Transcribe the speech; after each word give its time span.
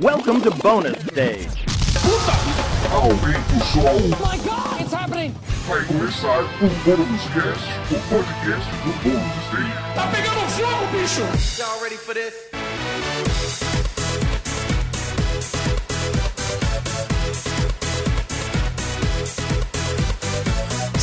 Welcome 0.00 0.40
to 0.40 0.50
bonus 0.50 1.00
stage. 1.06 1.66
Aumenta 2.90 3.54
o 3.54 3.64
som, 3.64 4.08
my 4.18 4.36
god, 4.38 4.80
it's 4.80 4.92
happening! 4.92 5.32
vai 5.68 5.84
começar 5.84 6.40
o 6.40 6.68
Bônus 6.84 7.22
Cast, 7.32 7.64
o 7.92 8.00
podcast 8.08 8.70
do 8.82 8.92
Bônus 9.04 9.46
Stage. 9.46 9.94
Tá 9.94 10.08
pegando 10.08 10.40
fogo, 10.50 10.86
bicho! 10.90 11.22
Y'all 11.62 11.80
ready 11.80 11.96
for 11.96 12.12
this? 12.12 12.34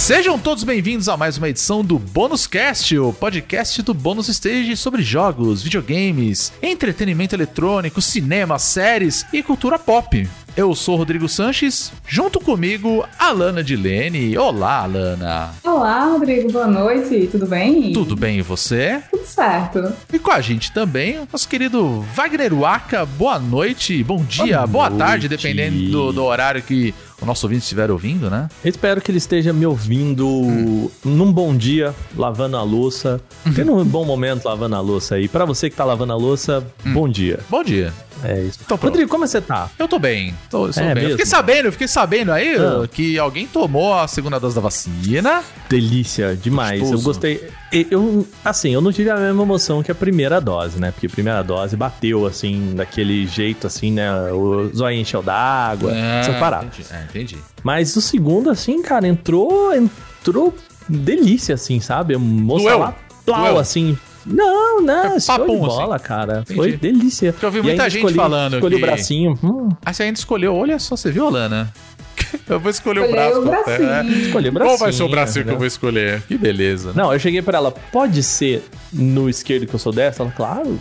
Sejam 0.01 0.39
todos 0.39 0.63
bem-vindos 0.63 1.07
a 1.07 1.15
mais 1.15 1.37
uma 1.37 1.47
edição 1.47 1.85
do 1.85 1.99
Bônus 1.99 2.47
Cast, 2.47 2.97
o 2.97 3.13
podcast 3.13 3.83
do 3.83 3.93
Bônus 3.93 4.29
Stage 4.29 4.75
sobre 4.75 5.03
jogos, 5.03 5.61
videogames, 5.61 6.51
entretenimento 6.59 7.35
eletrônico, 7.35 8.01
cinema, 8.01 8.57
séries 8.57 9.23
e 9.31 9.43
cultura 9.43 9.77
pop. 9.77 10.27
Eu 10.57 10.75
sou 10.75 10.95
o 10.95 10.97
Rodrigo 10.97 11.29
Sanches, 11.29 11.93
junto 12.05 12.39
comigo, 12.39 13.05
Alana 13.17 13.63
Dilene. 13.63 14.37
Olá, 14.37 14.83
Alana. 14.83 15.51
Olá, 15.63 16.05
Rodrigo, 16.05 16.51
boa 16.51 16.67
noite, 16.67 17.29
tudo 17.31 17.45
bem? 17.45 17.93
Tudo 17.93 18.17
bem 18.17 18.39
e 18.39 18.41
você? 18.41 19.01
Tudo 19.09 19.25
certo. 19.25 19.93
E 20.11 20.19
com 20.19 20.31
a 20.31 20.41
gente 20.41 20.73
também, 20.73 21.19
o 21.19 21.27
nosso 21.31 21.47
querido 21.47 22.01
Wagner 22.13 22.53
Waka. 22.53 23.05
Boa 23.05 23.39
noite, 23.39 24.03
bom 24.03 24.21
dia, 24.25 24.65
boa, 24.67 24.89
Boa 24.89 24.91
tarde, 24.91 25.29
dependendo 25.29 25.89
do, 25.89 26.11
do 26.11 26.23
horário 26.23 26.61
que 26.61 26.93
o 27.21 27.25
nosso 27.25 27.45
ouvinte 27.45 27.61
estiver 27.63 27.91
ouvindo, 27.91 28.29
né? 28.29 28.49
Eu 28.65 28.69
espero 28.69 28.99
que 28.99 29.11
ele 29.11 29.19
esteja 29.19 29.53
me 29.53 29.65
ouvindo 29.65 30.91
num 31.05 31.31
bom 31.31 31.55
dia, 31.55 31.93
lavando 32.17 32.57
a 32.57 32.63
louça. 32.63 33.21
Tendo 33.55 33.75
um 33.75 33.85
bom 33.85 34.03
momento 34.03 34.45
lavando 34.45 34.75
a 34.75 34.79
louça 34.81 35.15
aí. 35.15 35.27
Pra 35.27 35.45
você 35.45 35.69
que 35.69 35.75
tá 35.75 35.83
lavando 35.85 36.13
a 36.13 36.15
louça, 36.15 36.63
bom 36.85 37.07
dia. 37.07 37.39
Bom 37.49 37.63
dia. 37.63 37.93
É 38.23 38.41
isso. 38.41 38.59
Então. 38.63 38.77
Rodrigo, 38.77 39.09
como 39.09 39.25
você 39.27 39.41
tá? 39.41 39.69
Eu 39.79 39.87
tô 39.87 39.97
bem. 39.97 40.35
Tô, 40.49 40.67
eu 40.67 40.71
É 40.71 40.73
bem. 40.73 40.87
Eu 40.89 40.95
mesmo? 40.95 41.09
fiquei 41.11 41.25
sabendo, 41.25 41.65
eu 41.67 41.71
fiquei 41.71 41.87
sabendo 41.87 42.31
aí 42.31 42.55
Ah. 42.55 42.87
que 42.87 43.17
alguém 43.17 43.47
tomou 43.47 43.93
a 43.93 44.07
segunda 44.07 44.39
dose 44.39 44.53
da 44.55 44.61
vacina. 44.61 45.43
Delícia, 45.69 46.35
demais. 46.35 46.79
Gostoso. 46.81 47.01
Eu 47.01 47.05
gostei. 47.05 47.49
Eu, 47.71 48.27
assim, 48.43 48.71
eu 48.73 48.81
não 48.81 48.91
tive 48.91 49.09
a 49.09 49.15
mesma 49.15 49.43
emoção 49.43 49.81
que 49.81 49.89
a 49.91 49.95
primeira 49.95 50.41
dose, 50.41 50.77
né? 50.77 50.91
Porque 50.91 51.07
a 51.07 51.09
primeira 51.09 51.41
dose 51.41 51.77
bateu, 51.77 52.25
assim, 52.25 52.73
daquele 52.75 53.25
jeito, 53.25 53.65
assim, 53.65 53.91
né? 53.91 54.11
O 54.31 54.69
zóio 54.75 54.99
encheu 54.99 55.23
d'água, 55.23 55.95
essa 55.95 56.33
parada. 56.33 56.65
Entendi. 56.65 56.85
É, 56.91 57.03
entendi. 57.09 57.37
Mas 57.63 57.95
o 57.95 58.01
segundo, 58.01 58.49
assim, 58.49 58.81
cara, 58.81 59.07
entrou. 59.07 59.73
Entrou 59.73 60.53
delícia, 60.89 61.55
assim, 61.55 61.79
sabe? 61.79 62.17
Moça 62.17 62.63
Doeu? 62.65 62.79
lá, 62.79 62.95
plau, 63.25 63.41
Doeu? 63.45 63.57
assim. 63.59 63.97
Não, 64.25 64.81
não, 64.81 65.11
Foi 65.11 65.19
show 65.21 65.35
de 65.37 65.41
papum, 65.41 65.59
bola, 65.59 65.95
assim. 65.95 66.05
cara. 66.05 66.39
Entendi. 66.41 66.55
Foi 66.59 66.71
delícia. 66.77 67.31
Porque 67.33 67.45
eu 67.45 67.51
vi 67.51 67.59
E 67.59 67.63
muita 67.63 67.89
gente 67.89 67.99
escolhi- 67.99 68.15
falando 68.15 68.53
Escolhi 68.55 68.75
que- 68.75 68.83
o 68.83 68.85
bracinho. 68.85 69.39
Hum, 69.43 69.69
Aí 69.85 69.93
você 69.93 70.03
ainda 70.03 70.19
escolheu, 70.19 70.55
olha 70.55 70.77
só, 70.77 70.95
você 70.97 71.09
viu, 71.09 71.25
Alana? 71.25 71.73
Eu 72.49 72.59
vou 72.59 72.69
escolher 72.69 73.01
o 73.01 73.11
braço. 73.11 73.39
o 73.39 73.45
bracinho. 73.45 74.21
escolhi 74.25 74.49
o 74.49 74.51
Qual 74.51 74.59
bracinho. 74.63 74.77
vai 74.79 74.93
ser 74.93 75.03
o 75.03 75.09
bracinho 75.09 75.33
que 75.33 75.39
eu 75.39 75.41
entendeu? 75.43 75.57
vou 75.59 75.67
escolher? 75.67 76.21
Que 76.27 76.37
beleza. 76.37 76.91
Não, 76.93 77.11
eu 77.13 77.19
cheguei 77.19 77.41
pra 77.41 77.57
ela, 77.57 77.71
pode 77.71 78.21
ser 78.23 78.63
no 78.91 79.29
esquerdo 79.29 79.65
que 79.67 79.73
eu 79.73 79.79
sou 79.79 79.91
dessa? 79.93 80.23
Ela, 80.23 80.31
claro. 80.31 80.79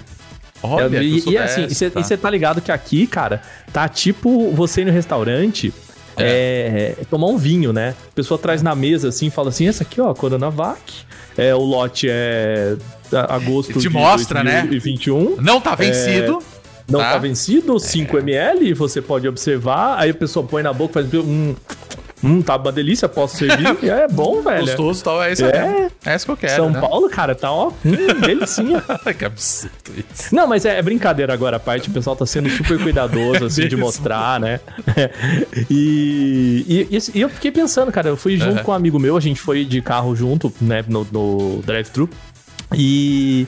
Olha, 0.63 0.83
Eu- 0.85 0.91
que 0.91 0.97
eu 0.97 1.03
e, 1.03 1.21
sou 1.23 1.33
e 1.33 1.39
assim, 1.39 1.67
dessa, 1.67 1.91
você 1.91 2.17
tá 2.17 2.29
ligado 2.29 2.61
que 2.61 2.71
aqui, 2.73 3.07
cara, 3.07 3.41
tá 3.73 3.89
tipo 3.89 4.51
você 4.53 4.83
ir 4.83 4.85
no 4.85 4.93
restaurante 4.93 5.73
é, 6.17 6.97
tomar 7.09 7.29
um 7.29 7.39
vinho, 7.39 7.73
né? 7.73 7.95
A 8.11 8.15
pessoa 8.15 8.37
traz 8.39 8.63
na 8.63 8.75
mesa 8.75 9.09
assim 9.09 9.29
e 9.29 9.31
fala 9.31 9.49
assim: 9.49 9.67
essa 9.69 9.83
aqui, 9.85 10.01
ó, 10.01 10.13
Coronavac. 10.13 10.81
É, 11.39 11.55
o 11.55 11.61
lote 11.61 12.07
é 12.11 12.77
agosto 13.29 13.73
Te 13.75 13.79
de 13.79 13.89
mostra, 13.89 14.45
né? 14.45 14.61
2021. 14.63 15.37
Não 15.41 15.61
tá 15.61 15.75
vencido. 15.75 16.41
Não 16.91 17.01
Tá. 17.01 17.13
tá, 17.13 17.19
vencido, 17.19 17.75
5ml, 17.79 18.75
você 18.75 19.01
pode 19.01 19.27
observar. 19.29 19.97
Aí 19.99 20.11
a 20.11 20.15
pessoa 20.15 20.45
põe 20.47 20.63
na 20.63 20.73
boca 20.73 21.01
e 21.01 21.05
faz. 21.05 21.15
Hum, 21.25 21.55
hum, 22.23 22.43
tá 22.43 22.57
uma 22.57 22.73
delícia, 22.73 23.09
posso 23.09 23.37
servir? 23.39 23.79
É 23.89 24.09
bom, 24.09 24.43
velho. 24.43 24.67
Gostoso 24.67 25.01
e 25.01 25.05
tal. 25.05 25.23
É 25.23 25.33
isso 25.33 25.45
É. 25.45 25.69
mesmo. 25.69 25.91
É 26.05 26.17
isso 26.17 26.25
que 26.27 26.33
eu 26.33 26.37
quero. 26.37 26.57
São 26.57 26.71
né? 26.71 26.81
Paulo, 26.81 27.09
cara, 27.11 27.35
tá 27.35 27.53
ó, 27.53 27.69
hum, 27.69 28.21
delicinha. 28.27 28.83
que 29.19 29.25
absurdo 29.25 29.75
isso. 30.13 30.35
Não, 30.35 30.47
mas 30.47 30.65
é, 30.65 30.79
é 30.79 30.83
brincadeira 30.83 31.33
agora 31.33 31.57
a 31.59 31.61
parte, 31.61 31.89
o 31.89 31.93
pessoal 31.93 32.17
tá 32.17 32.25
sendo 32.27 32.49
super 32.51 32.79
cuidadoso, 32.83 33.45
assim, 33.45 33.69
de 33.69 33.77
mostrar, 33.79 34.41
né? 34.41 34.61
e, 35.71 36.65
e, 36.91 36.97
e- 36.97 37.19
e 37.19 37.21
eu 37.21 37.29
fiquei 37.29 37.51
pensando, 37.51 37.91
cara, 37.93 38.09
eu 38.09 38.17
fui 38.17 38.37
junto 38.37 38.59
Uhum. 38.59 38.65
com 38.65 38.73
um 38.73 38.75
amigo 38.75 38.99
meu, 38.99 39.17
a 39.17 39.21
gente 39.21 39.41
foi 39.41 39.65
de 39.65 39.81
carro 39.83 40.15
junto, 40.17 40.53
né, 40.61 40.85
no, 40.89 41.07
no 41.11 41.63
drive-thru. 41.65 42.09
E 42.75 43.47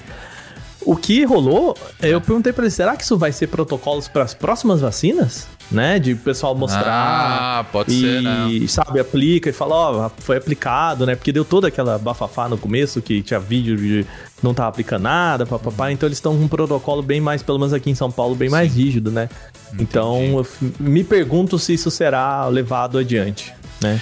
o 0.86 0.96
que 0.96 1.24
rolou, 1.24 1.76
eu 2.00 2.20
perguntei 2.20 2.52
pra 2.52 2.64
ele, 2.64 2.70
será 2.70 2.96
que 2.96 3.04
isso 3.04 3.16
vai 3.16 3.32
ser 3.32 3.46
protocolos 3.48 4.08
para 4.08 4.22
as 4.24 4.34
próximas 4.34 4.80
vacinas? 4.80 5.46
Né? 5.70 5.98
De 5.98 6.12
o 6.12 6.16
pessoal 6.18 6.54
mostrar. 6.54 6.84
Ah, 6.86 7.64
pode 7.72 7.92
e, 7.94 8.00
ser, 8.00 8.20
né? 8.22 8.66
sabe, 8.68 9.00
aplica 9.00 9.48
e 9.48 9.52
fala, 9.54 9.74
ó, 9.74 10.10
foi 10.18 10.36
aplicado, 10.36 11.06
né? 11.06 11.14
Porque 11.16 11.32
deu 11.32 11.46
toda 11.46 11.68
aquela 11.68 11.96
bafafá 11.96 12.46
no 12.46 12.58
começo, 12.58 13.00
que 13.00 13.22
tinha 13.22 13.40
vídeo 13.40 13.74
de 13.78 14.06
não 14.42 14.52
tava 14.52 14.68
aplicando 14.68 15.04
nada, 15.04 15.46
papapá. 15.46 15.90
Então 15.90 16.06
eles 16.06 16.18
estão 16.18 16.36
com 16.36 16.44
um 16.44 16.48
protocolo 16.48 17.02
bem 17.02 17.22
mais, 17.22 17.42
pelo 17.42 17.58
menos 17.58 17.72
aqui 17.72 17.88
em 17.90 17.94
São 17.94 18.10
Paulo, 18.10 18.34
bem 18.34 18.50
mais 18.50 18.74
rígido, 18.74 19.10
né? 19.10 19.30
Então 19.78 20.20
eu 20.34 20.44
f- 20.44 20.70
me 20.78 21.02
pergunto 21.02 21.58
se 21.58 21.72
isso 21.72 21.90
será 21.90 22.46
levado 22.48 22.98
adiante, 22.98 23.50
né? 23.80 23.98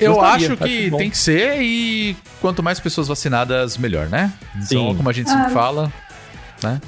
Eu 0.00 0.14
Gostaria, 0.14 0.48
acho 0.48 0.56
que 0.56 0.90
bom. 0.90 0.96
tem 0.98 1.08
que 1.10 1.18
ser 1.18 1.62
e 1.62 2.16
quanto 2.40 2.60
mais 2.64 2.80
pessoas 2.80 3.06
vacinadas, 3.06 3.76
melhor, 3.78 4.08
né? 4.08 4.32
Então, 4.56 4.88
Sim. 4.90 4.94
como 4.96 5.08
a 5.08 5.12
gente 5.12 5.30
sempre 5.30 5.46
Ah. 5.46 5.50
fala, 5.50 5.92
né? 6.62 6.80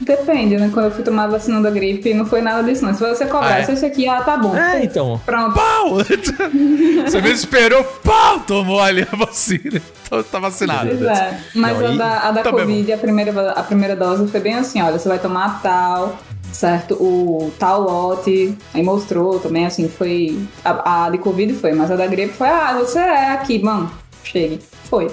Depende, 0.00 0.56
né? 0.56 0.70
Quando 0.72 0.86
eu 0.86 0.90
fui 0.92 1.02
tomar 1.02 1.24
a 1.24 1.26
vacina 1.26 1.60
da 1.60 1.70
gripe, 1.70 2.14
não 2.14 2.24
foi 2.24 2.40
nada 2.40 2.62
disso, 2.62 2.84
não. 2.84 2.94
Se 2.94 3.00
você 3.00 3.26
cobrasse 3.26 3.68
Ah, 3.68 3.72
é? 3.72 3.74
esse 3.74 3.84
aqui, 3.84 4.08
ah, 4.08 4.20
tá 4.22 4.36
bom. 4.36 4.56
É, 4.56 4.84
então. 4.84 5.20
Pronto. 5.26 5.54
Pau! 5.54 5.96
Você 7.04 7.20
mesmo 7.20 7.28
esperou, 7.34 7.82
pau! 8.04 8.38
Tomou 8.40 8.80
ali 8.80 9.04
a 9.10 9.16
vacina. 9.16 9.82
Tá 10.30 10.38
vacinado. 10.38 10.88
Pois 10.90 11.02
é. 11.02 11.40
Mas 11.52 11.78
Não, 11.80 11.86
a 11.88 11.94
e- 11.94 11.98
da, 11.98 12.18
a 12.20 12.30
da 12.30 12.40
é 12.40 12.44
Covid, 12.44 12.92
a 12.92 12.98
primeira, 12.98 13.50
a 13.50 13.62
primeira 13.64 13.96
dose 13.96 14.28
foi 14.28 14.38
bem 14.40 14.54
assim, 14.54 14.80
olha, 14.80 14.96
você 14.98 15.08
vai 15.08 15.18
tomar 15.18 15.60
tal, 15.62 16.16
certo? 16.52 16.94
O 16.94 17.52
tal 17.58 17.80
lote, 17.82 18.56
aí 18.72 18.82
mostrou 18.84 19.40
também, 19.40 19.66
assim, 19.66 19.88
foi... 19.88 20.38
A, 20.64 21.06
a 21.06 21.10
de 21.10 21.18
Covid 21.18 21.52
foi, 21.54 21.72
mas 21.72 21.90
a 21.90 21.96
da 21.96 22.06
gripe 22.06 22.34
foi, 22.34 22.48
ah, 22.48 22.76
você 22.78 23.00
é 23.00 23.32
aqui, 23.32 23.60
mano, 23.62 23.90
chegue. 24.22 24.60
Foi. 24.88 25.10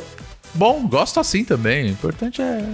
Bom, 0.56 0.88
gosto 0.88 1.20
assim 1.20 1.44
também. 1.44 1.86
O 1.86 1.90
importante 1.90 2.42
é. 2.42 2.66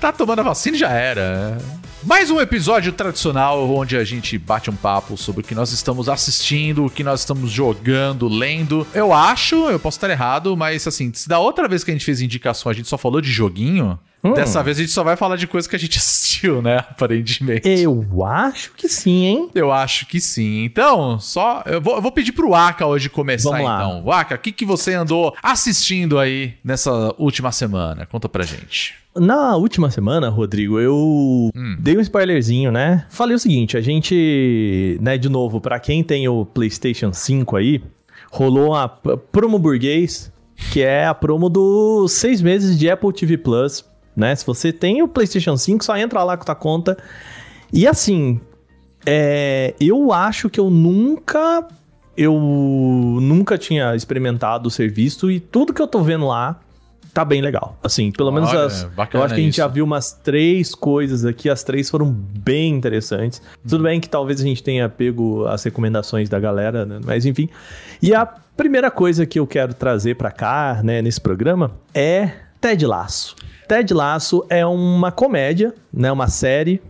Tá 0.00 0.12
tomando 0.12 0.40
a 0.40 0.42
vacina 0.42 0.76
e 0.76 0.80
já 0.80 0.90
era. 0.90 1.58
Mais 2.02 2.30
um 2.30 2.40
episódio 2.40 2.92
tradicional 2.92 3.68
onde 3.70 3.96
a 3.96 4.04
gente 4.04 4.38
bate 4.38 4.70
um 4.70 4.74
papo 4.74 5.16
sobre 5.16 5.40
o 5.40 5.44
que 5.44 5.54
nós 5.54 5.72
estamos 5.72 6.08
assistindo, 6.08 6.86
o 6.86 6.90
que 6.90 7.02
nós 7.02 7.20
estamos 7.20 7.50
jogando, 7.50 8.28
lendo. 8.28 8.86
Eu 8.94 9.12
acho, 9.12 9.68
eu 9.68 9.78
posso 9.78 9.96
estar 9.96 10.10
errado, 10.10 10.56
mas 10.56 10.86
assim, 10.86 11.12
se 11.12 11.28
da 11.28 11.38
outra 11.38 11.68
vez 11.68 11.82
que 11.82 11.90
a 11.90 11.94
gente 11.94 12.04
fez 12.04 12.20
indicação 12.20 12.70
a 12.70 12.74
gente 12.74 12.88
só 12.88 12.98
falou 12.98 13.20
de 13.20 13.30
joguinho, 13.30 13.98
Hum. 14.24 14.32
dessa 14.34 14.62
vez 14.62 14.76
a 14.78 14.80
gente 14.80 14.92
só 14.92 15.04
vai 15.04 15.16
falar 15.16 15.36
de 15.36 15.46
coisa 15.46 15.68
que 15.68 15.76
a 15.76 15.78
gente 15.78 15.96
assistiu, 15.98 16.60
né? 16.60 16.78
Aparentemente. 16.78 17.68
Eu 17.68 18.24
acho 18.24 18.72
que 18.76 18.88
sim, 18.88 19.24
hein? 19.26 19.50
Eu 19.54 19.70
acho 19.72 20.06
que 20.06 20.20
sim. 20.20 20.64
Então, 20.64 21.18
só. 21.20 21.62
Eu 21.66 21.80
vou, 21.80 21.96
eu 21.96 22.02
vou 22.02 22.10
pedir 22.12 22.32
pro 22.32 22.54
Aka 22.54 22.86
hoje 22.86 23.08
começar, 23.08 23.50
Vamos 23.50 23.64
lá. 23.64 23.76
então. 23.84 24.10
Aka, 24.10 24.34
o 24.34 24.38
que, 24.38 24.50
que 24.52 24.64
você 24.64 24.94
andou 24.94 25.34
assistindo 25.42 26.18
aí 26.18 26.54
nessa 26.64 27.14
última 27.18 27.52
semana? 27.52 28.06
Conta 28.06 28.28
pra 28.28 28.44
gente. 28.44 28.94
Na 29.16 29.56
última 29.56 29.90
semana, 29.90 30.28
Rodrigo, 30.28 30.78
eu 30.78 31.50
Hum. 31.54 31.76
dei 31.78 31.96
um 31.96 32.00
spoilerzinho, 32.00 32.70
né? 32.70 33.04
Falei 33.10 33.34
o 33.34 33.38
seguinte, 33.38 33.76
a 33.76 33.80
gente, 33.80 34.98
né, 35.00 35.18
de 35.18 35.28
novo, 35.28 35.60
pra 35.60 35.80
quem 35.80 36.04
tem 36.04 36.28
o 36.28 36.44
PlayStation 36.44 37.12
5 37.12 37.56
aí, 37.56 37.82
rolou 38.30 38.74
a 38.74 38.88
promo 38.88 39.58
burguês, 39.58 40.30
que 40.72 40.82
é 40.82 41.06
a 41.06 41.14
promo 41.14 41.48
dos 41.48 42.12
seis 42.12 42.40
meses 42.42 42.78
de 42.78 42.88
Apple 42.90 43.12
TV 43.12 43.36
Plus, 43.38 43.84
né? 44.18 44.34
Se 44.34 44.44
você 44.44 44.72
tem 44.72 45.00
o 45.00 45.08
PlayStation 45.08 45.56
5, 45.56 45.84
só 45.84 45.96
entra 45.96 46.24
lá 46.24 46.36
com 46.36 46.42
a 46.42 46.46
tua 46.46 46.54
conta. 46.54 46.98
E 47.72 47.86
assim, 47.86 48.40
é, 49.06 49.74
eu 49.80 50.12
acho 50.12 50.50
que 50.50 50.58
eu 50.58 50.68
nunca 50.68 51.66
eu 52.16 52.34
nunca 53.20 53.56
tinha 53.56 53.94
experimentado 53.94 54.66
o 54.66 54.70
serviço 54.72 55.30
e 55.30 55.38
tudo 55.38 55.72
que 55.72 55.80
eu 55.80 55.86
tô 55.86 56.02
vendo 56.02 56.26
lá 56.26 56.58
tá 57.14 57.24
bem 57.24 57.40
legal. 57.40 57.78
Assim, 57.82 58.10
pelo 58.10 58.32
menos 58.32 58.50
Olha, 58.50 58.64
as. 58.64 58.82
bacana 58.82 59.22
Eu 59.22 59.24
acho 59.24 59.34
que 59.34 59.40
a 59.40 59.44
gente 59.44 59.52
isso. 59.52 59.58
já 59.58 59.68
viu 59.68 59.84
umas 59.84 60.12
três 60.12 60.74
coisas 60.74 61.24
aqui, 61.24 61.48
as 61.48 61.62
três 61.62 61.88
foram 61.88 62.10
bem 62.10 62.74
interessantes. 62.74 63.40
Tudo 63.68 63.84
bem 63.84 64.00
que 64.00 64.08
talvez 64.08 64.40
a 64.40 64.44
gente 64.44 64.62
tenha 64.64 64.88
pego 64.88 65.46
as 65.46 65.62
recomendações 65.62 66.28
da 66.28 66.40
galera, 66.40 66.84
né? 66.84 66.98
Mas 67.04 67.24
enfim. 67.24 67.48
E 68.02 68.12
a 68.12 68.26
primeira 68.26 68.90
coisa 68.90 69.24
que 69.24 69.38
eu 69.38 69.46
quero 69.46 69.72
trazer 69.72 70.16
pra 70.16 70.32
cá, 70.32 70.80
né, 70.82 71.00
nesse 71.00 71.20
programa, 71.20 71.70
é 71.94 72.32
Ted 72.60 72.84
Laço. 72.84 73.36
Ted 73.68 73.92
Laço 73.92 74.44
é 74.48 74.64
uma 74.64 75.12
comédia, 75.12 75.74
né? 75.92 76.10
Uma 76.10 76.26
série 76.26 76.80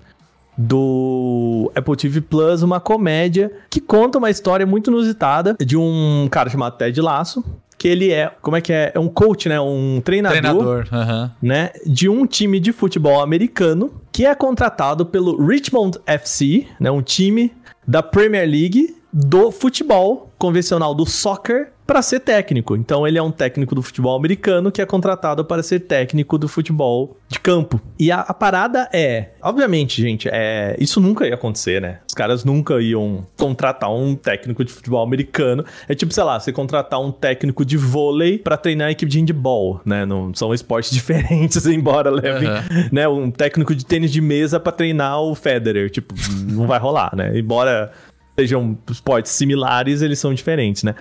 do 0.56 1.70
Apple 1.74 1.96
TV 1.96 2.20
Plus, 2.20 2.62
uma 2.62 2.80
comédia 2.80 3.50
que 3.68 3.80
conta 3.80 4.18
uma 4.18 4.30
história 4.30 4.64
muito 4.64 4.90
inusitada 4.90 5.56
de 5.58 5.76
um 5.76 6.28
cara 6.30 6.48
chamado 6.48 6.76
Ted 6.76 7.00
Lasso, 7.00 7.44
que 7.76 7.86
ele 7.86 8.12
é, 8.12 8.32
como 8.42 8.56
é 8.56 8.60
que 8.60 8.72
é? 8.72 8.92
É 8.94 8.98
um 8.98 9.08
coach, 9.08 9.48
né? 9.48 9.60
Um 9.60 10.00
treinador, 10.04 10.84
Treinador. 10.86 11.30
né? 11.42 11.70
De 11.86 12.08
um 12.08 12.26
time 12.26 12.58
de 12.58 12.72
futebol 12.72 13.20
americano 13.20 13.92
que 14.12 14.24
é 14.24 14.34
contratado 14.34 15.04
pelo 15.04 15.44
Richmond 15.44 15.98
FC, 16.06 16.66
né? 16.80 16.90
Um 16.90 17.02
time 17.02 17.52
da 17.86 18.02
Premier 18.02 18.48
League 18.48 18.96
do 19.12 19.50
futebol 19.50 20.30
convencional 20.38 20.94
do 20.94 21.06
soccer 21.06 21.72
para 21.88 22.02
ser 22.02 22.20
técnico. 22.20 22.76
Então 22.76 23.08
ele 23.08 23.16
é 23.16 23.22
um 23.22 23.30
técnico 23.30 23.74
do 23.74 23.80
futebol 23.80 24.14
americano 24.14 24.70
que 24.70 24.82
é 24.82 24.84
contratado 24.84 25.42
para 25.42 25.62
ser 25.62 25.80
técnico 25.80 26.36
do 26.36 26.46
futebol 26.46 27.16
de 27.26 27.40
campo. 27.40 27.80
E 27.98 28.12
a, 28.12 28.20
a 28.20 28.34
parada 28.34 28.90
é, 28.92 29.30
obviamente, 29.40 30.02
gente, 30.02 30.28
é 30.30 30.76
isso 30.78 31.00
nunca 31.00 31.26
ia 31.26 31.34
acontecer, 31.34 31.80
né? 31.80 32.00
Os 32.06 32.12
caras 32.12 32.44
nunca 32.44 32.78
iam 32.82 33.26
contratar 33.38 33.90
um 33.90 34.14
técnico 34.14 34.62
de 34.62 34.70
futebol 34.70 35.02
americano. 35.02 35.64
É 35.88 35.94
tipo, 35.94 36.12
sei 36.12 36.24
lá, 36.24 36.38
você 36.38 36.52
contratar 36.52 37.00
um 37.00 37.10
técnico 37.10 37.64
de 37.64 37.78
vôlei 37.78 38.36
para 38.36 38.58
treinar 38.58 38.88
a 38.88 38.90
equipe 38.90 39.10
de 39.10 39.18
handball, 39.20 39.80
né? 39.82 40.04
Não 40.04 40.34
são 40.34 40.52
esportes 40.52 40.90
diferentes, 40.92 41.64
embora 41.64 42.10
levem, 42.10 42.48
Aham. 42.48 42.64
né, 42.92 43.08
um 43.08 43.30
técnico 43.30 43.74
de 43.74 43.86
tênis 43.86 44.12
de 44.12 44.20
mesa 44.20 44.60
para 44.60 44.72
treinar 44.72 45.22
o 45.22 45.34
Federer, 45.34 45.88
tipo, 45.88 46.14
não 46.50 46.66
vai 46.66 46.78
rolar, 46.78 47.16
né? 47.16 47.38
Embora 47.38 47.90
sejam 48.38 48.78
esportes 48.88 49.32
similares, 49.32 50.00
eles 50.00 50.18
são 50.18 50.32
diferentes, 50.32 50.84
né? 50.84 50.94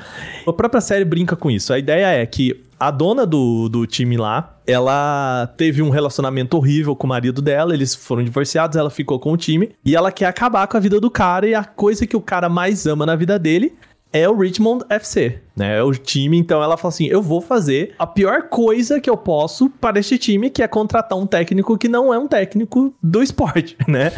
A 0.46 0.52
própria 0.52 0.82
série 0.82 1.06
brinca 1.06 1.36
com 1.36 1.52
isso. 1.52 1.72
A 1.72 1.78
ideia 1.78 2.08
é 2.08 2.26
que 2.26 2.64
a 2.80 2.90
dona 2.90 3.26
do, 3.26 3.70
do 3.70 3.86
time 3.86 4.18
lá, 4.18 4.58
ela 4.66 5.52
teve 5.56 5.82
um 5.82 5.90
relacionamento 5.90 6.58
horrível 6.58 6.96
com 6.96 7.06
o 7.06 7.10
marido 7.10 7.42
dela, 7.42 7.74
eles 7.74 7.94
foram 7.94 8.24
divorciados, 8.24 8.76
ela 8.76 8.90
ficou 8.90 9.20
com 9.20 9.32
o 9.32 9.38
time, 9.38 9.72
e 9.86 9.96
ela 9.96 10.12
quer 10.12 10.26
acabar 10.26 10.68
com 10.68 10.78
a 10.78 10.80
vida 10.80 11.00
do 11.00 11.12
cara, 11.12 11.48
e 11.48 11.54
a 11.54 11.64
coisa 11.64 12.08
que 12.08 12.16
o 12.16 12.22
cara 12.22 12.50
mais 12.50 12.86
ama 12.88 13.06
na 13.06 13.16
vida 13.16 13.38
dele 13.38 13.74
é 14.12 14.28
o 14.28 14.38
Richmond 14.38 14.86
FC, 14.90 15.40
né? 15.56 15.78
É 15.78 15.84
o 15.84 15.92
time, 15.92 16.38
então 16.38 16.64
ela 16.64 16.78
fala 16.78 16.94
assim: 16.94 17.08
eu 17.08 17.22
vou 17.22 17.42
fazer 17.42 17.94
a 18.00 18.08
pior 18.08 18.44
coisa 18.44 19.02
que 19.02 19.10
eu 19.10 19.18
posso 19.18 19.70
para 19.70 20.00
este 20.00 20.18
time, 20.18 20.50
que 20.50 20.64
é 20.64 20.68
contratar 20.68 21.18
um 21.18 21.28
técnico 21.28 21.78
que 21.78 21.90
não 21.90 22.14
é 22.14 22.18
um 22.18 22.28
técnico 22.28 22.96
do 23.04 23.22
esporte, 23.22 23.76
né? 23.88 24.12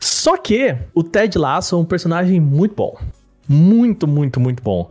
Só 0.00 0.36
que 0.36 0.76
o 0.94 1.02
Ted 1.02 1.36
Lasso 1.38 1.74
é 1.74 1.78
um 1.78 1.84
personagem 1.84 2.40
muito 2.40 2.74
bom. 2.74 2.96
Muito, 3.48 4.06
muito, 4.06 4.38
muito 4.38 4.62
bom. 4.62 4.88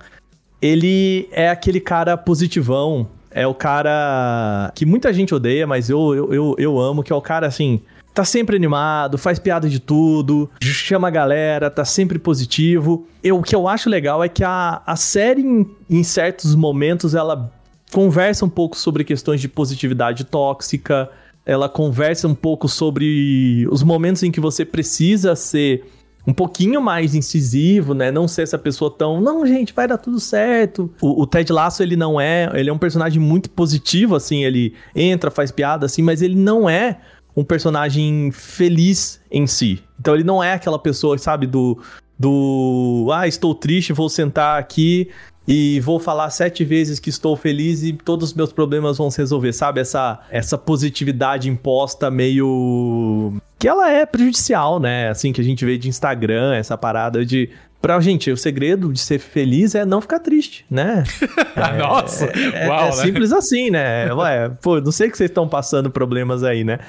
Ele 0.61 1.29
é 1.31 1.49
aquele 1.49 1.79
cara 1.79 2.17
positivão. 2.17 3.07
É 3.29 3.45
o 3.45 3.53
cara 3.53 4.71
que 4.73 4.85
muita 4.85 5.13
gente 5.13 5.33
odeia, 5.33 5.67
mas 5.67 5.89
eu, 5.89 6.15
eu, 6.15 6.33
eu, 6.33 6.55
eu 6.57 6.79
amo, 6.79 7.03
que 7.03 7.13
é 7.13 7.15
o 7.15 7.21
cara 7.21 7.45
assim. 7.45 7.81
Tá 8.13 8.25
sempre 8.25 8.55
animado, 8.55 9.15
faz 9.15 9.37
piada 9.37 9.69
de 9.69 9.79
tudo, 9.79 10.49
chama 10.59 11.07
a 11.07 11.11
galera, 11.11 11.69
tá 11.69 11.85
sempre 11.85 12.17
positivo. 12.17 13.05
Eu, 13.23 13.37
o 13.37 13.43
que 13.43 13.55
eu 13.55 13.67
acho 13.67 13.91
legal 13.91 14.23
é 14.23 14.29
que 14.29 14.43
a, 14.43 14.81
a 14.83 14.95
série, 14.95 15.43
em, 15.43 15.69
em 15.87 16.03
certos 16.03 16.55
momentos, 16.55 17.13
ela 17.13 17.51
conversa 17.91 18.43
um 18.43 18.49
pouco 18.49 18.75
sobre 18.75 19.03
questões 19.03 19.39
de 19.39 19.47
positividade 19.47 20.23
tóxica, 20.23 21.11
ela 21.47 21.69
conversa 21.69 22.27
um 22.27 22.35
pouco 22.35 22.67
sobre 22.67 23.65
os 23.71 23.81
momentos 23.81 24.21
em 24.21 24.29
que 24.29 24.39
você 24.39 24.65
precisa 24.65 25.33
ser 25.33 25.85
um 26.27 26.33
pouquinho 26.33 26.81
mais 26.81 27.15
incisivo, 27.15 27.93
né? 27.93 28.11
Não 28.11 28.27
ser 28.27 28.41
essa 28.41 28.57
pessoa 28.57 28.91
tão, 28.91 29.21
não, 29.21 29.45
gente, 29.45 29.73
vai 29.73 29.87
dar 29.87 29.97
tudo 29.97 30.19
certo. 30.19 30.93
O, 31.01 31.21
o 31.21 31.25
Ted 31.25 31.49
Lasso, 31.53 31.81
ele 31.81 31.95
não 31.95 32.19
é, 32.19 32.51
ele 32.53 32.69
é 32.69 32.73
um 32.73 32.77
personagem 32.77 33.21
muito 33.21 33.49
positivo, 33.49 34.13
assim, 34.13 34.43
ele 34.43 34.73
entra, 34.93 35.31
faz 35.31 35.49
piada, 35.49 35.85
assim, 35.85 36.01
mas 36.01 36.21
ele 36.21 36.35
não 36.35 36.69
é 36.69 36.99
um 37.33 37.45
personagem 37.45 38.29
feliz 38.33 39.21
em 39.31 39.47
si. 39.47 39.81
Então 39.97 40.13
ele 40.15 40.25
não 40.25 40.43
é 40.43 40.51
aquela 40.51 40.77
pessoa, 40.77 41.17
sabe, 41.17 41.47
do, 41.47 41.81
do, 42.19 43.07
ah, 43.13 43.25
estou 43.25 43.55
triste, 43.55 43.93
vou 43.93 44.09
sentar 44.09 44.59
aqui 44.59 45.09
e 45.47 45.79
vou 45.79 45.99
falar 45.99 46.29
sete 46.29 46.65
vezes 46.65 46.99
que 46.99 47.09
estou 47.09 47.35
feliz 47.37 47.81
e 47.83 47.93
todos 47.93 48.29
os 48.29 48.35
meus 48.35 48.51
problemas 48.51 48.97
vão 48.97 49.09
se 49.09 49.17
resolver, 49.19 49.53
sabe? 49.53 49.79
Essa, 49.79 50.19
essa 50.29 50.57
positividade 50.57 51.49
imposta 51.49 52.11
meio. 52.11 53.33
que 53.57 53.67
ela 53.67 53.89
é 53.91 54.05
prejudicial, 54.05 54.79
né? 54.79 55.09
Assim, 55.09 55.31
que 55.31 55.39
a 55.41 55.43
gente 55.43 55.63
vê 55.65 55.77
de 55.77 55.87
Instagram, 55.87 56.53
essa 56.55 56.77
parada 56.77 57.25
de. 57.25 57.49
Pra 57.79 57.99
gente, 57.99 58.31
o 58.31 58.35
segredo 58.35 58.91
de 58.91 58.99
ser 58.99 59.19
feliz 59.19 59.75
é 59.75 59.85
não 59.85 60.01
ficar 60.01 60.19
triste, 60.19 60.65
né? 60.69 61.03
Nossa, 61.77 62.25
É, 62.25 62.67
uau, 62.67 62.79
é 62.85 62.85
né? 62.87 62.91
simples 62.91 63.31
assim, 63.31 63.69
né? 63.69 64.11
Ué, 64.13 64.49
pô, 64.61 64.81
não 64.81 64.91
sei 64.91 65.11
que 65.11 65.15
vocês 65.17 65.29
estão 65.29 65.47
passando 65.47 65.89
problemas 65.91 66.43
aí, 66.43 66.63
né? 66.63 66.79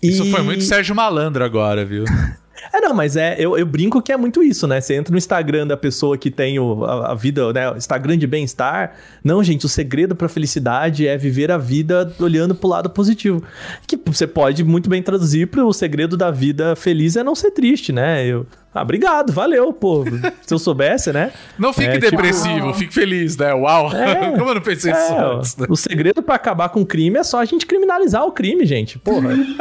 Isso 0.00 0.24
E- 0.24 0.30
foi 0.30 0.42
muito 0.42 0.62
Sérgio 0.62 0.94
Malandro 0.94 1.44
agora, 1.44 1.84
viu? 1.84 2.04
é, 2.72 2.80
não, 2.80 2.94
mas 2.94 3.16
é, 3.16 3.36
eu, 3.38 3.56
eu 3.56 3.66
brinco 3.66 4.00
que 4.02 4.12
é 4.12 4.16
muito 4.16 4.42
isso, 4.42 4.66
né? 4.66 4.80
Você 4.80 4.94
entra 4.94 5.12
no 5.12 5.18
Instagram 5.18 5.66
da 5.66 5.76
pessoa 5.76 6.16
que 6.18 6.30
tem 6.30 6.58
o, 6.58 6.84
a, 6.84 7.12
a 7.12 7.14
vida, 7.14 7.52
né? 7.52 7.72
Instagram 7.76 8.16
de 8.18 8.26
bem-estar. 8.26 8.94
Não, 9.22 9.42
gente, 9.42 9.66
o 9.66 9.68
segredo 9.68 10.14
pra 10.14 10.28
felicidade 10.28 11.06
é 11.06 11.16
viver 11.16 11.50
a 11.50 11.58
vida 11.58 12.12
olhando 12.20 12.54
pro 12.54 12.68
lado 12.68 12.90
positivo. 12.90 13.42
Que 13.86 13.98
você 14.06 14.26
pode 14.26 14.62
muito 14.64 14.88
bem 14.88 15.02
traduzir 15.02 15.46
pro 15.48 15.66
o 15.66 15.72
segredo 15.72 16.16
da 16.16 16.30
vida 16.30 16.74
feliz 16.76 17.16
é 17.16 17.22
não 17.24 17.34
ser 17.34 17.50
triste, 17.50 17.92
né? 17.92 18.24
Eu, 18.26 18.46
ah, 18.74 18.82
obrigado, 18.82 19.32
valeu, 19.32 19.72
pô. 19.72 20.04
Se 20.46 20.52
eu 20.52 20.58
soubesse, 20.58 21.12
né? 21.12 21.32
Não 21.58 21.72
fique 21.72 21.88
É, 21.88 21.92
tipo- 21.98 22.10
depressivo, 22.10 22.74
fique 22.74 22.92
feliz, 22.92 23.36
né? 23.36 23.52
Uau! 23.54 23.90
É. 23.92 24.30
Como 24.36 24.50
eu 24.50 24.54
não 24.54 24.60
pensei 24.60 24.92
nisso 24.92 25.12
É, 25.12 25.18
antes? 25.34 25.56
né? 25.56 25.66
o 25.68 25.76
segredo 25.76 26.22
pra 26.22 26.34
acabar 26.34 26.68
com 26.68 26.82
o 26.82 26.86
crime 26.86 27.18
é 27.18 27.24
só 27.24 27.40
a 27.40 27.44
gente 27.44 27.64
criminalizar 27.66 28.24
o 28.24 28.32
crime, 28.32 28.64
gente. 28.66 28.98
Porra. 28.98 29.34
Se- 29.34 29.56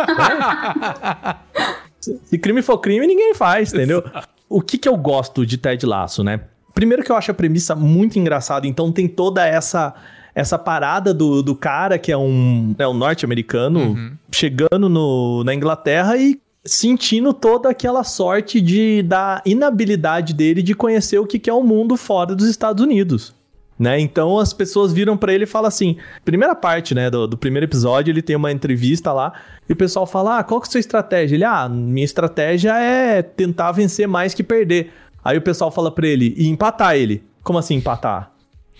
Se 2.25 2.37
crime 2.37 2.61
for 2.61 2.77
crime, 2.77 3.05
ninguém 3.05 3.33
faz, 3.33 3.73
entendeu? 3.73 4.03
O 4.49 4.61
que 4.61 4.77
que 4.77 4.87
eu 4.87 4.95
gosto 4.95 5.45
de 5.45 5.57
Ted 5.57 5.85
Lasso, 5.85 6.23
né? 6.23 6.41
Primeiro 6.73 7.03
que 7.03 7.11
eu 7.11 7.15
acho 7.15 7.31
a 7.31 7.33
premissa 7.33 7.75
muito 7.75 8.19
engraçada, 8.19 8.67
então 8.67 8.91
tem 8.91 9.07
toda 9.07 9.45
essa 9.45 9.93
essa 10.33 10.59
parada 10.59 11.13
do, 11.13 11.41
do 11.41 11.55
cara 11.55 11.97
que 11.97 12.11
é 12.11 12.17
um, 12.17 12.75
é 12.77 12.85
um 12.85 12.93
norte-americano 12.93 14.17
chegando 14.29 14.89
no, 14.89 15.45
na 15.45 15.53
Inglaterra 15.53 16.17
e 16.17 16.37
sentindo 16.65 17.31
toda 17.31 17.69
aquela 17.69 18.03
sorte 18.03 18.59
de 18.59 19.01
da 19.03 19.41
inabilidade 19.45 20.33
dele 20.33 20.61
de 20.61 20.75
conhecer 20.75 21.19
o 21.19 21.25
que 21.25 21.39
que 21.39 21.49
é 21.49 21.53
o 21.53 21.63
mundo 21.63 21.95
fora 21.95 22.35
dos 22.35 22.49
Estados 22.49 22.83
Unidos 22.83 23.33
né? 23.77 23.99
Então 23.99 24.39
as 24.39 24.53
pessoas 24.53 24.93
viram 24.93 25.17
pra 25.17 25.33
ele 25.33 25.43
e 25.43 25.47
falam 25.47 25.67
assim: 25.67 25.97
primeira 26.23 26.55
parte, 26.55 26.95
né, 26.95 27.09
do, 27.09 27.27
do 27.27 27.37
primeiro 27.37 27.65
episódio, 27.65 28.11
ele 28.11 28.21
tem 28.21 28.35
uma 28.35 28.51
entrevista 28.51 29.11
lá 29.11 29.33
e 29.67 29.73
o 29.73 29.75
pessoal 29.75 30.05
fala: 30.05 30.39
ah, 30.39 30.43
qual 30.43 30.61
que 30.61 30.67
é 30.67 30.69
a 30.69 30.71
sua 30.71 30.79
estratégia? 30.79 31.35
Ele, 31.35 31.43
ah, 31.43 31.67
minha 31.69 32.05
estratégia 32.05 32.77
é 32.77 33.21
tentar 33.21 33.71
vencer 33.71 34.07
mais 34.07 34.33
que 34.33 34.43
perder. 34.43 34.91
Aí 35.23 35.37
o 35.37 35.41
pessoal 35.41 35.71
fala 35.71 35.91
pra 35.91 36.07
ele: 36.07 36.33
e 36.37 36.47
empatar 36.47 36.95
ele. 36.95 37.23
Como 37.43 37.59
assim 37.59 37.75
empatar? 37.75 38.31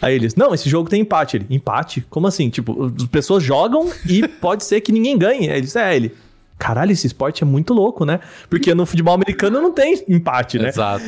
Aí 0.02 0.14
eles, 0.14 0.36
não, 0.36 0.54
esse 0.54 0.70
jogo 0.70 0.90
tem 0.90 1.02
empate. 1.02 1.38
Ele, 1.38 1.46
empate? 1.50 2.06
Como 2.10 2.28
assim? 2.28 2.50
Tipo, 2.50 2.86
as 2.86 3.08
pessoas 3.08 3.44
jogam 3.44 3.90
e 4.08 4.28
pode 4.40 4.64
ser 4.64 4.82
que 4.82 4.92
ninguém 4.92 5.18
ganhe. 5.18 5.50
Aí 5.50 5.58
eles, 5.58 5.76
é, 5.76 5.96
ele. 5.96 6.14
Caralho, 6.58 6.92
esse 6.92 7.06
esporte 7.06 7.44
é 7.44 7.46
muito 7.46 7.74
louco, 7.74 8.06
né? 8.06 8.20
Porque 8.50 8.74
no 8.74 8.86
futebol 8.86 9.14
americano 9.14 9.62
não 9.62 9.72
tem 9.72 10.02
empate, 10.08 10.58
né? 10.58 10.70
Exato. 10.70 11.04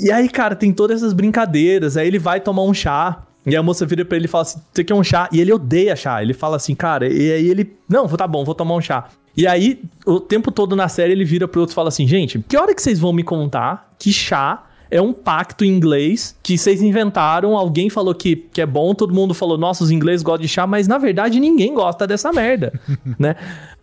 E 0.00 0.12
aí, 0.12 0.28
cara, 0.28 0.54
tem 0.54 0.72
todas 0.72 1.02
essas 1.02 1.12
brincadeiras. 1.12 1.96
Aí 1.96 2.06
ele 2.06 2.18
vai 2.18 2.40
tomar 2.40 2.62
um 2.62 2.74
chá. 2.74 3.22
E 3.46 3.56
a 3.56 3.62
moça 3.62 3.86
vira 3.86 4.04
pra 4.04 4.16
ele 4.16 4.26
e 4.26 4.28
fala 4.28 4.42
assim: 4.42 4.60
Você 4.72 4.84
quer 4.84 4.94
um 4.94 5.02
chá? 5.02 5.28
E 5.32 5.40
ele 5.40 5.52
odeia 5.52 5.96
chá. 5.96 6.22
Ele 6.22 6.34
fala 6.34 6.56
assim, 6.56 6.74
cara. 6.74 7.08
E 7.08 7.32
aí 7.32 7.48
ele: 7.48 7.72
Não, 7.88 8.06
tá 8.08 8.26
bom, 8.26 8.44
vou 8.44 8.54
tomar 8.54 8.74
um 8.74 8.80
chá. 8.80 9.08
E 9.36 9.46
aí, 9.46 9.80
o 10.04 10.18
tempo 10.18 10.50
todo 10.50 10.74
na 10.74 10.88
série, 10.88 11.12
ele 11.12 11.24
vira 11.24 11.46
pro 11.46 11.60
outro 11.60 11.72
e 11.72 11.74
fala 11.74 11.88
assim: 11.88 12.06
Gente, 12.06 12.44
que 12.46 12.56
hora 12.56 12.74
que 12.74 12.82
vocês 12.82 12.98
vão 12.98 13.12
me 13.12 13.22
contar 13.22 13.92
que 13.98 14.12
chá 14.12 14.64
é 14.90 15.00
um 15.00 15.12
pacto 15.12 15.64
em 15.64 15.68
inglês 15.68 16.36
que 16.42 16.58
vocês 16.58 16.82
inventaram? 16.82 17.56
Alguém 17.56 17.90
falou 17.90 18.14
que, 18.14 18.36
que 18.36 18.60
é 18.60 18.66
bom, 18.66 18.94
todo 18.94 19.14
mundo 19.14 19.34
falou: 19.34 19.56
Nossa, 19.56 19.84
os 19.84 19.90
ingleses 19.90 20.22
gostam 20.22 20.42
de 20.42 20.48
chá, 20.48 20.66
mas 20.66 20.86
na 20.88 20.98
verdade 20.98 21.40
ninguém 21.40 21.72
gosta 21.72 22.06
dessa 22.06 22.32
merda, 22.32 22.72
né? 23.18 23.36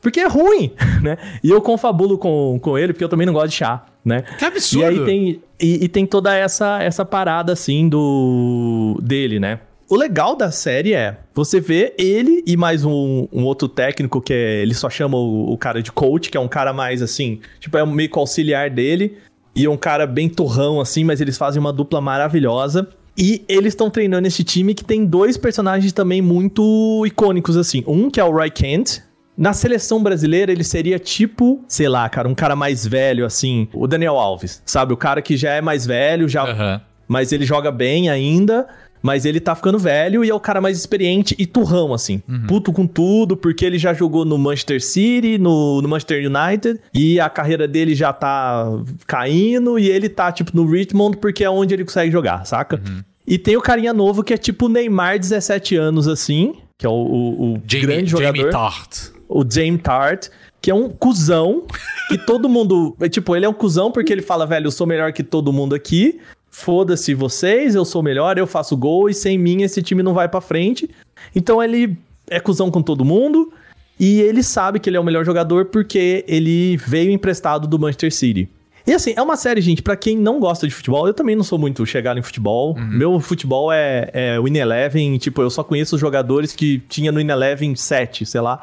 Porque 0.05 0.19
é 0.19 0.27
ruim, 0.27 0.71
né? 1.01 1.17
E 1.43 1.49
eu 1.49 1.59
confabulo 1.59 2.15
com, 2.15 2.59
com 2.61 2.77
ele, 2.77 2.93
porque 2.93 3.03
eu 3.03 3.09
também 3.09 3.25
não 3.25 3.33
gosto 3.33 3.47
de 3.49 3.55
chá, 3.55 3.87
né? 4.05 4.21
Que 4.37 4.45
absurdo. 4.45 4.83
E 4.83 4.85
aí 4.85 5.03
tem, 5.03 5.41
e, 5.59 5.85
e 5.85 5.87
tem 5.87 6.05
toda 6.05 6.35
essa, 6.35 6.77
essa 6.83 7.03
parada, 7.03 7.51
assim, 7.51 7.89
do 7.89 8.99
dele, 9.01 9.39
né? 9.39 9.61
O 9.89 9.95
legal 9.95 10.35
da 10.35 10.51
série 10.51 10.93
é, 10.93 11.17
você 11.33 11.59
vê 11.59 11.91
ele 11.97 12.43
e 12.45 12.55
mais 12.55 12.85
um, 12.85 13.27
um 13.33 13.45
outro 13.45 13.67
técnico 13.67 14.21
que 14.21 14.31
é, 14.31 14.61
ele 14.61 14.75
só 14.75 14.91
chama 14.91 15.17
o, 15.17 15.51
o 15.51 15.57
cara 15.57 15.81
de 15.81 15.91
coach, 15.91 16.29
que 16.29 16.37
é 16.37 16.39
um 16.39 16.47
cara 16.47 16.71
mais 16.71 17.01
assim, 17.01 17.39
tipo, 17.59 17.75
é 17.75 17.83
meio 17.83 18.07
que 18.07 18.19
auxiliar 18.19 18.69
dele, 18.69 19.17
e 19.55 19.65
é 19.65 19.69
um 19.69 19.77
cara 19.77 20.05
bem 20.05 20.29
turrão 20.29 20.79
assim, 20.79 21.03
mas 21.03 21.19
eles 21.19 21.35
fazem 21.35 21.59
uma 21.59 21.73
dupla 21.73 21.99
maravilhosa. 21.99 22.87
E 23.17 23.43
eles 23.47 23.73
estão 23.73 23.89
treinando 23.89 24.27
esse 24.27 24.43
time 24.43 24.75
que 24.75 24.83
tem 24.83 25.03
dois 25.03 25.35
personagens 25.35 25.93
também 25.93 26.21
muito 26.21 27.03
icônicos, 27.07 27.57
assim. 27.57 27.83
Um 27.87 28.11
que 28.11 28.19
é 28.19 28.23
o 28.23 28.29
Roy 28.29 28.51
Kent. 28.51 28.99
Na 29.37 29.53
seleção 29.53 30.01
brasileira, 30.01 30.51
ele 30.51 30.63
seria 30.63 30.97
tipo, 30.97 31.63
sei 31.67 31.89
lá, 31.89 32.07
cara, 32.07 32.27
um 32.27 32.35
cara 32.35 32.55
mais 32.55 32.85
velho, 32.87 33.25
assim. 33.25 33.67
O 33.73 33.85
Daniel 33.87 34.17
Alves, 34.17 34.61
sabe? 34.65 34.93
O 34.93 34.97
cara 34.97 35.21
que 35.21 35.35
já 35.35 35.51
é 35.51 35.61
mais 35.61 35.85
velho, 35.85 36.27
já 36.29 36.43
Aham. 36.43 36.81
mas 37.07 37.31
ele 37.31 37.45
joga 37.45 37.71
bem 37.71 38.09
ainda. 38.09 38.67
Mas 39.01 39.23
ele 39.23 39.39
tá 39.39 39.53
ficando 39.53 39.77
velho 39.77 40.25
e 40.25 40.31
é 40.31 40.33
o 40.33 40.39
cara 40.39 40.59
mais 40.59 40.79
experiente 40.79 41.35
e 41.37 41.45
turrão, 41.45 41.93
assim. 41.93 42.23
Puto 42.47 42.73
com 42.73 42.87
tudo, 42.87 43.37
porque 43.37 43.63
ele 43.63 43.77
já 43.77 43.93
jogou 43.93 44.25
no 44.25 44.35
Manchester 44.35 44.83
City, 44.83 45.37
no, 45.37 45.79
no 45.79 45.87
Manchester 45.87 46.25
United, 46.25 46.79
e 46.91 47.19
a 47.19 47.29
carreira 47.29 47.67
dele 47.67 47.93
já 47.93 48.11
tá 48.11 48.65
caindo, 49.05 49.77
e 49.77 49.87
ele 49.87 50.09
tá, 50.09 50.31
tipo, 50.31 50.49
no 50.55 50.65
Richmond, 50.67 51.17
porque 51.17 51.43
é 51.43 51.49
onde 51.49 51.75
ele 51.75 51.85
consegue 51.85 52.11
jogar, 52.11 52.47
saca? 52.47 52.81
E 53.27 53.37
tem 53.37 53.55
o 53.55 53.61
carinha 53.61 53.93
novo 53.93 54.23
que 54.23 54.33
é 54.33 54.37
tipo 54.37 54.67
Neymar, 54.67 55.19
17 55.19 55.75
anos, 55.75 56.07
assim, 56.07 56.55
que 56.75 56.87
é 56.87 56.89
o, 56.89 56.93
o, 56.93 57.53
o 57.53 57.61
Jamie, 57.67 57.85
grande 57.85 58.09
jogador. 58.09 58.37
Jamie 58.37 58.51
Tart. 58.51 59.14
O 59.27 59.43
James 59.49 59.81
Tart, 59.81 60.27
que 60.61 60.71
é 60.71 60.73
um 60.73 60.89
cuzão, 60.89 61.63
que 62.07 62.17
todo 62.17 62.49
mundo. 62.49 62.95
é, 62.99 63.07
Tipo, 63.09 63.35
ele 63.35 63.45
é 63.45 63.49
um 63.49 63.53
cuzão 63.53 63.91
porque 63.91 64.11
ele 64.11 64.21
fala, 64.21 64.45
velho, 64.45 64.67
eu 64.67 64.71
sou 64.71 64.87
melhor 64.87 65.11
que 65.13 65.23
todo 65.23 65.53
mundo 65.53 65.75
aqui. 65.75 66.19
Foda-se 66.49 67.13
vocês, 67.13 67.75
eu 67.75 67.83
sou 67.83 68.01
melhor, 68.01 68.37
eu 68.37 68.47
faço 68.47 68.77
gol 68.77 69.09
e 69.09 69.13
sem 69.13 69.37
mim 69.37 69.61
esse 69.63 69.81
time 69.81 70.01
não 70.01 70.13
vai 70.13 70.29
pra 70.29 70.39
frente. 70.39 70.89
Então 71.35 71.61
ele 71.61 71.97
é 72.29 72.39
cuzão 72.39 72.71
com 72.71 72.81
todo 72.81 73.03
mundo 73.03 73.51
e 73.99 74.21
ele 74.21 74.41
sabe 74.41 74.79
que 74.79 74.89
ele 74.89 74.95
é 74.97 74.99
o 74.99 75.03
melhor 75.03 75.25
jogador 75.25 75.65
porque 75.65 76.23
ele 76.27 76.77
veio 76.77 77.11
emprestado 77.11 77.67
do 77.67 77.77
Manchester 77.77 78.13
City. 78.13 78.49
E 78.87 78.93
assim, 78.93 79.13
é 79.17 79.21
uma 79.21 79.35
série, 79.35 79.61
gente, 79.61 79.81
pra 79.81 79.95
quem 79.95 80.15
não 80.15 80.39
gosta 80.39 80.67
de 80.67 80.73
futebol, 80.73 81.07
eu 81.07 81.13
também 81.13 81.35
não 81.35 81.43
sou 81.43 81.57
muito 81.57 81.83
chegado 81.87 82.19
em 82.19 82.21
futebol. 82.21 82.75
Meu 82.75 83.19
futebol 83.19 83.73
é, 83.73 84.09
é 84.13 84.39
Win 84.39 84.57
Eleven, 84.57 85.17
tipo, 85.17 85.41
eu 85.41 85.49
só 85.49 85.63
conheço 85.63 85.95
os 85.95 86.01
jogadores 86.01 86.53
que 86.53 86.79
tinha 86.87 87.11
no 87.11 87.17
Win 87.17 87.29
Eleven 87.31 87.75
7, 87.75 88.25
sei 88.27 88.41
lá. 88.41 88.61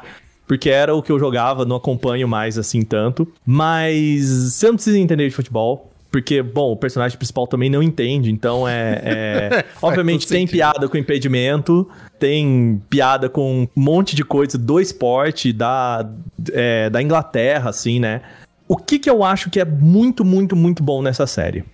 Porque 0.53 0.69
era 0.69 0.93
o 0.93 1.01
que 1.01 1.11
eu 1.11 1.17
jogava, 1.17 1.65
não 1.65 1.77
acompanho 1.77 2.27
mais 2.27 2.59
assim 2.59 2.83
tanto. 2.83 3.27
Mas 3.43 4.53
você 4.53 4.67
não 4.67 4.75
precisa 4.75 4.99
entender 4.99 5.27
de 5.27 5.33
futebol. 5.33 5.91
Porque, 6.11 6.43
bom, 6.43 6.73
o 6.73 6.77
personagem 6.77 7.17
principal 7.17 7.47
também 7.47 7.71
não 7.71 7.81
entende, 7.81 8.29
então 8.29 8.67
é. 8.67 9.01
é- 9.03 9.65
obviamente 9.81 10.27
todo 10.27 10.29
tem 10.29 10.41
sentido. 10.41 10.51
piada 10.55 10.87
com 10.87 10.95
impedimento, 10.95 11.89
tem 12.19 12.79
piada 12.87 13.29
com 13.29 13.63
um 13.63 13.67
monte 13.75 14.15
de 14.15 14.23
coisa 14.23 14.55
do 14.55 14.79
esporte, 14.79 15.51
da, 15.51 16.07
é, 16.51 16.87
da 16.87 17.01
Inglaterra, 17.01 17.71
assim, 17.71 17.99
né? 17.99 18.21
O 18.67 18.77
que 18.77 18.99
que 18.99 19.09
eu 19.09 19.23
acho 19.23 19.49
que 19.49 19.59
é 19.59 19.65
muito, 19.65 20.23
muito, 20.23 20.55
muito 20.55 20.83
bom 20.83 21.01
nessa 21.01 21.25
série? 21.25 21.65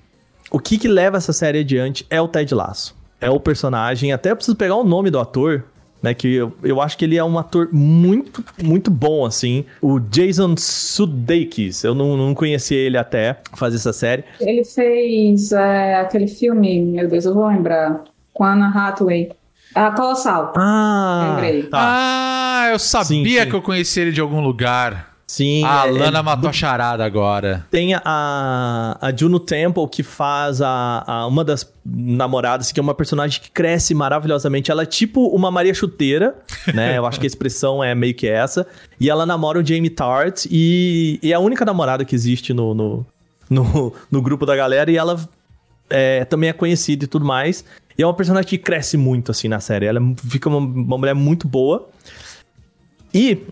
O 0.50 0.58
que 0.58 0.78
que 0.78 0.88
leva 0.88 1.18
essa 1.18 1.34
série 1.34 1.60
adiante 1.60 2.06
é 2.10 2.22
o 2.22 2.30
Ted 2.30 2.56
Lasso. 2.56 2.96
É 3.20 3.30
o 3.30 3.42
personagem, 3.42 4.14
até 4.14 4.32
eu 4.32 4.38
preciso 4.38 4.56
pegar 4.56 4.76
o 4.76 4.86
nome 4.86 5.12
do 5.12 5.20
ator, 5.20 5.66
né? 6.02 6.14
Que 6.14 6.36
eu, 6.36 6.54
eu 6.64 6.82
acho 6.82 6.98
que 6.98 7.06
ele 7.06 7.18
é 7.18 7.24
um 7.24 7.38
ator 7.38 7.70
muito, 7.72 8.44
muito 8.62 8.90
bom, 8.92 9.26
assim. 9.26 9.66
O 9.82 10.00
Jason 10.00 10.56
Sudeikis, 10.58 11.84
eu 11.84 11.94
não, 11.96 12.16
não 12.18 12.34
conhecia 12.34 12.78
ele 12.78 12.98
até 12.98 13.38
fazer 13.56 13.78
essa 13.78 13.94
série. 13.94 14.24
Ele 14.40 14.64
fez 14.64 15.52
é, 15.52 15.96
aquele 15.96 16.28
filme, 16.28 16.82
meu 16.82 17.08
Deus, 17.08 17.26
eu 17.26 17.34
vou 17.34 17.48
lembrar, 17.48 18.04
com 18.34 18.44
a 18.44 18.54
Anna 18.54 18.70
Hathaway. 18.70 19.32
Ah, 19.76 19.92
Colossal. 19.92 20.54
Ah, 20.58 21.36
Lembrei. 21.36 21.64
tá. 21.64 21.78
Ah, 21.80 22.70
eu 22.72 22.80
sabia 22.80 23.06
Sim, 23.06 23.40
sim. 23.44 23.50
que 23.50 23.56
eu 23.56 23.62
conhecia 23.62 24.02
ele 24.04 24.12
de 24.12 24.20
algum 24.20 24.42
lugar. 24.42 25.14
Sim. 25.30 25.64
a 25.64 25.86
é- 25.88 25.92
Lana 25.92 26.20
é 26.20 26.22
matou 26.24 26.50
a 26.50 26.52
charada 26.54 27.06
agora. 27.06 27.64
Tem 27.70 27.94
a, 27.94 28.98
a 29.00 29.16
Juno 29.16 29.40
Temple, 29.40 29.88
que 29.88 30.02
faz 30.02 30.60
a, 30.60 31.04
a- 31.06 31.28
uma 31.28 31.46
das 31.46 31.72
namoradas, 31.86 32.72
que 32.72 32.80
é 32.80 32.82
uma 32.84 32.96
personagem 32.96 33.40
que 33.40 33.52
cresce 33.52 33.94
maravilhosamente. 33.94 34.72
Ela 34.72 34.82
é 34.82 34.86
tipo 34.88 35.28
uma 35.28 35.52
Maria 35.52 35.72
Chuteira, 35.72 36.36
né? 36.74 36.98
Eu 36.98 37.06
acho 37.06 37.20
que 37.20 37.28
a 37.28 37.28
expressão 37.28 37.84
é 37.84 37.94
meio 37.94 38.16
que 38.16 38.28
essa. 38.28 38.66
E 39.00 39.08
ela 39.08 39.24
namora 39.24 39.60
o 39.60 39.64
Jamie 39.66 39.92
Tart, 39.92 40.48
e, 40.50 41.20
e 41.22 41.32
é 41.32 41.36
a 41.36 41.40
única 41.40 41.64
namorada 41.64 42.04
que 42.04 42.16
existe 42.16 42.52
no, 42.52 42.74
no, 42.74 43.06
no, 43.48 43.94
no 44.10 44.22
grupo 44.24 44.48
da 44.48 44.56
galera, 44.56 44.90
e 44.90 44.98
ela 44.98 45.16
é, 45.92 46.26
também 46.26 46.50
é 46.50 46.54
conhecida 46.54 47.06
e 47.06 47.08
tudo 47.08 47.24
mais. 47.24 47.64
E 47.96 48.02
é 48.02 48.06
uma 48.08 48.16
personagem 48.16 48.50
que 48.50 48.58
cresce 48.58 48.98
muito, 48.98 49.30
assim, 49.30 49.48
na 49.48 49.60
série. 49.60 49.86
Ela 49.86 50.02
fica 50.28 50.50
uma, 50.50 50.58
uma 50.58 50.98
mulher 50.98 51.14
muito 51.14 51.48
boa. 51.48 51.88
E 53.14 53.44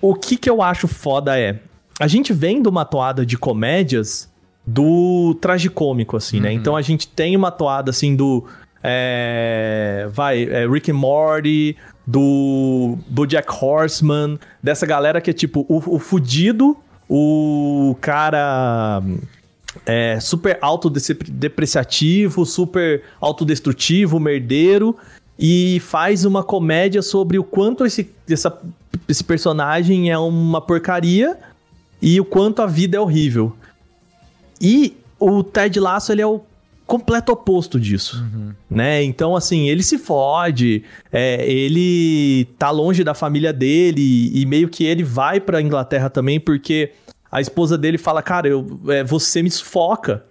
o 0.00 0.14
que 0.14 0.36
que 0.36 0.48
eu 0.48 0.62
acho 0.62 0.88
foda 0.88 1.38
é... 1.38 1.60
A 1.98 2.06
gente 2.06 2.32
vem 2.32 2.62
de 2.62 2.68
uma 2.68 2.84
toada 2.84 3.26
de 3.26 3.36
comédias 3.36 4.30
do 4.66 5.34
tragicômico, 5.40 6.16
assim, 6.16 6.40
né? 6.40 6.52
Então 6.52 6.76
a 6.76 6.82
gente 6.82 7.06
tem 7.08 7.36
uma 7.36 7.50
toada, 7.50 7.90
assim, 7.90 8.16
do... 8.16 8.46
é, 8.82 10.08
vai, 10.10 10.44
é, 10.44 10.66
Rick 10.66 10.90
and 10.90 10.94
Morty, 10.94 11.76
do 12.06 12.98
BoJack 13.08 13.48
Horseman, 13.52 14.38
dessa 14.62 14.86
galera 14.86 15.20
que 15.20 15.30
é 15.30 15.32
tipo 15.32 15.66
o, 15.68 15.96
o 15.96 15.98
fudido, 15.98 16.76
o 17.08 17.96
cara 18.00 19.02
é, 19.86 20.18
super 20.20 20.58
autodepreciativo, 20.60 22.44
super 22.44 23.02
autodestrutivo, 23.20 24.18
merdeiro, 24.18 24.96
e 25.42 25.80
faz 25.80 26.26
uma 26.26 26.44
comédia 26.44 27.00
sobre 27.00 27.38
o 27.38 27.42
quanto 27.44 27.86
esse, 27.86 28.10
essa- 28.28 28.60
esse 29.08 29.24
personagem 29.24 30.10
é 30.10 30.18
uma 30.18 30.60
porcaria 30.60 31.38
e 32.02 32.20
o 32.20 32.24
quanto 32.24 32.60
a 32.60 32.66
vida 32.66 32.98
é 32.98 33.00
horrível. 33.00 33.56
E 34.60 34.94
o 35.18 35.42
Ted 35.42 35.80
Lasso, 35.80 36.12
ele 36.12 36.20
é 36.20 36.26
o 36.26 36.42
completo 36.86 37.32
oposto 37.32 37.78
disso, 37.80 38.22
né? 38.68 39.02
Então, 39.02 39.34
assim, 39.36 39.68
ele 39.68 39.82
se 39.82 39.96
fode, 39.96 40.82
é, 41.12 41.48
ele 41.50 42.46
tá 42.58 42.70
longe 42.70 43.02
da 43.04 43.14
família 43.14 43.52
dele 43.52 44.30
e 44.34 44.44
meio 44.44 44.68
que 44.68 44.84
ele 44.84 45.02
vai 45.04 45.40
pra 45.40 45.62
Inglaterra 45.62 46.10
também 46.10 46.38
porque 46.40 46.92
a 47.30 47.40
esposa 47.40 47.78
dele 47.78 47.96
fala, 47.96 48.20
cara, 48.22 48.48
eu, 48.48 48.78
é, 48.88 49.04
você 49.04 49.40
me 49.40 49.50
sufoca, 49.50 50.24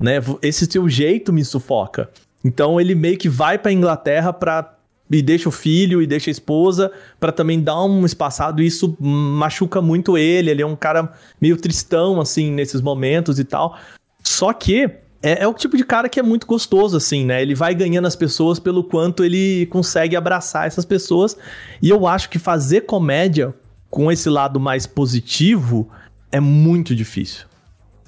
né? 0.00 0.14
Esse 0.42 0.66
seu 0.66 0.88
jeito 0.88 1.32
me 1.32 1.44
sufoca. 1.44 2.10
Então 2.46 2.80
ele 2.80 2.94
meio 2.94 3.18
que 3.18 3.28
vai 3.28 3.58
pra 3.58 3.72
Inglaterra 3.72 4.32
pra 4.32 4.72
e 5.10 5.22
deixa 5.22 5.48
o 5.48 5.52
filho 5.52 6.02
e 6.02 6.06
deixa 6.06 6.30
a 6.30 6.32
esposa 6.32 6.90
pra 7.20 7.30
também 7.30 7.60
dar 7.60 7.80
um 7.84 8.04
espaçado 8.04 8.60
e 8.60 8.66
isso 8.66 8.96
machuca 9.00 9.80
muito 9.80 10.16
ele. 10.16 10.50
Ele 10.50 10.62
é 10.62 10.66
um 10.66 10.76
cara 10.76 11.12
meio 11.40 11.56
tristão 11.56 12.20
assim 12.20 12.50
nesses 12.50 12.80
momentos 12.80 13.38
e 13.38 13.44
tal. 13.44 13.76
Só 14.22 14.52
que 14.52 14.90
é, 15.22 15.42
é 15.42 15.48
o 15.48 15.54
tipo 15.54 15.76
de 15.76 15.84
cara 15.84 16.08
que 16.08 16.20
é 16.20 16.22
muito 16.22 16.46
gostoso, 16.46 16.96
assim, 16.96 17.24
né? 17.24 17.42
Ele 17.42 17.54
vai 17.54 17.74
ganhando 17.74 18.06
as 18.06 18.16
pessoas 18.16 18.58
pelo 18.58 18.84
quanto 18.84 19.24
ele 19.24 19.66
consegue 19.66 20.14
abraçar 20.16 20.66
essas 20.66 20.84
pessoas. 20.84 21.36
E 21.82 21.88
eu 21.88 22.06
acho 22.06 22.28
que 22.28 22.38
fazer 22.38 22.82
comédia 22.82 23.54
com 23.90 24.10
esse 24.10 24.28
lado 24.28 24.60
mais 24.60 24.86
positivo 24.86 25.88
é 26.30 26.40
muito 26.40 26.94
difícil. 26.94 27.45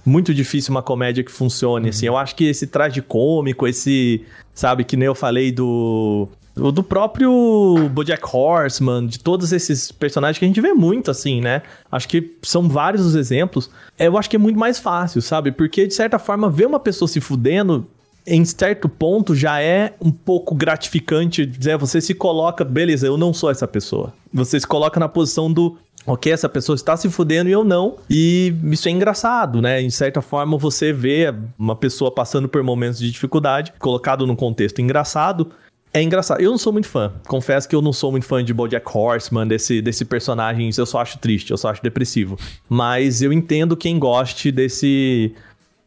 Muito 0.09 0.33
difícil 0.33 0.71
uma 0.71 0.83
comédia 0.83 1.23
que 1.23 1.31
funcione, 1.31 1.91
assim. 1.91 2.07
Eu 2.07 2.17
acho 2.17 2.35
que 2.35 2.45
esse 2.45 2.67
traje 2.67 3.03
cômico, 3.03 3.67
esse, 3.67 4.25
sabe, 4.55 4.85
que 4.85 4.97
nem 4.97 5.07
eu 5.07 5.15
falei 5.15 5.53
do. 5.53 6.29
Do 6.55 6.73
do 6.73 6.83
próprio 6.83 7.89
Bojack 7.93 8.25
Horseman, 8.35 9.07
de 9.07 9.21
todos 9.21 9.53
esses 9.53 9.93
personagens 9.93 10.39
que 10.39 10.45
a 10.45 10.49
gente 10.49 10.61
vê 10.61 10.73
muito, 10.73 11.09
assim, 11.09 11.41
né? 11.41 11.63
Acho 11.93 12.09
que 12.09 12.37
são 12.43 12.69
vários 12.69 13.07
os 13.07 13.15
exemplos. 13.15 13.71
Eu 13.97 14.19
acho 14.19 14.29
que 14.29 14.35
é 14.35 14.39
muito 14.41 14.59
mais 14.59 14.77
fácil, 14.77 15.23
sabe? 15.23 15.53
Porque, 15.53 15.87
de 15.87 15.95
certa 15.95 16.19
forma, 16.19 16.51
ver 16.51 16.67
uma 16.67 16.81
pessoa 16.81 17.07
se 17.07 17.21
fudendo 17.21 17.87
em 18.29 18.45
certo 18.45 18.89
ponto 18.89 19.35
já 19.35 19.61
é 19.61 19.95
um 20.01 20.11
pouco 20.11 20.55
gratificante 20.55 21.47
dizer, 21.47 21.79
você 21.79 22.01
se 22.01 22.13
coloca, 22.13 22.65
beleza, 22.65 23.07
eu 23.07 23.17
não 23.17 23.33
sou 23.33 23.51
essa 23.51 23.67
pessoa. 23.67 24.13
Você 24.33 24.61
se 24.61 24.67
coloca 24.67 25.01
na 25.01 25.09
posição 25.09 25.51
do 25.51 25.79
ok, 26.09 26.33
essa 26.33 26.49
pessoa 26.49 26.75
está 26.75 26.97
se 26.97 27.09
fudendo 27.11 27.49
e 27.49 27.53
eu 27.53 27.63
não. 27.63 27.97
E 28.09 28.55
isso 28.65 28.89
é 28.89 28.91
engraçado, 28.91 29.61
né? 29.61 29.81
Em 29.81 29.91
certa 29.91 30.23
forma, 30.23 30.57
você 30.57 30.93
vê 30.93 31.33
uma 31.59 31.77
pessoa 31.77 32.11
passando 32.11 32.49
por 32.49 32.63
momentos 32.63 32.99
de 32.99 33.11
dificuldade, 33.11 33.73
colocado 33.79 34.27
num 34.27 34.35
contexto 34.35 34.81
engraçado. 34.81 35.51
É 35.93 36.03
engraçado. 36.03 36.41
Eu 36.41 36.51
não 36.51 36.59
sou 36.59 36.73
muito 36.73 36.89
fã. 36.89 37.13
Confesso 37.27 37.69
que 37.69 37.75
eu 37.75 37.83
não 37.83 37.93
sou 37.93 38.11
muito 38.11 38.27
fã 38.27 38.43
de 38.43 38.53
BoJack 38.53 38.87
Horseman, 38.93 39.47
desse, 39.47 39.81
desse 39.81 40.05
personagem. 40.05 40.71
Eu 40.77 40.87
só 40.87 41.01
acho 41.01 41.19
triste, 41.19 41.51
eu 41.51 41.57
só 41.57 41.71
acho 41.71 41.83
depressivo. 41.83 42.39
Mas 42.69 43.23
eu 43.23 43.33
entendo 43.33 43.77
quem 43.77 43.99
goste 43.99 44.51
desse 44.51 45.35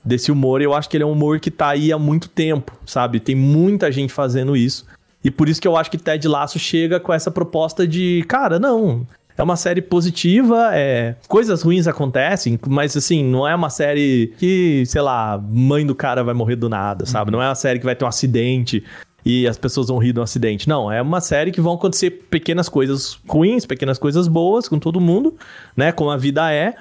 desse 0.03 0.31
humor. 0.31 0.61
Eu 0.61 0.73
acho 0.73 0.89
que 0.89 0.97
ele 0.97 1.03
é 1.03 1.07
um 1.07 1.11
humor 1.11 1.39
que 1.39 1.51
tá 1.51 1.69
aí 1.69 1.91
há 1.91 1.99
muito 1.99 2.27
tempo, 2.27 2.75
sabe? 2.85 3.19
Tem 3.19 3.35
muita 3.35 3.91
gente 3.91 4.11
fazendo 4.11 4.55
isso. 4.55 4.85
E 5.23 5.29
por 5.29 5.47
isso 5.47 5.61
que 5.61 5.67
eu 5.67 5.77
acho 5.77 5.91
que 5.91 5.97
Ted 5.97 6.27
Lasso 6.27 6.57
chega 6.57 6.99
com 6.99 7.13
essa 7.13 7.29
proposta 7.29 7.87
de, 7.87 8.25
cara, 8.27 8.57
não, 8.57 9.05
é 9.41 9.43
uma 9.43 9.55
série 9.55 9.81
positiva, 9.81 10.69
é, 10.71 11.15
coisas 11.27 11.63
ruins 11.63 11.87
acontecem, 11.87 12.59
mas 12.67 12.95
assim, 12.95 13.23
não 13.23 13.47
é 13.47 13.55
uma 13.55 13.71
série 13.71 14.33
que, 14.37 14.83
sei 14.85 15.01
lá, 15.01 15.43
mãe 15.43 15.83
do 15.83 15.95
cara 15.95 16.23
vai 16.23 16.35
morrer 16.35 16.55
do 16.55 16.69
nada, 16.69 17.07
sabe? 17.07 17.31
Não 17.31 17.41
é 17.41 17.47
uma 17.47 17.55
série 17.55 17.79
que 17.79 17.85
vai 17.85 17.95
ter 17.95 18.05
um 18.05 18.07
acidente 18.07 18.83
e 19.25 19.47
as 19.47 19.57
pessoas 19.57 19.87
vão 19.87 19.97
rir 19.97 20.13
do 20.13 20.21
acidente. 20.21 20.69
Não, 20.69 20.91
é 20.91 21.01
uma 21.01 21.19
série 21.19 21.51
que 21.51 21.59
vão 21.59 21.73
acontecer 21.73 22.11
pequenas 22.29 22.69
coisas 22.69 23.19
ruins, 23.27 23.65
pequenas 23.65 23.97
coisas 23.97 24.27
boas 24.27 24.67
com 24.67 24.77
todo 24.77 25.01
mundo, 25.01 25.35
né? 25.75 25.91
Como 25.91 26.11
a 26.11 26.17
vida 26.17 26.51
é. 26.53 26.75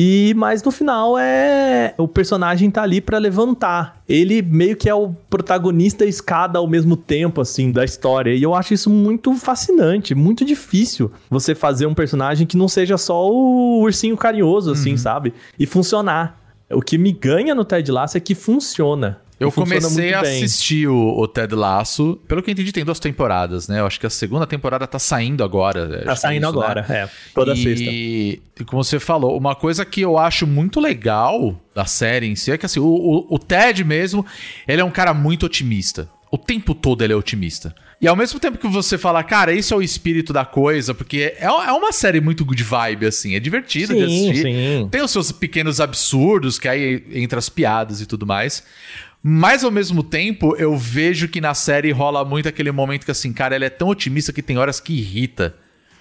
E 0.00 0.32
mas 0.36 0.62
no 0.62 0.70
final 0.70 1.18
é 1.18 1.92
o 1.98 2.06
personagem 2.06 2.70
tá 2.70 2.84
ali 2.84 3.00
pra 3.00 3.18
levantar. 3.18 4.00
Ele 4.08 4.40
meio 4.40 4.76
que 4.76 4.88
é 4.88 4.94
o 4.94 5.08
protagonista 5.28 6.04
e 6.04 6.08
escada 6.08 6.60
ao 6.60 6.68
mesmo 6.68 6.96
tempo 6.96 7.40
assim 7.40 7.72
da 7.72 7.84
história. 7.84 8.32
E 8.32 8.40
eu 8.40 8.54
acho 8.54 8.72
isso 8.72 8.88
muito 8.88 9.34
fascinante, 9.34 10.14
muito 10.14 10.44
difícil 10.44 11.10
você 11.28 11.52
fazer 11.52 11.86
um 11.86 11.94
personagem 11.94 12.46
que 12.46 12.56
não 12.56 12.68
seja 12.68 12.96
só 12.96 13.28
o 13.28 13.80
ursinho 13.82 14.16
carinhoso 14.16 14.70
assim, 14.70 14.96
sabe? 14.96 15.34
E 15.58 15.66
funcionar. 15.66 16.38
O 16.70 16.80
que 16.80 16.96
me 16.96 17.10
ganha 17.10 17.52
no 17.52 17.64
Ted 17.64 17.90
Lasso 17.90 18.16
é 18.16 18.20
que 18.20 18.36
funciona. 18.36 19.20
Eu 19.40 19.52
comecei 19.52 20.12
a 20.14 20.22
bem. 20.22 20.42
assistir 20.42 20.88
o, 20.88 21.16
o 21.18 21.28
Ted 21.28 21.54
Lasso. 21.54 22.18
Pelo 22.26 22.42
que 22.42 22.50
eu 22.50 22.52
entendi, 22.52 22.72
tem 22.72 22.84
duas 22.84 22.98
temporadas, 22.98 23.68
né? 23.68 23.78
Eu 23.80 23.86
acho 23.86 24.00
que 24.00 24.06
a 24.06 24.10
segunda 24.10 24.46
temporada 24.46 24.86
tá 24.86 24.98
saindo 24.98 25.44
agora. 25.44 25.86
Tá 25.86 25.94
acho 25.94 26.02
que 26.04 26.10
é 26.10 26.14
saindo 26.16 26.46
isso, 26.48 26.58
né? 26.58 26.64
agora, 26.64 26.86
é. 26.88 27.08
Toda 27.34 27.52
e, 27.54 27.62
sexta. 27.62 27.84
E 27.90 28.42
como 28.66 28.82
você 28.82 28.98
falou, 28.98 29.36
uma 29.38 29.54
coisa 29.54 29.84
que 29.84 30.00
eu 30.00 30.18
acho 30.18 30.46
muito 30.46 30.80
legal 30.80 31.58
da 31.74 31.84
série 31.84 32.26
em 32.26 32.34
si 32.34 32.50
é 32.50 32.58
que 32.58 32.66
assim, 32.66 32.80
o, 32.80 32.84
o- 32.86 33.26
o 33.34 33.38
Ted 33.38 33.84
mesmo, 33.84 34.26
ele 34.66 34.80
é 34.80 34.84
um 34.84 34.90
cara 34.90 35.14
muito 35.14 35.46
otimista. 35.46 36.08
O 36.30 36.36
tempo 36.36 36.74
todo 36.74 37.02
ele 37.02 37.12
é 37.12 37.16
otimista. 37.16 37.74
E 38.00 38.06
ao 38.06 38.14
mesmo 38.14 38.38
tempo 38.38 38.58
que 38.58 38.68
você 38.68 38.96
fala, 38.98 39.24
cara, 39.24 39.52
esse 39.52 39.72
é 39.72 39.76
o 39.76 39.82
espírito 39.82 40.32
da 40.32 40.44
coisa, 40.44 40.94
porque 40.94 41.34
é, 41.38 41.44
é 41.46 41.72
uma 41.72 41.90
série 41.90 42.20
muito 42.20 42.44
good 42.44 42.62
vibe, 42.62 43.06
assim, 43.06 43.34
é 43.34 43.40
divertido 43.40 43.94
de 43.94 44.04
assistir. 44.04 44.42
sim. 44.42 44.88
Tem 44.90 45.00
os 45.02 45.10
seus 45.10 45.32
pequenos 45.32 45.80
absurdos, 45.80 46.58
que 46.58 46.68
aí 46.68 47.02
entra 47.12 47.38
as 47.38 47.48
piadas 47.48 48.00
e 48.00 48.06
tudo 48.06 48.24
mais. 48.26 48.62
Mas 49.30 49.62
ao 49.62 49.70
mesmo 49.70 50.02
tempo, 50.02 50.56
eu 50.56 50.74
vejo 50.74 51.28
que 51.28 51.38
na 51.38 51.52
série 51.52 51.92
rola 51.92 52.24
muito 52.24 52.48
aquele 52.48 52.72
momento 52.72 53.04
que, 53.04 53.10
assim, 53.10 53.30
cara, 53.30 53.54
ela 53.54 53.66
é 53.66 53.68
tão 53.68 53.88
otimista 53.88 54.32
que 54.32 54.40
tem 54.40 54.56
horas 54.56 54.80
que 54.80 54.94
irrita. 54.94 55.54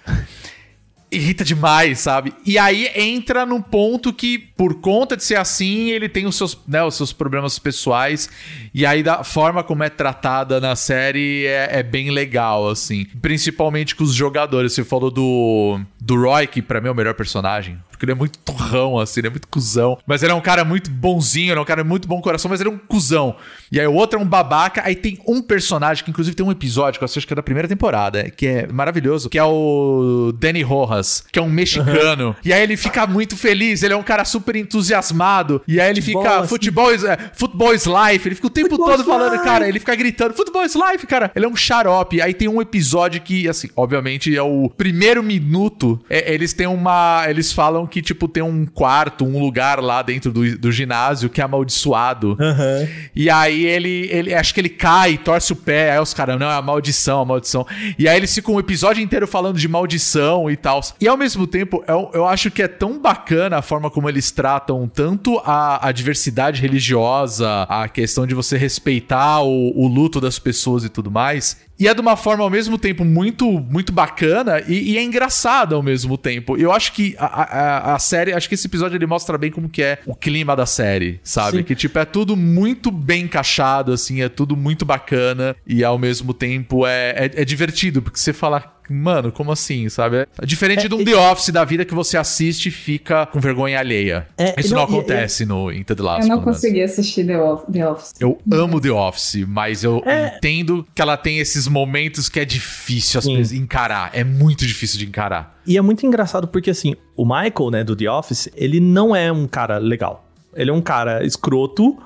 Irrita 1.11 1.43
demais, 1.43 1.99
sabe? 1.99 2.33
E 2.45 2.57
aí 2.57 2.89
entra 2.93 3.45
num 3.45 3.61
ponto 3.61 4.13
que, 4.13 4.37
por 4.37 4.75
conta 4.75 5.15
de 5.15 5.23
ser 5.23 5.35
assim, 5.35 5.89
ele 5.89 6.09
tem 6.09 6.25
os 6.25 6.35
seus, 6.35 6.57
né, 6.67 6.83
os 6.83 6.95
seus 6.95 7.13
problemas 7.13 7.57
pessoais. 7.59 8.29
E 8.73 8.85
aí, 8.85 9.03
da 9.03 9.23
forma 9.23 9.63
como 9.63 9.83
é 9.83 9.89
tratada 9.89 10.59
na 10.59 10.75
série, 10.75 11.45
é, 11.45 11.79
é 11.79 11.83
bem 11.83 12.11
legal, 12.11 12.69
assim. 12.69 13.05
Principalmente 13.21 13.95
com 13.95 14.03
os 14.03 14.13
jogadores. 14.13 14.73
Você 14.73 14.83
falou 14.83 15.11
do, 15.11 15.79
do 15.99 16.21
Roy, 16.21 16.45
que 16.47 16.61
pra 16.61 16.79
mim 16.81 16.87
é 16.87 16.91
o 16.91 16.95
melhor 16.95 17.13
personagem. 17.13 17.77
Porque 17.97 18.05
ele 18.05 18.11
é 18.11 18.15
muito 18.15 18.37
torrão, 18.39 18.99
assim, 18.99 19.21
ele 19.21 19.27
é 19.27 19.29
muito 19.31 19.47
cuzão. 19.47 19.97
Mas 20.05 20.21
ele 20.21 20.31
é 20.31 20.35
um 20.35 20.41
cara 20.41 20.63
muito 20.63 20.91
bonzinho, 20.91 21.51
ele 21.51 21.59
é 21.59 21.61
um 21.61 21.65
cara 21.65 21.83
muito 21.83 22.07
bom 22.07 22.21
coração, 22.21 22.47
mas 22.49 22.61
ele 22.61 22.69
é 22.69 22.71
um 22.71 22.77
cuzão. 22.77 23.35
E 23.71 23.79
aí 23.79 23.87
o 23.87 23.93
outro 23.93 24.19
é 24.19 24.21
um 24.21 24.25
babaca. 24.27 24.83
Aí 24.85 24.95
tem 24.95 25.19
um 25.27 25.41
personagem, 25.41 26.03
que 26.03 26.11
inclusive 26.11 26.35
tem 26.35 26.45
um 26.45 26.51
episódio, 26.51 26.99
que 26.99 27.03
eu 27.03 27.05
acho 27.05 27.25
que 27.25 27.33
é 27.33 27.35
da 27.35 27.41
primeira 27.41 27.67
temporada, 27.67 28.29
que 28.29 28.45
é 28.45 28.67
maravilhoso, 28.67 29.29
que 29.29 29.37
é 29.39 29.43
o 29.43 30.31
Danny 30.37 30.61
Rojas, 30.61 31.23
que 31.31 31.39
é 31.39 31.41
um 31.41 31.49
mexicano. 31.49 32.35
E 32.45 32.53
aí 32.53 32.61
ele 32.61 32.77
fica 32.77 33.07
muito 33.07 33.35
feliz, 33.35 33.81
ele 33.81 33.93
é 33.93 33.97
um 33.97 34.03
cara 34.03 34.23
super 34.25 34.55
entusiasmado. 34.55 35.61
E 35.67 35.79
aí 35.79 35.89
ele 35.89 36.01
Futebol, 36.01 36.23
fica, 36.23 36.37
assim. 36.39 36.47
futebol 36.47 36.93
is, 36.93 37.03
é, 37.03 37.17
futebol 37.33 37.73
is 37.73 37.85
life. 37.85 38.27
Ele 38.27 38.35
fica 38.35 38.47
o 38.47 38.51
tempo 38.51 38.69
Futebol 38.69 38.91
todo 38.91 39.03
falando, 39.03 39.33
life. 39.33 39.43
cara, 39.43 39.67
ele 39.67 39.79
fica 39.79 39.95
gritando, 39.95 40.33
futebol 40.33 40.63
is 40.63 40.75
life, 40.75 41.05
cara. 41.07 41.31
Ele 41.35 41.45
é 41.45 41.49
um 41.49 41.55
xarope. 41.55 42.21
Aí 42.21 42.33
tem 42.33 42.47
um 42.47 42.61
episódio 42.61 43.21
que, 43.21 43.47
assim, 43.47 43.69
obviamente 43.75 44.35
é 44.35 44.41
o 44.41 44.69
primeiro 44.69 45.23
minuto. 45.23 45.99
é, 46.09 46.33
eles 46.33 46.53
têm 46.53 46.67
uma. 46.67 47.25
Eles 47.27 47.51
falam 47.51 47.86
que, 47.87 48.01
tipo, 48.01 48.27
tem 48.27 48.43
um 48.43 48.65
quarto, 48.65 49.25
um 49.25 49.39
lugar 49.39 49.81
lá 49.81 50.01
dentro 50.01 50.31
do, 50.31 50.57
do 50.57 50.71
ginásio 50.71 51.29
que 51.29 51.41
é 51.41 51.43
amaldiçoado. 51.43 52.37
Aham. 52.39 52.87
E 53.15 53.29
aí 53.29 53.65
ele, 53.65 54.07
ele. 54.11 54.33
Acho 54.33 54.53
que 54.53 54.59
ele 54.59 54.69
cai, 54.69 55.17
torce 55.17 55.53
o 55.53 55.55
pé. 55.55 55.91
Aí 55.91 55.99
os 55.99 56.13
caras, 56.13 56.39
não, 56.39 56.49
é 56.49 56.55
a 56.55 56.61
maldição, 56.61 57.21
a 57.21 57.25
maldição. 57.25 57.65
E 57.97 58.07
aí 58.07 58.17
eles 58.17 58.33
ficam 58.33 58.55
o 58.55 58.59
episódio 58.59 59.01
inteiro 59.01 59.27
falando 59.27 59.57
de 59.57 59.67
maldição 59.67 60.49
e 60.49 60.55
tal. 60.55 60.81
E 60.99 61.07
ao 61.07 61.17
mesmo 61.17 61.47
tempo, 61.47 61.83
eu, 61.87 62.11
eu 62.13 62.27
acho 62.27 62.51
que 62.51 62.61
é 62.61 62.67
tão 62.67 62.99
bacana 62.99 63.57
a 63.57 63.61
forma 63.61 63.89
como 63.89 64.09
eles 64.09 64.31
tratam 64.31 64.87
tanto 64.87 65.39
a, 65.43 65.87
a 65.87 65.91
diversidade 65.91 66.61
religiosa, 66.61 67.63
a 67.63 67.87
questão 67.87 68.27
de 68.27 68.33
você 68.33 68.57
respeitar 68.57 69.41
o, 69.41 69.73
o 69.75 69.87
luto 69.87 70.21
das 70.21 70.39
pessoas 70.39 70.83
e 70.83 70.89
tudo 70.89 71.09
mais. 71.09 71.66
E 71.79 71.87
é 71.87 71.93
de 71.93 72.01
uma 72.01 72.15
forma 72.15 72.43
ao 72.43 72.49
mesmo 72.49 72.77
tempo 72.77 73.05
muito 73.05 73.47
muito 73.47 73.91
bacana 73.91 74.61
e, 74.67 74.93
e 74.93 74.97
é 74.97 75.03
engraçada 75.03 75.75
ao 75.75 75.83
mesmo 75.83 76.17
tempo. 76.17 76.57
Eu 76.57 76.71
acho 76.71 76.91
que 76.93 77.15
a, 77.19 77.25
a, 77.25 77.95
a 77.95 77.99
série, 77.99 78.33
acho 78.33 78.49
que 78.49 78.55
esse 78.55 78.67
episódio 78.67 78.97
ele 78.97 79.05
mostra 79.05 79.37
bem 79.37 79.51
como 79.51 79.69
que 79.69 79.83
é 79.83 79.99
o 80.05 80.15
clima 80.15 80.55
da 80.55 80.65
série, 80.65 81.19
sabe? 81.23 81.57
Sim. 81.57 81.63
Que 81.63 81.75
tipo 81.75 81.99
é 81.99 82.05
tudo 82.05 82.35
muito 82.35 82.89
bem 82.89 83.23
encaixado, 83.23 83.91
assim, 83.91 84.21
é 84.21 84.29
tudo 84.29 84.55
muito 84.55 84.85
bacana 84.85 85.55
e 85.65 85.83
ao 85.83 85.97
mesmo 85.97 86.33
tempo 86.33 86.85
é, 86.87 87.11
é, 87.11 87.41
é 87.41 87.45
divertido 87.45 88.01
porque 88.01 88.19
você 88.19 88.33
fala 88.33 88.76
Mano, 88.89 89.31
como 89.31 89.51
assim, 89.51 89.89
sabe? 89.89 90.27
É 90.41 90.45
diferente 90.45 90.87
de 90.87 90.95
um 90.95 91.03
The 91.03 91.15
Office 91.15 91.49
da 91.49 91.63
vida 91.65 91.83
que 91.85 91.93
você 91.93 92.17
assiste 92.17 92.67
e 92.67 92.71
fica 92.71 93.25
com 93.25 93.39
vergonha 93.39 93.79
alheia. 93.79 94.27
É, 94.37 94.59
Isso 94.59 94.73
não, 94.73 94.81
não, 94.87 94.89
e- 94.89 94.97
acontece 94.99 95.45
no 95.45 95.71
Into 95.71 95.95
the 95.95 96.03
Last. 96.03 96.29
Eu 96.29 96.35
não 96.35 96.43
consegui 96.43 96.81
assistir 96.81 97.25
The 97.25 97.37
Of- 97.39 97.71
The 97.71 97.89
Office. 97.89 98.13
Eu 98.19 98.37
amo 98.51 98.79
The 98.79 98.91
Office, 98.91 99.45
mas 99.47 99.83
eu 99.83 100.01
É. 100.05 100.35
entendo 100.37 100.85
que 100.95 101.01
ela 101.01 101.17
tem 101.17 101.39
esses 101.39 101.67
momentos 101.67 102.29
que 102.29 102.39
é 102.39 102.45
difícil 102.45 103.19
encarar. 103.53 104.11
É 104.13 104.23
muito 104.23 104.65
difícil 104.65 104.97
de 104.99 105.05
encarar. 105.05 105.57
E 105.65 105.77
é 105.77 105.81
muito 105.81 106.05
engraçado 106.05 106.47
porque, 106.47 106.69
assim, 106.69 106.95
o 107.15 107.25
Michael, 107.25 107.71
né, 107.71 107.83
do 107.83 107.95
The 107.95 108.09
Office, 108.09 108.49
ele 108.55 108.79
não 108.79 109.15
é 109.15 109.31
um 109.31 109.47
cara 109.47 109.77
legal. 109.77 110.25
Ele 110.55 110.69
é 110.69 110.73
um 110.73 110.81
cara 110.81 111.25
escroto 111.25 111.97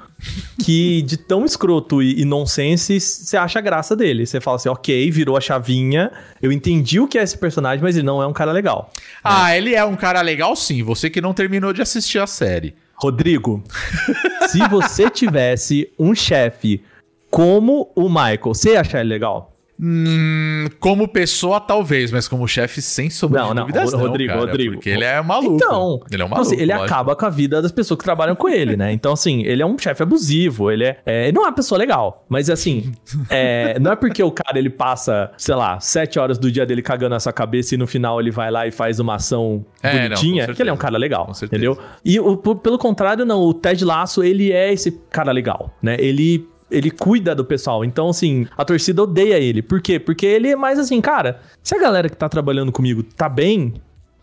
que, 0.64 1.02
de 1.02 1.18
tão 1.18 1.46
escroto 1.46 2.02
e, 2.02 2.22
e 2.22 2.26
nonsense, 2.26 3.00
você 3.00 3.38
acha 3.38 3.60
a 3.60 3.62
graça 3.62 3.96
dele. 3.96 4.26
Você 4.26 4.40
fala 4.40 4.58
assim, 4.58 4.70
ok, 4.70 5.10
virou 5.12 5.36
a 5.36 5.42
chavinha, 5.42 6.12
eu 6.42 6.52
entendi 6.52 7.00
o 7.00 7.08
que 7.08 7.18
é 7.18 7.24
esse 7.24 7.38
personagem, 7.38 7.82
mas 7.82 7.96
ele 7.96 8.06
não 8.06 8.22
é 8.22 8.28
um 8.28 8.34
cara 8.34 8.52
legal. 8.52 8.92
Ah, 9.24 9.56
ele 9.56 9.76
é 9.76 9.84
um 9.84 9.96
cara 9.96 10.22
legal 10.22 10.56
sim. 10.56 10.84
Você 10.84 11.10
que 11.10 11.22
não 11.22 11.34
terminou 11.34 11.74
de 11.74 11.82
assistir 11.82 12.20
a 12.20 12.28
série. 12.28 12.76
Rodrigo, 12.96 13.64
se 14.50 14.60
você 14.68 15.10
tivesse 15.10 15.92
um 15.98 16.14
chefe 16.14 16.84
como 17.30 17.90
o 17.96 18.08
Michael, 18.10 18.40
você 18.44 18.74
ia 18.74 18.82
achar 18.82 19.00
ele 19.00 19.10
legal? 19.10 19.52
Hum, 19.84 20.68
como 20.80 21.08
pessoa, 21.08 21.60
talvez, 21.60 22.12
mas 22.12 22.28
como 22.28 22.48
chefe, 22.48 22.82
sem 22.82 23.10
sombra 23.10 23.42
Não, 23.42 23.54
não, 23.54 23.62
dúvidas, 23.66 23.92
não, 23.92 24.00
Rodrigo, 24.00 24.30
cara, 24.34 24.40
Rodrigo. 24.46 24.74
Porque 24.76 24.90
ele 24.90 25.04
é 25.04 25.20
maluco. 25.22 25.56
Então, 25.56 26.00
ele 26.12 26.22
é 26.22 26.26
um 26.26 26.28
então, 26.28 26.30
maluco. 26.30 26.42
assim, 26.42 26.56
ele 26.62 26.72
lógico. 26.72 26.86
acaba 26.94 27.16
com 27.16 27.26
a 27.26 27.30
vida 27.30 27.62
das 27.62 27.72
pessoas 27.72 27.98
que 27.98 28.04
trabalham 28.04 28.36
com 28.36 28.48
ele, 28.48 28.78
né? 28.78 28.92
Então, 28.94 29.14
assim, 29.14 29.42
ele 29.44 29.62
é 29.62 29.66
um 29.66 29.76
chefe 29.78 30.04
abusivo, 30.04 30.70
ele 30.70 30.84
é, 30.84 30.98
é- 31.06 31.24
ele 31.24 31.32
não 31.32 31.42
é 31.44 31.46
uma 31.48 31.52
pessoa 31.56 31.80
legal, 31.80 32.24
mas 32.30 32.50
assim, 32.50 32.92
é, 33.30 33.80
não 33.80 33.92
é 33.92 33.96
porque 33.96 34.22
o 34.22 34.32
cara 34.32 34.60
ele 34.60 34.70
passa, 34.70 35.32
sei 35.38 35.56
lá, 35.56 35.80
sete 35.80 36.20
horas 36.20 36.38
do 36.38 36.52
dia 36.52 36.66
dele 36.66 36.82
cagando 36.84 37.10
na 37.16 37.20
sua 37.20 37.34
cabeça 37.34 37.74
e 37.74 37.78
no 37.78 37.88
final 37.88 38.20
ele 38.20 38.30
vai 38.32 38.52
lá 38.52 38.68
e 38.68 38.72
faz 38.72 39.00
uma 39.00 39.16
ação 39.16 39.66
É, 39.82 39.94
não, 39.94 40.02
bonitinha, 40.10 40.46
com 40.48 40.54
que 40.54 40.62
ele 40.62 40.70
é 40.70 40.74
um 40.74 40.78
cara 40.78 40.98
legal, 40.98 41.32
entendeu? 41.42 41.78
E 42.06 42.20
o- 42.20 42.38
pelo 42.38 42.78
contrário, 42.78 43.26
não, 43.26 43.42
o 43.42 43.54
Ted 43.54 43.84
Lasso, 43.84 44.24
ele 44.24 44.52
é 44.52 44.72
esse 44.72 44.92
cara 45.10 45.32
legal, 45.32 45.74
né? 45.82 45.96
Ele 46.00 46.46
ele 46.72 46.90
cuida 46.90 47.36
do 47.36 47.46
pessoal. 47.46 47.84
Então, 47.84 48.10
assim, 48.10 48.48
a 48.58 48.66
torcida 48.66 49.04
odeia 49.04 49.38
ele. 49.38 49.62
Por 49.62 49.82
quê? 49.82 50.00
Porque 50.00 50.26
ele 50.26 50.50
é 50.50 50.56
mais 50.56 50.80
assim, 50.80 51.00
cara, 51.02 51.42
se 51.62 51.76
a 51.76 51.80
galera 51.80 52.10
que 52.10 52.18
tá 52.18 52.30
trabalhando 52.30 52.72
comigo 52.72 53.04
tá 53.04 53.28
bem, 53.28 53.74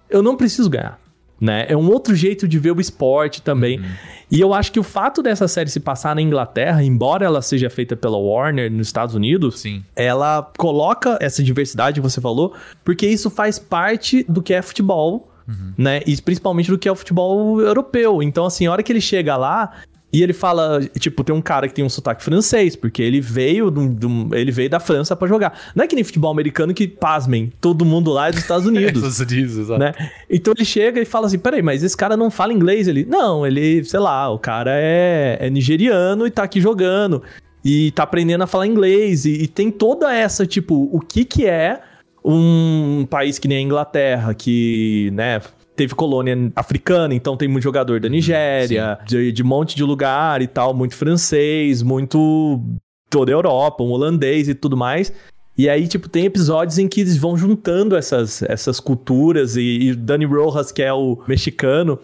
eu 0.08 0.22
não 0.22 0.36
preciso 0.36 0.70
ganhar. 0.70 0.98
Né? 1.40 1.66
É 1.68 1.76
um 1.76 1.88
outro 1.88 2.16
jeito 2.16 2.48
de 2.48 2.58
ver 2.58 2.72
o 2.72 2.80
esporte 2.80 3.40
também. 3.40 3.80
E 4.28 4.40
eu 4.40 4.52
acho 4.52 4.72
que 4.72 4.80
o 4.80 4.82
fato 4.82 5.22
dessa 5.22 5.46
série 5.46 5.70
se 5.70 5.78
passar 5.78 6.14
na 6.16 6.20
Inglaterra, 6.20 6.82
embora 6.82 7.24
ela 7.24 7.40
seja 7.40 7.70
feita 7.70 7.94
pela 7.94 8.16
Warner 8.16 8.70
nos 8.72 8.88
Estados 8.88 9.14
Unidos, 9.14 9.60
Sim. 9.60 9.84
ela 9.94 10.50
coloca 10.58 11.16
essa 11.20 11.40
diversidade 11.40 12.00
que 12.00 12.08
você 12.08 12.20
falou, 12.20 12.54
porque 12.84 13.06
isso 13.06 13.30
faz 13.30 13.56
parte 13.56 14.24
do 14.28 14.42
que 14.42 14.52
é 14.52 14.60
futebol, 14.60 15.30
né? 15.78 16.02
E 16.06 16.20
principalmente 16.20 16.70
do 16.70 16.78
que 16.78 16.88
é 16.88 16.92
o 16.92 16.94
futebol 16.94 17.60
europeu. 17.60 18.22
Então, 18.22 18.44
assim, 18.44 18.66
a 18.66 18.72
hora 18.72 18.82
que 18.82 18.92
ele 18.92 19.00
chega 19.00 19.36
lá. 19.36 19.72
E 20.10 20.22
ele 20.22 20.32
fala, 20.32 20.80
tipo, 20.98 21.22
tem 21.22 21.34
um 21.34 21.40
cara 21.42 21.68
que 21.68 21.74
tem 21.74 21.84
um 21.84 21.88
sotaque 21.88 22.24
francês, 22.24 22.74
porque 22.74 23.02
ele 23.02 23.20
veio, 23.20 23.70
de 23.70 24.06
um- 24.06 24.30
ele 24.32 24.50
veio 24.50 24.70
da 24.70 24.80
França 24.80 25.14
pra 25.14 25.28
jogar. 25.28 25.58
Não 25.74 25.84
é 25.84 25.86
que 25.86 25.94
nem 25.94 26.02
futebol 26.02 26.30
americano 26.30 26.72
que, 26.72 26.88
pasmem, 26.88 27.52
todo 27.60 27.84
mundo 27.84 28.10
lá 28.10 28.28
é 28.28 28.30
dos 28.30 28.40
Estados 28.40 28.64
Unidos 28.68 29.02
Isso 29.04 29.26
diz, 29.26 29.56
exato. 29.58 29.78
né? 29.78 29.92
Então 30.30 30.54
ele 30.56 30.64
chega 30.64 30.98
e 30.98 31.04
fala 31.04 31.26
assim: 31.26 31.38
peraí, 31.38 31.60
mas 31.60 31.82
esse 31.82 31.94
cara 31.96 32.16
não 32.16 32.30
fala 32.30 32.54
inglês? 32.54 32.88
Ele, 32.88 33.04
não, 33.04 33.46
ele, 33.46 33.84
sei 33.84 34.00
lá, 34.00 34.30
o 34.30 34.38
cara 34.38 34.70
é, 34.74 35.36
é 35.40 35.50
nigeriano 35.50 36.26
e 36.26 36.30
tá 36.30 36.42
aqui 36.44 36.58
jogando 36.58 37.22
e 37.62 37.90
tá 37.90 38.04
aprendendo 38.04 38.42
a 38.42 38.46
falar 38.46 38.66
inglês. 38.66 39.26
E, 39.26 39.42
e 39.42 39.46
tem 39.46 39.70
toda 39.70 40.10
essa, 40.14 40.46
tipo, 40.46 40.88
o 40.90 41.00
que 41.00 41.22
que 41.22 41.44
é 41.44 41.82
um 42.24 43.06
país 43.10 43.38
que 43.38 43.46
nem 43.46 43.58
a 43.58 43.62
Inglaterra, 43.62 44.32
que, 44.32 45.10
né. 45.12 45.40
Teve 45.78 45.94
colônia 45.94 46.36
africana, 46.56 47.14
então 47.14 47.36
tem 47.36 47.46
muito 47.46 47.62
jogador 47.62 48.00
da 48.00 48.08
Nigéria, 48.08 48.98
de, 49.06 49.30
de 49.30 49.42
um 49.44 49.46
monte 49.46 49.76
de 49.76 49.84
lugar 49.84 50.42
e 50.42 50.48
tal, 50.48 50.74
muito 50.74 50.96
francês, 50.96 51.82
muito 51.84 52.60
toda 53.08 53.30
a 53.30 53.34
Europa, 53.34 53.84
um 53.84 53.90
holandês 53.92 54.48
e 54.48 54.54
tudo 54.56 54.76
mais. 54.76 55.12
E 55.56 55.68
aí, 55.68 55.86
tipo, 55.86 56.08
tem 56.08 56.24
episódios 56.24 56.78
em 56.78 56.88
que 56.88 57.00
eles 57.00 57.16
vão 57.16 57.36
juntando 57.36 57.94
essas, 57.96 58.42
essas 58.42 58.80
culturas 58.80 59.54
e, 59.54 59.60
e 59.62 59.90
o 59.92 59.96
Danny 59.96 60.24
Rojas, 60.24 60.72
que 60.72 60.82
é 60.82 60.92
o 60.92 61.18
mexicano, 61.28 61.96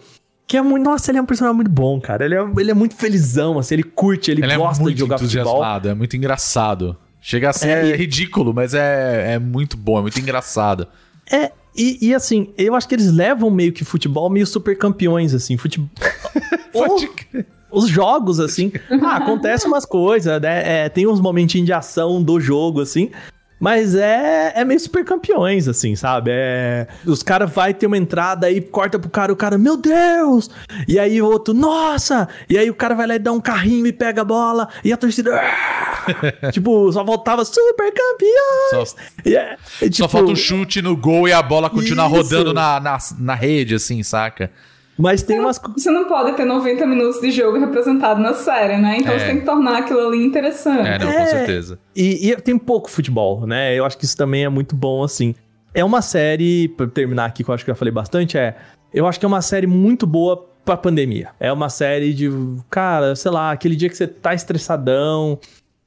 que 0.47 0.55
é 0.55 0.61
muito. 0.61 0.85
Nossa, 0.85 1.11
ele 1.11 1.17
é 1.17 1.21
um 1.21 1.25
personagem 1.25 1.55
muito 1.57 1.71
bom, 1.71 1.99
cara. 1.99 2.23
Ele 2.23 2.35
é, 2.35 2.45
ele 2.57 2.71
é 2.71 2.73
muito 2.73 2.95
felizão, 2.95 3.59
assim, 3.59 3.75
ele 3.75 3.83
curte, 3.83 4.31
ele, 4.31 4.41
Ele 4.41 4.53
é 4.53 4.57
gosta 4.57 4.81
muito 4.81 4.95
de 4.95 4.99
jogar 5.01 5.17
futebol. 5.17 5.41
entusiasmado, 5.43 5.89
é 5.89 5.93
muito 5.93 6.15
engraçado. 6.15 6.95
Chega 7.19 7.49
a 7.49 7.53
ser 7.53 7.67
É, 7.67 7.95
ridículo, 7.95 8.53
mas 8.53 8.73
é, 8.73 9.33
é 9.33 9.39
muito 9.39 9.75
bom, 9.75 9.99
é 9.99 10.01
muito 10.01 10.17
engraçado. 10.19 10.87
É, 11.29 11.51
e, 11.75 12.07
e 12.09 12.15
assim, 12.15 12.53
eu 12.57 12.75
acho 12.75 12.87
que 12.87 12.95
eles 12.95 13.11
levam 13.11 13.49
meio 13.49 13.73
que 13.73 13.83
futebol 13.83 14.29
meio 14.29 14.47
super 14.47 14.77
campeões, 14.77 15.33
assim. 15.33 15.57
Futebol. 15.57 15.89
Pode 16.71 17.07
crer. 17.07 17.45
os 17.71 17.87
jogos, 17.87 18.39
assim. 18.39 18.71
Ah, 19.03 19.17
acontece 19.17 19.67
umas 19.67 19.85
coisas, 19.85 20.41
né? 20.41 20.85
É, 20.85 20.89
tem 20.89 21.05
uns 21.07 21.19
momentinhos 21.19 21.65
de 21.65 21.73
ação 21.73 22.23
do 22.23 22.39
jogo, 22.39 22.81
assim. 22.81 23.11
Mas 23.57 23.95
é, 23.95 24.51
é 24.55 24.65
meio 24.65 24.79
super 24.79 25.05
campeões, 25.05 25.67
assim, 25.67 25.95
sabe? 25.95 26.29
É, 26.33 26.87
os 27.05 27.23
caras 27.23 27.49
vai 27.49 27.73
ter 27.73 27.87
uma 27.87 27.97
entrada 27.97 28.47
aí, 28.47 28.59
corta 28.59 28.99
pro 28.99 29.09
cara, 29.09 29.31
o 29.31 29.35
cara, 29.35 29.57
meu 29.57 29.77
Deus! 29.77 30.49
E 30.87 30.99
aí 30.99 31.21
o 31.21 31.25
outro, 31.25 31.53
nossa! 31.53 32.27
E 32.49 32.57
aí 32.57 32.69
o 32.69 32.75
cara 32.75 32.93
vai 32.93 33.07
lá 33.07 33.15
e 33.15 33.19
dá 33.19 33.31
um 33.31 33.39
carrinho 33.39 33.87
e 33.87 33.93
pega 33.93 34.21
a 34.21 34.25
bola, 34.25 34.67
e 34.83 34.91
a 34.91 34.97
torcida. 34.97 35.33
"Ah!" 35.39 36.51
tipo, 36.51 36.91
só 36.91 37.03
voltava 37.03 37.45
super 37.45 37.91
campeão! 37.93 38.85
Só, 38.85 38.95
E 39.25 39.35
é- 39.35 39.53
é 39.53 39.57
só 39.85 39.89
tipo- 39.89 40.07
falta 40.09 40.31
o 40.31 40.35
chute 40.35 40.81
no 40.81 40.95
gol 40.95 41.27
e 41.27 41.31
a 41.33 41.41
bola 41.41 41.69
continua 41.69 42.07
Isso. 42.07 42.15
rodando 42.15 42.53
na, 42.53 42.79
na, 42.79 42.97
na 43.19 43.35
rede, 43.35 43.75
assim, 43.75 44.03
saca? 44.03 44.51
Mas 44.97 45.21
tem 45.23 45.39
umas. 45.39 45.59
Você 45.75 45.91
não 45.91 46.05
pode 46.07 46.33
ter 46.37 46.45
90 46.45 46.85
minutos 46.85 47.19
de 47.19 47.29
jogo 47.31 47.59
representado 47.59 48.21
na 48.21 48.33
série, 48.33 48.77
né? 48.77 48.97
Então 48.99 49.13
É. 49.13 49.19
você 49.19 49.25
tem 49.25 49.39
que 49.39 49.45
tornar 49.45 49.79
aquilo 49.79 50.07
ali 50.07 50.23
interessante. 50.25 50.87
É, 50.87 50.97
não, 50.99 51.07
com 51.07 51.13
É. 51.19 51.25
certeza. 51.25 51.77
E, 51.95 52.29
e 52.31 52.35
tem 52.37 52.57
pouco 52.57 52.89
futebol, 52.89 53.45
né? 53.45 53.75
Eu 53.77 53.85
acho 53.85 53.97
que 53.97 54.05
isso 54.05 54.15
também 54.15 54.45
é 54.45 54.49
muito 54.49 54.75
bom, 54.75 55.03
assim. 55.03 55.35
É 55.73 55.83
uma 55.83 56.01
série, 56.01 56.69
pra 56.69 56.87
terminar 56.87 57.25
aqui, 57.25 57.43
que 57.43 57.49
eu 57.49 57.53
acho 57.53 57.65
que 57.65 57.69
eu 57.71 57.75
já 57.75 57.77
falei 57.79 57.91
bastante, 57.93 58.37
é. 58.37 58.55
Eu 58.93 59.05
acho 59.05 59.19
que 59.19 59.25
é 59.25 59.27
uma 59.27 59.41
série 59.41 59.67
muito 59.67 60.07
boa 60.07 60.47
pra 60.63 60.77
pandemia. 60.77 61.29
É 61.39 61.51
uma 61.51 61.67
série 61.69 62.13
de. 62.13 62.29
Cara, 62.69 63.15
sei 63.17 63.31
lá, 63.31 63.51
aquele 63.51 63.75
dia 63.75 63.89
que 63.89 63.97
você 63.97 64.07
tá 64.07 64.33
estressadão, 64.33 65.37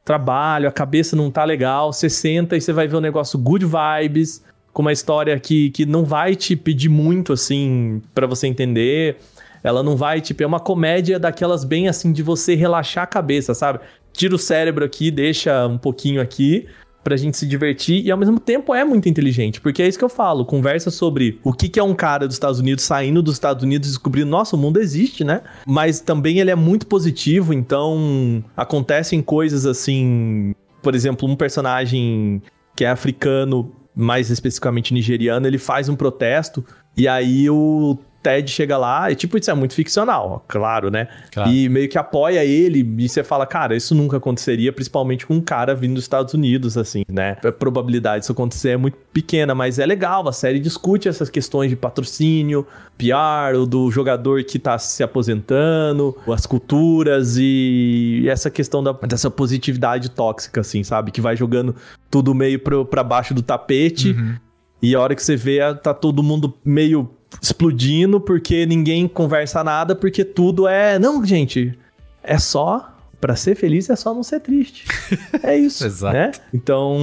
trabalho, 0.05 0.69
a 0.69 0.73
cabeça 0.73 1.17
não 1.17 1.31
tá 1.31 1.45
legal, 1.45 1.93
você 1.93 2.09
senta 2.11 2.57
e 2.57 2.61
você 2.61 2.73
vai 2.73 2.87
ver 2.87 2.97
um 2.97 3.01
negócio 3.01 3.39
good 3.39 3.65
vibes, 3.67 4.43
com 4.73 4.83
uma 4.83 4.93
história 4.93 5.39
que, 5.39 5.71
que 5.71 5.85
não 5.85 6.05
vai 6.05 6.37
te 6.37 6.55
pedir 6.55 6.89
muito, 6.89 7.33
assim, 7.33 8.01
pra 8.15 8.27
você 8.27 8.47
entender. 8.47 9.17
Ela 9.63 9.83
não 9.83 9.97
vai, 9.97 10.21
tipo, 10.21 10.43
é 10.43 10.47
uma 10.47 10.61
comédia 10.61 11.19
daquelas 11.19 11.65
bem 11.65 11.89
assim 11.89 12.13
de 12.13 12.23
você 12.23 12.55
relaxar 12.55 13.05
a 13.05 13.07
cabeça, 13.07 13.55
sabe? 13.55 13.81
Tira 14.13 14.35
o 14.35 14.39
cérebro 14.39 14.85
aqui, 14.85 15.11
deixa 15.11 15.67
um 15.67 15.79
pouquinho 15.79 16.21
aqui 16.21 16.67
pra 17.09 17.17
gente 17.17 17.37
se 17.39 17.47
divertir 17.47 18.05
e 18.05 18.11
ao 18.11 18.19
mesmo 18.19 18.39
tempo 18.39 18.75
é 18.75 18.85
muito 18.85 19.09
inteligente, 19.09 19.61
porque 19.61 19.83
é 19.83 19.89
isso 19.89 19.99
que 19.99 20.05
eu 20.05 20.11
falo, 20.11 20.45
conversa 20.45 20.91
sobre 20.91 21.39
o 21.43 21.53
que, 21.55 21.69
que 21.69 21.81
é 21.81 21.83
um 21.83 21.95
cara 21.95 22.27
dos 22.27 22.37
Estados 22.37 22.61
Unidos 22.61 22.85
saindo 22.85 23.23
dos 23.23 23.35
Estados 23.35 23.63
Unidos 23.63 23.89
descobrindo, 23.89 24.29
nossa, 24.29 24.57
o 24.57 24.59
mundo 24.59 24.79
existe, 24.79 25.25
né? 25.25 25.41
Mas 25.67 26.01
também 26.01 26.39
ele 26.39 26.51
é 26.51 26.55
muito 26.55 26.87
positivo, 26.87 27.55
então 27.55 28.45
acontecem 28.55 29.23
coisas 29.23 29.65
assim, 29.65 30.55
por 30.83 30.95
exemplo, 30.95 31.27
um 31.27 31.35
personagem 31.35 32.43
que 32.77 32.85
é 32.85 32.91
africano, 32.91 33.73
mais 33.99 34.31
especificamente 34.31 34.95
nigeriano, 34.95 35.45
ele 35.45 35.59
faz 35.59 35.89
um 35.89 35.97
protesto 35.97 36.65
e 36.97 37.09
aí 37.09 37.51
o 37.51 37.99
Ted 38.29 38.51
chega 38.51 38.77
lá, 38.77 39.11
e 39.11 39.15
tipo, 39.15 39.39
isso 39.39 39.51
é 39.51 39.55
muito 39.55 39.73
ficcional, 39.75 40.45
claro, 40.47 40.91
né? 40.91 41.09
Claro. 41.33 41.51
E 41.51 41.69
meio 41.69 41.89
que 41.89 41.97
apoia 41.97 42.45
ele, 42.45 42.81
e 42.99 43.09
você 43.09 43.25
fala, 43.25 43.47
cara, 43.47 43.75
isso 43.75 43.95
nunca 43.95 44.19
aconteceria, 44.19 44.73
principalmente 44.73 45.27
com 45.27 45.35
um 45.35 45.41
cara 45.41 45.75
vindo 45.75 45.95
dos 45.95 46.05
Estados 46.05 46.35
Unidos, 46.35 46.77
assim, 46.77 47.05
né? 47.11 47.37
A 47.45 47.51
probabilidade 47.53 48.21
disso 48.21 48.33
acontecer 48.33 48.71
é 48.71 48.77
muito 48.77 48.99
pequena, 49.13 49.55
mas 49.55 49.79
é 49.79 49.87
legal, 49.87 50.29
a 50.29 50.33
série 50.33 50.61
discute 50.61 51.09
essas 51.09 51.31
questões 51.31 51.71
de 51.71 51.77
patrocínio, 51.77 52.67
PR, 52.99 53.57
o 53.57 53.65
do 53.67 53.91
jogador 53.91 54.43
que 54.45 54.59
tá 54.59 54.77
se 54.79 55.03
aposentando, 55.03 56.17
as 56.33 56.45
culturas 56.47 57.37
e 57.39 58.25
essa 58.29 58.51
questão 58.51 58.83
da- 58.83 58.93
dessa 58.93 59.31
positividade 59.31 60.11
tóxica, 60.11 60.61
assim, 60.61 60.83
sabe? 60.85 61.11
Que 61.11 61.21
vai 61.21 61.37
jogando 61.37 61.75
tudo 62.11 62.35
meio 62.35 62.59
pro, 62.59 62.85
pra 62.85 63.03
baixo 63.03 63.33
do 63.33 63.43
tapete. 63.43 64.15
E 64.83 64.95
a 64.95 65.01
hora 65.01 65.15
que 65.15 65.23
você 65.23 65.35
vê, 65.37 65.59
tá 65.75 65.93
todo 65.93 66.23
mundo 66.23 66.55
meio 66.65 67.11
explodindo 67.41 68.21
porque 68.21 68.67
ninguém 68.67 69.07
conversa 69.07 69.63
nada, 69.63 69.95
porque 69.95 70.25
tudo 70.25 70.67
é. 70.67 70.99
Não, 70.99 71.25
gente, 71.25 71.79
é 72.23 72.39
só. 72.39 72.95
Pra 73.21 73.35
ser 73.35 73.57
feliz 73.57 73.91
é 73.91 73.97
só 73.97 74.15
não 74.15 74.23
ser 74.23 74.39
triste. 74.39 74.87
É 75.43 75.57
isso. 75.59 75.85
Exato. 75.85 76.15
Né? 76.15 76.31
Então, 76.55 76.97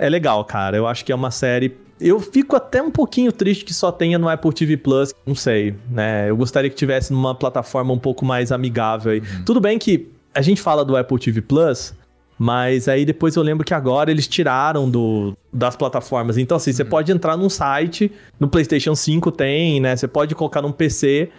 é 0.00 0.08
legal, 0.08 0.44
cara. 0.44 0.76
Eu 0.76 0.88
acho 0.88 1.04
que 1.04 1.12
é 1.12 1.14
uma 1.14 1.30
série. 1.30 1.76
Eu 2.00 2.18
fico 2.18 2.56
até 2.56 2.82
um 2.82 2.90
pouquinho 2.90 3.30
triste 3.30 3.64
que 3.64 3.72
só 3.72 3.92
tenha 3.92 4.18
no 4.18 4.28
Apple 4.28 4.52
TV 4.52 4.76
Plus. 4.76 5.14
Não 5.24 5.36
sei, 5.36 5.76
né? 5.88 6.28
Eu 6.28 6.36
gostaria 6.36 6.68
que 6.68 6.74
tivesse 6.74 7.12
numa 7.12 7.32
plataforma 7.32 7.92
um 7.92 7.98
pouco 7.98 8.24
mais 8.24 8.50
amigável 8.50 9.12
aí. 9.12 9.22
Tudo 9.44 9.60
bem 9.60 9.78
que 9.78 10.08
a 10.34 10.42
gente 10.42 10.60
fala 10.60 10.84
do 10.84 10.96
Apple 10.96 11.18
TV 11.18 11.40
Plus, 11.40 11.94
mas 12.38 12.88
aí 12.88 13.04
depois 13.04 13.34
eu 13.36 13.42
lembro 13.42 13.64
que 13.64 13.72
agora 13.72 14.10
eles 14.10 14.28
tiraram 14.28 14.90
do, 14.90 15.36
das 15.52 15.74
plataformas. 15.74 16.36
Então, 16.36 16.56
assim, 16.56 16.72
você 16.72 16.84
pode 16.84 17.10
entrar 17.10 17.36
num 17.36 17.48
site, 17.48 18.12
no 18.38 18.48
PlayStation 18.48 18.94
5 18.94 19.30
tem, 19.32 19.80
né? 19.80 19.96
Você 19.96 20.06
pode 20.06 20.34
colocar 20.34 20.60
num 20.60 20.72
PC 20.72 21.30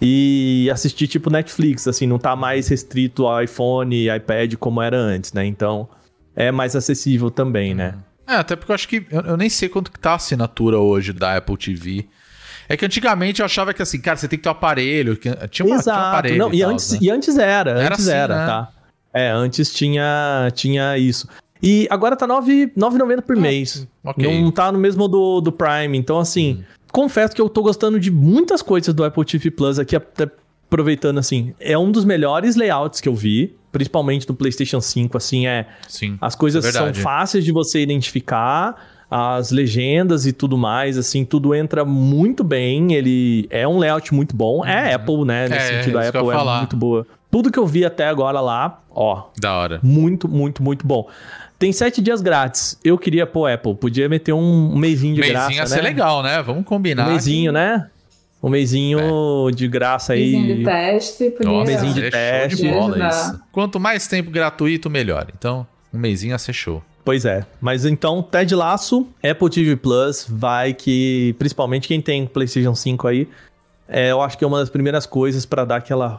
e 0.00 0.68
assistir 0.72 1.08
tipo 1.08 1.30
Netflix, 1.30 1.86
assim, 1.86 2.06
não 2.06 2.18
tá 2.18 2.34
mais 2.34 2.68
restrito 2.68 3.26
ao 3.26 3.42
iPhone 3.42 3.94
e 3.94 4.14
iPad 4.14 4.54
como 4.54 4.80
era 4.80 4.96
antes, 4.96 5.32
né? 5.32 5.44
Então, 5.44 5.88
é 6.34 6.50
mais 6.50 6.74
acessível 6.74 7.30
também, 7.30 7.74
né? 7.74 7.94
É, 8.26 8.34
até 8.34 8.56
porque 8.56 8.72
eu 8.72 8.74
acho 8.74 8.88
que. 8.88 9.06
Eu, 9.10 9.20
eu 9.22 9.36
nem 9.36 9.48
sei 9.48 9.68
quanto 9.68 9.92
que 9.92 9.98
tá 9.98 10.12
a 10.12 10.16
assinatura 10.16 10.78
hoje 10.78 11.12
da 11.12 11.36
Apple 11.36 11.56
TV. 11.56 12.06
É 12.68 12.76
que 12.76 12.84
antigamente 12.84 13.40
eu 13.40 13.46
achava 13.46 13.72
que 13.72 13.80
assim, 13.80 14.00
cara, 14.00 14.16
você 14.16 14.26
tem 14.26 14.38
que 14.38 14.42
ter 14.42 14.48
um 14.48 14.52
aparelho. 14.52 15.16
Que, 15.16 15.30
tinha, 15.30 15.36
uma, 15.36 15.48
tinha 15.48 15.68
um 15.68 15.74
Exato. 15.74 15.98
aparelho. 15.98 16.38
Não, 16.38 16.52
e, 16.52 16.60
tal, 16.60 16.70
antes, 16.70 16.90
né? 16.92 16.98
e 17.00 17.10
antes 17.10 17.38
era, 17.38 17.70
Era 17.70 17.94
antes 17.94 18.08
assim, 18.08 18.16
era, 18.16 18.36
né? 18.36 18.46
tá? 18.46 18.72
É, 19.16 19.30
antes 19.30 19.72
tinha, 19.72 20.50
tinha 20.54 20.98
isso. 20.98 21.26
E 21.62 21.86
agora 21.90 22.14
tá 22.14 22.26
9 22.26 22.72
9,90 22.76 23.22
por 23.22 23.34
mês. 23.36 23.88
Ah, 24.04 24.10
ok. 24.10 24.42
Não 24.42 24.50
tá 24.50 24.70
no 24.70 24.78
mesmo 24.78 25.08
do, 25.08 25.40
do 25.40 25.50
Prime. 25.50 25.96
Então, 25.96 26.18
assim, 26.18 26.62
confesso 26.92 27.34
que 27.34 27.40
eu 27.40 27.48
tô 27.48 27.62
gostando 27.62 27.98
de 27.98 28.10
muitas 28.10 28.60
coisas 28.60 28.92
do 28.94 29.02
Apple 29.04 29.24
TV 29.24 29.50
Plus 29.50 29.78
aqui, 29.78 29.96
até 29.96 30.28
aproveitando, 30.68 31.18
assim. 31.18 31.54
É 31.58 31.78
um 31.78 31.90
dos 31.90 32.04
melhores 32.04 32.56
layouts 32.56 33.00
que 33.00 33.08
eu 33.08 33.14
vi, 33.14 33.56
principalmente 33.72 34.28
no 34.28 34.34
PlayStation 34.34 34.80
5, 34.80 35.16
assim, 35.16 35.46
é... 35.46 35.66
Sim. 35.88 36.18
As 36.20 36.34
coisas 36.34 36.64
é 36.64 36.72
são 36.72 36.92
fáceis 36.92 37.44
de 37.44 37.52
você 37.52 37.80
identificar, 37.80 38.74
as 39.10 39.50
legendas 39.50 40.26
e 40.26 40.32
tudo 40.32 40.58
mais, 40.58 40.98
assim, 40.98 41.24
tudo 41.24 41.54
entra 41.54 41.84
muito 41.84 42.42
bem. 42.42 42.92
Ele 42.92 43.46
é 43.50 43.66
um 43.66 43.78
layout 43.78 44.12
muito 44.12 44.34
bom. 44.36 44.64
É 44.64 44.92
Apple, 44.94 45.24
né? 45.24 45.48
Nesse 45.48 45.72
É, 45.72 45.78
sentido, 45.78 45.98
a 45.98 46.08
Apple 46.08 46.28
é 46.28 46.32
falar. 46.32 46.58
muito 46.58 46.76
boa. 46.76 47.06
Tudo 47.36 47.52
que 47.52 47.58
eu 47.58 47.66
vi 47.66 47.84
até 47.84 48.06
agora 48.08 48.40
lá, 48.40 48.80
ó, 48.90 49.24
Da 49.38 49.54
hora. 49.54 49.78
muito, 49.82 50.26
muito, 50.26 50.62
muito 50.62 50.86
bom. 50.86 51.06
Tem 51.58 51.70
sete 51.70 52.00
dias 52.00 52.22
grátis. 52.22 52.80
Eu 52.82 52.96
queria, 52.96 53.26
pô, 53.26 53.46
Apple, 53.46 53.74
podia 53.74 54.08
meter 54.08 54.32
um, 54.32 54.72
um 54.72 54.74
mêsinho 54.78 55.14
de 55.14 55.20
Meizinho 55.20 55.38
graça, 55.38 55.52
ia 55.52 55.60
né? 55.60 55.66
ser 55.66 55.82
legal, 55.82 56.22
né? 56.22 56.42
Vamos 56.42 56.64
combinar. 56.64 57.06
Um 57.06 57.12
mêsinho, 57.12 57.52
né? 57.52 57.90
Um 58.42 58.48
mêsinho 58.48 59.50
de 59.54 59.68
graça 59.68 60.14
aí. 60.14 60.32
Mesinho 60.32 60.56
de 60.56 60.64
teste, 60.64 61.30
podia. 61.32 61.52
Nossa, 61.52 61.72
Mesinho 61.72 61.92
de 61.92 62.00
é 62.06 62.10
show 62.10 62.10
teste. 62.48 62.62
de 62.62 62.68
bola 62.70 63.08
isso. 63.10 63.40
Quanto 63.52 63.78
mais 63.78 64.06
tempo 64.06 64.30
gratuito, 64.30 64.88
melhor. 64.88 65.26
Então, 65.36 65.66
um 65.92 65.98
mêsinho 65.98 66.30
ia 66.30 66.38
ser 66.38 66.54
show. 66.54 66.82
Pois 67.04 67.26
é. 67.26 67.44
Mas 67.60 67.84
então, 67.84 68.22
Ted 68.22 68.54
Laço, 68.54 69.06
Apple 69.22 69.50
TV 69.50 69.76
Plus, 69.76 70.24
vai 70.26 70.72
que, 70.72 71.34
principalmente 71.38 71.86
quem 71.86 72.00
tem 72.00 72.24
PlayStation 72.26 72.74
5 72.74 73.06
aí, 73.06 73.28
é, 73.86 74.10
eu 74.10 74.22
acho 74.22 74.38
que 74.38 74.42
é 74.44 74.46
uma 74.46 74.58
das 74.60 74.70
primeiras 74.70 75.04
coisas 75.04 75.44
pra 75.44 75.66
dar 75.66 75.76
aquela, 75.76 76.18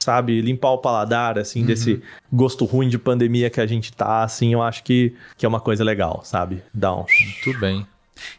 sabe, 0.00 0.40
limpar 0.40 0.70
o 0.70 0.78
paladar, 0.78 1.38
assim, 1.38 1.64
desse 1.64 2.00
gosto 2.32 2.64
ruim 2.64 2.88
de 2.88 2.98
pandemia 2.98 3.50
que 3.50 3.60
a 3.60 3.66
gente 3.66 3.92
tá, 3.92 4.22
assim, 4.22 4.52
eu 4.52 4.62
acho 4.62 4.82
que, 4.84 5.14
que 5.36 5.44
é 5.44 5.48
uma 5.48 5.60
coisa 5.60 5.82
legal, 5.84 6.20
sabe? 6.24 6.62
Dá 6.72 6.94
um... 6.94 7.04
Muito 7.44 7.60
bem. 7.60 7.86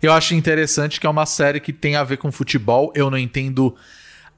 Eu 0.02 0.12
acho 0.12 0.34
interessante 0.36 1.00
que 1.00 1.08
é 1.08 1.10
uma 1.10 1.26
série 1.26 1.60
que 1.60 1.72
tem 1.72 1.96
a 1.96 2.04
ver 2.04 2.18
com 2.18 2.32
futebol. 2.32 2.92
Eu 2.96 3.10
não 3.10 3.18
entendo 3.18 3.76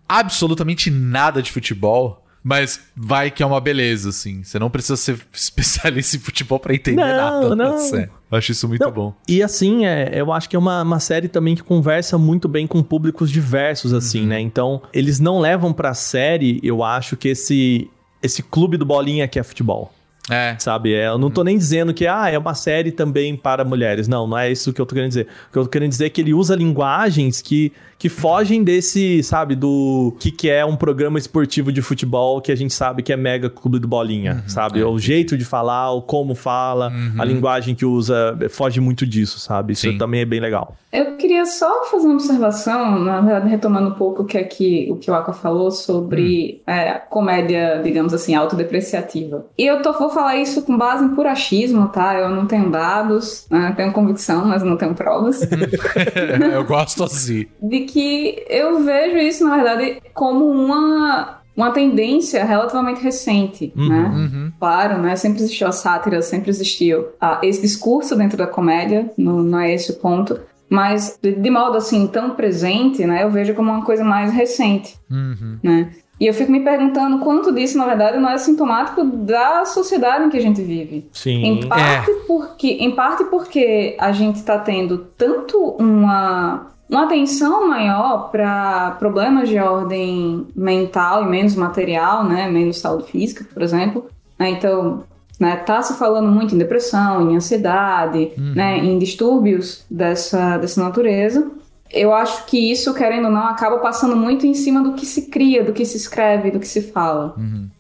absolutamente 0.08 0.90
nada 0.92 1.42
de 1.42 1.52
futebol, 1.52 2.26
mas 2.44 2.80
vai 2.96 3.32
que 3.32 3.42
é 3.42 3.46
uma 3.46 3.62
beleza, 3.62 4.10
assim. 4.10 4.44
Você 4.44 4.60
não 4.60 4.70
precisa 4.70 4.98
ser 4.98 5.20
especialista 5.34 6.18
em 6.18 6.20
futebol 6.20 6.60
pra 6.60 6.74
entender 6.74 7.02
Não, 7.02 7.42
nada. 7.42 7.56
não. 7.56 7.72
da 7.72 7.78
série. 7.80 8.04
Eu 8.04 8.21
acho 8.38 8.52
isso 8.52 8.68
muito 8.68 8.84
Não, 8.84 8.92
bom. 8.92 9.14
E 9.28 9.44
assim, 9.44 9.86
é, 9.86 10.12
eu 10.14 10.32
acho 10.32 10.50
que 10.50 10.56
é 10.56 10.60
uma, 10.60 10.82
uma 10.82 11.00
série 11.00 11.28
também 11.28 11.56
que 11.56 11.64
conversa 11.64 12.18
muito 12.18 12.48
bem 12.48 12.66
com 12.66 12.82
públicos 12.82 13.30
diversos, 13.30 13.94
assim, 13.94 14.26
né? 14.26 14.40
Então, 14.40 14.82
eles 14.94 15.20
não 15.20 15.40
levam 15.40 15.74
pra 15.74 15.94
série, 15.94 16.60
eu 16.64 16.84
acho, 16.84 17.18
que 17.18 17.30
esse, 17.30 17.90
esse 18.22 18.42
clube 18.42 18.78
do 18.78 18.86
bolinha 18.86 19.28
que 19.28 19.40
é 19.40 19.44
futebol. 19.44 19.92
É. 20.30 20.56
Sabe? 20.60 20.94
É, 20.94 21.08
eu 21.08 21.18
não 21.18 21.32
tô 21.32 21.44
nem 21.44 21.58
dizendo 21.58 21.94
que 21.94 22.06
ah, 22.06 22.30
é 22.30 22.38
uma 22.38 22.54
série 22.54 22.92
também 22.92 23.36
para 23.36 23.66
mulheres. 23.66 24.08
Não, 24.08 24.28
não 24.28 24.38
é 24.38 24.52
isso 24.52 24.72
que 24.72 24.80
eu 24.80 24.86
tô 24.86 24.94
querendo 24.94 25.10
dizer. 25.10 25.28
O 25.50 25.54
que 25.54 25.58
eu 25.60 25.64
tô 25.64 25.70
querendo 25.70 25.90
dizer 25.90 26.06
é 26.06 26.10
que 26.10 26.22
ele 26.22 26.34
usa 26.34 26.56
linguagens 26.56 27.42
que, 27.42 27.74
que 27.98 28.08
fogem 28.08 28.64
desse, 28.64 29.24
sabe, 29.24 29.56
do 29.56 30.16
que, 30.20 30.32
que 30.32 30.50
é 30.50 30.64
um 30.64 30.76
programa 30.76 31.18
esportivo 31.18 31.72
de 31.72 31.82
futebol 31.82 32.40
que 32.42 32.52
a 32.52 32.56
gente 32.56 32.74
sabe 32.74 33.02
que 33.02 33.12
é 33.12 33.18
mega 33.18 33.50
clube 33.50 33.80
do 33.80 33.88
bolinha, 33.88 34.44
sabe? 34.48 34.84
o 34.84 35.00
jeito 35.00 35.38
de 35.38 35.46
falar, 35.46 35.92
o 35.92 36.02
como 36.02 36.36
fala, 36.36 36.92
a 37.18 37.26
linguagem 37.26 37.74
que 37.74 37.86
usa, 37.86 38.38
foge 38.50 38.80
muito 38.80 39.06
disso, 39.06 39.40
sabe? 39.40 39.74
Isso 39.74 39.90
Sim. 39.90 39.98
também 39.98 40.22
é 40.22 40.26
bem 40.26 40.40
legal. 40.40 40.76
Eu 40.92 41.16
queria 41.16 41.46
só 41.46 41.86
fazer 41.86 42.06
uma 42.06 42.16
observação, 42.16 43.00
na 43.00 43.22
verdade, 43.22 43.50
retomando 43.50 43.90
um 43.90 43.94
pouco 43.94 44.24
o 44.24 44.26
que, 44.26 44.38
é 44.38 44.44
que, 44.44 44.88
o 44.92 44.98
que 44.98 45.10
o 45.10 45.14
Aka 45.14 45.32
falou 45.32 45.72
sobre 45.72 46.62
Hum. 46.68 46.72
é, 46.72 46.94
comédia, 47.10 47.82
digamos 47.84 48.14
assim, 48.14 48.36
autodepreciativa. 48.36 49.46
E 49.58 49.66
eu 49.66 49.82
tô, 49.82 49.94
vou 49.94 50.10
falar 50.12 50.38
isso 50.38 50.62
com 50.64 50.78
base 50.78 51.04
em 51.04 51.10
puro 51.10 51.28
achismo, 51.30 51.88
tá? 51.88 52.14
Eu 52.16 52.30
não 52.30 52.46
tenho 52.46 52.70
dados, 52.70 53.46
né? 53.50 53.74
tenho 53.76 53.92
convicção, 53.92 54.46
mas 54.46 54.62
não 54.64 54.78
tenho 54.78 54.94
provas. 54.94 55.42
eu 56.54 56.64
gosto 56.66 57.04
assim. 57.04 57.48
de 57.62 57.82
que 57.82 58.44
eu 58.50 58.84
vejo 58.84 59.18
isso, 59.18 59.44
na 59.48 59.56
verdade, 59.56 60.02
como 60.14 60.46
uma, 60.46 61.40
uma 61.56 61.72
tendência 61.72 62.44
relativamente 62.44 63.02
recente, 63.02 63.72
né? 63.76 64.12
Uhum. 64.14 64.52
Claro, 64.60 64.98
né? 65.02 65.16
Sempre 65.16 65.42
existiu 65.42 65.68
a 65.68 65.72
sátira, 65.72 66.22
sempre 66.22 66.50
existiu 66.50 67.08
ah, 67.20 67.40
esse 67.44 67.62
discurso 67.62 68.16
dentro 68.16 68.38
da 68.38 68.48
comédia, 68.48 69.12
não, 69.18 69.42
não 69.42 69.60
é 69.60 69.74
esse 69.74 69.92
o 69.92 69.96
ponto. 69.96 70.40
Mas, 70.70 71.20
de, 71.22 71.34
de 71.34 71.50
modo 71.50 71.76
assim, 71.76 72.08
tão 72.08 72.30
presente, 72.30 73.06
né? 73.06 73.24
Eu 73.24 73.30
vejo 73.30 73.54
como 73.54 73.70
uma 73.72 73.84
coisa 73.84 74.06
mais 74.06 74.32
recente, 74.32 74.96
Uhum. 75.10 75.58
né? 75.62 75.92
E 76.22 76.28
eu 76.28 76.36
fico 76.36 76.52
me 76.52 76.60
perguntando 76.60 77.18
quanto 77.18 77.52
disso, 77.52 77.80
na 77.80 77.86
verdade, 77.88 78.20
não 78.20 78.30
é 78.30 78.38
sintomático 78.38 79.04
da 79.04 79.66
sociedade 79.66 80.24
em 80.24 80.30
que 80.30 80.38
a 80.38 80.42
gente 80.42 80.62
vive. 80.62 81.10
Sim. 81.12 81.44
Em 81.44 81.68
parte, 81.68 82.12
porque, 82.28 82.68
em 82.68 82.92
parte 82.92 83.24
porque 83.24 83.98
a 84.00 84.12
gente 84.12 84.36
está 84.36 84.60
tendo 84.60 85.00
tanto 85.18 85.58
uma, 85.80 86.68
uma 86.88 87.06
atenção 87.06 87.68
maior 87.68 88.30
para 88.30 88.92
problemas 89.00 89.50
de 89.50 89.58
ordem 89.58 90.46
mental 90.56 91.24
e 91.24 91.26
menos 91.26 91.56
material, 91.56 92.24
né? 92.24 92.48
Menos 92.48 92.78
saúde 92.78 93.12
física, 93.12 93.44
por 93.52 93.64
exemplo. 93.64 94.06
Né? 94.38 94.52
Então, 94.52 95.04
né, 95.40 95.56
tá 95.56 95.82
se 95.82 95.96
falando 95.96 96.28
muito 96.28 96.54
em 96.54 96.58
depressão, 96.60 97.32
em 97.32 97.36
ansiedade, 97.36 98.32
né, 98.38 98.78
em 98.78 99.00
distúrbios 99.00 99.84
dessa, 99.90 100.60
dessa 100.60 100.84
natureza. 100.84 101.50
Eu 101.94 102.14
acho 102.14 102.46
que 102.46 102.72
isso, 102.72 102.94
querendo 102.94 103.26
ou 103.26 103.32
não, 103.32 103.48
acaba 103.48 103.78
passando 103.80 104.16
muito 104.16 104.46
em 104.46 104.54
cima 104.54 104.82
do 104.82 104.94
que 104.94 105.06
se 105.06 105.24
cria, 105.30 105.64
do 105.64 105.74
que 105.74 105.86
se 105.86 105.98
escreve, 105.98 106.52
do 106.52 106.60
que 106.60 106.68
se 106.68 106.82
fala. 106.82 107.36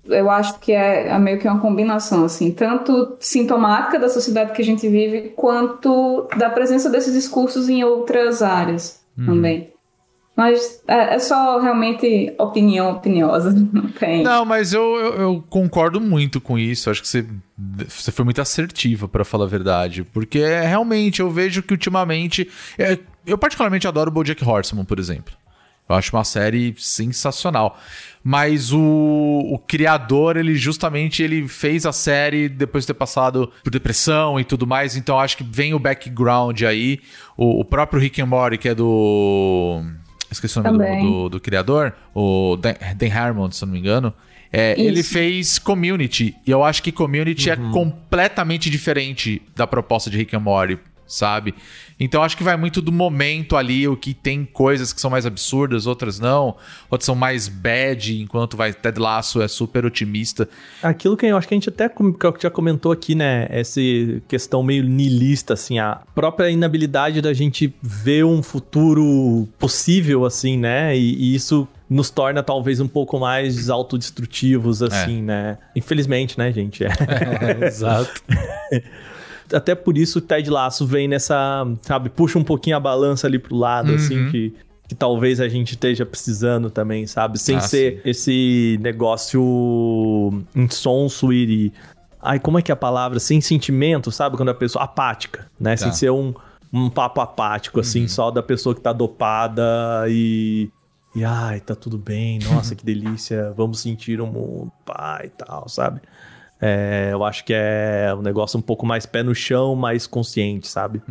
Eu 0.06 0.30
acho 0.30 0.60
que 0.60 0.72
é, 0.72 1.08
é 1.08 1.18
meio 1.20 1.40
que 1.40 1.48
uma 1.48 1.60
combinação, 1.60 2.26
assim, 2.26 2.52
tanto 2.52 3.16
sintomática 3.20 3.98
da 3.98 4.10
sociedade 4.10 4.52
que 4.52 4.62
a 4.62 4.66
gente 4.66 4.88
vive, 4.88 5.30
quanto 5.36 6.28
da 6.38 6.50
presença 6.50 6.90
desses 6.90 7.14
discursos 7.14 7.70
em 7.70 7.84
outras 7.84 8.42
áreas 8.42 9.02
também. 9.26 9.71
Mas 10.42 10.82
é, 10.88 11.14
é 11.14 11.20
só 11.20 11.60
realmente 11.60 12.34
opinião 12.40 12.94
opiniosa, 12.94 13.52
não 13.72 13.88
tem. 13.90 14.24
Não, 14.24 14.44
mas 14.44 14.74
eu, 14.74 14.82
eu, 14.96 15.22
eu 15.22 15.44
concordo 15.48 16.02
muito 16.02 16.42
com 16.42 16.58
isso. 16.58 16.90
Acho 16.90 17.00
que 17.00 17.08
você, 17.08 17.24
você 17.88 18.12
foi 18.12 18.26
muito 18.26 18.42
assertiva, 18.42 19.08
pra 19.08 19.24
falar 19.24 19.46
a 19.46 19.48
verdade. 19.48 20.04
Porque 20.04 20.40
é, 20.40 20.62
realmente 20.62 21.20
eu 21.20 21.30
vejo 21.30 21.62
que 21.62 21.74
ultimamente. 21.74 22.50
é, 22.76 22.98
eu, 23.24 23.38
particularmente, 23.38 23.88
adoro 23.88 24.10
o 24.10 24.14
Bojack 24.14 24.44
Horseman, 24.44 24.84
por 24.84 24.98
exemplo. 24.98 25.32
Eu 25.88 25.96
acho 25.96 26.16
uma 26.16 26.24
série 26.24 26.74
sensacional. 26.76 27.78
Mas 28.24 28.74
o, 28.74 28.80
o 28.80 29.60
criador, 29.60 30.38
ele 30.38 30.56
justamente 30.56 31.22
ele 31.22 31.48
fez 31.48 31.86
a 31.86 31.92
série 31.92 32.50
depois 32.50 32.84
de 32.84 32.88
ter 32.88 32.94
passado 32.96 33.52
por 33.64 33.70
depressão 33.70 34.40
e 34.40 34.44
tudo 34.44 34.66
mais. 34.66 34.96
Então 34.96 35.20
acho 35.20 35.38
que 35.38 35.44
vem 35.44 35.76
o 35.76 35.80
background 35.80 36.64
aí. 36.64 37.00
O, 37.38 37.60
o 37.60 37.66
próprio 37.66 38.02
Rick 38.02 38.20
and 38.20 38.26
Morty, 38.26 38.58
que 38.58 38.70
é 38.70 38.74
do. 38.74 39.84
Esqueci 40.32 40.60
o 40.60 40.64
nome 40.64 41.02
do, 41.02 41.02
do, 41.02 41.30
do 41.30 41.40
criador, 41.40 41.94
o 42.16 42.56
Dan, 42.56 42.74
Dan 42.96 43.14
Harmon, 43.14 43.52
se 43.52 43.64
eu 43.64 43.68
não 43.68 43.74
me 43.74 43.80
engano. 43.80 44.14
É, 44.54 44.80
ele 44.80 45.02
fez 45.02 45.58
Community. 45.58 46.36
E 46.46 46.52
eu 46.52 46.64
acho 46.64 46.84
que 46.84 46.92
Community 46.92 47.50
é 47.50 47.56
completamente 47.56 48.70
diferente 48.70 49.42
da 49.56 49.66
proposta 49.66 50.10
de 50.10 50.18
Rick 50.18 50.36
and 50.36 50.42
Morty, 50.42 50.78
sabe? 51.12 51.54
Então 52.00 52.24
acho 52.24 52.36
que 52.36 52.44
vai 52.44 52.58
muito 52.58 52.82
do 52.82 52.92
momento 52.92 53.56
ali, 53.56 53.88
o 53.88 53.96
que 53.96 54.14
tem 54.14 54.44
coisas 54.44 54.92
que 54.92 55.00
são 55.00 55.12
mais 55.12 55.26
absurdas, 55.26 55.86
outras 55.86 56.20
não. 56.20 56.56
Outras 56.90 57.06
são 57.06 57.14
mais 57.14 57.48
bad, 57.48 58.20
enquanto 58.20 58.58
vai 58.58 58.74
Ted 58.74 59.00
Lasso 59.00 59.42
é 59.42 59.48
super 59.48 59.86
otimista. 59.86 60.50
Aquilo 60.82 61.16
que 61.16 61.28
eu 61.28 61.38
acho 61.38 61.48
que 61.48 61.54
a 61.54 61.58
gente 61.58 61.70
até 61.70 61.86
eu 61.86 62.38
já 62.40 62.50
comentou 62.50 62.92
aqui, 62.92 63.14
né? 63.14 63.46
Essa 63.52 63.82
questão 64.28 64.64
meio 64.64 64.84
niilista, 64.84 65.54
assim, 65.54 65.78
a 65.78 66.02
própria 66.16 66.50
inabilidade 66.50 67.22
da 67.22 67.34
gente 67.34 67.72
ver 67.82 68.26
um 68.26 68.42
futuro 68.42 69.48
possível, 69.60 70.26
assim, 70.26 70.58
né? 70.58 70.98
E, 70.98 71.14
e 71.14 71.36
isso 71.36 71.68
nos 71.88 72.10
torna 72.10 72.42
talvez 72.42 72.80
um 72.80 72.88
pouco 72.88 73.20
mais 73.20 73.70
autodestrutivos, 73.70 74.82
assim, 74.82 75.22
né? 75.22 75.58
Infelizmente, 75.76 76.38
né, 76.38 76.52
gente? 76.52 76.84
É. 76.84 76.90
Exato. 77.68 78.24
Até 79.54 79.76
por 79.76 79.98
isso 79.98 80.20
o 80.20 80.22
Ted 80.22 80.50
Laço 80.50 80.86
vem 80.86 81.08
nessa, 81.08 81.66
sabe, 81.82 82.10
puxa 82.10 82.40
um 82.40 82.44
pouquinho 82.44 82.78
a 82.78 82.80
balança 82.80 83.28
ali 83.28 83.38
pro 83.40 83.56
lado, 83.56 83.94
assim, 83.94 84.30
que, 84.30 84.54
que 84.88 84.96
talvez 84.96 85.40
a 85.40 85.48
gente 85.48 85.72
esteja 85.72 86.06
precisando 86.06 86.70
também, 86.70 87.06
sabe? 87.08 87.38
Sem 87.40 87.58
Ah, 87.58 87.62
ser 87.62 88.02
esse 88.06 88.80
negócio 88.82 90.44
insonso 90.56 91.32
e. 91.34 91.72
Ai, 92.22 92.40
como 92.40 92.60
é 92.60 92.62
que 92.62 92.72
é 92.72 92.74
a 92.74 92.78
palavra? 92.78 93.20
Sem 93.20 93.42
sentimento, 93.42 94.12
sabe? 94.12 94.38
Quando 94.38 94.50
a 94.50 94.54
pessoa. 94.54 94.86
apática, 94.86 95.50
né? 95.60 95.72
Tá. 95.72 95.78
Sem 95.78 95.92
ser 95.92 96.12
um, 96.12 96.34
um 96.72 96.90
papo 96.90 97.20
apático, 97.22 97.80
assim, 97.80 98.08
só 98.08 98.30
da 98.32 98.44
pessoa 98.44 98.76
que 98.76 98.82
tá 98.82 98.94
dopada 98.94 100.06
e. 100.08 100.70
E 101.14 101.26
ai, 101.26 101.60
tá 101.60 101.76
tudo 101.76 101.98
bem, 101.98 102.40
nossa, 102.40 102.74
que 102.76 102.86
delícia, 102.86 103.52
vamos 103.58 103.82
sentir 103.82 104.22
o 104.22 104.28
mundo, 104.28 104.72
pai 104.86 105.26
e 105.26 105.30
tal, 105.30 105.68
sabe? 105.68 106.00
É, 106.62 107.10
eu 107.12 107.24
acho 107.24 107.44
que 107.44 107.54
é 107.56 108.14
um 108.16 108.22
negócio 108.22 108.60
um 108.60 108.62
pouco 108.62 108.86
mais 108.86 109.08
pé 109.08 109.24
no 109.24 109.34
chão, 109.34 109.76
mais 109.76 110.06
consciente, 110.06 110.68
sabe? 110.68 111.02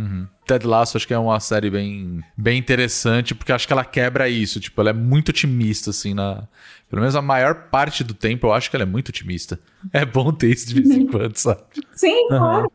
Ted 0.46 0.64
Lasso 0.64 0.96
acho 0.96 1.06
que 1.06 1.12
é 1.12 1.18
uma 1.18 1.40
série 1.40 1.68
bem, 1.68 2.22
bem 2.36 2.56
interessante, 2.56 3.34
porque 3.34 3.50
acho 3.50 3.66
que 3.66 3.72
ela 3.72 3.84
quebra 3.84 4.28
isso. 4.28 4.60
Tipo, 4.60 4.80
ela 4.80 4.90
é 4.90 4.92
muito 4.92 5.30
otimista, 5.30 5.90
assim, 5.90 6.14
na. 6.14 6.44
Pelo 6.88 7.00
menos 7.00 7.16
a 7.16 7.22
maior 7.22 7.54
parte 7.68 8.04
do 8.04 8.14
tempo 8.14 8.46
eu 8.46 8.52
acho 8.52 8.70
que 8.70 8.76
ela 8.76 8.84
é 8.84 8.86
muito 8.86 9.08
otimista. 9.08 9.58
É 9.92 10.04
bom 10.04 10.30
ter 10.30 10.50
isso 10.50 10.68
de 10.68 10.74
vez 10.74 10.90
em 10.90 11.06
quando, 11.06 11.36
sabe? 11.36 11.62
Sim, 11.94 12.28
claro. 12.28 12.70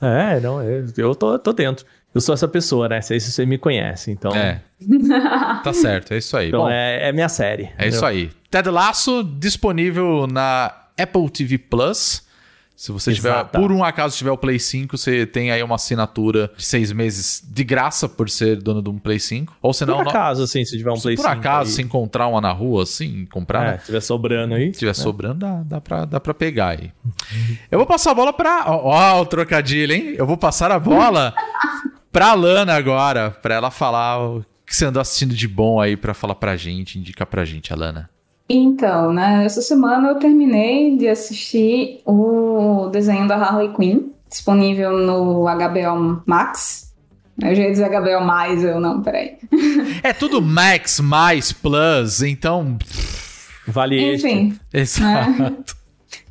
É, 0.00 0.38
não, 0.38 0.62
eu, 0.62 1.14
tô, 1.14 1.38
tô 1.38 1.52
dentro. 1.52 1.84
Eu 2.14 2.20
sou 2.20 2.34
essa 2.34 2.46
pessoa, 2.46 2.88
né? 2.88 3.00
Sei 3.00 3.18
se 3.18 3.32
você 3.32 3.46
me 3.46 3.56
conhece, 3.56 4.10
então. 4.10 4.32
É. 4.34 4.60
Tá 5.64 5.72
certo, 5.72 6.12
é 6.12 6.18
isso 6.18 6.36
aí. 6.36 6.48
Então 6.48 6.60
Bom, 6.60 6.70
é, 6.70 7.08
é 7.08 7.12
minha 7.12 7.28
série. 7.28 7.70
É 7.78 7.88
isso 7.88 8.04
aí. 8.04 8.30
Ted 8.50 8.68
Lasso 8.68 9.24
disponível 9.24 10.26
na 10.26 10.85
Apple 10.98 11.28
TV 11.30 11.58
Plus. 11.58 12.24
Se 12.76 12.92
você 12.92 13.14
tiver, 13.14 13.30
Exata. 13.30 13.58
por 13.58 13.72
um 13.72 13.82
acaso 13.82 14.18
tiver 14.18 14.30
o 14.30 14.36
Play 14.36 14.58
5, 14.58 14.98
você 14.98 15.24
tem 15.24 15.50
aí 15.50 15.62
uma 15.62 15.76
assinatura 15.76 16.52
de 16.54 16.62
seis 16.62 16.92
meses 16.92 17.42
de 17.42 17.64
graça 17.64 18.06
por 18.06 18.28
ser 18.28 18.56
dono 18.60 18.82
de 18.82 18.90
um 18.90 18.98
Play 18.98 19.18
5. 19.18 19.56
Ou 19.62 19.72
senão, 19.72 19.96
Por 19.96 20.08
acaso, 20.08 20.42
assim, 20.42 20.62
se 20.62 20.76
tiver 20.76 20.92
um 20.92 20.96
se 20.96 21.04
Play 21.04 21.16
por 21.16 21.22
5 21.22 21.32
acaso, 21.32 21.70
aí, 21.70 21.74
se 21.74 21.80
encontrar 21.80 22.26
uma 22.26 22.38
na 22.38 22.52
rua, 22.52 22.82
assim, 22.82 23.24
comprar, 23.30 23.62
é, 23.66 23.70
né? 23.72 23.78
se 23.78 23.86
tiver 23.86 24.00
sobrando 24.02 24.54
aí. 24.54 24.74
Se 24.74 24.80
tiver 24.80 24.92
sobrando, 24.94 25.38
dá, 25.38 25.62
dá, 25.62 25.80
pra, 25.80 26.04
dá 26.04 26.20
pra 26.20 26.34
pegar 26.34 26.78
aí. 26.78 26.92
Eu 27.70 27.78
vou 27.78 27.86
passar 27.86 28.10
a 28.10 28.14
bola 28.14 28.34
pra. 28.34 28.64
Ó, 28.66 28.90
ó, 28.90 29.22
o 29.22 29.24
trocadilho, 29.24 29.94
hein? 29.94 30.14
Eu 30.18 30.26
vou 30.26 30.36
passar 30.36 30.70
a 30.70 30.78
bola 30.78 31.32
pra 32.12 32.34
Lana 32.34 32.74
agora, 32.74 33.30
pra 33.30 33.54
ela 33.54 33.70
falar 33.70 34.20
o 34.22 34.44
que 34.66 34.76
você 34.76 34.84
andou 34.84 35.00
assistindo 35.00 35.34
de 35.34 35.48
bom 35.48 35.80
aí 35.80 35.96
pra 35.96 36.12
falar 36.12 36.34
pra 36.34 36.56
gente, 36.56 36.98
indicar 36.98 37.26
pra 37.26 37.42
gente, 37.42 37.72
Alana. 37.72 38.10
Então, 38.48 39.12
né, 39.12 39.44
essa 39.44 39.60
semana 39.60 40.08
eu 40.08 40.14
terminei 40.16 40.96
de 40.96 41.08
assistir 41.08 42.00
o 42.06 42.88
desenho 42.92 43.26
da 43.26 43.36
Harley 43.36 43.72
Quinn, 43.74 44.10
disponível 44.28 44.96
no 44.96 45.44
HBO 45.44 46.22
Max. 46.26 46.94
Eu 47.42 47.54
já 47.54 47.62
ia 47.64 47.70
dizer 47.72 47.88
HBO 47.90 48.24
Mais, 48.24 48.62
eu 48.64 48.80
não, 48.80 49.02
peraí. 49.02 49.36
É 50.02 50.12
tudo 50.12 50.40
Max, 50.40 51.00
mais, 51.00 51.52
Plus, 51.52 52.22
então. 52.22 52.78
Vale 53.66 53.96
este. 54.12 54.28
Enfim, 54.28 54.58
Exato. 54.72 55.76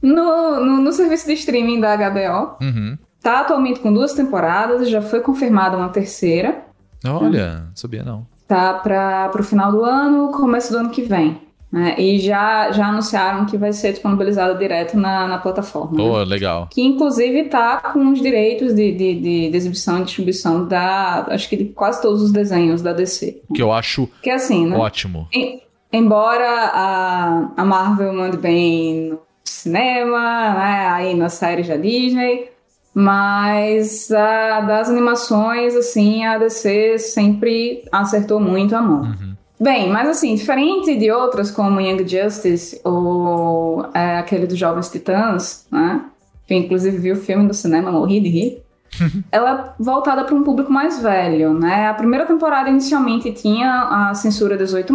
no, 0.01 0.63
no, 0.65 0.77
no 0.81 0.91
serviço 0.93 1.27
de 1.27 1.33
streaming 1.33 1.79
da 1.81 1.95
HBO, 1.97 2.55
Uhum. 2.61 2.97
tá 3.21 3.41
atualmente 3.41 3.81
com 3.81 3.93
duas 3.93 4.13
temporadas, 4.13 4.89
já 4.89 5.01
foi 5.01 5.19
confirmada 5.19 5.75
uma 5.75 5.89
terceira, 5.89 6.63
Olha, 7.05 7.65
não 7.67 7.75
sabia 7.75 8.03
não. 8.03 8.25
tá 8.47 8.73
para 8.75 9.31
o 9.37 9.43
final 9.43 9.71
do 9.71 9.83
ano, 9.83 10.31
começo 10.31 10.71
do 10.71 10.77
ano 10.79 10.89
que 10.89 11.01
vem. 11.03 11.41
Né, 11.75 11.95
e 11.99 12.19
já, 12.19 12.71
já 12.71 12.87
anunciaram 12.87 13.45
que 13.45 13.57
vai 13.57 13.73
ser 13.73 13.91
disponibilizada 13.91 14.55
direto 14.55 14.95
na, 14.97 15.27
na 15.27 15.37
plataforma. 15.37 15.91
né? 15.97 16.03
Pô, 16.09 16.23
legal. 16.23 16.69
que 16.71 16.81
inclusive 16.81 17.43
tá 17.49 17.77
com 17.91 18.11
os 18.11 18.21
direitos 18.21 18.73
de, 18.73 18.93
de, 18.93 19.15
de, 19.15 19.49
de 19.51 19.57
exibição 19.57 19.99
e 19.99 20.03
distribuição 20.05 20.65
da, 20.65 21.25
acho 21.29 21.49
que 21.49 21.57
de 21.57 21.65
quase 21.65 22.01
todos 22.01 22.21
os 22.21 22.31
desenhos 22.31 22.81
da 22.81 22.93
DC. 22.93 23.41
Que 23.53 23.61
eu 23.61 23.73
acho 23.73 24.07
Que 24.21 24.29
é 24.29 24.35
assim, 24.35 24.65
né? 24.65 24.77
ótimo. 24.77 25.27
Em- 25.33 25.61
embora 25.91 26.47
a, 26.73 27.51
a 27.57 27.65
Marvel 27.65 28.13
mande 28.13 28.37
bem 28.37 29.09
no 29.09 29.19
cinema, 29.43 30.19
né, 30.53 30.87
aí 30.87 31.13
nas 31.13 31.33
séries 31.33 31.67
da 31.67 31.75
Disney, 31.75 32.49
mas 32.93 34.09
a, 34.11 34.61
das 34.61 34.89
animações, 34.89 35.75
assim, 35.75 36.25
a 36.25 36.37
DC 36.37 36.97
sempre 36.97 37.83
acertou 37.91 38.39
muito 38.39 38.73
a 38.75 38.81
mão. 38.81 39.13
Bem, 39.59 39.89
mas 39.89 40.09
assim, 40.09 40.35
diferente 40.35 40.95
de 40.97 41.09
outras 41.11 41.49
como 41.49 41.79
Young 41.79 42.05
Justice 42.07 42.79
ou 42.83 43.85
é, 43.93 44.17
aquele 44.17 44.45
dos 44.47 44.57
Jovens 44.57 44.89
Titãs, 44.89 45.65
né? 45.71 46.01
Que 46.45 46.53
eu, 46.53 46.57
inclusive 46.59 46.97
vi 46.97 47.11
o 47.11 47.15
filme 47.15 47.43
no 47.45 47.53
cinema, 47.53 47.91
morri 47.91 48.19
de 48.19 48.29
rir. 48.29 48.61
Ela 49.31 49.75
é 49.79 49.83
voltada 49.83 50.23
para 50.25 50.35
um 50.35 50.43
público 50.43 50.71
mais 50.71 50.99
velho, 51.01 51.53
né? 51.53 51.87
A 51.87 51.93
primeira 51.93 52.25
temporada 52.25 52.69
inicialmente 52.69 53.31
tinha 53.31 54.09
a 54.09 54.13
censura 54.13 54.57
18 54.57 54.93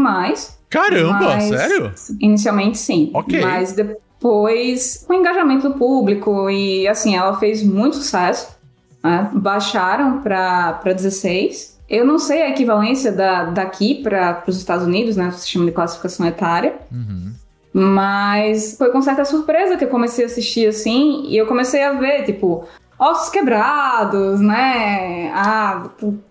Caramba, 0.68 1.18
mas- 1.20 1.44
sério? 1.49 1.92
Inicialmente 2.20 2.79
sim. 2.79 3.11
Ok. 3.14 3.40
Mas 3.40 3.73
depois, 3.73 5.05
com 5.07 5.14
o 5.14 5.16
engajamento 5.16 5.68
do 5.68 5.75
público 5.75 6.49
e 6.51 6.87
assim, 6.87 7.16
ela 7.16 7.37
fez 7.38 7.62
muito 7.62 7.96
sucesso. 7.96 8.57
né? 9.03 9.31
Baixaram 9.33 10.20
para 10.20 10.92
16. 10.94 11.80
Eu 11.90 12.07
não 12.07 12.20
sei 12.20 12.42
a 12.42 12.50
equivalência 12.50 13.11
da, 13.11 13.46
daqui 13.46 13.96
para 13.96 14.44
os 14.46 14.57
Estados 14.57 14.87
Unidos, 14.87 15.16
né? 15.16 15.26
O 15.26 15.33
sistema 15.33 15.66
de 15.66 15.72
classificação 15.72 16.24
etária. 16.24 16.76
Uhum. 16.92 17.33
Mas 17.72 18.76
foi 18.79 18.90
com 18.90 19.03
certa 19.03 19.24
surpresa 19.24 19.76
que 19.76 19.85
eu 19.85 19.88
comecei 19.88 20.24
a 20.24 20.29
assistir 20.29 20.68
assim, 20.68 21.24
e 21.26 21.37
eu 21.37 21.46
comecei 21.46 21.83
a 21.83 21.92
ver, 21.92 22.24
tipo, 22.24 22.64
ossos 22.98 23.29
quebrados, 23.31 24.40
né? 24.40 25.33
A, 25.35 25.88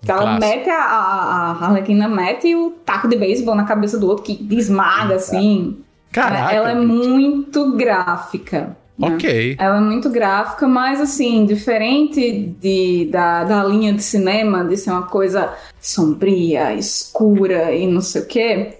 ela 0.07 0.21
clássico. 0.21 0.39
mete 0.39 0.69
a, 0.69 0.81
a, 0.81 1.51
a 1.51 1.65
Harlequina 1.65 2.07
mete 2.07 2.55
o 2.55 2.71
taco 2.85 3.07
de 3.07 3.17
beisebol 3.17 3.55
na 3.55 3.65
cabeça 3.65 3.97
do 3.97 4.07
outro 4.07 4.23
que 4.23 4.47
esmaga, 4.51 5.15
assim. 5.15 5.77
Caraca. 6.11 6.53
Ela 6.53 6.71
é 6.71 6.75
muito 6.75 7.75
gráfica. 7.75 8.77
Né? 8.99 9.15
Ok. 9.15 9.55
Ela 9.57 9.77
é 9.77 9.81
muito 9.81 10.09
gráfica, 10.09 10.67
mas 10.67 10.99
assim, 10.99 11.45
diferente 11.45 12.53
de, 12.59 13.07
da, 13.09 13.45
da 13.45 13.63
linha 13.63 13.93
de 13.93 14.03
cinema, 14.03 14.65
de 14.65 14.75
ser 14.75 14.91
uma 14.91 15.07
coisa 15.07 15.53
sombria, 15.79 16.73
escura 16.73 17.71
e 17.71 17.87
não 17.87 18.01
sei 18.01 18.21
o 18.21 18.25
quê, 18.25 18.79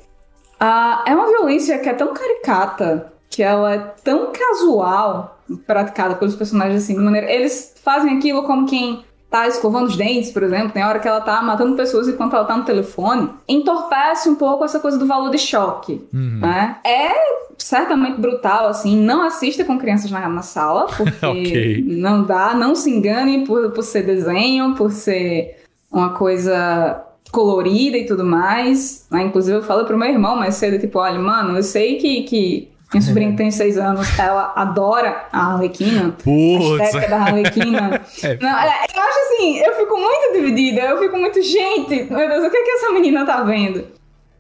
ah, 0.60 1.04
é 1.08 1.16
uma 1.16 1.28
violência 1.28 1.80
que 1.80 1.88
é 1.88 1.94
tão 1.94 2.14
caricata, 2.14 3.14
que 3.30 3.42
ela 3.42 3.74
é 3.74 3.78
tão 4.04 4.32
casual, 4.34 5.40
praticada 5.66 6.16
pelos 6.16 6.36
personagens 6.36 6.84
assim, 6.84 6.96
de 6.96 7.00
maneira. 7.00 7.32
Eles 7.32 7.74
fazem 7.82 8.18
aquilo 8.18 8.44
como 8.44 8.68
quem 8.68 9.06
tá 9.30 9.48
escovando 9.48 9.88
os 9.88 9.96
dentes, 9.96 10.32
por 10.32 10.42
exemplo, 10.44 10.72
tem 10.72 10.84
hora 10.84 11.00
que 11.00 11.08
ela 11.08 11.22
tá 11.22 11.42
matando 11.42 11.76
pessoas 11.76 12.08
enquanto 12.08 12.36
ela 12.36 12.46
tá 12.46 12.58
no 12.58 12.64
telefone, 12.64 13.30
entorpece 13.48 14.28
um 14.28 14.36
pouco 14.36 14.64
essa 14.66 14.80
coisa 14.80 14.98
do 14.98 15.06
valor 15.06 15.30
de 15.30 15.38
choque, 15.38 16.02
né? 16.12 16.78
É 16.84 17.10
certamente 17.58 18.20
brutal, 18.20 18.68
assim, 18.68 18.98
não 18.98 19.22
assista 19.22 19.64
com 19.64 19.78
crianças 19.78 20.10
na, 20.10 20.28
na 20.28 20.42
sala, 20.42 20.88
porque 20.98 21.26
Ok. 21.26 21.84
não 21.88 22.24
dá, 22.24 22.54
não 22.56 22.74
se 22.74 22.90
engane 22.90 23.46
por, 23.46 23.72
por 23.72 23.84
ser 23.84 24.04
desenho, 24.04 24.74
por 24.76 24.92
ser 24.92 25.58
uma 25.92 26.10
coisa 26.14 27.04
colorida 27.32 27.98
e 27.98 28.06
tudo 28.08 28.26
mais, 28.26 29.06
né? 29.12 29.24
Inclusive 29.24 29.58
eu 29.58 29.64
falo 29.64 29.86
pro 29.86 29.98
meu 29.98 30.10
irmão 30.10 30.36
mais 30.36 30.56
cedo, 30.56 30.80
tipo, 30.80 30.98
olha, 30.98 31.20
mano, 31.20 31.56
eu 31.56 31.62
sei 31.64 31.98
que, 31.98 32.24
que 32.24 32.70
minha 32.92 33.02
sobrinha 33.02 33.32
que 33.32 33.38
tem 33.38 33.52
seis 33.52 33.78
anos, 33.78 34.08
ela 34.18 34.54
adora 34.56 35.26
a 35.32 35.54
Arlequina, 35.54 36.08
a 36.10 36.12
Putz. 36.24 36.84
estética 36.86 37.10
da 37.10 37.18
Arlequina. 37.24 38.02
É. 38.24 38.38
Não, 38.42 38.50
eu 38.50 39.02
acho 39.02 39.20
assim, 39.20 39.60
eu 39.60 39.76
fico 39.76 39.98
muito 39.98 40.34
dividida, 40.34 40.82
eu 40.82 41.00
fico 41.00 41.18
muito, 41.18 41.42
gente, 41.42 42.04
meu 42.12 42.28
Deus, 42.28 42.46
o 42.46 42.50
que 42.50 42.58
é 42.58 42.64
que 42.64 42.72
essa 42.72 42.92
menina 42.92 43.26
tá 43.26 43.44
vendo? 43.44 43.86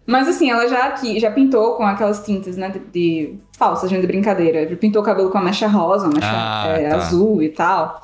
Mas 0.06 0.28
assim, 0.28 0.50
ela 0.50 0.68
já 0.68 0.86
aqui, 0.86 1.20
já 1.20 1.30
pintou 1.30 1.76
com 1.76 1.84
aquelas 1.86 2.26
tintas, 2.26 2.58
né, 2.58 2.70
de, 2.70 2.80
de 2.80 3.40
falsas, 3.58 3.90
gente, 3.90 4.02
de 4.02 4.08
brincadeira. 4.08 4.68
Já 4.68 4.76
pintou 4.76 5.02
o 5.04 5.06
cabelo 5.06 5.30
com 5.30 5.38
a 5.38 5.42
mecha 5.42 5.68
rosa, 5.68 6.08
a 6.08 6.10
mecha 6.10 6.28
Ah, 6.32 6.76
é, 6.80 6.90
tá. 6.90 6.96
azul 6.96 7.44
e 7.44 7.50
tal. 7.50 8.02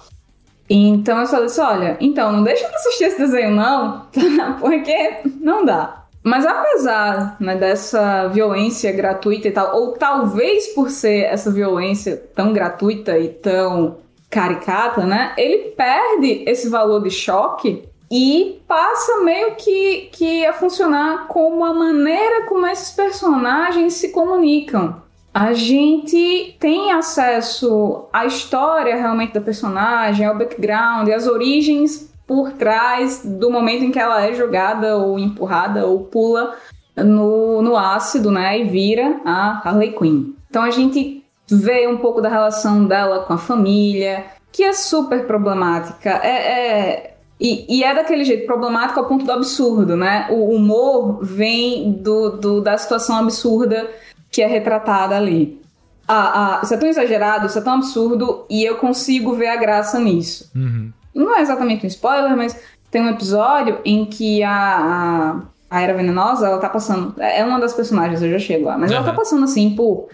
Então 0.69 1.19
eu 1.19 1.27
falei 1.27 1.45
assim, 1.45 1.61
olha, 1.61 1.97
então 1.99 2.31
não 2.31 2.43
deixa 2.43 2.67
de 2.67 2.75
assistir 2.75 3.05
esse 3.05 3.17
desenho 3.17 3.55
não, 3.55 4.05
porque 4.61 5.21
não 5.41 5.65
dá. 5.65 6.04
Mas 6.25 6.43
apesar 6.43 7.37
né, 7.39 7.55
dessa 7.55 8.27
violência 8.29 8.91
gratuita 8.91 9.47
e 9.47 9.51
tal, 9.51 9.75
ou 9.75 9.91
talvez 9.91 10.69
por 10.69 10.89
ser 10.89 11.25
essa 11.25 11.51
violência 11.51 12.17
tão 12.33 12.51
gratuita 12.51 13.15
e 13.19 13.29
tão 13.29 13.97
caricata, 14.27 15.05
né? 15.05 15.33
Ele 15.37 15.69
perde 15.77 16.43
esse 16.47 16.67
valor 16.67 17.03
de 17.03 17.11
choque 17.11 17.87
e 18.11 18.59
passa 18.67 19.21
meio 19.23 19.53
que, 19.53 20.09
que 20.11 20.43
a 20.47 20.53
funcionar 20.53 21.27
como 21.27 21.63
a 21.63 21.71
maneira 21.71 22.47
como 22.47 22.65
esses 22.65 22.89
personagens 22.89 23.93
se 23.93 24.09
comunicam. 24.09 24.99
A 25.31 25.53
gente 25.53 26.55
tem 26.59 26.91
acesso 26.91 28.05
à 28.11 28.25
história 28.25 28.95
realmente 28.95 29.35
da 29.35 29.41
personagem, 29.41 30.25
ao 30.25 30.35
background 30.35 31.07
às 31.09 31.27
origens 31.27 32.11
por 32.27 32.51
trás 32.53 33.21
do 33.23 33.49
momento 33.51 33.83
em 33.83 33.91
que 33.91 33.99
ela 33.99 34.25
é 34.25 34.33
jogada 34.33 34.97
ou 34.97 35.19
empurrada 35.19 35.85
ou 35.85 35.99
pula 36.05 36.55
no, 36.95 37.61
no 37.61 37.77
ácido, 37.77 38.31
né? 38.31 38.59
E 38.59 38.63
vira 38.63 39.19
a 39.25 39.61
Harley 39.63 39.91
Quinn. 39.93 40.33
Então 40.49 40.63
a 40.63 40.71
gente 40.71 41.23
vê 41.49 41.87
um 41.87 41.97
pouco 41.97 42.21
da 42.21 42.29
relação 42.29 42.85
dela 42.85 43.19
com 43.19 43.33
a 43.33 43.37
família, 43.37 44.25
que 44.51 44.63
é 44.63 44.73
super 44.73 45.27
problemática. 45.27 46.09
É, 46.23 46.29
é- 46.29 47.11
e, 47.39 47.79
e 47.79 47.83
é 47.83 47.93
daquele 47.93 48.23
jeito, 48.23 48.45
problemático 48.45 48.97
ao 48.99 49.05
ponto 49.07 49.25
do 49.25 49.31
absurdo, 49.31 49.97
né? 49.97 50.27
O 50.31 50.55
humor 50.55 51.19
vem 51.21 51.91
do, 51.91 52.29
do- 52.29 52.61
da 52.61 52.77
situação 52.77 53.17
absurda 53.17 53.89
que 54.31 54.41
é 54.41 54.47
retratada 54.47 55.17
ali. 55.17 55.61
Ah, 56.07 56.59
ah, 56.59 56.61
isso 56.63 56.73
é 56.73 56.77
tão 56.77 56.87
exagerado, 56.87 57.47
isso 57.47 57.57
é 57.57 57.61
tão 57.61 57.73
absurdo, 57.73 58.45
e 58.49 58.63
eu 58.63 58.75
consigo 58.77 59.33
ver 59.33 59.47
a 59.47 59.55
graça 59.57 59.99
nisso. 59.99 60.49
Uhum. 60.55 60.91
Não 61.15 61.35
é 61.35 61.41
exatamente 61.41 61.85
um 61.85 61.87
spoiler, 61.87 62.35
mas 62.35 62.59
tem 62.91 63.01
um 63.01 63.09
episódio 63.09 63.79
em 63.85 64.05
que 64.05 64.43
a, 64.43 64.51
a, 64.51 65.41
a 65.69 65.81
Era 65.81 65.93
Venenosa, 65.93 66.47
ela 66.47 66.57
tá 66.59 66.69
passando. 66.69 67.15
É 67.19 67.43
uma 67.43 67.59
das 67.59 67.73
personagens, 67.73 68.21
eu 68.21 68.29
já 68.31 68.39
chego 68.39 68.65
lá, 68.65 68.77
mas 68.77 68.91
ela 68.91 69.01
Aham. 69.01 69.09
tá 69.09 69.15
passando 69.15 69.45
assim 69.45 69.75
por 69.75 70.09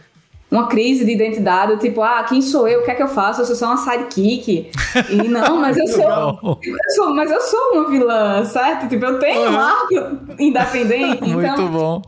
uma 0.52 0.68
crise 0.68 1.06
de 1.06 1.12
identidade, 1.12 1.80
tipo, 1.80 2.02
ah, 2.02 2.24
quem 2.28 2.42
sou 2.42 2.68
eu? 2.68 2.82
O 2.82 2.84
que 2.84 2.92
é 2.92 2.96
que 2.96 3.02
eu 3.02 3.08
faço? 3.08 3.42
Eu 3.42 3.46
sou 3.46 3.56
só 3.56 3.68
uma 3.68 3.78
sidekick. 3.78 4.70
E 5.10 5.16
não, 5.30 5.56
mas 5.58 5.78
eu 5.78 5.88
sou. 5.88 6.60
Eu 6.62 6.78
sou, 6.96 7.16
mas 7.16 7.32
eu 7.32 7.40
sou 7.40 7.72
uma 7.74 7.90
vilã, 7.90 8.44
certo? 8.44 8.90
Tipo, 8.90 9.06
eu 9.06 9.20
tenho 9.20 9.50
um 9.50 9.58
arco 9.58 9.94
independente. 10.38 11.24
Muito 11.32 11.48
então, 11.48 11.70
bom. 11.70 12.02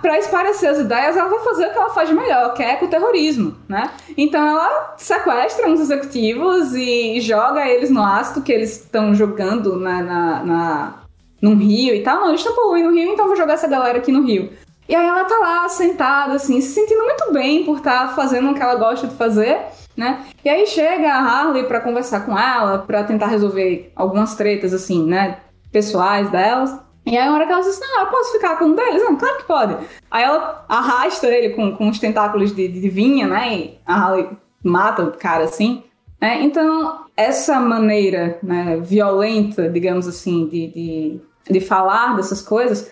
Pra 0.00 0.18
esparecer 0.18 0.68
as 0.70 0.78
ideias, 0.78 1.16
ela 1.16 1.28
vai 1.28 1.40
fazer 1.40 1.66
o 1.66 1.72
que 1.72 1.78
ela 1.78 1.90
faz 1.90 2.08
de 2.08 2.14
melhor, 2.14 2.54
que 2.54 2.62
é 2.62 2.76
com 2.76 2.86
o 2.86 2.88
terrorismo, 2.88 3.56
né? 3.68 3.90
Então 4.16 4.46
ela 4.46 4.94
sequestra 4.96 5.68
uns 5.68 5.80
executivos 5.80 6.74
e 6.74 7.20
joga 7.20 7.66
eles 7.68 7.90
no 7.90 8.02
ácido 8.02 8.42
que 8.42 8.52
eles 8.52 8.80
estão 8.82 9.14
jogando 9.14 9.76
na, 9.76 10.02
na, 10.02 10.44
na- 10.44 10.94
num 11.42 11.56
rio 11.56 11.94
e 11.94 12.02
tal. 12.02 12.20
Não, 12.20 12.28
eles 12.28 12.40
estão 12.40 12.54
poluindo 12.54 12.88
o 12.88 12.92
rio, 12.92 13.12
então 13.12 13.26
vou 13.26 13.36
jogar 13.36 13.54
essa 13.54 13.68
galera 13.68 13.98
aqui 13.98 14.10
no 14.12 14.22
rio. 14.22 14.50
E 14.88 14.94
aí 14.94 15.06
ela 15.06 15.24
tá 15.24 15.36
lá 15.38 15.68
sentada, 15.68 16.32
assim, 16.34 16.60
se 16.60 16.72
sentindo 16.72 17.04
muito 17.04 17.32
bem 17.32 17.62
por 17.64 17.76
estar 17.78 18.14
fazendo 18.14 18.50
o 18.50 18.54
que 18.54 18.62
ela 18.62 18.74
gosta 18.76 19.06
de 19.06 19.14
fazer, 19.16 19.58
né? 19.96 20.24
E 20.44 20.48
aí 20.48 20.66
chega 20.66 21.12
a 21.12 21.18
Harley 21.20 21.64
pra 21.64 21.80
conversar 21.80 22.20
com 22.24 22.38
ela, 22.38 22.78
pra 22.78 23.04
tentar 23.04 23.26
resolver 23.26 23.92
algumas 23.94 24.34
tretas, 24.34 24.72
assim, 24.72 25.04
né? 25.04 25.38
Pessoais 25.70 26.30
delas. 26.30 26.74
E 27.10 27.16
aí, 27.16 27.26
a 27.28 27.32
hora 27.32 27.46
que 27.46 27.52
ela 27.52 27.62
diz, 27.62 27.80
não, 27.80 28.00
eu 28.00 28.06
posso 28.08 28.32
ficar 28.32 28.58
com 28.58 28.66
um 28.66 28.74
deles? 28.74 29.02
Não, 29.02 29.16
claro 29.16 29.36
que 29.38 29.44
pode. 29.44 29.76
Aí 30.10 30.22
ela 30.24 30.64
arrasta 30.68 31.26
ele 31.28 31.54
com, 31.54 31.74
com 31.76 31.88
os 31.88 31.98
tentáculos 31.98 32.54
de, 32.54 32.68
de 32.68 32.88
vinha, 32.90 33.26
né? 33.26 33.54
E 33.56 33.78
a 33.86 33.94
Harley 33.94 34.28
mata 34.62 35.02
o 35.04 35.12
cara 35.12 35.44
assim. 35.44 35.82
né? 36.20 36.42
Então, 36.42 37.04
essa 37.16 37.58
maneira 37.60 38.38
né, 38.42 38.76
violenta, 38.76 39.68
digamos 39.70 40.06
assim, 40.06 40.46
de, 40.46 40.66
de, 40.68 41.20
de 41.50 41.60
falar 41.60 42.14
dessas 42.16 42.42
coisas 42.42 42.90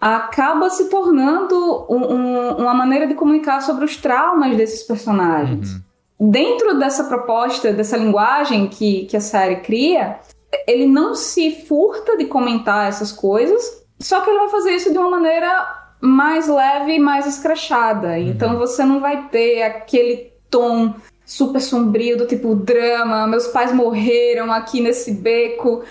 acaba 0.00 0.70
se 0.70 0.88
tornando 0.88 1.84
um- 1.90 2.14
um- 2.14 2.56
uma 2.56 2.72
maneira 2.72 3.06
de 3.06 3.14
comunicar 3.14 3.60
sobre 3.60 3.84
os 3.84 3.96
traumas 3.96 4.56
desses 4.56 4.82
personagens. 4.82 5.78
Dentro 6.18 6.78
dessa 6.78 7.04
proposta, 7.04 7.72
dessa 7.72 7.96
linguagem 7.98 8.66
que, 8.68 9.04
que 9.06 9.16
a 9.16 9.20
série 9.20 9.56
cria, 9.56 10.18
ele 10.66 10.86
não 10.86 11.14
se 11.14 11.64
furta 11.66 12.16
de 12.16 12.24
comentar 12.24 12.88
essas 12.88 13.12
coisas, 13.12 13.84
só 13.98 14.20
que 14.20 14.30
ele 14.30 14.38
vai 14.38 14.48
fazer 14.48 14.72
isso 14.72 14.92
de 14.92 14.98
uma 14.98 15.10
maneira 15.10 15.80
mais 16.00 16.48
leve 16.48 16.94
e 16.94 16.98
mais 16.98 17.26
escrachada. 17.26 18.18
Então 18.18 18.58
você 18.58 18.84
não 18.84 19.00
vai 19.00 19.28
ter 19.28 19.62
aquele 19.62 20.32
tom 20.48 20.94
super 21.24 21.60
sombrio 21.60 22.16
do 22.16 22.26
tipo 22.26 22.54
drama, 22.54 23.26
meus 23.26 23.46
pais 23.48 23.72
morreram 23.72 24.52
aqui 24.52 24.80
nesse 24.80 25.12
beco 25.12 25.84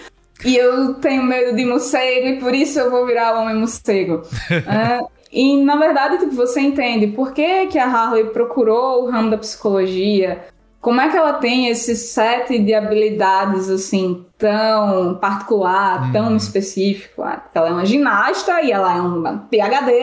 e 0.43 0.56
eu 0.56 0.95
tenho 0.95 1.24
medo 1.24 1.56
de 1.56 1.65
morcego 1.65 2.28
e 2.28 2.39
por 2.39 2.54
isso 2.54 2.80
eu 2.80 2.91
vou 2.91 3.06
virar 3.06 3.39
homem 3.39 3.56
morcego. 3.56 4.22
É, 4.52 5.00
e 5.32 5.63
na 5.63 5.78
verdade, 5.78 6.17
tipo, 6.17 6.36
você 6.36 6.60
entende 6.60 7.08
por 7.08 7.34
que, 7.34 7.67
que 7.67 7.78
a 7.78 7.86
Harley 7.86 8.26
procurou 8.26 9.04
o 9.04 9.10
ramo 9.12 9.30
da 9.30 9.38
psicologia, 9.38 10.45
como 10.82 11.02
é 11.02 11.10
que 11.10 11.18
ela 11.18 11.34
tem 11.34 11.68
esse 11.68 11.96
set 11.96 12.58
de 12.60 12.74
habilidades 12.74 13.70
assim 13.70 14.26
tão 14.38 15.15
particular, 15.15 16.12
tão 16.12 16.36
específico. 16.36 17.22
Ah, 17.22 17.44
Ela 17.54 17.68
é 17.68 17.72
uma 17.72 17.86
ginasta 17.86 18.62
e 18.62 18.72
ela 18.72 18.96
é 18.96 19.02
uma 19.02 19.48
PhD. 19.52 19.94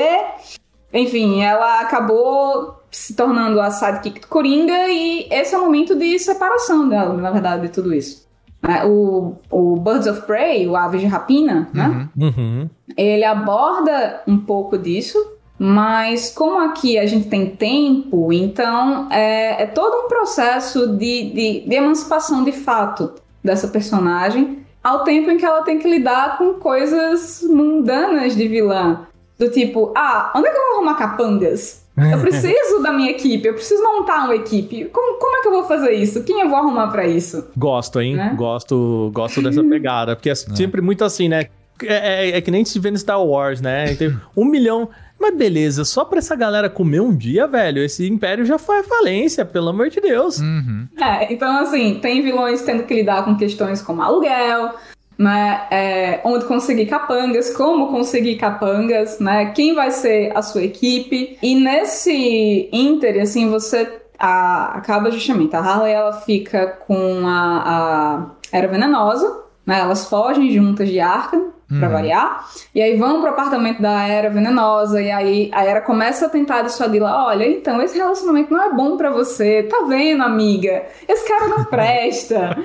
Enfim, 0.93 1.43
ela 1.43 1.81
acabou 1.81 2.77
se 2.91 3.15
tornando 3.15 3.61
a 3.61 3.71
sidekick 3.71 4.21
do 4.21 4.27
Coringa 4.29 4.89
e 4.89 5.27
esse 5.31 5.55
é 5.55 5.59
o 5.59 5.63
momento 5.63 5.95
de 5.95 6.19
separação 6.19 6.89
dela, 6.89 7.15
na 7.15 7.31
verdade, 7.31 7.63
de 7.63 7.69
tudo 7.71 7.93
isso. 7.93 8.27
né? 8.63 8.85
O, 8.85 9.37
o 9.51 9.77
Birds 9.77 10.07
of 10.07 10.23
Prey, 10.23 10.67
o 10.69 10.77
Aves 10.77 11.01
de 11.01 11.07
Rapina, 11.07 11.69
né? 11.75 12.09
Uhum. 12.17 12.71
Ele 12.97 13.25
aborda 13.25 14.23
um 14.27 14.39
pouco 14.39 14.79
disso, 14.79 15.19
mas 15.59 16.31
como 16.31 16.59
aqui 16.59 16.99
a 16.99 17.07
gente 17.07 17.29
tem 17.29 17.47
tempo, 17.47 18.33
então 18.33 19.11
é, 19.11 19.63
é 19.63 19.67
todo 19.67 20.05
um 20.05 20.09
processo 20.09 20.89
de, 20.97 21.31
de, 21.31 21.61
de 21.69 21.75
emancipação 21.75 22.45
de 22.45 22.53
fato 22.53 23.13
dessa 23.43 23.69
personagem, 23.69 24.59
ao 24.83 25.03
tempo 25.05 25.31
em 25.31 25.37
que 25.37 25.45
ela 25.45 25.63
tem 25.63 25.79
que 25.79 25.89
lidar 25.89 26.39
com 26.39 26.55
coisas 26.55 27.43
mundanas 27.43 28.37
de 28.37 28.47
vilã. 28.47 29.07
Do 29.39 29.51
tipo, 29.51 29.93
ah, 29.97 30.33
onde 30.35 30.49
é 30.49 30.51
que 30.51 30.57
eu 30.57 30.63
vou 30.69 30.75
arrumar 30.77 30.95
capangas? 30.95 31.85
Eu 31.99 32.21
preciso 32.21 32.83
da 32.83 32.93
minha 32.93 33.11
equipe, 33.11 33.49
eu 33.49 33.55
preciso 33.55 33.83
montar 33.83 34.25
uma 34.25 34.35
equipe. 34.37 34.85
Como, 34.87 35.19
como 35.19 35.37
é 35.37 35.41
que 35.43 35.49
eu 35.49 35.53
vou 35.53 35.65
fazer 35.65 35.93
isso? 35.93 36.23
Quem 36.25 36.41
eu 36.43 36.49
vou 36.49 36.59
arrumar 36.59 36.89
pra 36.89 37.07
isso? 37.07 37.49
Gosto, 37.57 38.01
hein? 38.01 38.17
Né? 38.17 38.35
Gosto, 38.37 39.11
gosto 39.15 39.41
dessa 39.41 39.65
pegada. 39.65 40.15
Porque 40.15 40.29
é 40.29 40.35
sempre 40.35 40.83
muito 40.83 41.03
assim, 41.05 41.27
né? 41.29 41.47
É, 41.83 42.31
é- 42.31 42.37
é 42.37 42.41
que 42.43 42.51
nem 42.51 42.65
se 42.67 42.79
vê 42.79 42.91
no 42.91 42.99
Star 42.99 43.23
Wars, 43.25 43.63
né? 43.63 43.95
Tem 43.95 44.15
um 44.37 44.45
milhão. 44.45 44.89
Mas 45.19 45.35
beleza, 45.37 45.85
só 45.85 46.05
pra 46.05 46.19
essa 46.19 46.37
galera 46.37 46.69
comer 46.71 47.01
um 47.01 47.15
dia, 47.15 47.47
velho, 47.47 47.83
esse 47.83 48.07
império 48.09 48.45
já 48.45 48.59
foi 48.59 48.79
à 48.81 48.85
falência, 48.85 49.45
pelo 49.45 49.69
amor 49.71 49.89
de 49.91 50.01
Deus. 50.01 50.39
Uhum. 50.39 50.87
É, 51.01 51.33
então 51.33 51.59
assim, 51.61 51.99
tem 52.01 52.23
vilões 52.23 52.63
tendo 52.63 52.85
que 52.85 52.95
lidar 52.95 53.25
com 53.25 53.37
questões 53.37 53.81
como 53.83 54.03
aluguel, 54.03 54.75
né? 55.19 55.67
é, 55.71 56.21
onde 56.25 56.45
conseguir 56.45 56.87
capangas, 56.87 57.55
como 57.55 57.89
conseguir 57.89 58.37
capangas, 58.37 59.19
né? 59.19 59.47
Quem 59.47 59.75
vai 59.75 59.91
ser 59.91 60.31
a 60.37 60.43
sua 60.43 60.63
equipe. 60.63 61.39
E 61.43 61.55
nesse 61.55 62.69
ínter, 62.73 63.21
assim, 63.23 63.49
você 63.49 64.01
a- 64.19 64.73
acaba 64.77 65.11
justamente. 65.11 65.57
A 65.57 65.61
Harley 65.61 65.93
ela 65.93 66.13
fica 66.13 66.67
com 66.87 67.27
a, 67.27 67.63
a 67.65 68.27
Era 68.53 68.69
Venenosa, 68.69 69.43
né? 69.65 69.81
Elas 69.81 70.09
fogem 70.09 70.51
juntas 70.53 70.89
de 70.89 71.01
Arkham, 71.01 71.53
pra 71.69 71.89
variar. 71.89 72.47
E 72.75 72.81
aí 72.81 72.97
vão 72.97 73.21
pro 73.21 73.31
apartamento 73.31 73.83
da 73.83 74.07
Era 74.07 74.31
Venenosa, 74.31 75.01
e 75.03 75.11
aí 75.11 75.51
a 75.53 75.65
Era 75.65 75.81
começa 75.81 76.27
a 76.27 76.29
tentar 76.29 76.63
dissuadir 76.63 77.03
lá: 77.03 77.27
olha, 77.27 77.47
então 77.49 77.81
esse 77.83 77.97
relacionamento 77.97 78.53
não 78.53 78.63
é 78.63 78.73
bom 78.73 78.97
pra 78.97 79.11
você. 79.11 79.65
Tá 79.65 79.85
vendo, 79.89 80.23
amiga? 80.23 80.85
Esse 81.09 81.27
cara 81.27 81.49
não 81.49 81.65
presta. 81.67 82.57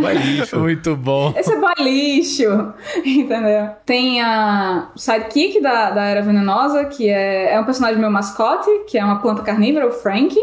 Vai 0.00 0.14
lixo. 0.14 0.58
Muito 0.58 0.96
bom. 0.96 1.34
Esse 1.36 1.52
é 1.52 1.56
boy 1.58 1.74
lixo, 1.78 2.72
entendeu? 3.04 3.70
Tem 3.84 4.22
a 4.22 4.90
sidekick 4.96 5.60
da, 5.60 5.90
da 5.90 6.04
Era 6.04 6.22
Venenosa, 6.22 6.84
que 6.84 7.08
é, 7.08 7.52
é 7.54 7.60
um 7.60 7.64
personagem 7.64 8.00
meu 8.00 8.10
mascote, 8.10 8.70
que 8.88 8.98
é 8.98 9.04
uma 9.04 9.20
planta 9.20 9.42
carnívora, 9.42 9.86
o 9.86 9.92
Frank. 9.92 10.34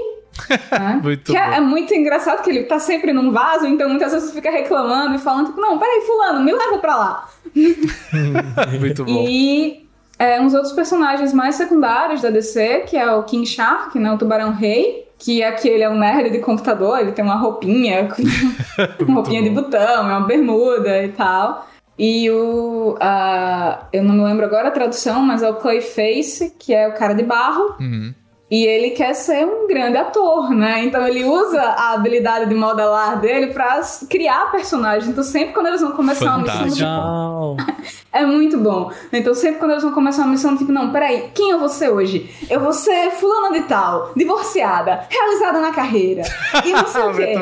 Né? 0.71 0.99
Muito 1.03 1.35
é, 1.35 1.47
bom. 1.47 1.53
é 1.53 1.61
muito 1.61 1.93
engraçado 1.93 2.41
que 2.41 2.49
ele 2.49 2.63
tá 2.63 2.79
sempre 2.79 3.13
num 3.13 3.31
vaso, 3.31 3.65
então 3.65 3.89
muitas 3.89 4.11
vezes 4.11 4.33
fica 4.33 4.49
reclamando 4.49 5.15
e 5.15 5.19
falando, 5.19 5.47
tipo, 5.47 5.61
não, 5.61 5.77
peraí, 5.77 6.01
fulano, 6.01 6.43
me 6.43 6.51
leva 6.51 6.77
pra 6.77 6.95
lá. 6.95 7.29
Muito 8.79 9.05
bom. 9.05 9.25
E 9.27 9.87
é, 10.17 10.41
uns 10.41 10.53
outros 10.53 10.73
personagens 10.73 11.33
mais 11.33 11.55
secundários 11.55 12.21
da 12.21 12.29
DC, 12.29 12.85
que 12.87 12.97
é 12.97 13.11
o 13.11 13.23
King 13.23 13.45
Shark, 13.45 13.97
né, 13.97 14.11
o 14.11 14.17
Tubarão 14.17 14.51
Rei, 14.51 15.07
que 15.17 15.43
aqui 15.43 15.69
ele 15.69 15.83
é 15.83 15.89
um 15.89 15.97
nerd 15.97 16.29
de 16.31 16.39
computador, 16.39 16.99
ele 16.99 17.13
tem 17.13 17.23
uma 17.23 17.35
roupinha, 17.35 18.09
uma 18.99 19.15
roupinha 19.15 19.41
de 19.41 19.49
botão, 19.49 20.09
é 20.09 20.17
uma 20.17 20.27
bermuda 20.27 21.03
e 21.03 21.09
tal. 21.09 21.67
E 21.97 22.29
o. 22.31 22.97
ah, 22.99 23.87
eu 23.93 24.03
não 24.03 24.15
me 24.15 24.23
lembro 24.23 24.45
agora 24.45 24.69
a 24.69 24.71
tradução, 24.71 25.21
mas 25.21 25.43
é 25.43 25.49
o 25.49 25.55
Clayface, 25.55 26.55
que 26.57 26.73
é 26.73 26.87
o 26.87 26.93
cara 26.93 27.13
de 27.13 27.23
barro. 27.23 27.75
Uhum. 27.79 28.13
E 28.53 28.65
ele 28.67 28.91
quer 28.91 29.13
ser 29.15 29.45
um 29.47 29.67
grande 29.67 29.97
ator, 29.97 30.51
né? 30.51 30.83
Então 30.85 31.07
ele 31.07 31.23
usa 31.25 31.59
a 31.61 31.93
habilidade 31.93 32.47
de 32.49 32.53
modelar 32.53 33.19
dele 33.19 33.47
pra 33.47 33.77
s- 33.79 34.05
criar 34.05 34.51
personagens. 34.51 35.07
Então 35.09 35.23
sempre 35.23 35.53
quando 35.55 35.67
eles 35.67 35.81
vão 35.81 35.91
começar 35.93 36.25
uma 36.35 36.39
missão, 36.39 36.59
Fantástico. 36.59 37.55
tipo, 37.81 37.93
é 38.13 38.25
muito 38.25 38.57
bom. 38.59 38.91
Então, 39.11 39.33
sempre 39.33 39.57
quando 39.59 39.71
eles 39.71 39.83
vão 39.83 39.91
começar 39.91 40.21
uma 40.23 40.31
missão, 40.31 40.55
tipo, 40.55 40.71
não, 40.71 40.91
peraí, 40.91 41.31
quem 41.33 41.49
eu 41.49 41.59
vou 41.59 41.67
ser 41.69 41.89
hoje? 41.89 42.29
Eu 42.49 42.59
vou 42.59 42.73
ser 42.73 43.09
fulana 43.11 43.59
de 43.59 43.65
tal, 43.67 44.11
divorciada, 44.15 45.07
realizada 45.09 45.59
na 45.59 45.71
carreira. 45.71 46.21
E 46.63 46.71
não 46.73 46.85
sei 46.85 47.01
o 47.09 47.13
quê. 47.15 47.35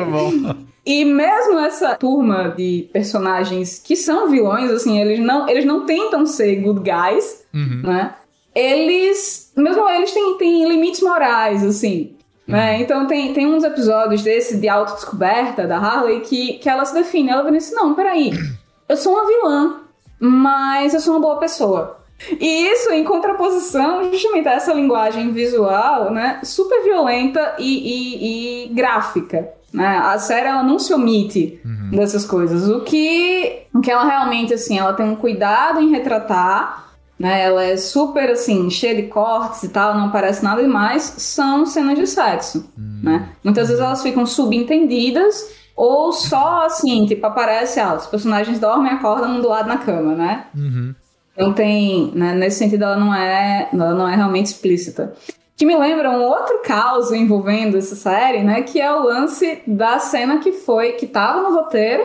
E 0.86 1.04
mesmo 1.04 1.58
essa 1.58 1.94
turma 1.94 2.48
de 2.56 2.88
personagens 2.92 3.78
que 3.78 3.94
são 3.96 4.28
vilões, 4.30 4.70
assim, 4.70 4.98
eles 5.00 5.18
não, 5.20 5.46
eles 5.48 5.64
não 5.66 5.84
tentam 5.84 6.24
ser 6.24 6.56
good 6.56 6.80
guys, 6.80 7.44
Uhum. 7.54 7.82
né? 7.84 8.14
Eles, 8.54 9.41
mesmo 9.56 9.88
eles 9.88 10.12
têm, 10.12 10.36
têm 10.38 10.68
limites 10.68 11.00
morais, 11.02 11.64
assim. 11.64 12.14
Né? 12.46 12.80
Então 12.80 13.06
tem, 13.06 13.32
tem 13.32 13.46
uns 13.46 13.62
episódios 13.64 14.22
desse 14.22 14.56
de 14.58 14.68
autodescoberta 14.68 15.66
da 15.66 15.78
Harley 15.78 16.20
que, 16.20 16.54
que 16.54 16.68
ela 16.68 16.84
se 16.84 16.92
define. 16.94 17.30
Ela 17.30 17.42
vem 17.44 17.56
assim, 17.56 17.74
não, 17.74 17.94
peraí, 17.94 18.32
eu 18.88 18.96
sou 18.96 19.12
uma 19.14 19.26
vilã, 19.26 19.80
mas 20.18 20.92
eu 20.94 21.00
sou 21.00 21.14
uma 21.14 21.20
boa 21.20 21.36
pessoa. 21.36 21.98
E 22.40 22.66
isso 22.68 22.90
em 22.92 23.02
contraposição 23.04 24.10
justamente 24.12 24.46
a 24.48 24.52
essa 24.52 24.72
linguagem 24.72 25.32
visual, 25.32 26.10
né, 26.12 26.40
super 26.44 26.82
violenta 26.84 27.56
e, 27.58 27.64
e- 27.64 28.64
e 28.64 28.68
gráfica. 28.74 29.48
Né? 29.72 29.98
A 30.04 30.18
série 30.18 30.46
ela 30.48 30.62
não 30.62 30.78
se 30.78 30.92
omite 30.92 31.60
dessas 31.90 32.24
coisas. 32.24 32.68
O 32.68 32.80
que, 32.82 33.62
o 33.74 33.80
que 33.80 33.90
ela 33.90 34.04
realmente 34.04 34.52
assim, 34.52 34.78
ela 34.78 34.92
tem 34.92 35.06
um 35.08 35.16
cuidado 35.16 35.80
em 35.80 35.90
retratar, 35.90 36.91
né? 37.22 37.40
Ela 37.40 37.62
é 37.62 37.76
super 37.76 38.32
assim, 38.32 38.68
cheia 38.68 39.00
de 39.00 39.04
cortes 39.04 39.62
e 39.62 39.68
tal, 39.68 39.94
não 39.94 40.10
parece 40.10 40.42
nada 40.42 40.60
demais, 40.60 41.04
são 41.18 41.64
cenas 41.64 41.96
de 41.96 42.04
sexo, 42.04 42.68
né? 43.00 43.28
Muitas 43.44 43.68
vezes 43.68 43.80
elas 43.80 44.02
ficam 44.02 44.26
subentendidas 44.26 45.48
ou 45.76 46.12
só 46.12 46.66
assim, 46.66 47.06
tipo, 47.06 47.24
aparece, 47.24 47.78
ah, 47.78 47.94
os 47.94 48.08
personagens 48.08 48.58
dormem 48.58 48.90
e 48.90 48.96
acordam 48.96 49.36
um 49.36 49.40
do 49.40 49.48
lado 49.48 49.68
na 49.68 49.78
cama, 49.78 50.16
né? 50.16 50.46
Uhum. 50.52 50.92
Então 51.32 51.52
tem, 51.52 52.10
né, 52.12 52.34
nesse 52.34 52.58
sentido 52.58 52.82
ela 52.82 52.96
não 52.96 53.14
é, 53.14 53.68
ela 53.72 53.94
não 53.94 54.08
é 54.08 54.16
realmente 54.16 54.46
explícita. 54.46 55.12
Que 55.56 55.64
me 55.64 55.76
lembra 55.76 56.10
um 56.10 56.24
outro 56.24 56.60
caso 56.64 57.14
envolvendo 57.14 57.78
essa 57.78 57.94
série, 57.94 58.42
né, 58.42 58.62
que 58.62 58.80
é 58.80 58.92
o 58.92 59.04
lance 59.04 59.62
da 59.64 60.00
cena 60.00 60.38
que 60.38 60.50
foi, 60.50 60.94
que 60.94 61.06
tava 61.06 61.40
no 61.40 61.54
roteiro, 61.54 62.02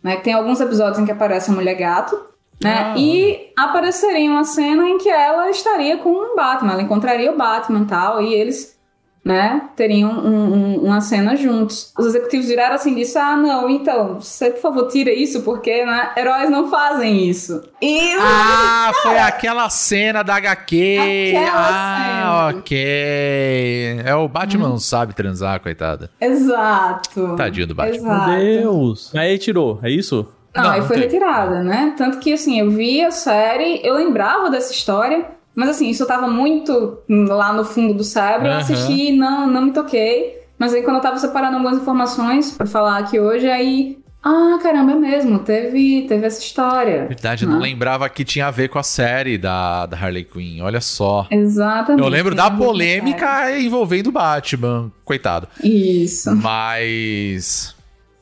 né, 0.00 0.14
que 0.14 0.22
tem 0.22 0.32
alguns 0.32 0.60
episódios 0.60 1.00
em 1.00 1.04
que 1.04 1.10
aparece 1.10 1.50
a 1.50 1.54
mulher 1.54 1.74
gato, 1.74 2.29
né, 2.62 2.92
Ah. 2.92 2.94
e 2.98 3.52
apareceria 3.56 4.30
uma 4.30 4.44
cena 4.44 4.88
em 4.88 4.98
que 4.98 5.08
ela 5.08 5.48
estaria 5.50 5.96
com 5.98 6.10
um 6.10 6.36
Batman, 6.36 6.72
ela 6.72 6.82
encontraria 6.82 7.32
o 7.32 7.36
Batman 7.36 7.80
e 7.82 7.86
tal, 7.86 8.20
e 8.22 8.34
eles, 8.34 8.78
né, 9.24 9.68
teriam 9.76 10.10
um- 10.10 10.52
um- 10.54 10.76
uma 10.84 11.00
cena 11.00 11.36
juntos. 11.36 11.92
Os 11.98 12.06
executivos 12.06 12.46
viraram 12.46 12.74
assim 12.74 12.92
e 12.92 12.96
disseram, 12.96 13.26
ah, 13.28 13.36
não, 13.36 13.68
então, 13.70 14.20
você, 14.20 14.50
por 14.50 14.60
favor, 14.60 14.88
tira 14.88 15.10
isso, 15.12 15.42
porque, 15.42 15.84
né, 15.84 16.10
heróis 16.16 16.48
não 16.50 16.68
fazem 16.70 17.28
isso. 17.28 17.62
E 17.82 18.14
Ah, 18.20 18.90
foi 19.02 19.18
aquela 19.18 19.68
cena 19.70 20.22
da 20.22 20.36
HQ. 20.36 21.34
Aquela 21.36 21.60
ah, 21.68 22.48
cena. 22.52 22.58
ok. 22.60 24.00
É 24.04 24.14
o 24.14 24.28
Batman 24.28 24.68
não 24.68 24.78
sabe 24.78 25.14
transar, 25.14 25.60
coitada. 25.60 26.10
Exato. 26.20 27.36
Tadinho 27.36 27.66
do 27.66 27.74
Batman. 27.74 27.96
Exato. 27.96 28.30
Meu 28.30 28.38
Deus. 28.62 29.14
Aí 29.14 29.38
tirou, 29.38 29.78
é 29.82 29.90
isso? 29.90 30.26
Não, 30.54 30.64
Não, 30.64 30.70
aí 30.70 30.82
foi 30.82 30.96
tem. 30.96 31.04
retirada, 31.04 31.62
né? 31.62 31.94
Tanto 31.96 32.18
que, 32.18 32.32
assim, 32.32 32.58
eu 32.60 32.70
vi 32.70 33.04
a 33.04 33.10
série, 33.10 33.80
eu 33.84 33.94
lembrava 33.94 34.50
dessa 34.50 34.72
história, 34.72 35.26
mas, 35.54 35.68
assim, 35.68 35.88
isso 35.88 36.06
tava 36.06 36.26
muito 36.28 36.98
lá 37.08 37.52
no 37.52 37.64
fundo 37.64 37.94
do 37.94 38.02
cérebro. 38.04 38.46
Eu 38.48 38.52
Aham. 38.52 38.60
assisti 38.60 39.10
e 39.10 39.16
não, 39.16 39.46
não 39.46 39.62
me 39.62 39.72
toquei. 39.72 40.38
Mas 40.58 40.74
aí, 40.74 40.82
quando 40.82 40.96
eu 40.96 41.02
tava 41.02 41.18
separando 41.18 41.56
algumas 41.56 41.78
informações 41.78 42.50
pra 42.52 42.66
falar 42.66 42.98
aqui 42.98 43.18
hoje, 43.18 43.48
aí. 43.48 43.98
Ah, 44.22 44.58
caramba, 44.62 44.92
é 44.92 44.94
mesmo, 44.96 45.38
teve, 45.38 46.02
teve 46.06 46.26
essa 46.26 46.40
história. 46.42 47.06
Verdade, 47.06 47.44
eu 47.46 47.50
não 47.50 47.58
lembrava 47.58 48.06
que 48.10 48.22
tinha 48.22 48.48
a 48.48 48.50
ver 48.50 48.68
com 48.68 48.78
a 48.78 48.82
série 48.82 49.38
da, 49.38 49.86
da 49.86 49.96
Harley 49.96 50.24
Quinn. 50.24 50.60
Olha 50.60 50.80
só. 50.82 51.26
Exatamente. 51.30 52.02
Eu 52.04 52.08
lembro 52.10 52.34
da 52.34 52.50
polêmica 52.50 53.50
envolvendo 53.58 54.08
o 54.08 54.12
Batman. 54.12 54.92
Coitado. 55.06 55.48
Isso. 55.64 56.36
Mas. 56.36 57.74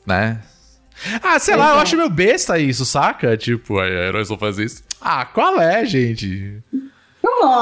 Né? 0.07 0.39
Ah, 1.23 1.39
sei 1.39 1.55
lá, 1.55 1.71
eu 1.75 1.79
acho 1.79 1.95
meio 1.97 2.09
besta 2.09 2.57
isso, 2.59 2.85
saca? 2.85 3.35
Tipo, 3.37 3.79
"Ai, 3.79 3.89
heróis 3.89 4.27
vão 4.27 4.37
fazer 4.37 4.65
isso. 4.65 4.83
Ah, 5.01 5.25
qual 5.25 5.59
é, 5.59 5.85
gente? 5.85 6.61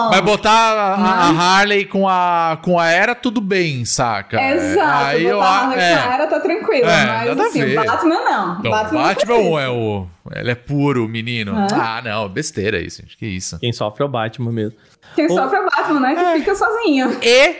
Vai 0.09 0.21
botar 0.21 0.49
a, 0.51 0.95
a 0.95 1.29
Harley 1.29 1.85
com 1.85 2.07
a, 2.07 2.57
com 2.63 2.79
a 2.79 2.87
Era, 2.87 3.13
tudo 3.13 3.39
bem, 3.39 3.85
saca? 3.85 4.41
Exato, 4.41 5.05
Aí 5.05 5.23
eu, 5.25 5.37
botar 5.37 5.47
a 5.49 5.51
a- 5.51 5.61
Harley 5.65 5.79
é. 5.83 5.97
com 5.97 6.09
a 6.09 6.13
era 6.13 6.27
tá 6.27 6.39
tranquilo, 6.39 6.89
É, 6.89 7.05
mas 7.35 7.39
assim, 7.39 7.63
ver. 7.65 7.79
o 7.79 7.85
Batman 7.85 8.15
não. 8.21 8.55
Não, 8.63 8.71
Batman, 8.71 9.01
Batman 9.03 9.37
não 9.37 9.59
é 9.59 9.69
o. 9.69 10.07
Ele 10.35 10.51
é 10.51 10.55
puro, 10.55 11.07
menino. 11.07 11.55
Hã? 11.55 11.67
Ah, 11.73 12.01
não, 12.03 12.27
besteira 12.29 12.79
isso, 12.79 13.01
gente. 13.01 13.17
Que 13.17 13.27
isso. 13.27 13.59
Quem 13.59 13.71
sofre 13.71 14.01
é 14.03 14.05
o 14.05 14.09
Batman 14.09 14.51
mesmo. 14.51 14.77
Quem 15.15 15.29
Ou- 15.29 15.35
sofre 15.37 15.57
é 15.57 15.61
o 15.61 15.65
Batman, 15.65 15.99
né? 15.99 16.15
Que 16.15 16.39
fica 16.39 16.55
sozinho. 16.55 17.17
E 17.21 17.55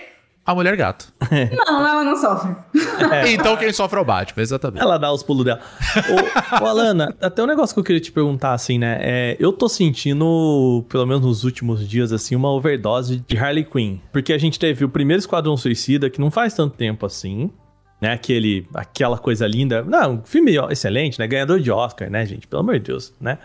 a 0.47 0.55
mulher 0.55 0.75
gato. 0.77 1.13
Não, 1.67 1.85
ela 1.87 2.03
não 2.05 2.15
sofre. 2.15 2.55
Então 3.33 3.57
quem 3.57 3.71
sofre 3.73 3.99
é 3.99 4.01
o 4.01 4.05
Batman, 4.05 4.41
exatamente. 4.41 4.81
Ela 4.81 4.97
dá 4.97 5.11
os 5.11 5.21
pulos 5.21 5.43
dela. 5.43 5.59
ô, 6.09 6.63
ô, 6.63 6.67
Alana, 6.67 7.13
até 7.21 7.43
um 7.43 7.45
negócio 7.45 7.73
que 7.73 7.79
eu 7.79 7.83
queria 7.83 7.99
te 8.01 8.11
perguntar, 8.11 8.53
assim, 8.53 8.79
né? 8.79 8.97
É, 9.01 9.37
eu 9.39 9.51
tô 9.51 9.67
sentindo, 9.67 10.85
pelo 10.87 11.05
menos 11.05 11.21
nos 11.25 11.43
últimos 11.43 11.87
dias, 11.87 12.13
assim, 12.13 12.35
uma 12.35 12.49
overdose 12.49 13.23
de 13.27 13.37
Harley 13.37 13.65
Quinn. 13.65 13.97
Porque 14.11 14.31
a 14.31 14.37
gente 14.37 14.57
teve 14.57 14.85
o 14.85 14.89
primeiro 14.89 15.19
Esquadrão 15.19 15.57
Suicida, 15.57 16.09
que 16.09 16.19
não 16.21 16.31
faz 16.31 16.53
tanto 16.53 16.75
tempo 16.77 17.05
assim. 17.05 17.51
Né, 17.99 18.13
aquele, 18.13 18.67
aquela 18.75 19.17
coisa 19.17 19.47
linda. 19.47 19.81
Não, 19.83 20.13
um 20.13 20.21
filme 20.23 20.55
excelente, 20.69 21.17
né? 21.17 21.25
Ganhador 21.25 21.59
de 21.59 21.71
Oscar, 21.71 22.11
né, 22.11 22.23
gente? 22.27 22.45
Pelo 22.47 22.61
amor 22.61 22.75
de 22.75 22.85
Deus, 22.91 23.11
né? 23.19 23.39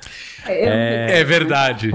É, 0.47 1.21
É 1.21 1.25
verdade. 1.25 1.91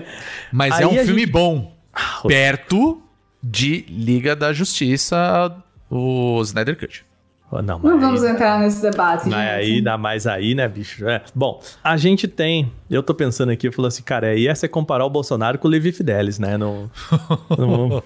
Mas 0.50 0.72
Aí 0.74 0.84
é 0.84 0.86
um 0.86 1.04
filme 1.04 1.20
gente- 1.20 1.30
bom. 1.30 1.76
Ah, 1.92 2.20
Perto 2.26 3.02
de 3.42 3.84
Liga 3.88 4.34
da 4.36 4.52
Justiça, 4.52 5.52
o 5.90 6.40
Snyder 6.42 6.78
Cut. 6.78 7.04
Não, 7.50 7.78
Não 7.78 7.98
vamos 7.98 8.22
aí- 8.22 8.32
entrar 8.32 8.60
nesse 8.60 8.82
debate. 8.82 9.26
Mas 9.26 9.32
gente. 9.62 9.72
aí, 9.72 9.80
dá 9.80 9.96
mais 9.96 10.26
aí, 10.26 10.54
né, 10.54 10.68
bicho? 10.68 11.08
É. 11.08 11.22
Bom, 11.34 11.62
a 11.82 11.96
gente 11.96 12.28
tem. 12.28 12.70
Eu 12.90 13.02
tô 13.02 13.14
pensando 13.14 13.50
aqui, 13.50 13.66
eu 13.66 13.72
falo 13.72 13.88
assim, 13.88 14.02
cara, 14.02 14.26
aí 14.26 14.46
é 14.46 14.54
você 14.54 14.68
comparar 14.68 15.06
o 15.06 15.10
Bolsonaro 15.10 15.58
com 15.58 15.66
o 15.66 15.70
Levi 15.70 15.90
Fidelis, 15.90 16.38
né? 16.38 16.58
No, 16.58 16.90
no- 17.56 18.02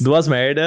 duas 0.00 0.28
merda 0.28 0.62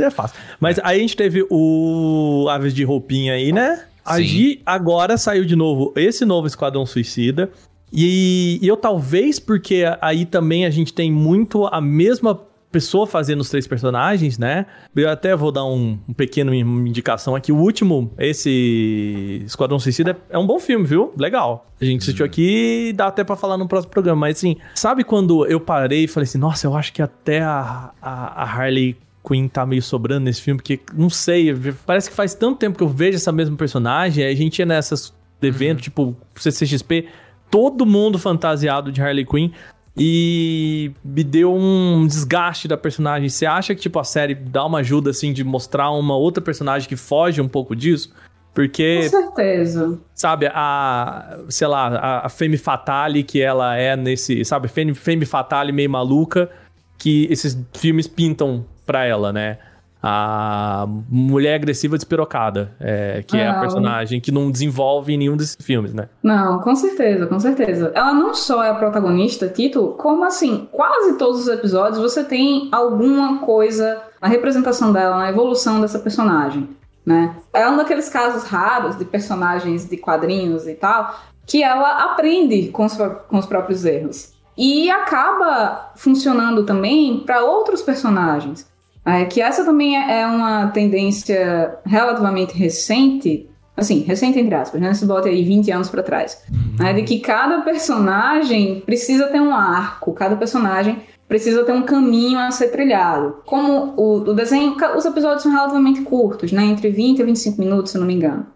é 0.00 0.10
fácil. 0.10 0.38
Mas 0.58 0.78
aí 0.82 0.96
a 0.96 1.00
gente 1.02 1.14
teve 1.14 1.46
o 1.50 2.46
Aves 2.48 2.72
de 2.72 2.84
Roupinha 2.84 3.34
aí, 3.34 3.52
né? 3.52 3.84
A 4.02 4.16
Sim. 4.16 4.24
Gi 4.24 4.62
agora 4.64 5.18
saiu 5.18 5.44
de 5.44 5.54
novo 5.54 5.92
esse 5.94 6.24
novo 6.24 6.46
Esquadrão 6.46 6.86
Suicida. 6.86 7.50
E, 7.92 8.58
e 8.62 8.66
eu 8.66 8.78
talvez, 8.78 9.38
porque 9.38 9.84
aí 10.00 10.24
também 10.24 10.64
a 10.64 10.70
gente 10.70 10.94
tem 10.94 11.12
muito 11.12 11.66
a 11.66 11.82
mesma 11.82 12.40
pessoa 12.72 13.06
fazendo 13.06 13.40
os 13.40 13.50
três 13.50 13.66
personagens, 13.66 14.38
né? 14.38 14.66
Eu 14.96 15.10
até 15.10 15.36
vou 15.36 15.52
dar 15.52 15.64
um, 15.64 15.98
um 16.08 16.12
pequeno 16.14 16.54
indicação 16.54 17.36
aqui. 17.36 17.52
O 17.52 17.56
último, 17.56 18.10
esse 18.18 19.42
Esquadrão 19.44 19.78
Suicida, 19.78 20.16
é 20.30 20.38
um 20.38 20.46
bom 20.46 20.58
filme, 20.58 20.86
viu? 20.86 21.12
Legal. 21.16 21.66
A 21.80 21.84
gente 21.84 22.02
assistiu 22.02 22.24
aqui 22.24 22.88
e 22.88 22.92
dá 22.92 23.08
até 23.08 23.22
pra 23.22 23.36
falar 23.36 23.58
no 23.58 23.68
próximo 23.68 23.92
programa. 23.92 24.22
Mas 24.22 24.38
assim, 24.38 24.56
sabe 24.74 25.04
quando 25.04 25.46
eu 25.46 25.60
parei 25.60 26.04
e 26.04 26.08
falei 26.08 26.24
assim, 26.24 26.38
nossa, 26.38 26.66
eu 26.66 26.74
acho 26.74 26.92
que 26.92 27.02
até 27.02 27.42
a, 27.42 27.92
a, 28.00 28.42
a 28.42 28.44
Harley 28.44 28.96
Quinn 29.26 29.48
tá 29.48 29.64
meio 29.64 29.82
sobrando 29.82 30.24
nesse 30.24 30.40
filme, 30.40 30.58
porque, 30.58 30.80
não 30.94 31.10
sei, 31.10 31.54
parece 31.86 32.10
que 32.10 32.16
faz 32.16 32.34
tanto 32.34 32.58
tempo 32.58 32.76
que 32.76 32.82
eu 32.82 32.88
vejo 32.88 33.16
essa 33.16 33.30
mesma 33.30 33.56
personagem, 33.56 34.24
aí 34.24 34.32
a 34.32 34.36
gente 34.36 34.58
ia 34.58 34.66
nessas 34.66 35.14
eventos, 35.40 35.84
tipo, 35.84 36.16
CCXP, 36.34 37.08
todo 37.50 37.86
mundo 37.86 38.18
fantasiado 38.18 38.90
de 38.90 39.00
Harley 39.00 39.24
Quinn, 39.24 39.50
e 39.96 40.92
me 41.04 41.22
deu 41.22 41.54
um 41.54 42.06
desgaste 42.06 42.66
da 42.66 42.76
personagem. 42.76 43.28
Você 43.28 43.44
acha 43.44 43.74
que, 43.74 43.80
tipo, 43.80 43.98
a 43.98 44.04
série 44.04 44.34
dá 44.34 44.64
uma 44.64 44.78
ajuda, 44.78 45.10
assim, 45.10 45.32
de 45.32 45.44
mostrar 45.44 45.90
uma 45.90 46.16
outra 46.16 46.42
personagem 46.42 46.88
que 46.88 46.96
foge 46.96 47.40
um 47.40 47.48
pouco 47.48 47.76
disso? 47.76 48.12
Porque, 48.54 49.02
Com 49.04 49.08
certeza. 49.08 49.98
sabe, 50.14 50.46
a, 50.52 51.38
sei 51.48 51.66
lá, 51.66 51.88
a, 51.88 52.26
a 52.26 52.28
Femme 52.28 52.58
Fatale 52.58 53.22
que 53.22 53.40
ela 53.40 53.76
é 53.76 53.96
nesse, 53.96 54.44
sabe, 54.44 54.68
Femme, 54.68 54.94
Femme 54.94 55.24
Fatale 55.24 55.72
meio 55.72 55.88
maluca, 55.88 56.50
que 56.98 57.26
esses 57.30 57.58
filmes 57.72 58.06
pintam 58.06 58.64
pra 58.84 59.04
ela, 59.06 59.32
né? 59.32 59.58
A 60.02 60.84
mulher 61.08 61.54
agressiva 61.54 61.96
despirocada, 61.96 62.72
é, 62.80 63.22
que 63.24 63.36
é 63.36 63.46
a 63.46 63.52
Ah, 63.58 63.60
personagem 63.60 64.20
que 64.20 64.32
não 64.32 64.50
desenvolve 64.50 65.12
em 65.14 65.16
nenhum 65.16 65.36
desses 65.36 65.56
filmes, 65.60 65.94
né? 65.94 66.08
Não, 66.22 66.58
com 66.58 66.74
certeza, 66.74 67.26
com 67.26 67.38
certeza. 67.38 67.92
Ela 67.94 68.12
não 68.12 68.34
só 68.34 68.64
é 68.64 68.70
a 68.70 68.74
protagonista, 68.74 69.48
Tito, 69.48 69.94
como 69.98 70.24
assim, 70.24 70.68
quase 70.72 71.16
todos 71.16 71.42
os 71.42 71.48
episódios 71.48 71.98
você 72.00 72.24
tem 72.24 72.68
alguma 72.72 73.38
coisa 73.38 74.02
na 74.20 74.26
representação 74.26 74.92
dela, 74.92 75.18
na 75.18 75.28
evolução 75.30 75.80
dessa 75.80 76.00
personagem, 76.00 76.68
né? 77.06 77.36
É 77.52 77.68
um 77.68 77.76
daqueles 77.76 78.08
casos 78.08 78.42
raros 78.44 78.98
de 78.98 79.04
personagens 79.04 79.88
de 79.88 79.96
quadrinhos 79.96 80.66
e 80.66 80.74
tal, 80.74 81.14
que 81.46 81.62
ela 81.62 82.04
aprende 82.04 82.68
com 82.68 82.84
os, 82.86 82.96
com 83.28 83.38
os 83.38 83.46
próprios 83.46 83.84
erros. 83.84 84.32
E 84.56 84.90
acaba 84.90 85.92
funcionando 85.96 86.64
também 86.64 87.20
para 87.20 87.44
outros 87.44 87.82
personagens. 87.82 88.70
É, 89.04 89.24
que 89.24 89.40
essa 89.40 89.64
também 89.64 89.96
é 89.96 90.20
é 90.20 90.26
uma 90.26 90.68
tendência 90.68 91.76
relativamente 91.84 92.56
recente, 92.56 93.48
assim, 93.76 94.00
recente 94.00 94.38
entre 94.38 94.54
aspas, 94.54 94.80
né? 94.80 94.94
Se 94.94 95.04
bota 95.04 95.28
aí 95.28 95.42
20 95.42 95.70
anos 95.72 95.88
pra 95.88 96.02
trás. 96.02 96.42
né? 96.78 96.92
De 96.92 97.02
que 97.02 97.18
cada 97.20 97.62
personagem 97.62 98.80
precisa 98.86 99.26
ter 99.26 99.40
um 99.40 99.54
arco, 99.54 100.12
cada 100.12 100.36
personagem 100.36 101.00
precisa 101.28 101.64
ter 101.64 101.72
um 101.72 101.82
caminho 101.82 102.38
a 102.38 102.50
ser 102.50 102.68
trilhado. 102.68 103.38
Como 103.46 103.94
o, 103.96 104.18
o 104.18 104.34
desenho, 104.34 104.76
os 104.96 105.04
episódios 105.04 105.42
são 105.42 105.50
relativamente 105.50 106.02
curtos, 106.02 106.52
né? 106.52 106.62
Entre 106.64 106.90
20 106.90 107.20
e 107.20 107.24
25 107.24 107.58
minutos, 107.60 107.92
se 107.92 107.98
não 107.98 108.06
me 108.06 108.14
engano. 108.14 108.46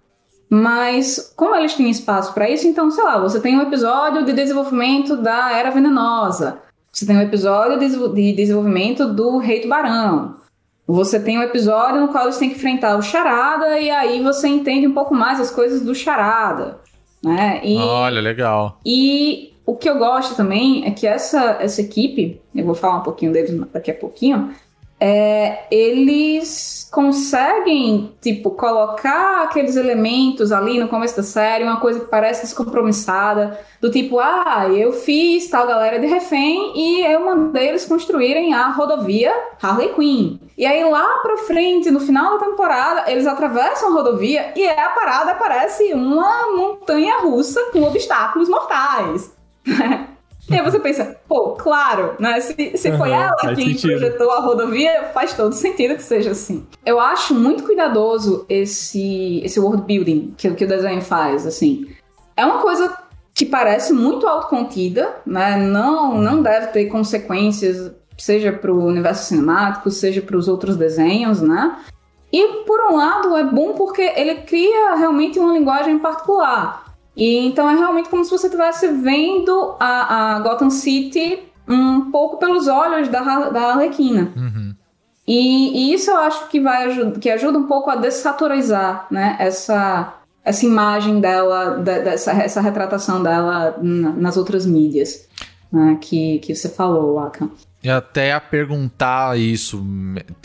Mas, 0.49 1.33
como 1.35 1.57
eles 1.57 1.75
têm 1.75 1.91
espaço 1.91 2.33
pra 2.33 2.49
isso, 2.49 2.69
então, 2.69 2.91
sei 2.91 3.03
lá, 3.03 3.19
você 3.19 3.41
tem 3.41 3.59
um 3.59 3.63
episódio 3.63 4.25
de 4.25 4.33
desenvolvimento 4.33 5.17
da 5.17 5.53
Era 5.53 5.71
Venenosa. 5.71 6.59
Você 6.97 7.05
tem 7.05 7.15
um 7.19 7.21
episódio 7.21 7.79
de 7.79 7.85
desenvol- 7.85 8.15
de 8.15 8.33
desenvolvimento 8.33 9.07
do 9.13 9.37
Rei 9.37 9.61
Tubarão. 9.61 10.37
Você 10.87 11.21
tem 11.21 11.39
um 11.39 11.43
episódio 11.43 12.01
no 12.01 12.09
qual 12.09 12.25
eles 12.25 12.39
têm 12.39 12.49
que 12.49 12.57
enfrentar 12.57 12.97
o 12.97 13.03
Charada 13.03 13.79
e 13.79 13.91
aí 13.91 14.23
você 14.23 14.49
entende 14.49 14.87
um 14.87 14.95
pouco 14.95 15.15
mais 15.15 15.39
as 15.39 15.51
coisas 15.51 15.83
do 15.83 15.95
Charada. 15.95 16.79
Né? 17.23 17.61
E, 17.63 17.77
Olha, 17.77 18.19
legal. 18.23 18.81
e 18.83 19.53
o 19.67 19.77
que 19.77 19.91
eu 19.91 19.99
gosto 19.99 20.35
também 20.37 20.87
é 20.87 20.91
que 20.91 21.07
essa, 21.07 21.59
essa 21.61 21.83
equipe, 21.83 22.41
eu 22.55 22.65
vou 22.65 22.75
falar 22.75 22.97
um 22.97 23.03
pouquinho 23.03 23.31
deles 23.31 23.61
daqui 23.75 23.91
a 23.91 23.95
pouquinho, 23.95 24.55
é, 24.99 25.65
eles 25.71 26.89
conseguem, 26.91 28.15
tipo, 28.23 28.53
colocar 28.53 29.45
aqueles 29.45 29.77
elementos 29.77 30.51
ali 30.51 30.79
no 30.79 30.89
começo 30.89 31.17
da 31.17 31.23
série, 31.23 31.65
uma 31.65 31.79
coisa 31.79 32.01
que 32.01 32.07
parece 32.07 32.43
descompromissada, 32.43 33.61
do 33.81 33.91
tipo, 33.91 34.19
ah, 34.19 34.67
eu 34.71 34.93
fiz 34.93 35.49
tal 35.51 35.67
galera 35.67 35.99
de 35.99 36.07
refém 36.07 36.73
e 36.75 37.05
eu 37.05 37.25
mandei 37.27 37.69
eles 37.69 37.85
construírem 37.85 38.55
a 38.55 38.69
rodovia 38.69 39.35
Harley 39.63 39.93
Quinn. 39.95 40.39
E 40.57 40.65
aí 40.65 40.83
lá 40.85 41.19
pra 41.19 41.37
frente, 41.39 41.91
no 41.91 42.01
final 42.01 42.39
da 42.39 42.47
temporada, 42.47 43.11
eles 43.11 43.27
atravessam 43.27 43.91
a 43.91 43.93
rodovia 43.93 44.53
e 44.57 44.67
a 44.67 44.89
parada 44.89 45.35
parece 45.35 45.93
uma 45.93 46.57
montanha 46.57 47.21
russa 47.21 47.61
com 47.73 47.83
obstáculos 47.83 48.49
mortais. 48.49 49.35
E 50.49 50.55
aí 50.55 50.63
você 50.63 50.79
pensa, 50.79 51.16
pô, 51.29 51.51
claro, 51.53 52.15
né? 52.19 52.41
Se, 52.41 52.77
se 52.77 52.97
foi 52.97 53.13
Aham, 53.13 53.33
ela 53.43 53.55
quem 53.55 53.75
sentido. 53.75 53.91
projetou 53.91 54.31
a 54.31 54.41
rodovia, 54.41 55.11
faz 55.13 55.35
todo 55.35 55.53
sentido 55.55 55.97
que 55.97 56.03
seja 56.03 56.31
assim. 56.31 56.67
Eu 56.85 57.01
acho 57.01 57.35
muito 57.35 57.65
cuidadoso 57.65 58.45
esse, 58.49 59.41
esse 59.45 59.59
world 59.61 59.83
building 59.83 60.35
que, 60.37 60.51
que 60.53 60.65
o 60.65 60.69
desenho 60.69 61.03
faz, 61.03 61.47
assim. 61.47 61.87
É 62.37 62.45
uma 62.45 62.61
coisa 62.61 62.97
que 63.35 63.45
parece 63.45 63.93
muito 63.93 64.27
autocontida, 64.27 65.17
né? 65.27 65.57
Não, 65.57 66.21
não 66.21 66.43
deve 66.43 66.69
ter 66.69 66.87
consequências, 66.87 67.93
seja 68.17 68.53
para 68.53 68.73
o 68.73 68.87
universo 68.87 69.27
cinemático, 69.27 69.91
seja 69.91 70.23
para 70.23 70.37
os 70.37 70.49
outros 70.49 70.77
desenhos, 70.77 71.43
né? 71.43 71.77
E 72.33 72.65
por 72.65 72.81
um 72.91 72.97
lado 72.97 73.37
é 73.37 73.45
bom 73.45 73.75
porque 73.75 74.03
ele 74.03 74.37
cria 74.37 74.95
realmente 74.95 75.39
uma 75.39 75.53
linguagem 75.53 75.99
particular. 75.99 76.86
E 77.17 77.39
então 77.47 77.69
é 77.71 77.75
realmente 77.75 78.09
como 78.11 78.25
se 78.25 78.31
você 78.31 78.47
estivesse 78.47 78.89
vendo 78.89 79.75
a, 79.81 80.35
a 80.37 80.41
Gotham 80.41 80.69
City 80.71 81.39
um 81.67 82.11
pouco 82.11 82.37
pelos 82.39 82.69
olhos 82.69 83.09
da, 83.09 83.49
da 83.49 83.73
Arlequina. 83.73 84.33
Uhum. 84.37 84.75
E, 85.27 85.91
e 85.91 85.95
isso 85.95 86.11
eu 86.11 86.19
acho 86.19 86.49
que 86.49 86.61
vai 86.61 86.85
ajuda, 86.85 87.19
que 87.19 87.29
ajuda 87.31 87.59
um 87.59 87.67
pouco 87.67 87.91
a 87.91 87.97
dessaturizar, 87.97 89.07
né, 89.11 89.35
essa, 89.41 90.15
essa 90.45 90.65
imagem 90.65 91.19
dela, 91.21 91.79
da- 91.79 91.99
dessa 91.99 92.31
essa 92.33 92.61
retratação 92.61 93.21
dela 93.23 93.77
na- 93.83 94.13
nas 94.13 94.37
outras 94.37 94.65
mídias, 94.65 95.27
né, 95.73 95.99
que, 96.01 96.39
que 96.39 96.55
você 96.55 96.69
falou, 96.69 97.19
Aka. 97.19 97.49
E 97.83 97.89
até 97.91 98.33
a 98.35 98.41
perguntar 98.41 99.39
isso, 99.39 99.85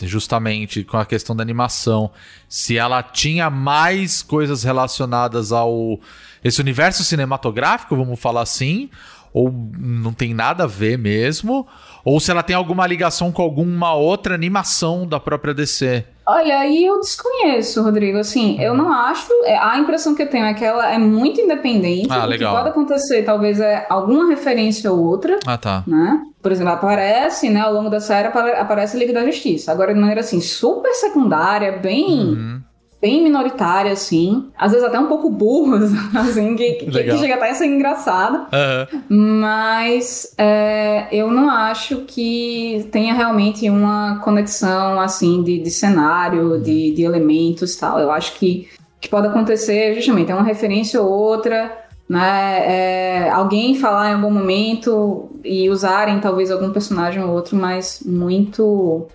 justamente 0.00 0.84
com 0.84 0.96
a 0.96 1.04
questão 1.04 1.34
da 1.36 1.42
animação, 1.42 2.10
se 2.48 2.76
ela 2.76 3.02
tinha 3.02 3.50
mais 3.50 4.22
coisas 4.22 4.62
relacionadas 4.64 5.52
ao 5.52 5.98
esse 6.44 6.60
universo 6.60 7.02
cinematográfico, 7.04 7.96
vamos 7.96 8.18
falar 8.20 8.42
assim, 8.42 8.88
ou 9.32 9.50
não 9.78 10.12
tem 10.12 10.34
nada 10.34 10.64
a 10.64 10.66
ver 10.66 10.98
mesmo, 10.98 11.66
ou 12.04 12.20
se 12.20 12.30
ela 12.30 12.42
tem 12.42 12.54
alguma 12.54 12.86
ligação 12.86 13.32
com 13.32 13.40
alguma 13.42 13.94
outra 13.94 14.34
animação 14.34 15.06
da 15.06 15.18
própria 15.18 15.54
DC. 15.54 16.04
Olha, 16.24 16.58
aí 16.60 16.84
eu 16.84 17.00
desconheço, 17.00 17.82
Rodrigo. 17.82 18.18
Assim, 18.18 18.60
eu 18.60 18.74
não 18.74 18.92
acho. 18.92 19.28
é, 19.44 19.56
A 19.58 19.76
impressão 19.78 20.14
que 20.14 20.22
eu 20.22 20.28
tenho 20.30 20.44
é 20.44 20.54
que 20.54 20.64
ela 20.64 20.92
é 20.92 20.98
muito 20.98 21.40
independente. 21.40 22.06
Ah, 22.10 22.24
o 22.24 22.28
legal. 22.28 22.52
que 22.52 22.58
pode 22.58 22.68
acontecer, 22.70 23.22
talvez, 23.24 23.58
é 23.58 23.86
alguma 23.88 24.28
referência 24.28 24.92
ou 24.92 25.02
outra. 25.04 25.38
Ah, 25.46 25.58
tá. 25.58 25.82
né? 25.86 26.22
Por 26.40 26.52
exemplo, 26.52 26.72
aparece, 26.74 27.48
né, 27.50 27.60
ao 27.60 27.72
longo 27.72 27.88
da 27.90 27.98
série 28.00 28.28
apare- 28.28 28.52
aparece 28.56 28.96
a 28.96 29.00
Liga 29.00 29.12
da 29.12 29.24
Justiça. 29.24 29.72
Agora 29.72 29.92
de 29.92 29.98
maneira 29.98 30.20
assim, 30.20 30.40
super 30.40 30.92
secundária, 30.94 31.72
bem, 31.78 32.20
Uhum. 32.20 32.60
Bem 33.02 33.24
minoritária, 33.24 33.92
assim. 33.92 34.48
Às 34.56 34.70
vezes 34.70 34.86
até 34.86 34.98
um 34.98 35.08
pouco 35.08 35.28
burros, 35.28 35.90
assim, 36.14 36.54
que, 36.54 36.74
que, 36.74 36.86
que 36.86 37.18
chega 37.18 37.34
até 37.34 37.50
a 37.50 37.54
ser 37.54 37.66
engraçado. 37.66 38.46
Aham. 38.52 38.86
Mas 39.08 40.32
é, 40.38 41.08
eu 41.10 41.28
não 41.32 41.50
acho 41.50 42.04
que 42.06 42.88
tenha 42.92 43.12
realmente 43.12 43.68
uma 43.68 44.20
conexão, 44.20 45.00
assim, 45.00 45.42
de, 45.42 45.58
de 45.58 45.70
cenário, 45.70 46.62
de, 46.62 46.94
de 46.94 47.02
elementos 47.02 47.74
e 47.74 47.80
tal. 47.80 47.98
Eu 47.98 48.12
acho 48.12 48.38
que 48.38 48.68
que 49.00 49.08
pode 49.08 49.26
acontecer 49.26 49.94
justamente 49.96 50.30
é 50.30 50.34
uma 50.34 50.44
referência 50.44 51.02
ou 51.02 51.10
outra, 51.10 51.76
né? 52.08 53.26
É, 53.26 53.30
alguém 53.30 53.74
falar 53.74 54.10
em 54.10 54.14
algum 54.14 54.30
momento 54.30 55.28
e 55.44 55.68
usarem 55.68 56.20
talvez 56.20 56.52
algum 56.52 56.70
personagem 56.70 57.20
ou 57.20 57.30
outro, 57.32 57.56
mas 57.56 58.00
muito 58.06 59.08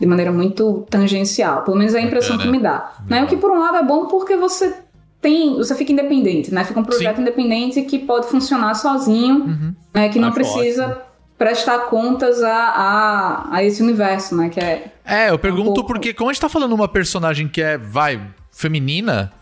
de 0.00 0.06
maneira 0.06 0.32
muito 0.32 0.86
tangencial. 0.90 1.62
Pelo 1.62 1.76
menos 1.76 1.94
é 1.94 1.98
a 1.98 2.02
impressão 2.02 2.36
Bacana. 2.36 2.52
que 2.52 2.56
me 2.58 2.62
dá. 2.62 2.92
Né? 3.08 3.22
O 3.24 3.26
que 3.26 3.36
por 3.36 3.50
um 3.50 3.58
lado 3.60 3.76
é 3.76 3.82
bom 3.82 4.06
porque 4.06 4.36
você 4.36 4.74
tem, 5.20 5.54
você 5.56 5.74
fica 5.74 5.92
independente, 5.92 6.52
né? 6.52 6.64
Fica 6.64 6.78
um 6.80 6.84
projeto 6.84 7.16
Sim. 7.16 7.22
independente 7.22 7.80
que 7.82 7.98
pode 7.98 8.26
funcionar 8.26 8.74
sozinho, 8.74 9.36
Uhum. 9.36 9.74
né? 9.94 10.08
Que 10.10 10.18
não 10.18 10.28
Acho 10.28 10.34
precisa 10.36 11.00
prestar 11.38 11.78
contas 11.86 12.42
a, 12.42 12.54
a, 12.54 13.56
a 13.56 13.64
esse 13.64 13.82
universo, 13.82 14.36
né? 14.36 14.48
Que 14.50 14.60
é 14.60 14.92
É, 15.04 15.30
eu 15.30 15.38
pergunto 15.38 15.74
pouco. 15.74 15.86
porque, 15.86 16.12
como 16.12 16.30
a 16.30 16.32
gente 16.32 16.40
tá 16.42 16.48
falando 16.48 16.72
uma 16.74 16.86
personagem 16.88 17.48
que 17.48 17.62
é, 17.62 17.76
vai, 17.78 18.20
feminina, 18.52 19.32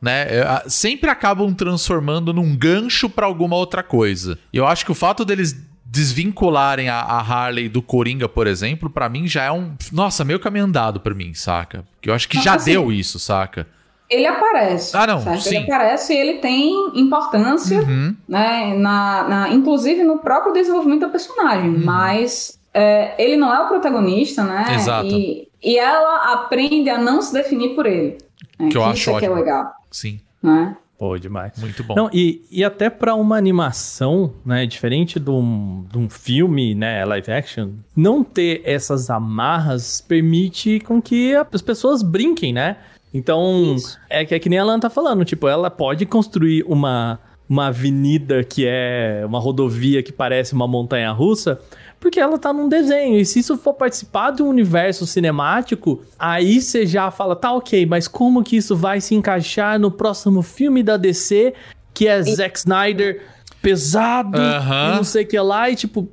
né? 0.00 0.22
é, 0.28 0.62
Sempre 0.68 1.08
acabam 1.10 1.52
transformando 1.54 2.32
num 2.32 2.56
gancho 2.56 3.08
pra 3.08 3.26
alguma 3.26 3.56
outra 3.56 3.82
coisa. 3.82 4.38
E 4.52 4.56
eu 4.56 4.66
acho 4.66 4.84
que 4.84 4.92
o 4.92 4.94
fato 4.94 5.24
deles 5.24 5.56
desvincularem 5.90 6.88
a, 6.88 7.00
a 7.00 7.18
Harley 7.20 7.68
do 7.68 7.80
Coringa, 7.82 8.28
por 8.28 8.46
exemplo, 8.46 8.90
pra 8.90 9.08
mim 9.08 9.26
já 9.26 9.44
é 9.44 9.50
um. 9.52 9.72
Nossa, 9.92 10.24
meio 10.24 10.38
caminho 10.38 10.64
andado 10.66 11.00
pra 11.00 11.14
mim, 11.14 11.32
saca? 11.34 11.84
Porque 11.96 12.10
eu 12.10 12.14
acho 12.14 12.28
que 12.28 12.36
Não, 12.36 12.42
já 12.44 12.54
assim, 12.54 12.72
deu 12.72 12.92
isso, 12.92 13.18
saca? 13.18 13.66
Ele 14.10 14.26
aparece. 14.26 14.96
Ah, 14.96 15.06
não, 15.06 15.20
certo? 15.20 15.42
sim. 15.42 15.56
Ele 15.56 15.64
aparece 15.64 16.14
e 16.14 16.16
ele 16.16 16.34
tem 16.38 16.72
importância, 16.94 17.80
Uhum. 17.82 18.16
né? 18.26 18.74
Na, 18.76 19.28
na- 19.28 19.48
inclusive 19.50 20.02
no 20.02 20.18
próprio 20.18 20.52
desenvolvimento 20.52 21.00
da 21.00 21.08
personagem. 21.08 21.70
Mas 21.70 22.58
é, 22.72 23.14
ele 23.22 23.36
não 23.36 23.52
é 23.54 23.60
o 23.60 23.68
protagonista, 23.68 24.44
né? 24.44 24.64
Exato. 24.74 25.06
E, 25.08 25.48
e 25.62 25.78
ela 25.78 26.32
aprende 26.34 26.88
a 26.88 26.96
não 26.98 27.20
se 27.20 27.32
definir 27.32 27.74
por 27.74 27.84
ele. 27.84 28.16
né? 28.58 28.68
Que 28.70 28.76
eu 28.78 28.84
acho 28.84 29.00
isso 29.00 29.10
é 29.10 29.18
que 29.18 29.26
é 29.26 29.30
ótimo. 29.30 29.44
legal. 29.44 29.72
Sim. 29.90 30.20
Né? 30.42 30.74
Pô, 30.98 31.16
demais. 31.16 31.52
Muito 31.58 31.84
bom. 31.84 31.94
Não, 31.94 32.10
e, 32.12 32.44
e 32.50 32.64
até 32.64 32.90
pra 32.90 33.14
uma 33.14 33.36
animação, 33.36 34.32
né, 34.44 34.66
diferente 34.66 35.20
de 35.20 35.30
um, 35.30 35.84
de 35.90 35.96
um 35.96 36.10
filme, 36.10 36.74
né, 36.74 37.04
live 37.04 37.30
action, 37.30 37.70
não 37.94 38.24
ter 38.24 38.62
essas 38.64 39.08
amarras 39.08 40.00
permite 40.00 40.80
com 40.80 41.00
que 41.00 41.36
as 41.36 41.62
pessoas 41.62 42.02
brinquem, 42.02 42.52
né? 42.52 42.78
Então, 43.14 43.76
é 44.10 44.24
que, 44.24 44.34
é 44.34 44.38
que 44.40 44.48
nem 44.48 44.58
a 44.58 44.62
Alan 44.62 44.80
tá 44.80 44.90
falando, 44.90 45.24
tipo, 45.24 45.46
ela 45.46 45.70
pode 45.70 46.04
construir 46.04 46.64
uma, 46.66 47.18
uma 47.48 47.68
avenida 47.68 48.42
que 48.42 48.66
é 48.66 49.22
uma 49.24 49.38
rodovia 49.38 50.02
que 50.02 50.12
parece 50.12 50.52
uma 50.52 50.66
montanha 50.66 51.10
russa, 51.12 51.60
porque 52.00 52.20
ela 52.20 52.38
tá 52.38 52.52
num 52.52 52.68
desenho. 52.68 53.18
E 53.18 53.24
se 53.24 53.40
isso 53.40 53.56
for 53.56 53.74
participar 53.74 54.30
de 54.30 54.42
um 54.42 54.48
universo 54.48 55.06
cinemático, 55.06 56.02
aí 56.18 56.60
você 56.60 56.86
já 56.86 57.10
fala, 57.10 57.34
tá 57.34 57.52
ok, 57.52 57.86
mas 57.86 58.06
como 58.06 58.42
que 58.42 58.56
isso 58.56 58.76
vai 58.76 59.00
se 59.00 59.14
encaixar 59.14 59.78
no 59.78 59.90
próximo 59.90 60.42
filme 60.42 60.82
da 60.82 60.96
DC, 60.96 61.54
que 61.92 62.06
é 62.06 62.22
Zack 62.22 62.58
Snyder 62.58 63.22
pesado 63.60 64.38
Aham. 64.38 64.92
e 64.92 64.96
não 64.96 65.04
sei 65.04 65.24
o 65.24 65.26
que 65.26 65.38
lá, 65.38 65.68
e 65.68 65.74
tipo, 65.74 66.08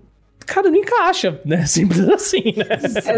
cara, 0.45 0.69
não 0.69 0.77
encaixa, 0.77 1.39
né? 1.45 1.63
Simples 1.67 2.07
assim, 2.09 2.53
né? 2.55 2.65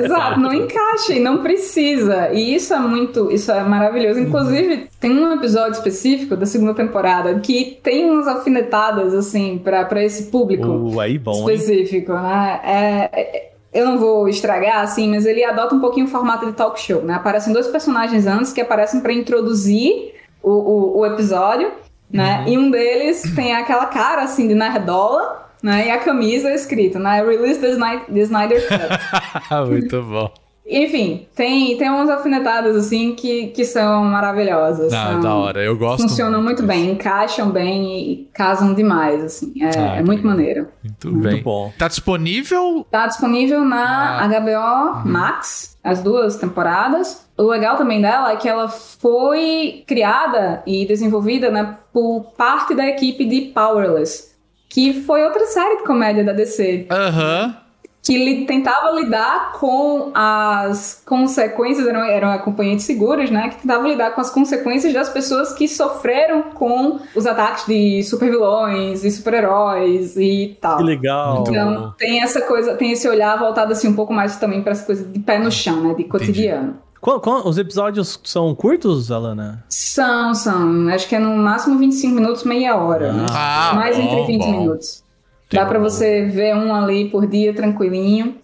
Exato, 0.03 0.39
não 0.39 0.53
encaixa 0.53 1.13
e 1.13 1.19
não 1.19 1.43
precisa. 1.43 2.30
E 2.34 2.55
isso 2.55 2.73
é 2.73 2.80
muito, 2.80 3.32
isso 3.32 3.51
é 3.51 3.63
maravilhoso. 3.63 4.19
Inclusive, 4.19 4.89
tem 4.99 5.11
um 5.11 5.34
episódio 5.34 5.73
específico 5.73 6.36
da 6.36 6.45
segunda 6.45 6.73
temporada 6.73 7.39
que 7.39 7.80
tem 7.84 8.09
umas 8.09 8.28
alfinetadas, 8.28 9.13
assim, 9.13 9.59
pra 9.63 9.86
pra 9.86 10.03
esse 10.03 10.23
público 10.32 10.67
Uh, 10.67 10.99
aí 10.99 11.17
bom, 11.17 11.49
hein? 11.49 11.55
específico, 11.55 12.13
né? 12.13 12.59
É, 12.63 13.09
é- 13.21 13.51
eu 13.73 13.86
não 13.86 13.99
vou 13.99 14.28
estragar, 14.28 14.80
assim, 14.82 15.09
mas 15.09 15.25
ele 15.25 15.43
adota 15.43 15.75
um 15.75 15.80
pouquinho 15.80 16.07
o 16.07 16.09
formato 16.09 16.45
de 16.47 16.53
talk 16.53 16.80
show, 16.82 17.01
né? 17.03 17.13
Aparecem 17.13 17.53
dois 17.53 17.67
personagens 17.67 18.25
antes 18.25 18.51
que 18.51 18.61
aparecem 18.61 19.01
pra 19.01 19.13
introduzir 19.13 20.13
o, 20.41 20.49
o, 20.51 20.99
o 20.99 21.05
episódio, 21.05 21.71
né? 22.09 22.39
Uhum. 22.39 22.53
E 22.53 22.57
um 22.57 22.71
deles 22.71 23.21
tem 23.36 23.53
aquela 23.53 23.86
cara, 23.86 24.23
assim, 24.23 24.47
de 24.47 24.55
nerdola, 24.55 25.47
né? 25.62 25.88
E 25.88 25.91
a 25.91 25.97
camisa 25.99 26.51
escrita, 26.53 26.99
né? 26.99 27.24
Release 27.24 27.60
the, 27.60 27.70
Sni- 27.72 28.05
the 28.14 28.20
Snyder 28.22 28.62
Cut. 28.68 29.68
Muito 29.70 30.01
bom. 30.03 30.32
Enfim, 30.70 31.26
tem, 31.34 31.78
tem 31.78 31.89
umas 31.89 32.10
alfinetadas, 32.10 32.76
assim, 32.76 33.16
que, 33.16 33.47
que 33.47 33.64
são 33.64 34.03
maravilhosas. 34.03 34.91
Ah, 34.91 35.12
são- 35.14 35.22
da 35.22 35.34
hora. 35.34 35.64
Eu 35.64 35.78
gosto. 35.78 36.01
Funcionam 36.01 36.43
muito 36.43 36.62
bem, 36.62 36.91
encaixam 36.91 37.49
bem 37.51 38.12
e 38.12 38.30
casam 38.34 38.74
demais, 38.74 39.24
assim. 39.24 39.53
É, 39.64 39.70
Ah, 39.80 39.95
é 39.95 40.03
muito 40.03 40.28
maneiro. 40.28 40.68
Muito, 40.84 41.10
Muito 41.10 41.24
bem. 41.30 41.41
bom. 41.41 41.72
Tá 41.80 41.88
disponível? 41.88 42.86
Tá 42.91 43.08
disponível 43.08 43.64
na 43.64 44.26
Ah. 44.26 44.28
HBO 44.28 45.08
Max, 45.08 45.78
as 45.82 46.03
duas 46.03 46.36
temporadas. 46.36 47.26
O 47.38 47.43
legal 47.43 47.78
também 47.78 48.01
dela 48.01 48.34
é 48.34 48.36
que 48.36 48.49
ela 48.49 48.68
foi 48.68 49.84
criada 49.88 50.62
e 50.68 50.86
desenvolvida 50.86 51.49
né, 51.49 51.78
por 51.93 52.34
parte 52.38 52.76
da 52.76 52.86
equipe 52.88 53.24
de 53.24 53.39
Powerless, 53.53 54.36
que 54.70 55.01
foi 55.03 55.24
outra 55.24 55.45
série 55.45 55.78
de 55.78 55.84
comédia 55.84 56.24
da 56.24 56.34
DC, 56.34 56.88
Aham. 56.91 57.55
que 58.03 58.18
li- 58.18 58.45
tentava 58.45 58.91
lidar 58.91 59.53
com 59.53 60.11
as 60.13 61.01
consequências, 61.05 61.86
eram, 61.88 62.03
eram 62.03 62.30
acompanhantes 62.32 62.86
seguros, 62.86 63.30
né? 63.30 63.49
Que 63.49 63.61
tentavam 63.61 63.88
lidar 63.88 64.11
com 64.11 64.22
as 64.22 64.30
consequências 64.30 64.93
das 64.93 65.09
pessoas 65.09 65.51
que 65.53 65.68
sofreram 65.68 66.43
com 66.53 66.99
os 67.15 67.26
ataques 67.26 67.65
de 67.65 68.01
supervilões 68.03 69.03
e 69.03 69.11
super-heróis 69.11 70.15
e 70.18 70.57
tal. 70.61 70.78
Que 70.78 70.84
legal. 70.84 71.43
Então 71.47 71.93
tem 71.97 72.22
essa 72.22 72.41
coisa, 72.41 72.76
tem 72.76 72.91
esse 72.91 73.07
olhar 73.09 73.38
voltado 73.38 73.72
assim 73.74 73.88
um 73.89 73.95
pouco 73.95 74.13
mais 74.13 74.38
também 74.38 74.61
para 74.61 74.72
essa 74.74 74.86
coisa 74.86 75.03
de 75.05 75.20
pé 75.20 75.38
no 75.39 75.51
chão, 75.51 75.82
né? 75.82 75.93
De 75.93 76.03
cotidiano. 76.05 76.78
Qu- 77.08 77.22
qu- 77.22 77.47
os 77.47 77.58
episódios 77.58 78.20
são 78.26 78.53
curtos, 78.53 79.10
Alana? 79.14 79.64
São, 79.70 80.34
são. 80.34 80.89
Acho 80.89 81.08
que 81.08 81.16
é 81.16 81.20
no 81.20 81.38
máximo 81.38 81.80
25 81.80 82.14
minutos, 82.14 82.43
meia 82.43 82.76
hora. 82.76 83.14
né? 83.14 83.26
Ah, 83.32 83.72
Mais 83.76 83.95
bom, 83.95 84.03
entre 84.03 84.26
20 84.26 84.41
bom. 84.41 84.51
minutos. 84.51 85.03
Dá 85.49 85.66
pra 85.66 85.80
você 85.80 86.26
ver 86.26 86.53
um 86.53 86.76
ali 86.76 87.10
por 87.10 87.26
dia 87.26 87.53
tranquilinho. 87.55 88.36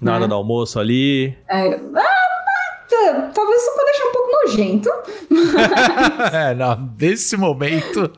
Na 0.00 0.14
hora 0.14 0.22
né? 0.22 0.26
do 0.26 0.34
almoço 0.34 0.80
ali. 0.80 1.32
É, 1.48 1.78
talvez 3.34 3.62
isso 3.62 3.72
pode 3.74 3.86
deixar 3.86 4.04
um 4.06 4.12
pouco 4.12 4.30
nojento. 4.32 4.90
é, 6.32 6.54
não, 6.54 6.90
nesse 7.00 7.36
momento 7.36 8.10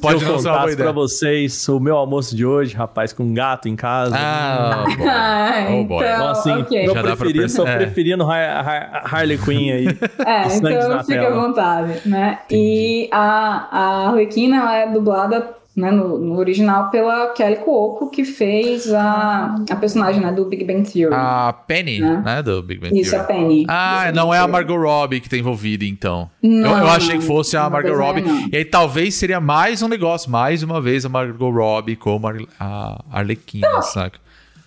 pode 0.00 0.24
eu 0.24 0.32
não 0.32 0.38
ser 0.38 0.48
uma 0.48 0.58
boa 0.58 0.72
ideia. 0.72 0.84
pra 0.84 0.92
vocês 0.92 1.68
o 1.68 1.78
meu 1.80 1.96
almoço 1.96 2.34
de 2.36 2.44
hoje, 2.44 2.74
rapaz, 2.74 3.12
com 3.12 3.24
um 3.24 3.34
gato 3.34 3.68
em 3.68 3.76
casa. 3.76 4.16
Ah, 4.18 4.84
bom. 4.98 5.08
Ah, 5.08 5.66
Oh, 5.70 5.84
boy. 5.84 6.04
então, 6.04 6.14
Então, 6.16 6.28
assim, 6.30 6.52
ok. 6.52 6.82
eu 6.82 6.94
Já 6.94 6.94
dá 6.94 7.02
pra 7.02 7.16
preferia, 7.16 7.42
perceber. 7.42 7.48
só 7.48 7.68
É. 7.68 7.76
preferia 7.76 8.16
no 8.16 8.30
Har- 8.30 8.66
Har- 8.68 9.02
Harley 9.14 9.38
Quinn 9.38 9.70
aí. 9.72 9.86
É, 10.26 10.46
então 10.56 11.04
fica 11.04 11.28
à 11.28 11.30
vontade, 11.30 12.00
né? 12.08 12.40
E 12.50 13.08
a, 13.12 13.68
a 13.70 14.08
Arlequina, 14.08 14.56
ela 14.56 14.76
é 14.76 14.86
dublada 14.90 15.48
né, 15.76 15.90
no, 15.90 16.18
no 16.18 16.36
original 16.38 16.90
pela 16.90 17.28
Kelly 17.28 17.56
Cuoco, 17.56 18.10
que 18.10 18.24
fez 18.24 18.92
a, 18.92 19.54
a 19.70 19.76
personagem 19.76 20.20
né, 20.20 20.32
do 20.32 20.44
Big 20.44 20.64
Bang 20.64 20.82
Theory. 20.82 21.14
A 21.14 21.52
Penny, 21.66 22.00
Né? 22.00 22.22
né, 22.24 22.42
do 22.42 22.62
Big 22.62 22.80
Bang 22.80 22.98
Isso, 22.98 23.14
a 23.16 23.24
Theory. 23.24 23.42
Penny. 23.42 23.64
Ah, 23.68 24.10
não 24.12 24.34
é 24.34 24.38
a 24.38 24.48
Margot 24.48 24.76
Robbie 24.76 25.20
que 25.20 25.28
tá 25.30 25.36
envolvida, 25.36 25.84
então. 25.84 26.28
Não, 26.42 26.72
eu, 26.72 26.78
eu 26.84 26.88
achei 26.88 27.14
não. 27.14 27.20
que 27.20 27.26
fosse 27.26 27.56
a 27.56 27.62
Não, 27.64 27.70
Margot 27.70 27.88
é, 27.92 27.94
Robbie. 27.96 28.20
não. 28.22 28.48
E 28.52 28.56
aí 28.56 28.64
talvez 28.64 29.14
seria 29.14 29.40
mais 29.40 29.80
um 29.82 29.88
negócio, 29.88 30.30
mais 30.30 30.62
uma 30.62 30.80
vez 30.80 31.04
a 31.06 31.08
Margot 31.08 31.50
Robbie 31.50 31.96
como 31.96 32.26
a, 32.28 32.34
a 32.58 33.04
Arlequina, 33.12 33.80
saca? 33.82 34.18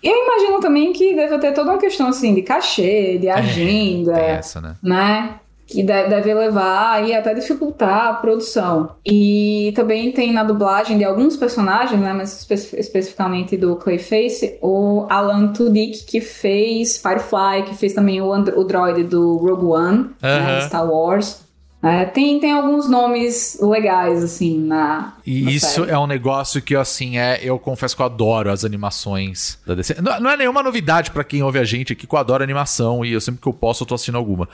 Eu 0.02 0.12
imagino 0.14 0.60
também 0.60 0.92
que 0.92 1.14
deve 1.14 1.38
ter 1.38 1.52
toda 1.52 1.70
uma 1.70 1.78
questão 1.78 2.08
assim 2.08 2.34
de 2.34 2.42
cachê, 2.42 3.16
de 3.18 3.28
agenda, 3.28 4.12
Tem 4.12 4.22
essa, 4.24 4.60
né? 4.60 4.76
né? 4.82 5.34
Que 5.66 5.82
de- 5.82 6.08
deve 6.08 6.34
levar 6.34 7.02
e 7.08 7.14
até 7.14 7.32
dificultar 7.32 8.08
a 8.08 8.14
produção. 8.14 8.90
E 9.04 9.72
também 9.74 10.12
tem 10.12 10.30
na 10.32 10.44
dublagem 10.44 10.98
de 10.98 11.04
alguns 11.04 11.36
personagens, 11.38 11.98
né? 12.00 12.12
Mas 12.12 12.38
espe- 12.40 12.76
especificamente 12.78 13.56
do 13.56 13.76
Clayface, 13.76 14.58
o 14.60 15.06
Alan 15.08 15.52
Tudyk, 15.52 16.04
que 16.04 16.20
fez 16.20 16.98
Firefly, 16.98 17.62
que 17.66 17.74
fez 17.74 17.94
também 17.94 18.20
o, 18.20 18.30
andro- 18.32 18.58
o 18.60 18.64
droid 18.64 19.04
do 19.04 19.36
Rogue 19.38 19.66
One, 19.66 19.98
né, 20.22 20.38
Aham. 20.38 20.58
de 20.58 20.64
Star 20.66 20.90
Wars. 20.90 21.43
É, 21.84 22.06
tem, 22.06 22.40
tem 22.40 22.50
alguns 22.50 22.88
nomes 22.88 23.58
legais, 23.60 24.22
assim, 24.22 24.58
na. 24.58 25.12
E 25.26 25.42
na 25.42 25.50
isso 25.50 25.66
série. 25.66 25.90
é 25.90 25.98
um 25.98 26.06
negócio 26.06 26.62
que, 26.62 26.74
assim, 26.74 27.18
é. 27.18 27.38
Eu 27.42 27.58
confesso 27.58 27.94
que 27.94 28.00
eu 28.00 28.06
adoro 28.06 28.50
as 28.50 28.64
animações 28.64 29.58
da 29.66 29.74
DC. 29.74 30.00
Não, 30.00 30.18
não 30.18 30.30
é 30.30 30.36
nenhuma 30.38 30.62
novidade 30.62 31.10
pra 31.10 31.22
quem 31.22 31.42
ouve 31.42 31.58
a 31.58 31.64
gente 31.64 31.92
aqui 31.92 32.06
que 32.06 32.14
eu 32.14 32.18
adoro 32.18 32.42
animação 32.42 33.04
e 33.04 33.12
eu 33.12 33.20
sempre 33.20 33.42
que 33.42 33.46
eu 33.46 33.52
posso 33.52 33.82
eu 33.82 33.86
tô 33.86 33.94
assistindo 33.94 34.16
alguma. 34.16 34.48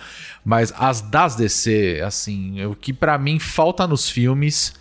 Mas 0.44 0.74
as 0.76 1.00
das 1.00 1.36
DC, 1.36 2.02
assim, 2.04 2.64
o 2.64 2.74
que 2.74 2.92
pra 2.92 3.16
mim 3.16 3.38
falta 3.38 3.86
nos 3.86 4.10
filmes 4.10 4.74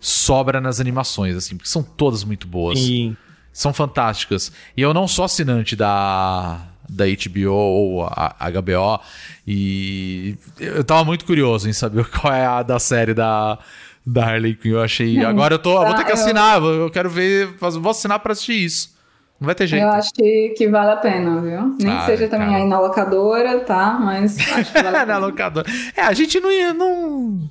sobra 0.00 0.58
nas 0.58 0.80
animações, 0.80 1.36
assim, 1.36 1.54
porque 1.54 1.68
são 1.68 1.82
todas 1.82 2.24
muito 2.24 2.46
boas. 2.46 2.78
E 2.78 3.14
São 3.52 3.74
fantásticas. 3.74 4.50
E 4.74 4.80
eu 4.80 4.94
não 4.94 5.06
sou 5.06 5.24
assinante 5.26 5.76
da, 5.76 6.60
da 6.90 7.04
HBO 7.06 7.52
ou 7.52 8.04
a, 8.04 8.34
HBO. 8.50 9.00
E 9.46 10.36
eu 10.58 10.82
tava 10.84 11.04
muito 11.04 11.24
curioso 11.24 11.68
em 11.68 11.72
saber 11.72 12.04
qual 12.10 12.32
é 12.32 12.44
a 12.44 12.62
da 12.62 12.78
série 12.78 13.14
da, 13.14 13.58
da 14.04 14.24
Harley 14.24 14.54
Quinn. 14.54 14.72
Eu 14.72 14.82
achei. 14.82 15.24
Agora 15.24 15.54
eu 15.54 15.58
tô. 15.58 15.84
vou 15.84 15.94
ter 15.94 16.04
que 16.04 16.12
assinar. 16.12 16.60
Eu, 16.60 16.82
eu 16.82 16.90
quero 16.90 17.08
ver. 17.08 17.46
Vou 17.58 17.90
assinar 17.90 18.18
pra 18.18 18.32
assistir 18.32 18.64
isso. 18.64 18.98
Não 19.40 19.46
vai 19.46 19.54
ter 19.54 19.66
jeito. 19.66 19.82
Eu 19.82 19.90
acho 19.92 20.10
que, 20.12 20.68
vale 20.68 20.90
a 20.90 20.96
pena, 20.96 21.40
viu? 21.40 21.74
Nem 21.80 21.90
Ah, 21.90 22.00
que 22.00 22.06
seja 22.06 22.28
também 22.28 22.48
cara. 22.48 22.62
aí 22.62 22.68
na 22.68 22.78
locadora, 22.78 23.60
tá? 23.60 23.98
Mas 23.98 24.36
acho 24.38 24.70
que 24.70 24.82
vale 24.82 24.96
a 24.96 25.00
na 25.06 25.14
pena. 25.14 25.18
locadora. 25.18 25.66
É, 25.96 26.02
a 26.02 26.12
gente 26.12 26.38
não 26.40 26.52
ia. 26.52 26.74
Não... 26.74 27.48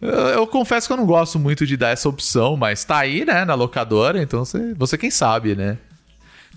Eu, 0.00 0.10
eu 0.10 0.46
confesso 0.46 0.86
que 0.86 0.92
eu 0.92 0.96
não 0.96 1.06
gosto 1.06 1.40
muito 1.40 1.66
de 1.66 1.76
dar 1.76 1.88
essa 1.90 2.08
opção, 2.08 2.56
mas 2.56 2.84
tá 2.84 2.98
aí, 2.98 3.24
né, 3.24 3.44
na 3.44 3.54
locadora, 3.54 4.22
então 4.22 4.44
você, 4.44 4.72
você 4.74 4.96
quem 4.98 5.10
sabe, 5.10 5.56
né? 5.56 5.78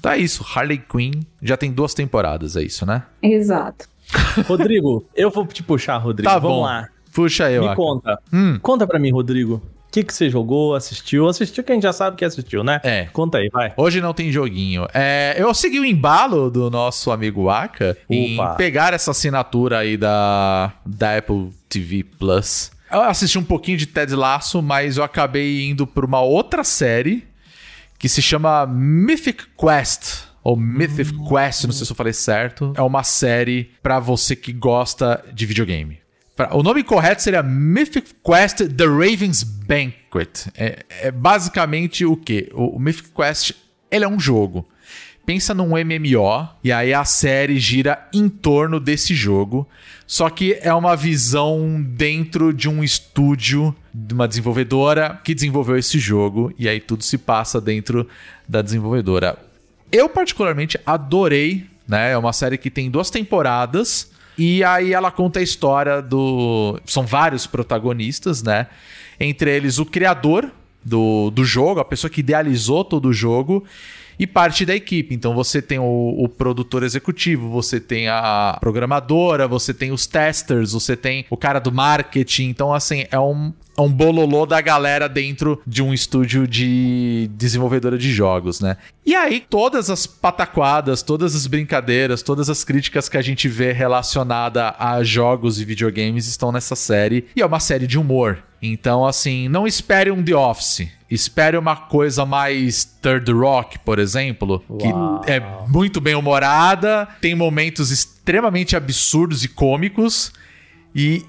Tá 0.05 0.15
isso, 0.17 0.45
Harley 0.53 0.77
Quinn 0.77 1.13
já 1.41 1.57
tem 1.57 1.71
duas 1.71 1.95
temporadas, 1.95 2.55
é 2.55 2.61
isso, 2.61 2.85
né? 2.85 3.01
Exato. 3.23 3.89
Rodrigo, 4.47 5.03
eu 5.15 5.31
vou 5.31 5.47
te 5.47 5.63
puxar, 5.63 5.97
Rodrigo. 5.97 6.29
Tá 6.29 6.37
Vamos 6.37 6.57
bom. 6.57 6.63
lá. 6.63 6.87
Puxa 7.11 7.45
aí, 7.45 7.57
Me 7.59 7.65
Waka. 7.65 7.75
conta. 7.75 8.19
Hum. 8.31 8.59
Conta 8.61 8.85
pra 8.85 8.99
mim, 8.99 9.11
Rodrigo. 9.11 9.55
O 9.55 9.91
que, 9.91 10.03
que 10.03 10.13
você 10.13 10.29
jogou, 10.29 10.75
assistiu? 10.75 11.27
Assistiu 11.27 11.63
que 11.63 11.71
a 11.71 11.75
gente 11.75 11.81
já 11.85 11.91
sabe 11.91 12.17
que 12.17 12.23
assistiu, 12.23 12.63
né? 12.63 12.79
É. 12.83 13.05
Conta 13.05 13.39
aí, 13.39 13.49
vai. 13.49 13.73
Hoje 13.75 13.99
não 13.99 14.13
tem 14.13 14.31
joguinho. 14.31 14.85
É, 14.93 15.33
eu 15.39 15.51
segui 15.55 15.79
o 15.79 15.85
embalo 15.85 16.51
do 16.51 16.69
nosso 16.69 17.09
amigo 17.09 17.45
Waka 17.45 17.97
em 18.07 18.37
pegar 18.57 18.93
essa 18.93 19.09
assinatura 19.09 19.79
aí 19.79 19.97
da, 19.97 20.71
da 20.85 21.17
Apple 21.17 21.49
TV 21.67 22.03
Plus. 22.03 22.71
Eu 22.91 23.01
assisti 23.01 23.39
um 23.39 23.43
pouquinho 23.43 23.79
de 23.79 23.87
Ted 23.87 24.13
Lasso, 24.13 24.61
mas 24.61 24.97
eu 24.97 25.03
acabei 25.03 25.65
indo 25.67 25.87
por 25.87 26.05
uma 26.05 26.21
outra 26.21 26.63
série 26.63 27.25
que 28.05 28.09
se 28.09 28.21
chama 28.21 28.67
Mythic 28.67 29.45
Quest. 29.57 30.25
Ou 30.43 30.55
Mythic 30.55 31.11
Quest, 31.27 31.63
não 31.63 31.71
sei 31.71 31.87
se 31.87 31.91
eu 31.91 31.95
falei 31.95 32.13
certo. 32.13 32.71
É 32.77 32.81
uma 32.83 33.01
série 33.01 33.71
pra 33.81 33.97
você 33.99 34.35
que 34.35 34.53
gosta 34.53 35.25
de 35.33 35.43
videogame. 35.43 35.97
O 36.51 36.61
nome 36.61 36.83
correto 36.83 37.23
seria 37.23 37.41
Mythic 37.41 38.13
Quest 38.23 38.57
The 38.57 38.85
Raven's 38.85 39.41
Banquet. 39.41 40.51
É, 40.55 40.85
é 41.01 41.09
basicamente 41.09 42.05
o 42.05 42.15
quê? 42.15 42.51
O, 42.53 42.75
o 42.75 42.79
Mythic 42.79 43.09
Quest 43.09 43.53
ele 43.89 44.05
é 44.05 44.07
um 44.07 44.19
jogo. 44.19 44.67
Pensa 45.26 45.53
num 45.53 45.69
MMO 45.69 46.47
e 46.63 46.71
aí 46.71 46.93
a 46.93 47.03
série 47.03 47.59
gira 47.59 48.07
em 48.13 48.30
torno 48.30 48.80
desse 48.80 49.15
jogo. 49.15 49.67
Só 50.05 50.30
que 50.30 50.57
é 50.61 50.73
uma 50.73 50.95
visão 50.95 51.82
dentro 51.82 52.53
de 52.53 52.69
um 52.69 52.84
estúdio 52.84 53.76
de 53.93 54.13
uma 54.13 54.28
desenvolvedora 54.28 55.19
que 55.23 55.34
desenvolveu 55.34 55.78
esse 55.78 55.97
jogo 55.97 56.53
e 56.59 56.69
aí 56.69 56.80
tudo 56.80 57.03
se 57.03 57.17
passa 57.17 57.59
dentro 57.59 58.07
da 58.47 58.61
desenvolvedora. 58.61 59.38
Eu 59.91 60.07
particularmente 60.07 60.80
adorei, 60.86 61.65
né? 61.88 62.11
É 62.11 62.17
uma 62.17 62.34
série 62.34 62.57
que 62.57 62.69
tem 62.69 62.91
duas 62.91 63.09
temporadas 63.09 64.11
e 64.38 64.63
aí 64.63 64.93
ela 64.93 65.09
conta 65.09 65.39
a 65.39 65.43
história 65.43 66.01
do 66.01 66.80
são 66.86 67.05
vários 67.05 67.47
protagonistas, 67.47 68.43
né? 68.43 68.67
Entre 69.19 69.49
eles 69.49 69.80
o 69.80 69.86
criador 69.86 70.51
do, 70.84 71.32
do 71.32 71.43
jogo, 71.43 71.80
a 71.80 71.86
pessoa 71.86 72.11
que 72.11 72.19
idealizou 72.19 72.84
todo 72.84 73.07
o 73.07 73.13
jogo 73.13 73.65
e 74.18 74.26
parte 74.26 74.66
da 74.66 74.76
equipe. 74.76 75.13
Então 75.13 75.34
você 75.34 75.61
tem 75.61 75.80
o, 75.80 76.16
o, 76.18 76.30
produtor 76.30 76.84
executivo, 76.84 77.49
você 77.49 77.80
tem 77.80 78.07
a 78.07 78.57
programadora, 78.59 79.47
você 79.47 79.74
tem 79.74 79.91
os 79.91 80.05
testers, 80.05 80.74
você 80.74 80.95
tem 80.95 81.26
o 81.30 81.38
cara 81.38 81.59
do 81.59 81.72
marketing. 81.72 82.49
Então, 82.49 82.74
assim, 82.74 83.05
é 83.11 83.20
um, 83.20 83.53
um 83.78 83.91
bololô 83.91 84.45
da 84.45 84.61
galera 84.61 85.09
dentro 85.09 85.61
de 85.65 85.82
um 85.84 85.93
estúdio 85.93 86.47
de 86.47 87.30
desenvolvedora 87.34 87.97
de 87.97 88.11
jogos, 88.11 88.59
né? 88.59 88.78
E 89.05 89.13
aí, 89.13 89.43
todas 89.47 89.89
as 89.89 90.07
pataquadas, 90.07 91.01
todas 91.01 91.36
as 91.36 91.45
brincadeiras, 91.47 92.21
todas 92.21 92.49
as 92.49 92.63
críticas 92.63 93.09
que 93.09 93.17
a 93.17 93.21
gente 93.21 93.47
vê 93.47 93.71
relacionada 93.71 94.76
a 94.80 95.03
jogos 95.03 95.59
e 95.59 95.65
videogames 95.65 96.28
estão 96.28 96.51
nessa 96.51 96.76
série. 96.76 97.26
E 97.36 97.41
é 97.41 97.45
uma 97.45 97.59
série 97.59 97.88
de 97.88 97.99
humor. 97.99 98.43
Então, 98.61 99.05
assim, 99.05 99.47
não 99.47 99.67
espere 99.67 100.09
um 100.09 100.23
The 100.23 100.36
Office. 100.36 100.88
Espere 101.09 101.55
uma 101.55 101.76
coisa 101.76 102.26
mais 102.26 102.84
Third 102.84 103.32
Rock, 103.32 103.78
por 103.80 103.99
exemplo, 103.99 104.63
Uau. 104.67 105.21
que 105.21 105.32
é 105.32 105.39
muito 105.67 106.01
bem 106.01 106.15
humorada, 106.15 107.07
tem 107.21 107.36
momentos 107.36 107.91
extremamente 107.91 108.76
absurdos 108.76 109.43
e 109.43 109.47
cômicos. 109.47 110.34
E 110.95 111.23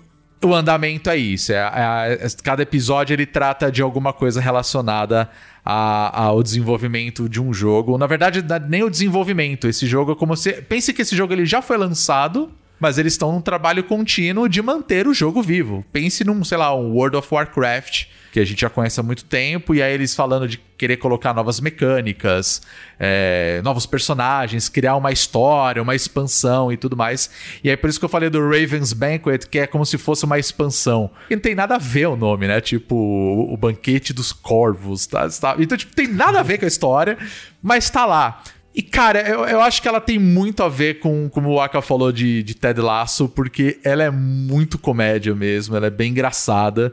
o 0.44 0.54
andamento 0.54 1.10
é 1.10 1.16
isso. 1.16 1.52
É, 1.52 1.56
é, 1.56 2.12
é, 2.24 2.28
cada 2.42 2.62
episódio 2.62 3.14
ele 3.14 3.26
trata 3.26 3.70
de 3.70 3.82
alguma 3.82 4.12
coisa 4.12 4.40
relacionada 4.40 5.28
a, 5.64 6.24
ao 6.24 6.42
desenvolvimento 6.42 7.28
de 7.28 7.40
um 7.40 7.52
jogo. 7.52 7.96
Na 7.96 8.06
verdade, 8.06 8.44
nem 8.68 8.82
o 8.82 8.90
desenvolvimento. 8.90 9.66
Esse 9.66 9.86
jogo 9.86 10.12
é 10.12 10.14
como 10.14 10.36
se. 10.36 10.52
Pense 10.62 10.92
que 10.92 11.02
esse 11.02 11.16
jogo 11.16 11.32
ele 11.32 11.46
já 11.46 11.62
foi 11.62 11.76
lançado 11.76 12.52
mas 12.78 12.98
eles 12.98 13.14
estão 13.14 13.32
num 13.32 13.40
trabalho 13.40 13.82
contínuo 13.84 14.48
de 14.48 14.60
manter 14.60 15.06
o 15.06 15.14
jogo 15.14 15.42
vivo. 15.42 15.84
Pense 15.92 16.24
num, 16.24 16.44
sei 16.44 16.58
lá, 16.58 16.74
um 16.74 16.92
World 16.92 17.16
of 17.16 17.28
Warcraft, 17.32 18.06
que 18.32 18.40
a 18.40 18.44
gente 18.44 18.60
já 18.60 18.68
conhece 18.68 19.00
há 19.00 19.02
muito 19.02 19.24
tempo, 19.24 19.74
e 19.74 19.82
aí 19.82 19.94
eles 19.94 20.14
falando 20.14 20.46
de 20.46 20.58
querer 20.76 20.98
colocar 20.98 21.32
novas 21.32 21.58
mecânicas, 21.58 22.60
é, 23.00 23.62
novos 23.64 23.86
personagens, 23.86 24.68
criar 24.68 24.94
uma 24.96 25.10
história, 25.10 25.82
uma 25.82 25.94
expansão 25.94 26.70
e 26.70 26.76
tudo 26.76 26.94
mais. 26.94 27.30
E 27.64 27.70
aí 27.70 27.76
por 27.78 27.88
isso 27.88 27.98
que 27.98 28.04
eu 28.04 28.10
falei 28.10 28.28
do 28.28 28.46
Raven's 28.46 28.92
Banquet, 28.92 29.38
que 29.50 29.60
é 29.60 29.66
como 29.66 29.86
se 29.86 29.96
fosse 29.96 30.26
uma 30.26 30.38
expansão. 30.38 31.10
E 31.30 31.34
não 31.34 31.40
tem 31.40 31.54
nada 31.54 31.76
a 31.76 31.78
ver 31.78 32.08
o 32.08 32.16
nome, 32.16 32.46
né? 32.46 32.60
Tipo, 32.60 32.94
o 32.94 33.56
Banquete 33.56 34.12
dos 34.12 34.34
Corvos, 34.34 35.06
tá? 35.06 35.26
Então, 35.58 35.78
tipo, 35.78 35.94
tem 35.94 36.06
nada 36.06 36.40
a 36.40 36.42
ver 36.42 36.58
com 36.58 36.66
a 36.66 36.68
história, 36.68 37.16
mas 37.62 37.88
tá 37.88 38.04
lá. 38.04 38.42
E, 38.76 38.82
cara, 38.82 39.26
eu, 39.26 39.46
eu 39.46 39.62
acho 39.62 39.80
que 39.80 39.88
ela 39.88 40.02
tem 40.02 40.18
muito 40.18 40.62
a 40.62 40.68
ver 40.68 40.98
com, 40.98 41.30
como 41.30 41.48
o 41.48 41.58
Aka 41.58 41.80
falou 41.80 42.12
de, 42.12 42.42
de 42.42 42.54
Ted 42.54 42.78
Lasso, 42.78 43.26
porque 43.26 43.78
ela 43.82 44.02
é 44.02 44.10
muito 44.10 44.76
comédia 44.76 45.34
mesmo, 45.34 45.74
ela 45.74 45.86
é 45.86 45.90
bem 45.90 46.10
engraçada. 46.10 46.92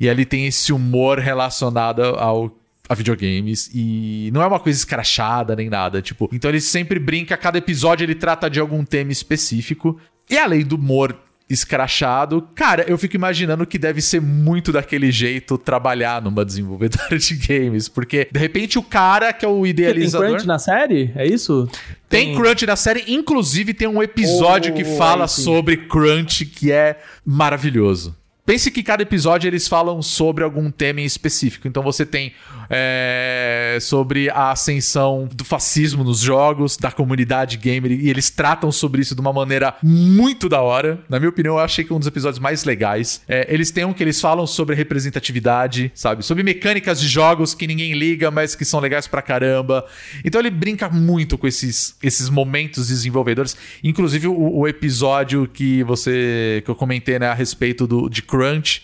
E 0.00 0.08
ele 0.08 0.24
tem 0.24 0.48
esse 0.48 0.72
humor 0.72 1.20
relacionado 1.20 2.02
ao 2.02 2.58
a 2.88 2.94
videogames 2.94 3.70
e 3.72 4.28
não 4.34 4.42
é 4.42 4.46
uma 4.46 4.58
coisa 4.58 4.76
escrachada 4.76 5.54
nem 5.54 5.70
nada, 5.70 6.02
tipo, 6.02 6.28
então 6.32 6.50
ele 6.50 6.60
sempre 6.60 6.98
brinca, 6.98 7.36
cada 7.36 7.56
episódio 7.56 8.04
ele 8.04 8.14
trata 8.14 8.50
de 8.50 8.58
algum 8.58 8.84
tema 8.84 9.12
específico. 9.12 9.98
E 10.28 10.36
além 10.36 10.64
do 10.64 10.74
humor 10.74 11.16
escrachado. 11.52 12.48
Cara, 12.54 12.84
eu 12.88 12.96
fico 12.96 13.16
imaginando 13.16 13.66
que 13.66 13.78
deve 13.78 14.00
ser 14.00 14.20
muito 14.20 14.72
daquele 14.72 15.10
jeito 15.10 15.58
trabalhar 15.58 16.22
numa 16.22 16.44
desenvolvedora 16.44 17.18
de 17.18 17.34
games, 17.36 17.88
porque 17.88 18.28
de 18.30 18.38
repente 18.38 18.78
o 18.78 18.82
cara 18.82 19.32
que 19.32 19.44
é 19.44 19.48
o 19.48 19.66
idealizador. 19.66 20.26
Tem 20.26 20.36
crunch 20.36 20.46
na 20.46 20.58
série? 20.58 21.12
É 21.14 21.26
isso? 21.26 21.68
Tem, 22.08 22.26
tem 22.26 22.36
crunch 22.36 22.66
na 22.66 22.76
série, 22.76 23.04
inclusive 23.08 23.74
tem 23.74 23.88
um 23.88 24.02
episódio 24.02 24.72
oh, 24.72 24.76
que 24.76 24.84
fala 24.84 25.26
sobre 25.26 25.76
crunch 25.76 26.44
que 26.46 26.70
é 26.70 26.98
maravilhoso. 27.24 28.16
Pense 28.44 28.72
que 28.72 28.82
cada 28.82 29.04
episódio 29.04 29.46
eles 29.46 29.68
falam 29.68 30.02
sobre 30.02 30.42
algum 30.42 30.68
tema 30.68 31.00
em 31.00 31.04
específico. 31.04 31.68
Então 31.68 31.80
você 31.80 32.04
tem 32.04 32.32
é, 32.68 33.78
sobre 33.80 34.28
a 34.30 34.50
ascensão 34.50 35.28
do 35.32 35.44
fascismo 35.44 36.02
nos 36.02 36.18
jogos, 36.18 36.76
da 36.76 36.90
comunidade 36.90 37.56
gamer, 37.56 37.92
e 37.92 38.10
eles 38.10 38.30
tratam 38.30 38.72
sobre 38.72 39.00
isso 39.00 39.14
de 39.14 39.20
uma 39.20 39.32
maneira 39.32 39.76
muito 39.80 40.48
da 40.48 40.60
hora. 40.60 40.98
Na 41.08 41.20
minha 41.20 41.28
opinião, 41.28 41.54
eu 41.54 41.60
achei 41.60 41.84
que 41.84 41.92
é 41.92 41.94
um 41.94 42.00
dos 42.00 42.08
episódios 42.08 42.40
mais 42.40 42.64
legais. 42.64 43.22
É, 43.28 43.46
eles 43.48 43.70
têm 43.70 43.84
um 43.84 43.92
que 43.92 44.02
eles 44.02 44.20
falam 44.20 44.44
sobre 44.44 44.74
representatividade, 44.74 45.92
sabe? 45.94 46.24
Sobre 46.24 46.42
mecânicas 46.42 47.00
de 47.00 47.06
jogos 47.06 47.54
que 47.54 47.66
ninguém 47.66 47.92
liga, 47.92 48.28
mas 48.30 48.56
que 48.56 48.64
são 48.64 48.80
legais 48.80 49.06
pra 49.06 49.22
caramba. 49.22 49.86
Então 50.24 50.40
ele 50.40 50.50
brinca 50.50 50.88
muito 50.88 51.38
com 51.38 51.46
esses, 51.46 51.96
esses 52.02 52.28
momentos 52.28 52.88
desenvolvedores. 52.88 53.56
Inclusive 53.84 54.26
o, 54.26 54.58
o 54.58 54.66
episódio 54.66 55.46
que 55.46 55.84
você 55.84 56.60
que 56.64 56.70
eu 56.70 56.74
comentei 56.74 57.20
né, 57.20 57.28
a 57.28 57.34
respeito 57.34 57.86
do, 57.86 58.08
de 58.08 58.22
Crunch. 58.42 58.82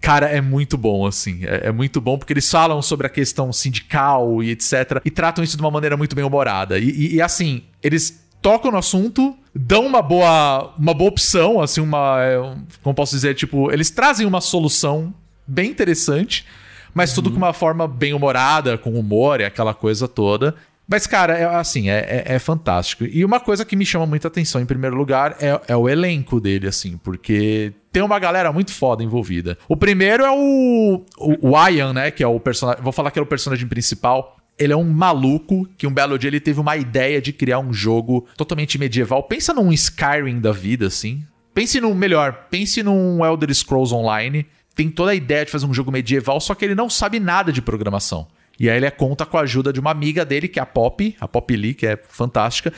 Cara, 0.00 0.28
é 0.28 0.40
muito 0.40 0.76
bom, 0.76 1.06
assim. 1.06 1.40
É, 1.44 1.68
é, 1.68 1.72
muito 1.72 2.00
bom 2.00 2.16
porque 2.18 2.32
eles 2.32 2.48
falam 2.50 2.80
sobre 2.80 3.06
a 3.06 3.10
questão 3.10 3.52
sindical 3.52 4.42
e 4.42 4.50
etc. 4.50 5.00
E 5.04 5.10
tratam 5.10 5.42
isso 5.42 5.56
de 5.56 5.62
uma 5.62 5.70
maneira 5.70 5.96
muito 5.96 6.14
bem 6.14 6.24
humorada. 6.24 6.78
E, 6.78 6.90
e, 6.90 7.14
e 7.16 7.22
assim, 7.22 7.62
eles 7.82 8.24
tocam 8.40 8.70
no 8.70 8.78
assunto, 8.78 9.36
dão 9.54 9.84
uma 9.84 10.02
boa, 10.02 10.72
uma 10.78 10.94
boa 10.94 11.10
opção, 11.10 11.60
assim, 11.60 11.80
uma. 11.80 12.18
É, 12.20 12.36
como 12.82 12.94
posso 12.94 13.14
dizer, 13.14 13.34
tipo, 13.34 13.72
eles 13.72 13.90
trazem 13.90 14.26
uma 14.26 14.40
solução 14.40 15.12
bem 15.46 15.70
interessante, 15.70 16.46
mas 16.94 17.12
tudo 17.12 17.26
uhum. 17.26 17.32
com 17.32 17.38
uma 17.38 17.52
forma 17.52 17.88
bem 17.88 18.12
humorada, 18.12 18.78
com 18.78 18.92
humor 18.92 19.40
e 19.40 19.44
aquela 19.44 19.74
coisa 19.74 20.06
toda. 20.06 20.54
Mas, 20.88 21.06
cara, 21.06 21.36
é, 21.36 21.44
assim, 21.44 21.90
é, 21.90 22.24
é, 22.26 22.34
é, 22.34 22.38
fantástico. 22.38 23.04
E 23.04 23.24
uma 23.24 23.40
coisa 23.40 23.64
que 23.64 23.74
me 23.74 23.84
chama 23.84 24.06
muita 24.06 24.28
atenção, 24.28 24.60
em 24.60 24.66
primeiro 24.66 24.94
lugar, 24.96 25.36
é, 25.40 25.60
é 25.68 25.76
o 25.76 25.88
elenco 25.88 26.40
dele, 26.40 26.68
assim, 26.68 26.96
porque 26.98 27.72
tem 27.90 28.02
uma 28.02 28.18
galera 28.18 28.52
muito 28.52 28.72
foda 28.72 29.02
envolvida. 29.02 29.58
O 29.68 29.76
primeiro 29.76 30.24
é 30.24 30.30
o, 30.30 31.04
o, 31.18 31.50
o 31.50 31.68
Ian, 31.68 31.92
né? 31.92 32.10
Que 32.10 32.22
é 32.22 32.26
o 32.26 32.38
personagem. 32.38 32.82
Vou 32.82 32.92
falar 32.92 33.10
que 33.10 33.18
é 33.18 33.22
o 33.22 33.26
personagem 33.26 33.66
principal. 33.66 34.36
Ele 34.58 34.72
é 34.72 34.76
um 34.76 34.84
maluco 34.84 35.68
que 35.76 35.86
um 35.86 35.92
belo 35.92 36.18
dia 36.18 36.28
ele 36.28 36.40
teve 36.40 36.60
uma 36.60 36.76
ideia 36.76 37.20
de 37.20 37.32
criar 37.32 37.58
um 37.58 37.72
jogo 37.72 38.26
totalmente 38.36 38.78
medieval. 38.78 39.22
Pensa 39.24 39.52
num 39.52 39.72
Skyrim 39.72 40.40
da 40.40 40.52
vida, 40.52 40.86
assim. 40.86 41.24
Pense 41.52 41.80
num 41.80 41.94
melhor, 41.94 42.46
pense 42.50 42.82
num 42.82 43.24
Elder 43.24 43.52
Scrolls 43.54 43.94
Online. 43.94 44.46
Tem 44.74 44.90
toda 44.90 45.10
a 45.10 45.14
ideia 45.14 45.44
de 45.44 45.50
fazer 45.50 45.66
um 45.66 45.74
jogo 45.74 45.90
medieval, 45.90 46.38
só 46.38 46.54
que 46.54 46.64
ele 46.64 46.74
não 46.74 46.88
sabe 46.88 47.18
nada 47.18 47.50
de 47.50 47.62
programação. 47.62 48.28
E 48.58 48.70
aí 48.70 48.76
ele 48.76 48.90
conta 48.90 49.26
com 49.26 49.36
a 49.36 49.42
ajuda 49.42 49.72
de 49.72 49.80
uma 49.80 49.90
amiga 49.90 50.24
dele, 50.24 50.48
que 50.48 50.58
é 50.58 50.62
a 50.62 50.66
Pop, 50.66 51.16
a 51.20 51.28
Pop 51.28 51.56
Lee, 51.56 51.74
que 51.74 51.86
é 51.86 51.96
fantástica. 52.08 52.72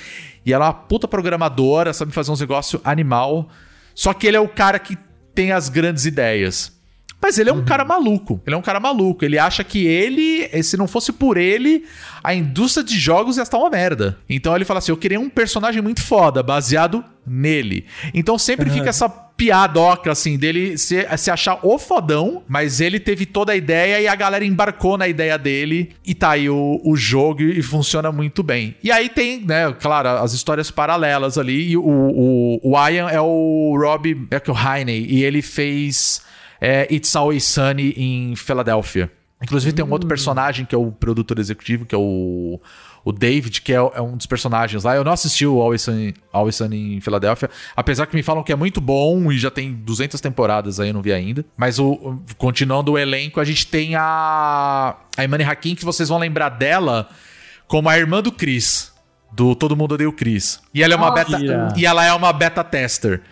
E 0.45 0.53
ela 0.53 0.67
é 0.67 0.69
uma 0.69 0.75
puta 0.75 1.07
programadora, 1.07 1.93
sabe 1.93 2.13
fazer 2.13 2.31
uns 2.31 2.41
negócios 2.41 2.81
animal. 2.85 3.49
Só 3.95 4.13
que 4.13 4.27
ele 4.27 4.37
é 4.37 4.41
o 4.41 4.49
cara 4.49 4.79
que 4.79 4.97
tem 5.35 5.53
as 5.53 5.69
grandes 5.69 6.05
ideias. 6.05 6.78
Mas 7.21 7.39
ele 7.39 7.51
é 7.51 7.53
um 7.53 7.59
uhum. 7.59 7.65
cara 7.65 7.85
maluco. 7.85 8.41
Ele 8.47 8.55
é 8.55 8.59
um 8.59 8.63
cara 8.63 8.79
maluco. 8.79 9.25
Ele 9.25 9.39
acha 9.39 9.65
que 9.65 9.87
ele, 9.87 10.49
se 10.63 10.77
não 10.77 10.87
fosse 10.87 11.13
por 11.13 11.37
ele, 11.37 11.85
a 12.23 12.35
indústria 12.35 12.85
de 12.85 12.99
jogos 12.99 13.37
ia 13.37 13.43
estar 13.43 13.59
uma 13.59 13.71
merda. 13.71 14.19
Então 14.29 14.55
ele 14.55 14.65
fala 14.65 14.79
assim: 14.79 14.93
eu 14.93 14.97
queria 14.97 15.19
um 15.19 15.29
personagem 15.29 15.83
muito 15.83 16.03
foda, 16.03 16.43
baseado 16.43 17.05
nele. 17.27 17.87
Então 18.15 18.39
sempre 18.39 18.69
uhum. 18.69 18.77
fica 18.77 18.91
essa 18.91 19.09
piadoca, 19.09 20.11
assim, 20.11 20.37
dele 20.37 20.77
se, 20.77 21.07
se 21.17 21.31
achar 21.31 21.61
o 21.63 21.79
fodão, 21.79 22.43
mas 22.49 22.81
ele 22.81 22.99
teve 22.99 23.25
toda 23.25 23.53
a 23.53 23.57
ideia 23.57 24.01
e 24.01 24.09
a 24.09 24.15
galera 24.17 24.45
embarcou 24.45 24.99
na 24.99 25.07
ideia 25.07 25.39
dele 25.39 25.93
e 26.05 26.13
tá 26.13 26.31
aí 26.31 26.51
o, 26.51 26.81
o 26.85 26.97
jogo 26.97 27.43
e 27.43 27.63
funciona 27.63 28.11
muito 28.11 28.43
bem. 28.43 28.75
E 28.83 28.91
aí 28.91 29.09
tem, 29.09 29.45
né, 29.45 29.73
claro, 29.81 30.09
as 30.09 30.33
histórias 30.33 30.73
paralelas 30.73 31.39
ali. 31.39 31.71
E 31.71 31.77
o, 31.77 31.83
o, 31.85 32.61
o 32.65 32.89
Ian 32.89 33.09
é 33.11 33.21
o 33.21 33.77
Rob 33.81 34.27
Eckelheine 34.29 35.07
e 35.07 35.23
ele 35.23 35.41
fez 35.41 36.21
é, 36.61 36.93
It's 36.93 37.15
Always 37.15 37.45
Sunny 37.45 37.95
em 37.97 38.37
Filadélfia. 38.37 39.11
Inclusive 39.43 39.73
tem 39.73 39.85
um 39.85 39.91
outro 39.91 40.07
hum. 40.07 40.09
personagem 40.09 40.67
que 40.67 40.75
é 40.75 40.79
o 40.79 40.91
produtor 40.91 41.39
executivo, 41.39 41.87
que 41.87 41.95
é 41.95 41.99
o 41.99 42.61
o 43.09 43.13
David, 43.13 43.63
que 43.63 43.73
é, 43.73 43.77
é, 43.77 44.03
um 44.03 44.19
dos 44.19 44.27
personagens 44.27 44.85
lá. 44.85 44.95
Eu 44.95 45.03
não 45.03 45.13
assisti 45.13 45.47
o 45.47 45.61
Always 45.61 45.81
Sunny, 45.81 46.15
Always 46.31 46.57
Sunny 46.57 46.97
em 46.97 47.01
Filadélfia, 47.01 47.49
apesar 47.75 48.07
que 48.07 48.15
me 48.15 48.23
falam 48.23 48.43
que 48.43 48.53
é 48.53 48.57
muito 48.57 48.83
bom 48.83 49.33
e 49.33 49.39
já 49.39 49.51
tem 49.51 49.73
200 49.73 50.21
temporadas 50.21 50.79
aí, 50.79 50.89
eu 50.89 50.95
não 50.95 51.01
vi 51.01 51.13
ainda. 51.13 51.43
Mas 51.57 51.79
o, 51.79 52.21
continuando 52.37 52.93
o 52.93 52.99
elenco, 52.99 53.41
a 53.41 53.45
gente 53.45 53.67
tem 53.67 53.95
a, 53.95 54.95
a 55.17 55.25
Imani 55.25 55.45
Hakim, 55.45 55.75
que 55.75 55.87
vocês 55.87 56.11
vão 56.11 56.19
lembrar 56.19 56.51
dela 56.51 57.09
como 57.67 57.89
a 57.89 57.99
irmã 57.99 58.23
do 58.23 58.31
Chris, 58.31 58.93
do 59.33 59.55
Todo 59.55 59.75
Mundo 59.75 59.93
Odeia 59.93 60.09
o 60.09 60.13
Chris. 60.13 60.61
E 60.75 60.83
ela 60.83 60.93
é 60.93 60.97
uma, 60.97 61.09
oh, 61.09 61.15
beta, 61.15 61.39
yeah. 61.39 61.75
e 61.77 61.87
ela 61.87 62.05
é 62.05 62.13
uma 62.13 62.33
beta 62.33 62.63
tester. 62.63 63.23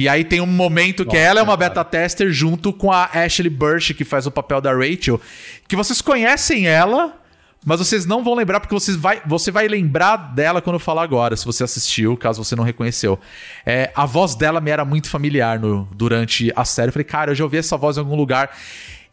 E 0.00 0.08
aí 0.08 0.24
tem 0.24 0.40
um 0.40 0.46
momento 0.46 1.04
que 1.04 1.14
Nossa, 1.14 1.28
ela 1.28 1.40
é 1.40 1.42
uma 1.42 1.58
beta 1.58 1.84
tester 1.84 2.30
junto 2.32 2.72
com 2.72 2.90
a 2.90 3.04
Ashley 3.12 3.50
Burch, 3.50 3.92
que 3.92 4.02
faz 4.02 4.26
o 4.26 4.30
papel 4.30 4.58
da 4.58 4.72
Rachel, 4.72 5.20
que 5.68 5.76
vocês 5.76 6.00
conhecem 6.00 6.66
ela 6.66 7.20
mas 7.62 7.78
vocês 7.78 8.06
não 8.06 8.24
vão 8.24 8.32
lembrar 8.32 8.58
porque 8.58 8.74
vocês 8.74 8.96
vai, 8.96 9.20
você 9.26 9.50
vai 9.50 9.68
lembrar 9.68 10.16
dela 10.16 10.62
quando 10.62 10.76
eu 10.76 10.80
falar 10.80 11.02
agora, 11.02 11.36
se 11.36 11.44
você 11.44 11.62
assistiu, 11.62 12.16
caso 12.16 12.42
você 12.42 12.56
não 12.56 12.64
reconheceu. 12.64 13.18
É, 13.66 13.92
a 13.94 14.06
voz 14.06 14.34
dela 14.34 14.58
me 14.62 14.70
era 14.70 14.82
muito 14.82 15.10
familiar 15.10 15.60
no, 15.60 15.86
durante 15.94 16.50
a 16.56 16.64
série. 16.64 16.88
Eu 16.88 16.92
falei, 16.94 17.04
cara, 17.04 17.32
eu 17.32 17.34
já 17.34 17.44
ouvi 17.44 17.58
essa 17.58 17.76
voz 17.76 17.98
em 17.98 18.00
algum 18.00 18.16
lugar. 18.16 18.56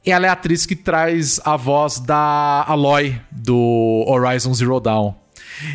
Ela 0.06 0.28
é 0.28 0.30
a 0.30 0.32
atriz 0.32 0.66
que 0.66 0.78
traz 0.78 1.42
a 1.44 1.58
voz 1.58 2.00
da 2.00 2.64
Aloy 2.66 3.20
do 3.30 4.06
Horizon 4.08 4.54
Zero 4.54 4.80
Dawn. 4.80 5.14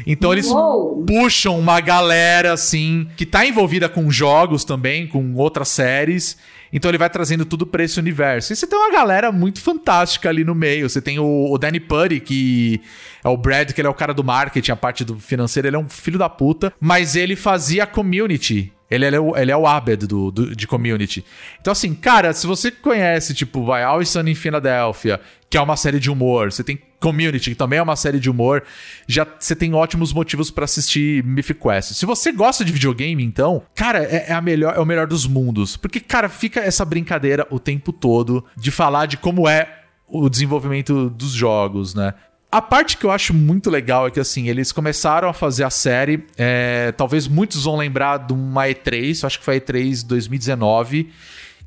Então 0.06 0.32
eles 0.32 0.46
Uou. 0.46 1.04
puxam 1.04 1.58
uma 1.58 1.80
galera 1.80 2.52
assim 2.52 3.08
que 3.16 3.26
tá 3.26 3.44
envolvida 3.46 3.88
com 3.88 4.10
jogos 4.10 4.64
também, 4.64 5.06
com 5.06 5.34
outras 5.34 5.68
séries. 5.68 6.36
Então 6.72 6.90
ele 6.90 6.98
vai 6.98 7.10
trazendo 7.10 7.44
tudo 7.44 7.66
pra 7.66 7.84
esse 7.84 7.98
universo. 7.98 8.52
E 8.52 8.56
você 8.56 8.66
tem 8.66 8.78
uma 8.78 8.90
galera 8.90 9.30
muito 9.30 9.60
fantástica 9.60 10.28
ali 10.30 10.42
no 10.42 10.54
meio. 10.54 10.88
Você 10.88 11.02
tem 11.02 11.18
o, 11.18 11.52
o 11.52 11.58
Danny 11.58 11.80
Putty, 11.80 12.20
que 12.20 12.80
é 13.22 13.28
o 13.28 13.36
Brad, 13.36 13.72
que 13.72 13.80
ele 13.80 13.88
é 13.88 13.90
o 13.90 13.94
cara 13.94 14.14
do 14.14 14.24
marketing, 14.24 14.70
a 14.70 14.76
parte 14.76 15.04
do 15.04 15.18
financeiro, 15.18 15.68
ele 15.68 15.76
é 15.76 15.78
um 15.78 15.88
filho 15.88 16.18
da 16.18 16.30
puta. 16.30 16.72
Mas 16.80 17.14
ele 17.14 17.36
fazia 17.36 17.86
community. 17.86 18.72
Ele, 18.92 19.06
ele 19.06 19.16
é 19.16 19.20
o, 19.20 19.36
ele 19.36 19.50
é 19.50 19.56
o 19.56 19.66
Abed 19.66 20.06
do, 20.06 20.30
do- 20.30 20.54
de 20.54 20.66
community. 20.66 21.24
Então, 21.60 21.72
assim, 21.72 21.94
cara, 21.94 22.32
se 22.32 22.46
você 22.46 22.70
conhece, 22.70 23.32
tipo, 23.34 23.64
vai 23.64 23.82
Always 23.82 24.08
Sunny 24.10 24.32
em 24.32 24.34
Philadelphia, 24.34 25.20
que 25.48 25.56
é 25.56 25.60
uma 25.60 25.76
série 25.76 25.98
de 25.98 26.10
humor, 26.10 26.52
você 26.52 26.62
tem 26.64 26.78
Community, 27.00 27.50
que 27.50 27.56
também 27.56 27.80
é 27.80 27.82
uma 27.82 27.96
série 27.96 28.20
de 28.20 28.30
humor, 28.30 28.62
já 29.08 29.26
você 29.36 29.56
tem 29.56 29.74
ótimos 29.74 30.12
motivos 30.12 30.52
pra 30.52 30.66
assistir 30.66 31.24
Mythic 31.24 31.58
Quest. 31.60 31.94
Se 31.94 32.06
você 32.06 32.30
gosta 32.30 32.64
de 32.64 32.72
videogame, 32.72 33.24
então, 33.24 33.60
cara, 33.74 34.04
é, 34.04 34.26
é 34.28 34.32
a 34.32 34.40
melhor, 34.40 34.74
é 34.76 34.78
o 34.78 34.86
melhor 34.86 35.08
dos 35.08 35.26
mundos. 35.26 35.76
Porque, 35.76 35.98
cara, 35.98 36.28
fica 36.28 36.60
essa 36.60 36.84
brincadeira 36.84 37.44
o 37.50 37.58
tempo 37.58 37.92
todo 37.92 38.44
de 38.56 38.70
falar 38.70 39.06
de 39.06 39.16
como 39.16 39.48
é 39.48 39.80
o 40.06 40.28
desenvolvimento 40.28 41.10
dos 41.10 41.32
jogos, 41.32 41.92
né? 41.92 42.14
A 42.52 42.60
parte 42.60 42.98
que 42.98 43.06
eu 43.06 43.10
acho 43.10 43.32
muito 43.32 43.70
legal 43.70 44.06
é 44.06 44.10
que, 44.10 44.20
assim, 44.20 44.46
eles 44.46 44.72
começaram 44.72 45.26
a 45.26 45.32
fazer 45.32 45.64
a 45.64 45.70
série. 45.70 46.22
é, 46.36 46.92
talvez 46.92 47.26
muitos 47.26 47.64
vão 47.64 47.76
lembrar 47.76 48.18
de 48.18 48.34
uma 48.34 48.66
E3, 48.66 49.22
eu 49.22 49.26
acho 49.26 49.38
que 49.38 49.44
foi 49.44 49.56
a 49.56 49.60
E3 49.60 50.06
2019, 50.06 51.08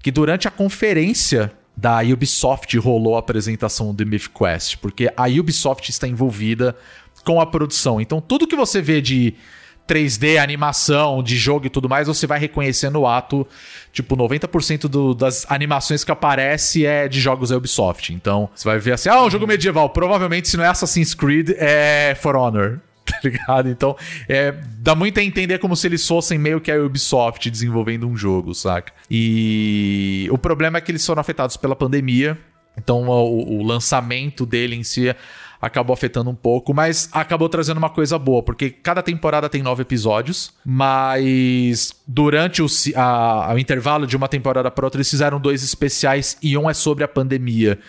que 0.04 0.12
durante 0.12 0.48
a 0.48 0.52
conferência 0.52 1.52
da 1.76 2.02
Ubisoft 2.02 2.78
rolou 2.78 3.16
a 3.16 3.20
apresentação 3.20 3.96
do 3.96 4.06
Myth 4.06 4.30
Quest, 4.30 4.78
porque 4.78 5.12
a 5.18 5.26
Ubisoft 5.26 5.90
está 5.90 6.08
envolvida 6.08 6.76
com 7.24 7.42
a 7.42 7.48
produção. 7.48 8.00
Então, 8.00 8.22
tudo 8.22 8.46
que 8.46 8.56
você 8.56 8.80
vê 8.80 9.02
de 9.02 9.34
3D, 9.88 10.38
animação, 10.38 11.22
de 11.22 11.38
jogo 11.38 11.66
e 11.68 11.70
tudo 11.70 11.88
mais, 11.88 12.08
você 12.08 12.26
vai 12.26 12.40
reconhecer 12.40 12.90
no 12.90 13.06
ato. 13.08 13.48
Tipo, 13.94 14.16
90% 14.16 14.88
do- 14.88 15.14
das 15.14 15.46
animações 15.50 16.04
que 16.04 16.12
aparece 16.12 16.86
é 16.86 17.08
de 17.08 17.20
jogos 17.22 17.50
da 17.50 17.58
Ubisoft. 17.58 18.14
Então, 18.14 18.50
você 18.56 18.68
vai 18.68 18.80
ver 18.80 18.94
assim, 18.94 19.10
ah, 19.10 19.24
um 19.24 19.30
jogo 19.30 19.46
medieval. 19.48 19.90
Provavelmente, 19.90 20.48
se 20.48 20.58
não 20.58 20.64
é 20.64 20.68
Assassin's 20.68 21.14
Creed, 21.14 21.52
é 21.58 22.16
For 22.20 22.36
Honor. 22.36 22.80
Tá 23.06 23.20
ligado? 23.24 23.70
Então, 23.70 23.96
é, 24.28 24.52
dá 24.80 24.96
muito 24.96 25.20
a 25.20 25.24
entender 25.24 25.60
como 25.60 25.76
se 25.76 25.86
eles 25.88 26.08
fossem 26.08 26.40
meio 26.40 26.60
que 26.60 26.72
a 26.72 26.82
Ubisoft 26.84 27.52
desenvolvendo 27.52 28.08
um 28.08 28.18
jogo, 28.18 28.56
saca? 28.56 28.92
E 29.12 30.28
o 30.32 30.40
problema 30.40 30.80
é 30.80 30.82
que 30.82 30.92
eles 30.92 31.06
foram 31.06 31.22
afetados 31.22 31.56
pela 31.56 31.76
pandemia. 31.76 32.36
Então, 32.76 33.08
o, 33.08 33.60
o 33.60 33.64
lançamento 33.64 34.44
dele 34.44 34.76
em 34.76 34.84
si 34.84 35.16
acabou 35.66 35.94
afetando 35.94 36.30
um 36.30 36.36
pouco, 36.36 36.74
mas 36.74 37.10
acabou 37.12 37.50
trazendo 37.50 37.78
uma 37.78 37.90
coisa 37.90 38.20
boa, 38.20 38.44
porque 38.44 38.70
cada 38.70 39.02
temporada 39.02 39.50
tem 39.50 39.64
nove 39.64 39.82
episódios, 39.82 40.54
mas 40.64 41.92
durante 42.08 42.62
o, 42.62 42.68
a- 42.96 43.52
o 43.54 43.58
intervalo 43.58 44.06
de 44.06 44.16
uma 44.16 44.28
temporada 44.28 44.70
para 44.70 44.86
outra, 44.86 44.98
eles 45.00 45.10
fizeram 45.10 45.40
dois 45.40 45.64
especiais 45.64 46.38
e 46.42 46.56
um 46.58 46.70
é 46.70 46.74
sobre 46.74 47.04
a 47.04 47.08
pandemia, 47.08 47.80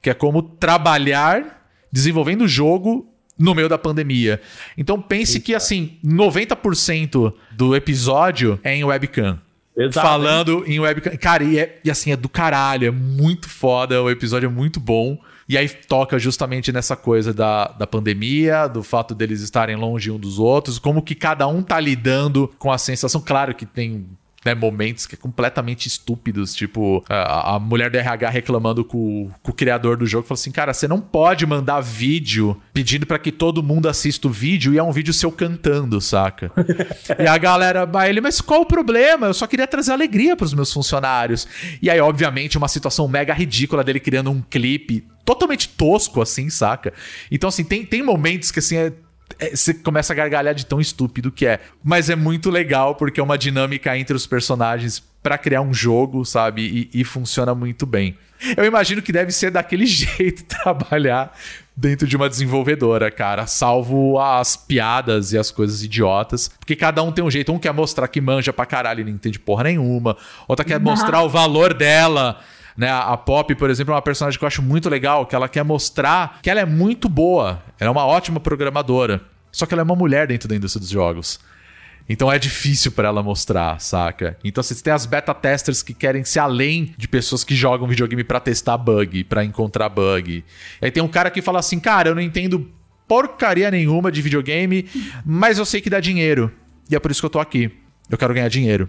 que 0.00 0.08
é 0.08 0.14
como 0.14 0.40
trabalhar 0.42 1.68
desenvolvendo 1.92 2.42
o 2.42 2.48
jogo 2.48 3.06
no 3.38 3.54
meio 3.54 3.68
da 3.68 3.76
pandemia. 3.76 4.40
Então 4.78 5.00
pense 5.00 5.38
que 5.40 5.54
assim, 5.54 5.98
90% 6.02 7.34
do 7.52 7.76
episódio 7.76 8.58
é 8.64 8.74
em 8.74 8.82
webcam. 8.84 9.38
Exato, 9.76 10.06
Falando 10.06 10.64
em 10.66 10.80
webcam. 10.80 11.14
Cara, 11.18 11.44
e, 11.44 11.58
é, 11.58 11.78
e 11.84 11.90
assim, 11.90 12.10
é 12.10 12.16
do 12.16 12.30
caralho, 12.30 12.88
é 12.88 12.90
muito 12.90 13.46
foda, 13.46 14.02
o 14.02 14.08
episódio 14.08 14.46
é 14.46 14.50
muito 14.50 14.80
bom. 14.80 15.18
E 15.48 15.56
aí 15.56 15.68
toca 15.68 16.18
justamente 16.18 16.72
nessa 16.72 16.96
coisa 16.96 17.32
da, 17.32 17.68
da 17.68 17.86
pandemia, 17.86 18.66
do 18.66 18.82
fato 18.82 19.14
deles 19.14 19.40
estarem 19.40 19.76
longe 19.76 20.10
um 20.10 20.18
dos 20.18 20.38
outros, 20.38 20.78
como 20.78 21.02
que 21.02 21.14
cada 21.14 21.46
um 21.46 21.62
tá 21.62 21.78
lidando 21.78 22.52
com 22.58 22.72
a 22.72 22.78
sensação. 22.78 23.20
Claro 23.20 23.54
que 23.54 23.64
tem 23.64 24.06
né, 24.46 24.54
momentos 24.54 25.06
que 25.06 25.16
é 25.16 25.18
completamente 25.18 25.86
estúpidos, 25.86 26.54
tipo 26.54 27.04
a, 27.08 27.56
a 27.56 27.58
mulher 27.58 27.90
do 27.90 27.98
RH 27.98 28.30
reclamando 28.30 28.84
com, 28.84 29.28
com 29.42 29.50
o 29.50 29.54
criador 29.54 29.96
do 29.96 30.06
jogo, 30.06 30.26
falou 30.26 30.38
assim, 30.38 30.52
cara, 30.52 30.72
você 30.72 30.86
não 30.86 31.00
pode 31.00 31.44
mandar 31.44 31.80
vídeo 31.80 32.56
pedindo 32.72 33.04
pra 33.04 33.18
que 33.18 33.32
todo 33.32 33.60
mundo 33.60 33.88
assista 33.88 34.28
o 34.28 34.30
vídeo 34.30 34.72
e 34.72 34.78
é 34.78 34.82
um 34.82 34.92
vídeo 34.92 35.12
seu 35.12 35.32
cantando, 35.32 36.00
saca? 36.00 36.52
e 37.18 37.26
a 37.26 37.36
galera, 37.36 37.84
vai 37.84 38.08
ele, 38.08 38.20
mas 38.20 38.40
qual 38.40 38.60
o 38.60 38.66
problema? 38.66 39.26
Eu 39.26 39.34
só 39.34 39.48
queria 39.48 39.66
trazer 39.66 39.92
alegria 39.92 40.36
pros 40.36 40.54
meus 40.54 40.72
funcionários. 40.72 41.48
E 41.82 41.90
aí, 41.90 42.00
obviamente, 42.00 42.56
uma 42.56 42.68
situação 42.68 43.08
mega 43.08 43.34
ridícula 43.34 43.82
dele 43.82 43.98
criando 43.98 44.30
um 44.30 44.40
clipe 44.40 45.04
totalmente 45.24 45.68
tosco, 45.70 46.22
assim, 46.22 46.48
saca? 46.48 46.92
Então, 47.32 47.48
assim, 47.48 47.64
tem, 47.64 47.84
tem 47.84 48.00
momentos 48.00 48.52
que, 48.52 48.60
assim, 48.60 48.76
é, 48.76 48.92
você 49.52 49.74
começa 49.74 50.12
a 50.12 50.16
gargalhar 50.16 50.54
de 50.54 50.66
tão 50.66 50.80
estúpido 50.80 51.30
que 51.30 51.46
é. 51.46 51.60
Mas 51.82 52.10
é 52.10 52.16
muito 52.16 52.50
legal 52.50 52.94
porque 52.94 53.20
é 53.20 53.22
uma 53.22 53.38
dinâmica 53.38 53.96
entre 53.96 54.16
os 54.16 54.26
personagens 54.26 55.02
pra 55.22 55.36
criar 55.36 55.60
um 55.60 55.74
jogo, 55.74 56.24
sabe? 56.24 56.88
E, 56.92 57.00
e 57.00 57.04
funciona 57.04 57.54
muito 57.54 57.84
bem. 57.84 58.14
Eu 58.56 58.64
imagino 58.64 59.02
que 59.02 59.12
deve 59.12 59.32
ser 59.32 59.50
daquele 59.50 59.84
jeito 59.86 60.44
trabalhar 60.44 61.36
dentro 61.76 62.06
de 62.06 62.16
uma 62.16 62.28
desenvolvedora, 62.28 63.10
cara. 63.10 63.46
Salvo 63.46 64.18
as 64.18 64.56
piadas 64.56 65.32
e 65.32 65.38
as 65.38 65.50
coisas 65.50 65.82
idiotas. 65.82 66.48
Porque 66.58 66.76
cada 66.76 67.02
um 67.02 67.12
tem 67.12 67.24
um 67.24 67.30
jeito. 67.30 67.52
Um 67.52 67.58
quer 67.58 67.72
mostrar 67.72 68.08
que 68.08 68.20
manja 68.20 68.52
pra 68.52 68.64
caralho 68.64 69.00
e 69.00 69.04
não 69.04 69.10
entende 69.10 69.38
porra 69.38 69.64
nenhuma. 69.64 70.16
Outra 70.48 70.64
quer 70.64 70.80
mostrar 70.80 71.22
o 71.22 71.28
valor 71.28 71.74
dela. 71.74 72.40
Né, 72.76 72.90
a 72.90 73.16
Pop, 73.16 73.54
por 73.54 73.70
exemplo, 73.70 73.92
é 73.92 73.94
uma 73.94 74.02
personagem 74.02 74.38
que 74.38 74.44
eu 74.44 74.46
acho 74.46 74.62
muito 74.62 74.88
legal, 74.88 75.24
que 75.24 75.34
ela 75.34 75.48
quer 75.48 75.64
mostrar 75.64 76.38
que 76.42 76.50
ela 76.50 76.60
é 76.60 76.66
muito 76.66 77.08
boa. 77.08 77.62
Ela 77.80 77.88
é 77.88 77.90
uma 77.90 78.04
ótima 78.04 78.38
programadora. 78.38 79.22
Só 79.50 79.64
que 79.64 79.72
ela 79.72 79.80
é 79.80 79.84
uma 79.84 79.96
mulher 79.96 80.26
dentro 80.26 80.48
da 80.48 80.54
indústria 80.54 80.80
dos 80.80 80.90
jogos. 80.90 81.40
Então 82.08 82.30
é 82.30 82.38
difícil 82.38 82.92
pra 82.92 83.08
ela 83.08 83.22
mostrar, 83.22 83.80
saca? 83.80 84.38
Então 84.44 84.62
você 84.62 84.74
tem 84.80 84.92
as 84.92 85.06
beta 85.06 85.34
testers 85.34 85.82
que 85.82 85.92
querem 85.92 86.24
ser 86.24 86.38
além 86.38 86.94
de 86.96 87.08
pessoas 87.08 87.42
que 87.42 87.54
jogam 87.54 87.88
videogame 87.88 88.22
pra 88.22 88.38
testar 88.38 88.78
bug, 88.78 89.24
pra 89.24 89.44
encontrar 89.44 89.88
bug. 89.88 90.44
Aí 90.80 90.90
tem 90.90 91.02
um 91.02 91.08
cara 91.08 91.30
que 91.30 91.42
fala 91.42 91.58
assim: 91.58 91.80
"Cara, 91.80 92.10
eu 92.10 92.14
não 92.14 92.22
entendo 92.22 92.70
porcaria 93.08 93.70
nenhuma 93.70 94.12
de 94.12 94.22
videogame, 94.22 94.88
mas 95.24 95.58
eu 95.58 95.64
sei 95.64 95.80
que 95.80 95.90
dá 95.90 95.98
dinheiro. 95.98 96.52
E 96.88 96.94
é 96.94 97.00
por 97.00 97.10
isso 97.10 97.20
que 97.20 97.26
eu 97.26 97.30
tô 97.30 97.40
aqui. 97.40 97.72
Eu 98.08 98.16
quero 98.16 98.34
ganhar 98.34 98.48
dinheiro." 98.48 98.88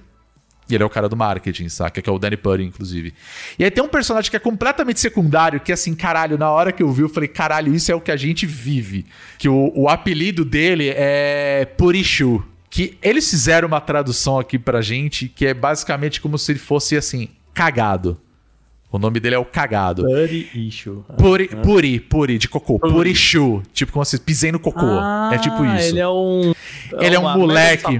E 0.69 0.75
ele 0.75 0.83
é 0.83 0.85
o 0.85 0.89
cara 0.89 1.07
do 1.07 1.15
marketing, 1.15 1.69
saca? 1.69 2.01
Que 2.01 2.09
é 2.09 2.13
o 2.13 2.19
Danny 2.19 2.35
Putty, 2.35 2.63
inclusive. 2.63 3.13
E 3.57 3.63
aí 3.63 3.71
tem 3.71 3.83
um 3.83 3.87
personagem 3.87 4.29
que 4.29 4.35
é 4.35 4.39
completamente 4.39 4.99
secundário, 4.99 5.59
que 5.59 5.71
assim, 5.71 5.95
caralho, 5.95 6.37
na 6.37 6.51
hora 6.51 6.71
que 6.71 6.83
eu 6.83 6.91
vi, 6.91 7.03
eu 7.03 7.09
falei, 7.09 7.29
caralho, 7.29 7.73
isso 7.73 7.91
é 7.91 7.95
o 7.95 8.01
que 8.01 8.11
a 8.11 8.17
gente 8.17 8.45
vive. 8.45 9.05
Que 9.37 9.47
o, 9.47 9.71
o 9.73 9.87
apelido 9.87 10.43
dele 10.43 10.89
é 10.95 11.65
Purishu. 11.77 12.43
Que 12.69 12.97
eles 13.01 13.29
fizeram 13.29 13.67
uma 13.67 13.79
tradução 13.79 14.37
aqui 14.37 14.59
pra 14.59 14.81
gente, 14.81 15.29
que 15.29 15.45
é 15.45 15.53
basicamente 15.53 16.19
como 16.19 16.37
se 16.37 16.51
ele 16.51 16.59
fosse 16.59 16.97
assim, 16.97 17.29
cagado. 17.53 18.19
O 18.91 18.97
nome 18.97 19.19
dele 19.19 19.35
é 19.35 19.39
o 19.39 19.45
cagado. 19.45 20.03
Buddy 20.03 20.49
issue. 20.53 21.03
Puri, 21.17 21.47
puri, 21.47 21.99
puri, 21.99 22.37
de 22.37 22.47
cocô. 22.47 22.79
Purishu. 22.79 23.61
Tipo, 23.73 23.91
como 23.91 24.05
se 24.05 24.17
pisei 24.19 24.51
no 24.51 24.59
cocô. 24.59 24.85
é 25.31 25.37
tipo 25.37 25.61
Ah, 25.61 25.77
isso. 25.77 25.89
Ele 25.89 25.99
é 25.99 26.07
um. 26.07 26.53
Ele 26.99 27.15
é 27.15 27.19
um 27.19 27.31
de 27.33 27.37
moleque. 27.37 27.97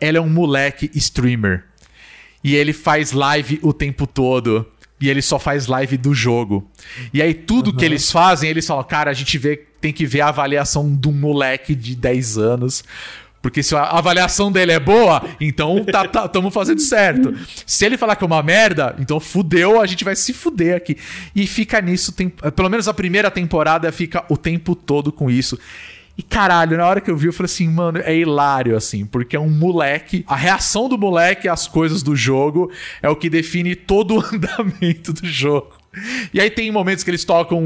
Ele 0.00 0.16
é 0.16 0.20
um 0.20 0.30
moleque 0.30 0.90
streamer. 0.94 1.64
E 2.42 2.54
ele 2.54 2.72
faz 2.72 3.12
live 3.12 3.58
o 3.62 3.72
tempo 3.72 4.06
todo. 4.06 4.66
E 5.00 5.08
ele 5.08 5.22
só 5.22 5.38
faz 5.38 5.66
live 5.66 5.96
do 5.96 6.12
jogo. 6.12 6.70
E 7.12 7.22
aí, 7.22 7.32
tudo 7.32 7.74
que 7.74 7.84
eles 7.84 8.12
fazem, 8.12 8.50
eles 8.50 8.66
falam, 8.66 8.84
cara, 8.84 9.10
a 9.10 9.14
gente 9.14 9.38
vê, 9.38 9.56
tem 9.80 9.92
que 9.92 10.04
ver 10.04 10.20
a 10.20 10.28
avaliação 10.28 10.94
de 10.94 11.08
um 11.08 11.12
moleque 11.12 11.74
de 11.74 11.96
10 11.96 12.36
anos. 12.36 12.84
Porque 13.42 13.62
se 13.62 13.74
a 13.74 13.84
avaliação 13.84 14.52
dele 14.52 14.72
é 14.72 14.78
boa, 14.78 15.22
então 15.40 15.82
tá, 15.84 16.06
tá, 16.06 16.28
tamo 16.28 16.50
fazendo 16.50 16.80
certo. 16.80 17.34
Se 17.64 17.86
ele 17.86 17.96
falar 17.96 18.14
que 18.14 18.22
é 18.22 18.26
uma 18.26 18.42
merda, 18.42 18.94
então 18.98 19.18
fudeu, 19.18 19.80
a 19.80 19.86
gente 19.86 20.04
vai 20.04 20.14
se 20.14 20.34
fuder 20.34 20.76
aqui. 20.76 20.96
E 21.34 21.46
fica 21.46 21.80
nisso, 21.80 22.12
tem, 22.12 22.28
pelo 22.28 22.68
menos 22.68 22.86
a 22.86 22.92
primeira 22.92 23.30
temporada 23.30 23.90
fica 23.90 24.24
o 24.28 24.36
tempo 24.36 24.74
todo 24.74 25.10
com 25.10 25.30
isso. 25.30 25.58
E 26.20 26.22
caralho, 26.22 26.76
na 26.76 26.86
hora 26.86 27.00
que 27.00 27.10
eu 27.10 27.16
vi, 27.16 27.28
eu 27.28 27.32
falei 27.32 27.50
assim, 27.50 27.66
mano, 27.66 27.98
é 28.04 28.14
hilário, 28.14 28.76
assim, 28.76 29.06
porque 29.06 29.34
é 29.34 29.40
um 29.40 29.48
moleque. 29.48 30.22
A 30.28 30.36
reação 30.36 30.86
do 30.86 30.98
moleque 30.98 31.48
às 31.48 31.66
coisas 31.66 32.02
do 32.02 32.14
jogo 32.14 32.70
é 33.00 33.08
o 33.08 33.16
que 33.16 33.30
define 33.30 33.74
todo 33.74 34.18
o 34.18 34.20
andamento 34.30 35.14
do 35.14 35.26
jogo. 35.26 35.72
E 36.34 36.38
aí 36.38 36.50
tem 36.50 36.70
momentos 36.70 37.02
que 37.02 37.10
eles 37.10 37.24
tocam 37.24 37.62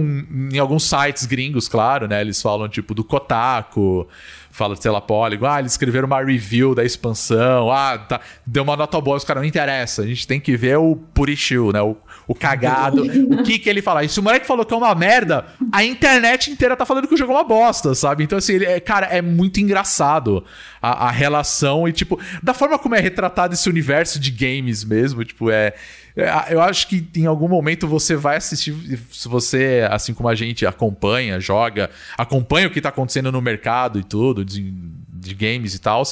em 0.52 0.56
alguns 0.56 0.88
sites 0.88 1.26
gringos, 1.26 1.66
claro, 1.66 2.06
né? 2.06 2.20
Eles 2.20 2.40
falam, 2.40 2.68
tipo, 2.68 2.94
do 2.94 3.02
Kotaku, 3.02 4.06
fala, 4.52 4.76
sei 4.76 4.92
lá, 4.92 5.00
Polygon, 5.00 5.46
ah, 5.46 5.58
eles 5.58 5.72
escreveram 5.72 6.06
uma 6.06 6.22
review 6.22 6.76
da 6.76 6.84
expansão, 6.84 7.72
ah, 7.72 7.98
tá, 7.98 8.20
deu 8.46 8.62
uma 8.62 8.76
nota 8.76 9.00
boa, 9.00 9.16
os 9.16 9.24
caras 9.24 9.42
não 9.42 9.48
interessa, 9.48 10.02
a 10.02 10.06
gente 10.06 10.28
tem 10.28 10.38
que 10.38 10.56
ver 10.56 10.78
o 10.78 10.94
Purishu, 10.94 11.72
né? 11.72 11.82
O, 11.82 11.96
o 12.26 12.34
cagado, 12.34 13.02
o 13.02 13.42
que 13.42 13.58
que 13.58 13.68
ele 13.68 13.82
fala. 13.82 14.04
E 14.04 14.08
se 14.08 14.18
o 14.18 14.22
moleque 14.22 14.46
falou 14.46 14.64
que 14.64 14.72
é 14.72 14.76
uma 14.76 14.94
merda, 14.94 15.46
a 15.70 15.84
internet 15.84 16.50
inteira 16.50 16.76
tá 16.76 16.86
falando 16.86 17.06
que 17.06 17.14
o 17.14 17.16
jogo 17.16 17.32
é 17.32 17.36
uma 17.36 17.44
bosta, 17.44 17.94
sabe? 17.94 18.24
Então, 18.24 18.38
assim, 18.38 18.54
ele 18.54 18.64
é, 18.64 18.80
cara, 18.80 19.06
é 19.06 19.20
muito 19.20 19.60
engraçado 19.60 20.44
a, 20.80 21.08
a 21.08 21.10
relação 21.10 21.86
e, 21.86 21.92
tipo, 21.92 22.18
da 22.42 22.54
forma 22.54 22.78
como 22.78 22.94
é 22.94 23.00
retratado 23.00 23.54
esse 23.54 23.68
universo 23.68 24.18
de 24.18 24.30
games 24.30 24.84
mesmo, 24.84 25.24
tipo, 25.24 25.50
é. 25.50 25.74
é, 26.16 26.30
Eu 26.50 26.62
acho 26.62 26.88
que 26.88 27.06
em 27.16 27.26
algum 27.26 27.48
momento 27.48 27.86
você 27.86 28.16
vai 28.16 28.36
assistir, 28.36 28.74
se 29.10 29.28
você, 29.28 29.86
assim 29.90 30.14
como 30.14 30.28
a 30.28 30.34
gente, 30.34 30.64
acompanha, 30.64 31.38
joga, 31.38 31.90
acompanha 32.16 32.68
o 32.68 32.70
que 32.70 32.80
tá 32.80 32.88
acontecendo 32.88 33.30
no 33.30 33.42
mercado 33.42 33.98
e 33.98 34.04
tudo, 34.04 34.44
de, 34.44 34.72
de 35.12 35.34
games 35.34 35.74
e 35.74 35.78
tal, 35.78 36.02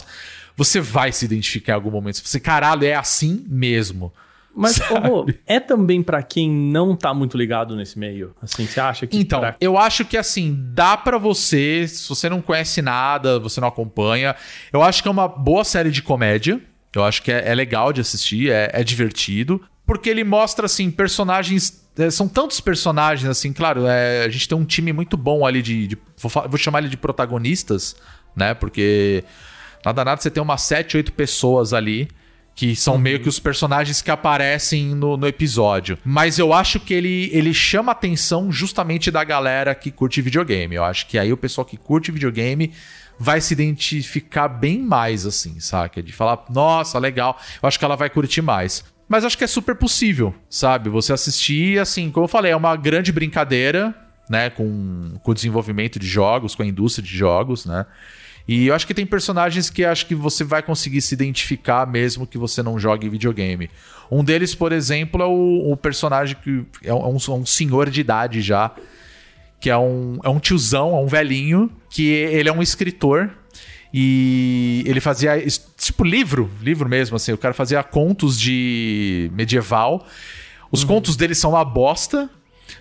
você 0.56 0.80
vai 0.80 1.10
se 1.12 1.24
identificar 1.24 1.72
em 1.72 1.76
algum 1.76 1.90
momento. 1.90 2.20
Você, 2.22 2.38
caralho, 2.38 2.84
é 2.84 2.94
assim 2.94 3.44
mesmo. 3.48 4.12
Mas, 4.54 4.76
Rô, 4.78 5.26
é 5.46 5.58
também 5.58 6.02
pra 6.02 6.22
quem 6.22 6.50
não 6.50 6.94
tá 6.94 7.14
muito 7.14 7.36
ligado 7.38 7.74
nesse 7.74 7.98
meio? 7.98 8.34
Assim, 8.42 8.66
você 8.66 8.78
acha 8.80 9.06
que. 9.06 9.16
Então, 9.16 9.40
pra- 9.40 9.56
eu 9.60 9.78
acho 9.78 10.04
que 10.04 10.16
assim, 10.16 10.56
dá 10.74 10.96
pra 10.96 11.16
você, 11.18 11.86
se 11.88 12.08
você 12.08 12.28
não 12.28 12.42
conhece 12.42 12.82
nada, 12.82 13.38
você 13.38 13.60
não 13.60 13.68
acompanha, 13.68 14.36
eu 14.72 14.82
acho 14.82 15.02
que 15.02 15.08
é 15.08 15.10
uma 15.10 15.26
boa 15.26 15.64
série 15.64 15.90
de 15.90 16.02
comédia. 16.02 16.60
Eu 16.94 17.02
acho 17.02 17.22
que 17.22 17.32
é, 17.32 17.48
é 17.48 17.54
legal 17.54 17.92
de 17.92 18.02
assistir, 18.02 18.50
é, 18.50 18.70
é 18.74 18.84
divertido. 18.84 19.60
Porque 19.86 20.10
ele 20.10 20.22
mostra, 20.22 20.66
assim, 20.66 20.90
personagens. 20.90 21.82
é, 21.98 22.10
são 22.10 22.28
tantos 22.28 22.60
personagens, 22.60 23.28
assim, 23.28 23.52
claro, 23.52 23.86
é, 23.86 24.24
a 24.24 24.28
gente 24.28 24.46
tem 24.48 24.56
um 24.56 24.64
time 24.64 24.92
muito 24.92 25.16
bom 25.16 25.44
ali 25.46 25.62
de. 25.62 25.86
de- 25.86 25.98
vou, 26.18 26.30
vou 26.48 26.58
chamar 26.58 26.80
ele 26.80 26.88
de 26.88 26.96
protagonistas, 26.98 27.96
né? 28.36 28.52
Porque 28.54 29.24
nada 29.84 30.04
nada 30.04 30.20
você 30.20 30.30
tem 30.30 30.42
umas 30.42 30.62
sete, 30.62 30.96
oito 30.98 31.12
pessoas 31.12 31.72
ali. 31.72 32.08
Que 32.54 32.76
são 32.76 32.98
meio 32.98 33.18
que 33.20 33.28
os 33.28 33.38
personagens 33.38 34.02
que 34.02 34.10
aparecem 34.10 34.94
no, 34.94 35.16
no 35.16 35.26
episódio. 35.26 35.98
Mas 36.04 36.38
eu 36.38 36.52
acho 36.52 36.78
que 36.78 36.92
ele, 36.92 37.30
ele 37.32 37.54
chama 37.54 37.90
a 37.90 37.94
atenção 37.94 38.52
justamente 38.52 39.10
da 39.10 39.24
galera 39.24 39.74
que 39.74 39.90
curte 39.90 40.20
videogame. 40.20 40.76
Eu 40.76 40.84
acho 40.84 41.06
que 41.06 41.18
aí 41.18 41.32
o 41.32 41.36
pessoal 41.36 41.64
que 41.64 41.76
curte 41.76 42.12
videogame 42.12 42.72
vai 43.18 43.40
se 43.40 43.54
identificar 43.54 44.48
bem 44.48 44.80
mais, 44.80 45.24
assim, 45.24 45.60
saca? 45.60 46.02
De 46.02 46.12
falar, 46.12 46.44
nossa, 46.50 46.98
legal. 46.98 47.38
Eu 47.62 47.68
acho 47.68 47.78
que 47.78 47.84
ela 47.84 47.96
vai 47.96 48.10
curtir 48.10 48.42
mais. 48.42 48.84
Mas 49.08 49.24
acho 49.24 49.36
que 49.36 49.44
é 49.44 49.46
super 49.46 49.74
possível, 49.74 50.34
sabe? 50.48 50.88
Você 50.88 51.12
assistir, 51.12 51.78
assim, 51.78 52.10
como 52.10 52.24
eu 52.24 52.28
falei, 52.28 52.52
é 52.52 52.56
uma 52.56 52.74
grande 52.76 53.12
brincadeira, 53.12 53.94
né? 54.28 54.50
Com, 54.50 55.18
com 55.22 55.30
o 55.30 55.34
desenvolvimento 55.34 55.98
de 55.98 56.06
jogos, 56.06 56.54
com 56.54 56.62
a 56.62 56.66
indústria 56.66 57.04
de 57.04 57.16
jogos, 57.16 57.66
né? 57.66 57.86
E 58.46 58.66
eu 58.66 58.74
acho 58.74 58.86
que 58.86 58.94
tem 58.94 59.06
personagens 59.06 59.70
que 59.70 59.84
acho 59.84 60.06
que 60.06 60.14
você 60.14 60.42
vai 60.42 60.62
conseguir 60.62 61.00
se 61.00 61.14
identificar 61.14 61.86
mesmo 61.86 62.26
que 62.26 62.36
você 62.36 62.62
não 62.62 62.78
jogue 62.78 63.08
videogame. 63.08 63.70
Um 64.10 64.22
deles, 64.22 64.54
por 64.54 64.72
exemplo, 64.72 65.22
é 65.22 65.26
o, 65.26 65.72
o 65.72 65.76
personagem 65.76 66.36
que 66.42 66.64
é 66.84 66.92
um, 66.92 67.16
é 67.16 67.30
um 67.30 67.46
senhor 67.46 67.88
de 67.88 68.00
idade 68.00 68.42
já, 68.42 68.70
que 69.60 69.70
é 69.70 69.78
um, 69.78 70.18
é 70.24 70.28
um 70.28 70.40
tiozão, 70.40 70.96
é 70.96 71.00
um 71.00 71.06
velhinho, 71.06 71.70
que 71.88 72.08
ele 72.08 72.48
é 72.48 72.52
um 72.52 72.60
escritor. 72.60 73.30
E 73.94 74.82
ele 74.86 75.00
fazia, 75.00 75.42
tipo, 75.76 76.02
livro, 76.02 76.50
livro 76.62 76.88
mesmo, 76.88 77.16
assim. 77.16 77.32
O 77.32 77.38
cara 77.38 77.52
fazia 77.52 77.82
contos 77.82 78.40
de 78.40 79.30
medieval. 79.34 80.06
Os 80.70 80.82
contos 80.82 81.14
dele 81.14 81.34
são 81.34 81.50
uma 81.50 81.64
bosta. 81.64 82.30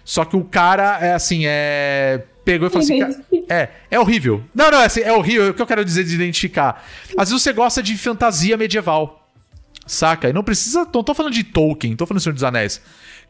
Só 0.04 0.26
que 0.26 0.36
o 0.36 0.44
cara 0.44 1.00
é 1.00 1.14
assim, 1.14 1.44
é. 1.46 2.24
Pegou 2.44 2.68
e 2.68 2.72
falou 2.72 2.84
assim. 2.84 3.00
"Cara, 3.00 3.24
É, 3.50 3.70
é 3.92 4.00
horrível. 4.00 4.44
Não, 4.54 4.72
não, 4.72 4.82
é, 4.82 4.86
assim, 4.86 5.02
é 5.02 5.14
horrível. 5.14 5.50
O 5.50 5.54
que 5.54 5.62
eu 5.62 5.68
quero 5.68 5.86
dizer 5.86 6.04
de 6.04 6.16
identificar? 6.16 6.84
Às 7.18 7.30
vezes 7.30 7.44
você 7.44 7.54
gosta 7.54 7.84
de 7.84 7.96
fantasia 7.98 8.58
medieval. 8.58 9.28
Saca? 9.86 10.30
E 10.30 10.34
não 10.34 10.44
precisa. 10.44 10.88
Não 10.94 11.04
tô 11.04 11.14
falando 11.14 11.34
de 11.34 11.44
Tolkien, 11.44 11.96
tô 11.96 12.06
falando 12.06 12.20
do 12.20 12.24
Senhor 12.24 12.34
dos 12.34 12.44
Anéis. 12.44 12.82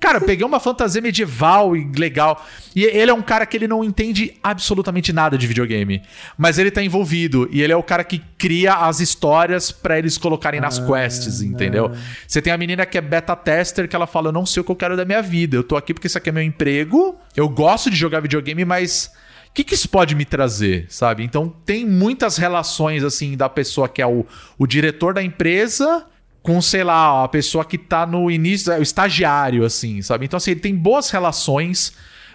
Cara, 0.02 0.18
eu 0.18 0.26
peguei 0.26 0.44
uma 0.44 0.60
fantasia 0.60 1.00
medieval 1.00 1.78
e 1.78 1.88
legal. 1.96 2.44
E 2.76 2.84
ele 2.86 3.12
é 3.12 3.14
um 3.14 3.22
cara 3.22 3.46
que 3.46 3.56
ele 3.56 3.68
não 3.68 3.84
entende 3.84 4.34
absolutamente 4.42 5.14
nada 5.14 5.38
de 5.38 5.46
videogame. 5.46 6.02
Mas 6.36 6.58
ele 6.58 6.72
tá 6.72 6.82
envolvido. 6.82 7.48
E 7.52 7.62
ele 7.62 7.72
é 7.72 7.76
o 7.76 7.84
cara 7.84 8.04
que 8.04 8.18
cria 8.36 8.74
as 8.74 9.00
histórias 9.00 9.72
pra 9.72 10.00
eles 10.00 10.18
colocarem 10.18 10.60
nas 10.60 10.80
quests, 10.80 11.42
entendeu? 11.44 11.92
Você 12.28 12.42
tem 12.42 12.52
a 12.52 12.58
menina 12.58 12.84
que 12.84 12.98
é 12.98 13.02
beta 13.02 13.36
tester 13.36 13.88
que 13.88 13.96
ela 13.96 14.08
fala: 14.08 14.30
Eu 14.30 14.34
não 14.34 14.44
sei 14.44 14.62
o 14.62 14.64
que 14.64 14.72
eu 14.72 14.76
quero 14.76 14.98
da 14.98 15.06
minha 15.06 15.22
vida. 15.22 15.56
Eu 15.56 15.64
tô 15.64 15.78
aqui 15.78 15.94
porque 15.94 16.08
isso 16.08 16.18
aqui 16.18 16.30
é 16.30 16.32
meu 16.32 16.44
emprego. 16.44 17.16
Eu 17.36 17.48
gosto 17.48 17.88
de 17.92 17.96
jogar 17.96 18.22
videogame, 18.22 18.66
mas. 18.66 19.12
O 19.50 19.54
que, 19.54 19.66
que 19.66 19.74
isso 19.74 19.90
pode 19.90 20.16
me 20.16 20.24
trazer, 20.24 20.86
sabe? 20.88 21.26
Então 21.26 21.54
tem 21.66 21.86
muitas 21.86 22.38
relações, 22.38 23.04
assim, 23.04 23.36
da 23.36 23.50
pessoa 23.50 23.90
que 23.90 24.02
é 24.02 24.08
o, 24.08 24.26
o 24.58 24.66
diretor 24.66 25.14
da 25.14 25.22
empresa 25.22 26.06
com, 26.42 26.62
sei 26.62 26.84
lá, 26.84 27.24
a 27.24 27.28
pessoa 27.28 27.64
que 27.64 27.78
tá 27.78 28.06
no 28.06 28.30
início, 28.32 28.72
é, 28.72 28.80
o 28.80 28.82
estagiário, 28.82 29.64
assim, 29.64 30.02
sabe? 30.02 30.26
Então, 30.26 30.38
assim, 30.38 30.52
ele 30.52 30.60
tem 30.60 30.76
boas 30.76 31.10
relações. 31.12 31.94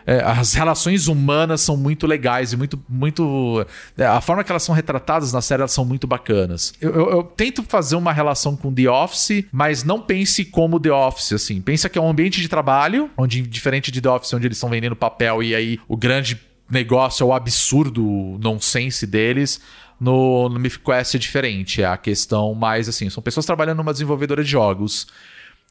é, 0.09 0.22
as 0.22 0.54
relações 0.54 1.09
humanas 1.09 1.61
são 1.62 1.76
muito 1.76 2.07
legais 2.07 2.52
e 2.52 2.57
muito. 2.57 2.80
muito 2.88 3.66
é, 3.98 4.07
a 4.07 4.20
forma 4.20 4.44
que 4.44 4.52
elas 4.52 4.62
são 4.62 4.72
retratadas 4.72 5.32
na 5.32 5.40
série 5.42 5.62
elas 5.62 5.72
são 5.72 5.84
muito 5.84 6.07
bacanas. 6.07 6.72
Eu, 6.80 6.94
eu- 6.94 7.11
eu 7.11 7.22
tento 7.24 7.64
fazer 7.64 7.96
uma 7.96 8.12
relação 8.12 8.54
com 8.54 8.72
The 8.72 8.88
Office, 8.88 9.44
mas 9.50 9.82
não 9.82 10.00
pense 10.00 10.44
como 10.44 10.78
The 10.78 10.92
Office, 10.92 11.32
assim. 11.32 11.61
Pensa 11.61 11.88
que 11.88 11.98
é 11.98 12.00
um 12.00 12.09
ambiente 12.09 12.40
de 12.40 12.48
trabalho, 12.48 13.11
onde, 13.16 13.42
diferente 13.42 13.90
de 13.90 14.00
The 14.00 14.09
Office, 14.11 14.32
onde 14.32 14.46
eles 14.46 14.57
estão 14.57 14.70
vendendo 14.70 14.94
papel 14.94 15.42
e 15.42 15.52
aí 15.57 15.80
o 15.88 15.96
grande 15.96 16.40
negócio 16.70 17.24
é 17.24 17.26
o 17.26 17.32
absurdo 17.32 18.38
nonsense 18.40 19.07
deles. 19.07 19.61
No, 19.99 20.49
no 20.49 20.59
Mythic 20.61 20.84
Quest 20.84 21.14
é 21.14 21.18
diferente. 21.18 21.82
É 21.82 21.86
a 21.86 21.97
questão 21.97 22.55
mais 22.55 22.88
assim: 22.88 23.09
são 23.11 23.22
pessoas 23.22 23.47
trabalhando 23.47 23.78
numa 23.78 23.92
desenvolvedora 23.92 24.44
de 24.44 24.51
jogos. 24.51 25.07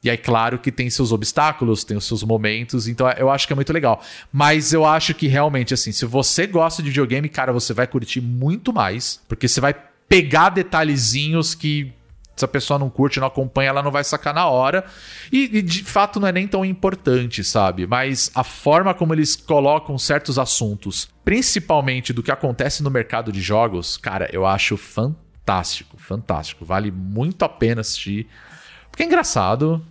E 0.03 0.09
aí, 0.09 0.17
claro 0.17 0.59
que 0.59 0.71
tem 0.71 0.88
seus 0.88 1.11
obstáculos, 1.11 1.84
tem 1.84 1.97
os 1.97 2.05
seus 2.05 2.23
momentos, 2.23 2.88
então 2.88 3.09
eu 3.17 3.28
acho 3.28 3.47
que 3.47 3.53
é 3.53 3.55
muito 3.55 3.73
legal. 3.73 4.03
Mas 4.32 4.71
eu 4.71 4.86
acho 4.86 5.15
que 5.15 5.26
realmente, 5.26 5.73
assim, 5.73 5.91
se 5.91 6.05
você 6.05 6.45
gosta 6.45 6.84
de 6.84 6.89
videogame, 6.89 7.28
cara, 7.28 7.51
você 7.51 7.73
vai 7.73 7.88
curtir 7.88 8.21
muito 8.21 8.71
mais, 8.71 9.19
porque 9.28 9.47
você 9.47 9.59
vai 9.59 9.73
pegar 10.07 10.49
detalhezinhos 10.49 11.55
que 11.55 11.91
se 12.36 12.43
a 12.43 12.47
pessoa 12.47 12.77
não 12.77 12.89
curte, 12.89 13.19
não 13.19 13.27
acompanha, 13.27 13.69
ela 13.69 13.81
não 13.81 13.91
vai 13.91 14.03
sacar 14.03 14.33
na 14.33 14.47
hora. 14.47 14.86
E, 15.31 15.57
e, 15.57 15.61
de 15.61 15.83
fato 15.83 16.19
não 16.19 16.27
é 16.27 16.31
nem 16.31 16.47
tão 16.47 16.65
importante, 16.65 17.43
sabe? 17.43 17.88
Mas 17.88 18.29
a 18.36 18.43
forma 18.43 18.93
como 18.93 19.13
eles 19.13 19.36
colocam 19.36 19.97
certos 19.97 20.38
assuntos, 20.38 21.07
principalmente 21.23 22.11
do 22.11 22.21
que 22.21 22.31
acontece 22.31 22.83
no 22.83 22.91
mercado 22.91 23.31
de 23.31 23.41
jogos, 23.41 23.95
cara, 23.95 24.29
eu 24.33 24.45
acho 24.45 24.75
fantástico, 24.75 25.97
fantástico. 25.97 26.65
Vale 26.65 26.91
muito 26.91 27.43
a 27.43 27.49
pena 27.49 27.81
assistir. 27.81 28.27
Porque 28.91 29.03
é 29.03 29.05
engraçado, 29.05 29.81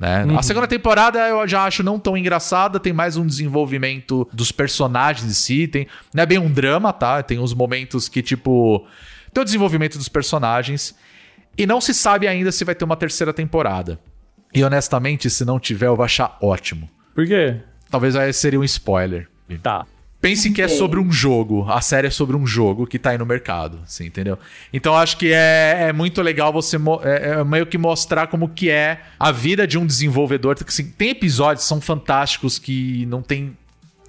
né? 0.00 0.24
A 0.36 0.42
segunda 0.42 0.68
temporada 0.68 1.18
eu 1.18 1.46
já 1.48 1.64
acho 1.64 1.82
não 1.82 1.98
tão 1.98 2.16
engraçada, 2.16 2.78
tem 2.78 2.92
mais 2.92 3.16
um 3.16 3.26
desenvolvimento 3.26 4.28
dos 4.32 4.52
personagens 4.52 5.28
em 5.28 5.34
si, 5.34 5.66
tem, 5.66 5.88
não 6.14 6.22
é 6.22 6.26
bem 6.26 6.38
um 6.38 6.50
drama, 6.50 6.92
tá? 6.92 7.22
Tem 7.22 7.38
uns 7.38 7.52
momentos 7.52 8.08
que, 8.08 8.22
tipo, 8.22 8.86
tem 9.32 9.42
o 9.42 9.44
desenvolvimento 9.44 9.98
dos 9.98 10.08
personagens 10.08 10.94
e 11.58 11.66
não 11.66 11.80
se 11.80 11.92
sabe 11.92 12.28
ainda 12.28 12.52
se 12.52 12.64
vai 12.64 12.74
ter 12.74 12.84
uma 12.84 12.96
terceira 12.96 13.34
temporada. 13.34 13.98
E 14.54 14.62
honestamente, 14.62 15.28
se 15.28 15.44
não 15.44 15.58
tiver, 15.58 15.86
eu 15.86 15.96
vou 15.96 16.04
achar 16.04 16.38
ótimo. 16.40 16.88
Por 17.14 17.26
quê? 17.26 17.56
Talvez 17.90 18.14
aí 18.14 18.32
seria 18.32 18.60
um 18.60 18.64
spoiler. 18.64 19.28
Tá. 19.62 19.84
Pense 20.20 20.50
que 20.50 20.62
é 20.62 20.68
sobre 20.68 20.98
um 20.98 21.12
jogo. 21.12 21.68
A 21.68 21.80
série 21.80 22.06
é 22.06 22.10
sobre 22.10 22.36
um 22.36 22.46
jogo 22.46 22.86
que 22.86 22.98
tá 22.98 23.10
aí 23.10 23.18
no 23.18 23.26
mercado, 23.26 23.80
assim, 23.84 24.06
entendeu? 24.06 24.38
Então 24.72 24.96
acho 24.96 25.16
que 25.16 25.32
é, 25.32 25.88
é 25.88 25.92
muito 25.92 26.22
legal 26.22 26.52
você 26.52 26.76
é, 27.02 27.40
é 27.40 27.44
meio 27.44 27.66
que 27.66 27.76
mostrar 27.76 28.28
como 28.28 28.48
que 28.48 28.70
é 28.70 29.00
a 29.18 29.32
vida 29.32 29.66
de 29.66 29.76
um 29.78 29.86
desenvolvedor. 29.86 30.56
Assim, 30.66 30.90
tem 30.90 31.10
episódios 31.10 31.64
que 31.64 31.68
são 31.68 31.80
fantásticos 31.80 32.58
que 32.58 33.04
não 33.06 33.20
tem 33.20 33.56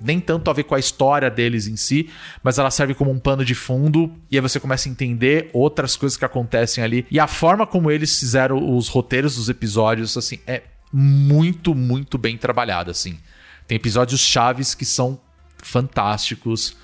nem 0.02 0.20
tanto 0.20 0.50
a 0.50 0.54
ver 0.54 0.64
com 0.64 0.76
a 0.76 0.80
história 0.80 1.30
deles 1.30 1.68
em 1.68 1.76
si, 1.76 2.10
mas 2.44 2.58
ela 2.58 2.72
serve 2.72 2.94
como 2.94 3.12
um 3.12 3.20
pano 3.20 3.44
de 3.44 3.54
fundo 3.56 4.14
e 4.32 4.38
aí 4.38 4.42
você 4.42 4.60
começa 4.60 4.88
a 4.88 4.92
entender 4.92 5.50
outras 5.54 5.96
coisas 5.96 6.18
que 6.18 6.26
acontecem 6.26 6.84
ali. 6.84 7.06
E 7.12 7.20
a 7.20 7.28
forma 7.28 7.66
como 7.68 7.90
eles 7.92 8.18
fizeram 8.20 8.76
os 8.76 8.88
roteiros 8.88 9.36
dos 9.36 9.50
episódios, 9.50 10.16
assim, 10.18 10.40
é 10.48 10.64
muito, 10.92 11.76
muito 11.76 12.18
bem 12.18 12.38
trabalhada, 12.38 12.92
assim. 12.92 13.20
Tem 13.68 13.76
episódios 13.76 14.22
chaves 14.22 14.74
que 14.74 14.86
são 14.86 15.20
fantásticos. 15.58 16.76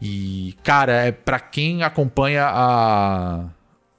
E, 0.00 0.54
cara, 0.62 0.92
é 1.06 1.12
para 1.12 1.40
quem 1.40 1.82
acompanha 1.82 2.46
a 2.46 3.44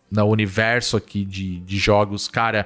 no 0.10 0.24
universo 0.26 0.96
aqui 0.96 1.26
de, 1.26 1.60
de 1.60 1.78
jogos, 1.78 2.30
cara, 2.30 2.66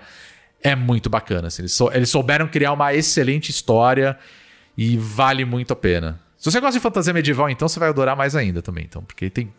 é 0.61 0.75
muito 0.75 1.09
bacana. 1.09 1.47
assim. 1.47 1.63
Eles, 1.63 1.73
sou- 1.73 1.91
eles 1.91 2.09
souberam 2.09 2.47
criar 2.47 2.71
uma 2.73 2.93
excelente 2.93 3.49
história 3.49 4.17
e 4.77 4.97
vale 4.97 5.45
muito 5.45 5.73
a 5.73 5.75
pena. 5.75 6.19
Se 6.37 6.49
você 6.51 6.59
gosta 6.59 6.73
de 6.73 6.79
fantasia 6.81 7.13
medieval, 7.13 7.49
então 7.49 7.67
você 7.67 7.79
vai 7.79 7.89
adorar 7.89 8.15
mais 8.15 8.35
ainda 8.35 8.61
também, 8.61 8.83
então, 8.85 9.03
porque 9.03 9.29
tem 9.29 9.53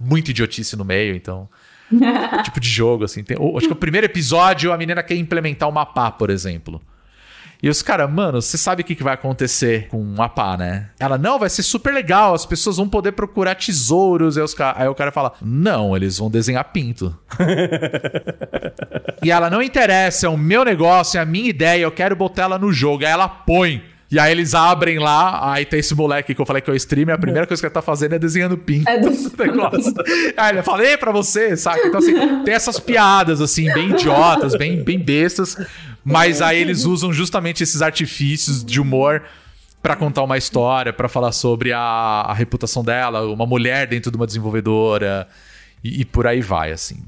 muita 0.00 0.30
idiotice 0.30 0.76
no 0.76 0.84
meio, 0.84 1.14
então. 1.14 1.48
tipo 2.44 2.58
de 2.60 2.68
jogo, 2.68 3.04
assim. 3.04 3.22
Tem, 3.22 3.36
o- 3.38 3.56
acho 3.58 3.66
que 3.66 3.72
o 3.72 3.76
primeiro 3.76 4.06
episódio 4.06 4.72
a 4.72 4.76
menina 4.78 5.02
quer 5.02 5.16
implementar 5.16 5.68
o 5.68 5.72
mapa, 5.72 6.10
por 6.10 6.30
exemplo. 6.30 6.80
E 7.62 7.68
os 7.68 7.80
caras, 7.82 8.10
mano, 8.10 8.42
você 8.42 8.58
sabe 8.58 8.82
o 8.82 8.84
que, 8.84 8.94
que 8.94 9.02
vai 9.02 9.14
acontecer 9.14 9.88
com 9.88 10.14
a 10.20 10.28
pá, 10.28 10.56
né? 10.56 10.90
Ela, 10.98 11.16
não, 11.16 11.38
vai 11.38 11.48
ser 11.48 11.62
super 11.62 11.94
legal, 11.94 12.34
as 12.34 12.44
pessoas 12.44 12.76
vão 12.76 12.88
poder 12.88 13.12
procurar 13.12 13.54
tesouros. 13.54 14.36
Aí, 14.36 14.42
os 14.44 14.52
ca- 14.52 14.74
aí 14.76 14.88
o 14.88 14.94
cara 14.94 15.10
fala, 15.12 15.32
não, 15.40 15.96
eles 15.96 16.18
vão 16.18 16.30
desenhar 16.30 16.64
pinto. 16.72 17.16
e 19.22 19.30
ela, 19.30 19.48
não 19.48 19.62
interessa, 19.62 20.26
é 20.26 20.28
o 20.28 20.36
meu 20.36 20.64
negócio, 20.64 21.18
é 21.18 21.22
a 21.22 21.26
minha 21.26 21.48
ideia, 21.48 21.82
eu 21.82 21.92
quero 21.92 22.14
botar 22.16 22.42
ela 22.44 22.58
no 22.58 22.72
jogo. 22.72 23.04
Aí 23.04 23.10
ela 23.10 23.28
põe. 23.28 23.82
E 24.10 24.18
aí 24.18 24.30
eles 24.30 24.54
abrem 24.54 24.98
lá, 24.98 25.52
aí 25.52 25.64
tem 25.64 25.80
esse 25.80 25.94
moleque 25.94 26.34
que 26.34 26.40
eu 26.40 26.46
falei 26.46 26.62
que 26.62 26.70
é 26.70 26.72
o 26.72 26.76
streamer, 26.76 27.14
a 27.14 27.18
primeira 27.18 27.46
coisa 27.46 27.60
que 27.60 27.66
ele 27.66 27.74
tá 27.74 27.82
fazendo 27.82 28.14
é 28.14 28.18
desenhando 28.18 28.56
pinto. 28.56 28.88
É 28.88 28.98
do-. 29.00 30.04
Aí 30.36 30.52
ele 30.52 30.62
falei 30.62 30.96
pra 30.96 31.10
você, 31.10 31.56
saca? 31.56 31.86
Então, 31.86 31.98
assim, 31.98 32.44
tem 32.44 32.54
essas 32.54 32.78
piadas, 32.78 33.40
assim, 33.40 33.72
bem 33.72 33.90
idiotas, 33.90 34.54
bem, 34.56 34.82
bem 34.84 34.98
bestas, 34.98 35.56
mas 36.04 36.42
aí 36.42 36.60
eles 36.60 36.84
usam 36.84 37.12
justamente 37.12 37.62
esses 37.62 37.82
artifícios 37.82 38.64
de 38.64 38.80
humor 38.80 39.22
pra 39.82 39.96
contar 39.96 40.22
uma 40.22 40.38
história, 40.38 40.92
pra 40.92 41.08
falar 41.08 41.32
sobre 41.32 41.72
a, 41.72 41.78
a 41.78 42.32
reputação 42.32 42.84
dela, 42.84 43.26
uma 43.26 43.46
mulher 43.46 43.86
dentro 43.86 44.10
de 44.10 44.16
uma 44.16 44.26
desenvolvedora, 44.26 45.26
e, 45.82 46.00
e 46.00 46.04
por 46.04 46.26
aí 46.26 46.40
vai, 46.40 46.72
assim. 46.72 47.02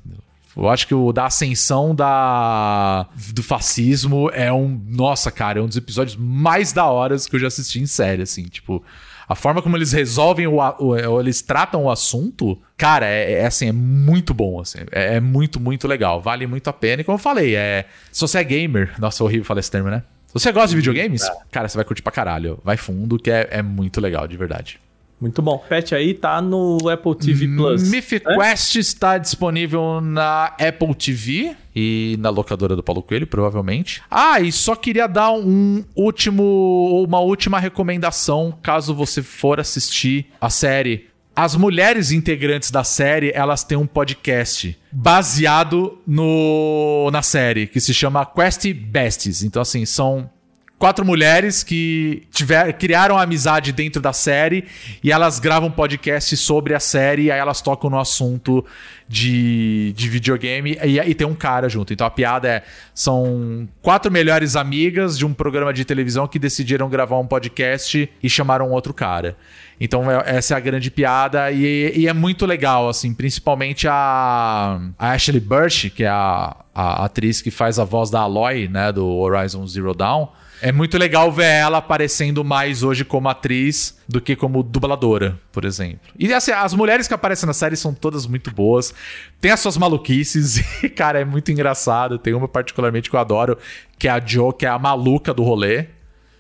Eu 0.56 0.68
acho 0.70 0.86
que 0.86 0.94
o 0.94 1.12
da 1.12 1.26
ascensão 1.26 1.94
da, 1.94 3.06
do 3.34 3.42
fascismo 3.42 4.30
é 4.32 4.52
um. 4.52 4.80
Nossa, 4.88 5.30
cara, 5.30 5.58
é 5.58 5.62
um 5.62 5.66
dos 5.66 5.76
episódios 5.76 6.16
mais 6.16 6.72
da 6.72 6.86
horas 6.86 7.26
que 7.26 7.36
eu 7.36 7.40
já 7.40 7.48
assisti 7.48 7.80
em 7.80 7.86
série, 7.86 8.22
assim. 8.22 8.44
Tipo, 8.44 8.82
a 9.28 9.34
forma 9.34 9.60
como 9.60 9.76
eles 9.76 9.92
resolvem 9.92 10.46
o, 10.46 10.56
o- 10.56 11.08
ou 11.10 11.20
eles 11.20 11.42
tratam 11.42 11.84
o 11.84 11.90
assunto, 11.90 12.58
cara, 12.76 13.06
é, 13.06 13.32
é, 13.40 13.46
assim, 13.46 13.68
é 13.68 13.72
muito 13.72 14.32
bom, 14.32 14.60
assim. 14.60 14.78
É, 14.92 15.16
é 15.16 15.20
muito, 15.20 15.60
muito 15.60 15.86
legal. 15.86 16.22
Vale 16.22 16.46
muito 16.46 16.68
a 16.68 16.72
pena. 16.72 17.02
E 17.02 17.04
como 17.04 17.16
eu 17.16 17.22
falei, 17.22 17.54
é. 17.54 17.84
Se 18.10 18.22
você 18.22 18.38
é 18.38 18.44
gamer, 18.44 18.94
nossa, 18.98 19.22
é 19.22 19.24
horrível 19.24 19.44
falar 19.44 19.60
esse 19.60 19.70
termo, 19.70 19.90
né? 19.90 20.02
Se 20.28 20.32
você 20.42 20.52
gosta 20.52 20.68
de 20.70 20.76
videogames, 20.76 21.22
cara, 21.50 21.68
você 21.68 21.76
vai 21.76 21.84
curtir 21.84 22.02
pra 22.02 22.12
caralho. 22.12 22.58
Vai 22.64 22.76
fundo, 22.76 23.18
que 23.18 23.30
é, 23.30 23.46
é 23.50 23.62
muito 23.62 24.00
legal, 24.00 24.26
de 24.26 24.36
verdade. 24.36 24.80
Muito 25.20 25.40
bom. 25.40 25.58
Pet 25.58 25.94
aí 25.94 26.12
tá 26.12 26.42
no 26.42 26.88
Apple 26.88 27.14
TV 27.14 27.48
Plus. 27.48 27.90
Mythic 27.90 28.26
né? 28.26 28.36
Quest 28.36 28.76
está 28.76 29.16
disponível 29.16 30.00
na 30.00 30.52
Apple 30.58 30.94
TV 30.94 31.56
e 31.74 32.16
na 32.18 32.28
locadora 32.28 32.76
do 32.76 32.82
Paulo 32.82 33.02
Coelho, 33.02 33.26
provavelmente. 33.26 34.02
Ah, 34.10 34.40
e 34.40 34.52
só 34.52 34.74
queria 34.76 35.06
dar 35.06 35.32
um 35.32 35.82
último, 35.94 37.04
uma 37.06 37.20
última 37.20 37.58
recomendação, 37.58 38.56
caso 38.62 38.94
você 38.94 39.22
for 39.22 39.58
assistir 39.58 40.26
a 40.40 40.50
série. 40.50 41.08
As 41.34 41.54
mulheres 41.54 42.12
integrantes 42.12 42.70
da 42.70 42.82
série, 42.82 43.30
elas 43.34 43.62
têm 43.62 43.76
um 43.76 43.86
podcast 43.86 44.76
baseado 44.90 45.98
no 46.06 47.10
na 47.10 47.20
série, 47.20 47.66
que 47.66 47.78
se 47.78 47.92
chama 47.92 48.24
Quest 48.24 48.72
Besties. 48.72 49.42
Então, 49.42 49.60
assim, 49.60 49.84
são 49.84 50.30
quatro 50.78 51.04
mulheres 51.04 51.62
que 51.62 52.24
tiver, 52.30 52.72
criaram 52.74 53.18
amizade 53.18 53.72
dentro 53.72 54.00
da 54.00 54.12
série 54.12 54.64
e 55.02 55.10
elas 55.10 55.38
gravam 55.38 55.70
podcast 55.70 56.36
sobre 56.36 56.74
a 56.74 56.80
série 56.80 57.24
e 57.24 57.30
aí 57.30 57.38
elas 57.38 57.60
tocam 57.60 57.88
no 57.88 57.98
assunto 57.98 58.64
de, 59.08 59.92
de 59.96 60.08
videogame 60.08 60.78
e, 60.84 60.98
e 60.98 61.14
tem 61.14 61.26
um 61.26 61.34
cara 61.34 61.68
junto. 61.68 61.92
Então 61.92 62.06
a 62.06 62.10
piada 62.10 62.48
é: 62.48 62.62
são 62.94 63.68
quatro 63.80 64.12
melhores 64.12 64.56
amigas 64.56 65.16
de 65.16 65.24
um 65.24 65.32
programa 65.32 65.72
de 65.72 65.84
televisão 65.84 66.26
que 66.28 66.38
decidiram 66.38 66.88
gravar 66.88 67.18
um 67.18 67.26
podcast 67.26 68.10
e 68.22 68.28
chamaram 68.28 68.70
outro 68.70 68.92
cara. 68.92 69.36
Então 69.80 70.10
é- 70.10 70.36
essa 70.36 70.54
é 70.54 70.56
a 70.56 70.60
grande 70.60 70.90
piada 70.90 71.50
e, 71.50 71.92
e 71.94 72.08
é 72.08 72.12
muito 72.12 72.44
legal, 72.44 72.88
assim, 72.88 73.14
principalmente 73.14 73.86
a, 73.88 74.80
a 74.98 75.12
Ashley 75.12 75.40
Burch, 75.40 75.90
que 75.90 76.04
é 76.04 76.08
a, 76.08 76.56
a 76.74 77.04
atriz 77.04 77.40
que 77.40 77.50
faz 77.50 77.78
a 77.78 77.84
voz 77.84 78.10
da 78.10 78.20
Aloy, 78.20 78.68
né, 78.68 78.92
do 78.92 79.06
Horizon 79.06 79.66
Zero 79.66 79.94
Dawn. 79.94 80.28
É 80.62 80.72
muito 80.72 80.96
legal 80.98 81.30
ver 81.30 81.44
ela 81.44 81.78
aparecendo 81.78 82.42
mais 82.44 82.82
hoje 82.82 83.04
como 83.04 83.28
atriz 83.28 83.98
do 84.08 84.20
que 84.20 84.34
como 84.34 84.62
dubladora, 84.62 85.38
por 85.52 85.64
exemplo. 85.64 86.00
E 86.18 86.32
assim, 86.32 86.50
as 86.52 86.72
mulheres 86.74 87.06
que 87.06 87.14
aparecem 87.14 87.46
na 87.46 87.52
série 87.52 87.76
são 87.76 87.92
todas 87.92 88.26
muito 88.26 88.50
boas. 88.50 88.94
Tem 89.40 89.50
as 89.50 89.60
suas 89.60 89.76
maluquices 89.76 90.56
e, 90.82 90.88
cara, 90.88 91.20
é 91.20 91.24
muito 91.24 91.50
engraçado. 91.52 92.18
Tem 92.18 92.32
uma 92.34 92.48
particularmente 92.48 93.10
que 93.10 93.16
eu 93.16 93.20
adoro, 93.20 93.58
que 93.98 94.08
é 94.08 94.10
a 94.10 94.20
Jo, 94.24 94.52
que 94.52 94.64
é 94.64 94.68
a 94.68 94.78
maluca 94.78 95.34
do 95.34 95.42
rolê. 95.42 95.86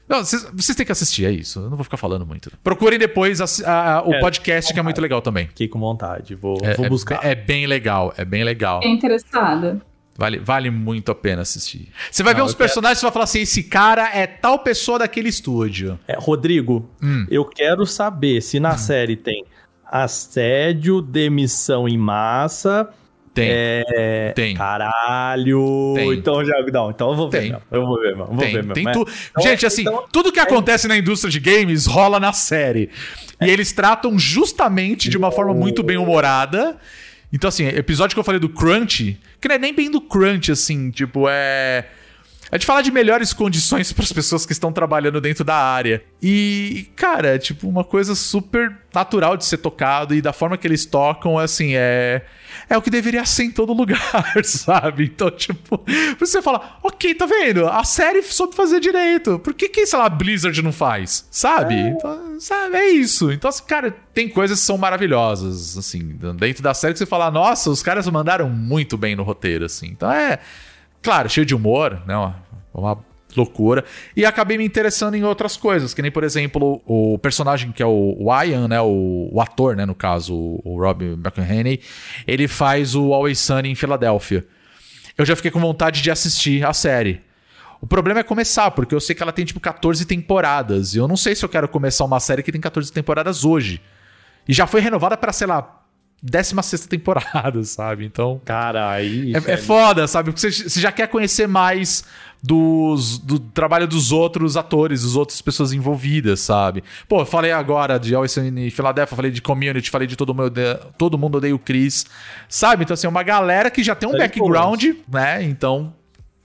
Não, 0.08 0.24
vocês, 0.24 0.46
vocês 0.54 0.76
têm 0.76 0.86
que 0.86 0.92
assistir, 0.92 1.24
é 1.24 1.32
isso. 1.32 1.58
Eu 1.58 1.64
não 1.68 1.76
vou 1.76 1.82
ficar 1.82 1.96
falando 1.96 2.24
muito. 2.24 2.48
Procurem 2.62 2.96
depois 2.96 3.40
assi- 3.40 3.64
a- 3.64 3.96
a- 3.96 4.02
o 4.06 4.14
É, 4.14 4.20
podcast, 4.20 4.72
que 4.72 4.78
é 4.78 4.82
muito 4.82 5.00
legal 5.00 5.20
também. 5.20 5.48
Fiquei 5.48 5.66
com 5.66 5.80
vontade. 5.80 6.36
Vou, 6.36 6.58
É, 6.62 6.74
vou 6.74 6.86
é- 6.86 6.88
buscar. 6.88 7.24
É, 7.24 7.34
bem 7.34 7.66
legal, 7.66 8.14
é 8.16 8.24
bem 8.24 8.44
legal. 8.44 8.80
Fiquei 8.80 8.94
interessada. 8.94 9.80
Vale, 10.18 10.38
vale 10.38 10.70
muito 10.70 11.12
a 11.12 11.14
pena 11.14 11.42
assistir. 11.42 11.88
Você 12.10 12.22
vai 12.22 12.32
ver 12.32 12.38
Não, 12.40 12.46
uns 12.46 12.52
eu 12.52 12.56
quero- 12.56 12.68
personagens 12.68 13.00
e 13.00 13.02
vai 13.02 13.12
falar 13.12 13.24
assim: 13.24 13.40
esse 13.40 13.62
cara 13.62 14.10
é 14.14 14.26
tal 14.26 14.58
pessoa 14.60 14.98
daquele 14.98 15.28
estúdio. 15.28 15.98
É, 16.08 16.16
Rodrigo, 16.18 16.88
Hum. 17.02 17.26
eu 17.30 17.44
quero 17.44 17.84
saber 17.86 18.40
se 18.40 18.58
na 18.58 18.76
série 18.78 19.16
tem 19.16 19.44
assédio, 19.84 21.00
demissão 21.02 21.88
em 21.88 21.98
massa. 21.98 22.88
Tem. 23.34 23.48
É. 23.50 24.32
Tem. 24.34 24.54
Caralho! 24.56 25.92
Tem. 25.94 26.12
Então 26.14 26.42
já. 26.42 26.54
Não, 26.72 26.90
então 26.90 27.10
eu 27.10 27.16
vou 27.16 27.28
ver 27.30 27.40
Tem. 27.42 27.56
Eu 27.70 27.84
vou 27.84 28.00
ver 28.00 28.16
mesmo. 28.16 28.24
Vou 28.26 28.36
ver 28.38 28.44
Tem, 28.46 28.54
mesmo. 28.54 28.72
tem 28.72 28.88
É. 28.88 28.92
tu... 28.92 29.00
Então, 29.30 29.42
Gente, 29.42 29.66
assim, 29.66 29.82
então- 29.82 30.04
tudo 30.10 30.32
que 30.32 30.40
acontece 30.40 30.88
na 30.88 30.96
indústria 30.96 31.30
de 31.30 31.38
games 31.38 31.84
rola 31.84 32.18
na 32.18 32.32
série. 32.32 32.88
E 33.38 33.50
eles 33.50 33.72
tratam 33.72 34.18
justamente 34.18 35.10
de 35.10 35.18
uma 35.18 35.30
forma 35.30 35.52
muito 35.52 35.82
bem 35.82 35.98
humorada. 35.98 36.78
Então, 37.32 37.48
assim, 37.48 37.66
episódio 37.66 38.14
que 38.14 38.20
eu 38.20 38.24
falei 38.24 38.40
do 38.40 38.48
Crunch, 38.48 39.18
que 39.40 39.48
não 39.48 39.54
é 39.54 39.58
nem 39.58 39.74
bem 39.74 39.90
do 39.90 40.00
Crunch, 40.00 40.50
assim, 40.50 40.90
tipo, 40.90 41.26
é. 41.28 41.86
É 42.50 42.58
de 42.58 42.66
falar 42.66 42.82
de 42.82 42.90
melhores 42.90 43.32
condições 43.32 43.92
para 43.92 44.04
as 44.04 44.12
pessoas 44.12 44.46
que 44.46 44.52
estão 44.52 44.72
trabalhando 44.72 45.20
dentro 45.20 45.44
da 45.44 45.56
área. 45.56 46.02
E, 46.22 46.88
cara, 46.94 47.34
é 47.34 47.38
tipo 47.38 47.68
uma 47.68 47.84
coisa 47.84 48.14
super 48.14 48.76
natural 48.94 49.36
de 49.36 49.44
ser 49.44 49.58
tocado 49.58 50.14
e 50.14 50.22
da 50.22 50.32
forma 50.32 50.56
que 50.56 50.66
eles 50.66 50.86
tocam, 50.86 51.38
assim, 51.38 51.72
é 51.74 52.22
é 52.68 52.76
o 52.76 52.82
que 52.82 52.90
deveria 52.90 53.24
ser 53.24 53.44
em 53.44 53.50
todo 53.50 53.72
lugar, 53.72 54.00
sabe? 54.44 55.04
Então, 55.04 55.30
tipo, 55.30 55.84
você 56.18 56.42
fala, 56.42 56.78
ok, 56.82 57.14
tá 57.14 57.26
vendo? 57.26 57.66
A 57.68 57.84
série 57.84 58.22
soube 58.22 58.54
fazer 58.54 58.80
direito. 58.80 59.38
Por 59.38 59.54
que 59.54 59.68
que, 59.68 59.86
sei 59.86 59.98
lá, 59.98 60.06
a 60.06 60.10
Blizzard 60.10 60.60
não 60.62 60.72
faz? 60.72 61.26
Sabe? 61.30 61.74
Então, 61.74 62.40
sabe? 62.40 62.76
É 62.76 62.88
isso. 62.88 63.30
Então, 63.30 63.48
assim, 63.48 63.64
cara, 63.64 63.94
tem 64.12 64.28
coisas 64.28 64.58
que 64.58 64.64
são 64.66 64.78
maravilhosas, 64.78 65.76
assim, 65.76 66.00
dentro 66.38 66.62
da 66.62 66.74
série 66.74 66.92
que 66.94 66.98
você 66.98 67.06
fala, 67.06 67.30
nossa, 67.30 67.70
os 67.70 67.82
caras 67.82 68.08
mandaram 68.08 68.48
muito 68.48 68.96
bem 68.96 69.14
no 69.14 69.22
roteiro, 69.22 69.64
assim. 69.64 69.86
Então, 69.86 70.10
é... 70.10 70.38
Claro, 71.06 71.28
cheio 71.28 71.46
de 71.46 71.54
humor, 71.54 72.02
né? 72.04 72.16
Uma, 72.16 72.36
uma 72.74 72.98
loucura. 73.36 73.84
E 74.16 74.24
acabei 74.24 74.58
me 74.58 74.64
interessando 74.64 75.14
em 75.14 75.22
outras 75.22 75.56
coisas, 75.56 75.94
que 75.94 76.02
nem, 76.02 76.10
por 76.10 76.24
exemplo, 76.24 76.82
o 76.84 77.16
personagem 77.18 77.70
que 77.70 77.80
é 77.80 77.86
o, 77.86 78.26
Ian, 78.44 78.66
né? 78.66 78.80
O, 78.80 79.28
o 79.30 79.40
ator, 79.40 79.76
né? 79.76 79.86
No 79.86 79.94
caso, 79.94 80.34
o 80.34 80.76
Rob 80.80 81.04
McElhenney, 81.04 81.80
ele 82.26 82.48
faz 82.48 82.96
o 82.96 83.14
Always 83.14 83.38
Sunny 83.38 83.70
em 83.70 83.76
Filadélfia. 83.76 84.44
Eu 85.16 85.24
já 85.24 85.36
fiquei 85.36 85.52
com 85.52 85.60
vontade 85.60 86.02
de 86.02 86.10
assistir 86.10 86.66
a 86.66 86.72
série. 86.72 87.20
O 87.80 87.86
problema 87.86 88.18
é 88.18 88.24
começar, 88.24 88.72
porque 88.72 88.92
eu 88.92 89.00
sei 89.00 89.14
que 89.14 89.22
ela 89.22 89.32
tem 89.32 89.44
tipo 89.44 89.60
14 89.60 90.04
temporadas. 90.06 90.92
E 90.96 90.98
eu 90.98 91.06
não 91.06 91.16
sei 91.16 91.36
se 91.36 91.44
eu 91.44 91.48
quero 91.48 91.68
começar 91.68 92.04
uma 92.04 92.18
série 92.18 92.42
que 92.42 92.50
tem 92.50 92.60
14 92.60 92.92
temporadas 92.92 93.44
hoje. 93.44 93.80
E 94.48 94.52
já 94.52 94.66
foi 94.66 94.80
renovada 94.80 95.16
para, 95.16 95.32
sei 95.32 95.46
lá, 95.46 95.85
16 96.30 96.86
temporada, 96.86 97.62
sabe? 97.64 98.04
Então. 98.04 98.40
Cara, 98.44 98.90
aí. 98.90 99.32
É, 99.34 99.52
é 99.52 99.56
foda, 99.56 100.06
sabe? 100.06 100.30
Porque 100.30 100.40
você, 100.40 100.68
você 100.68 100.80
já 100.80 100.90
quer 100.90 101.08
conhecer 101.08 101.46
mais 101.46 102.04
dos, 102.42 103.18
do 103.18 103.38
trabalho 103.38 103.86
dos 103.86 104.12
outros 104.12 104.56
atores, 104.56 105.02
dos 105.02 105.16
outras 105.16 105.40
pessoas 105.40 105.72
envolvidas, 105.72 106.40
sabe? 106.40 106.82
Pô, 107.08 107.20
eu 107.20 107.26
falei 107.26 107.52
agora 107.52 107.98
de 107.98 108.14
Always 108.14 108.36
em 108.36 108.70
Philadelphia, 108.70 109.16
falei 109.16 109.30
de 109.30 109.40
Community, 109.40 109.90
falei 109.90 110.06
de 110.06 110.16
Todo 110.16 110.34
Mundo 110.34 110.46
Odeia, 110.46 110.80
todo 110.98 111.18
mundo 111.18 111.38
odeia 111.38 111.54
o 111.54 111.58
Chris, 111.58 112.06
sabe? 112.48 112.84
Então, 112.84 112.94
assim, 112.94 113.06
é 113.06 113.10
uma 113.10 113.22
galera 113.22 113.70
que 113.70 113.82
já 113.82 113.94
tem 113.94 114.08
um 114.08 114.14
É 114.14 114.18
background, 114.18 114.84
né? 115.08 115.42
Então, 115.42 115.94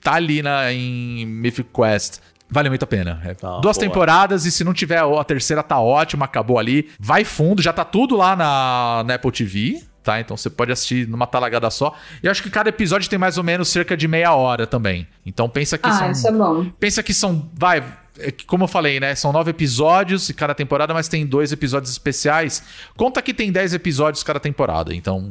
tá 0.01 0.13
ali 0.13 0.41
na, 0.41 0.71
em 0.71 1.25
Mythic 1.25 1.69
Quest. 1.73 2.19
Vale 2.51 2.67
muito 2.69 2.83
a 2.83 2.87
pena. 2.87 3.21
É 3.23 3.31
Ah, 3.43 3.59
duas 3.61 3.77
boa. 3.77 3.87
temporadas 3.87 4.45
e 4.45 4.51
se 4.51 4.63
não 4.63 4.73
tiver 4.73 4.99
a 4.99 5.23
terceira 5.23 5.63
tá 5.63 5.79
ótima, 5.79 6.25
acabou 6.25 6.59
ali. 6.59 6.89
Vai 6.99 7.23
fundo, 7.23 7.61
já 7.61 7.71
tá 7.71 7.85
tudo 7.85 8.17
lá 8.17 8.35
na, 8.35 9.03
na 9.07 9.15
Apple 9.15 9.31
TV, 9.31 9.81
tá? 10.03 10.19
Então 10.19 10.35
você 10.35 10.49
pode 10.49 10.69
assistir 10.71 11.07
numa 11.07 11.25
talagada 11.25 11.69
só. 11.69 11.95
E 12.21 12.25
eu 12.27 12.31
acho 12.31 12.43
que 12.43 12.49
cada 12.49 12.67
episódio 12.69 13.09
tem 13.09 13.17
mais 13.17 13.37
ou 13.37 13.43
menos 13.43 13.69
cerca 13.69 13.95
de 13.95 14.05
meia 14.07 14.33
hora 14.33 14.67
também. 14.67 15.07
Então 15.25 15.47
pensa 15.47 15.77
que 15.77 15.87
Ah, 15.87 15.93
são. 15.93 16.11
isso 16.11 16.27
é 16.27 16.31
bom. 16.33 16.65
Pensa 16.79 17.01
que 17.01 17.13
são. 17.13 17.49
Vai. 17.53 17.83
é 18.19 18.31
Como 18.45 18.65
eu 18.65 18.67
falei, 18.67 18.99
né? 18.99 19.15
São 19.15 19.31
nove 19.31 19.51
episódios 19.51 20.29
cada 20.31 20.53
temporada, 20.53 20.93
mas 20.93 21.07
tem 21.07 21.25
dois 21.25 21.53
episódios 21.53 21.89
especiais. 21.91 22.61
Conta 22.97 23.21
que 23.21 23.33
tem 23.33 23.49
dez 23.51 23.73
episódios 23.73 24.23
cada 24.23 24.41
temporada. 24.41 24.93
Então 24.93 25.29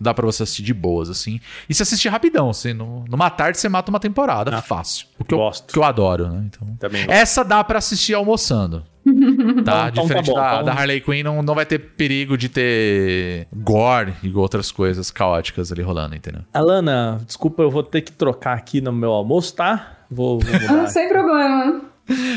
dá 0.00 0.12
pra 0.14 0.24
você 0.26 0.42
assistir 0.42 0.62
de 0.62 0.74
boas, 0.74 1.08
assim. 1.10 1.40
E 1.68 1.74
se 1.74 1.82
assistir 1.82 2.08
rapidão. 2.08 2.50
Assim, 2.50 2.72
no- 2.72 3.04
numa 3.08 3.30
tarde 3.30 3.58
você 3.58 3.68
mata 3.68 3.90
uma 3.90 4.00
temporada 4.00 4.60
fácil. 4.62 5.06
O 5.18 5.24
que 5.24 5.34
eu, 5.34 5.38
gosto. 5.38 5.72
que 5.72 5.78
eu 5.78 5.84
adoro, 5.84 6.28
né? 6.28 6.44
Então, 6.46 6.76
Também 6.78 7.04
essa 7.08 7.44
dá 7.44 7.62
pra 7.64 7.78
assistir 7.78 8.14
almoçando. 8.14 8.84
Tá? 9.06 9.10
Então- 9.12 9.62
tá 9.64 9.90
Diferente 10.02 10.26
bom, 10.30 10.34
da, 10.34 10.52
então- 10.54 10.64
da 10.64 10.72
Harley 10.72 11.00
Quinn, 11.00 11.22
não, 11.22 11.40
não 11.42 11.54
vai 11.54 11.64
ter 11.64 11.78
perigo 11.78 12.36
de 12.36 12.48
ter 12.48 13.46
gore 13.54 14.12
e 14.22 14.32
outras 14.34 14.70
coisas 14.72 15.10
caóticas 15.10 15.70
ali 15.72 15.80
rolando, 15.82 16.14
entendeu? 16.16 16.42
Alana, 16.52 17.20
desculpa, 17.24 17.62
eu 17.62 17.70
vou 17.70 17.82
ter 17.84 18.00
que 18.02 18.10
trocar 18.12 18.56
aqui 18.56 18.80
no 18.80 18.92
meu 18.92 19.12
almoço, 19.12 19.54
tá? 19.54 19.98
Vou, 20.10 20.40
vou 20.40 20.54
Ah, 20.54 20.72
mudar. 20.72 20.86
sem 20.90 21.08
problema. 21.08 21.82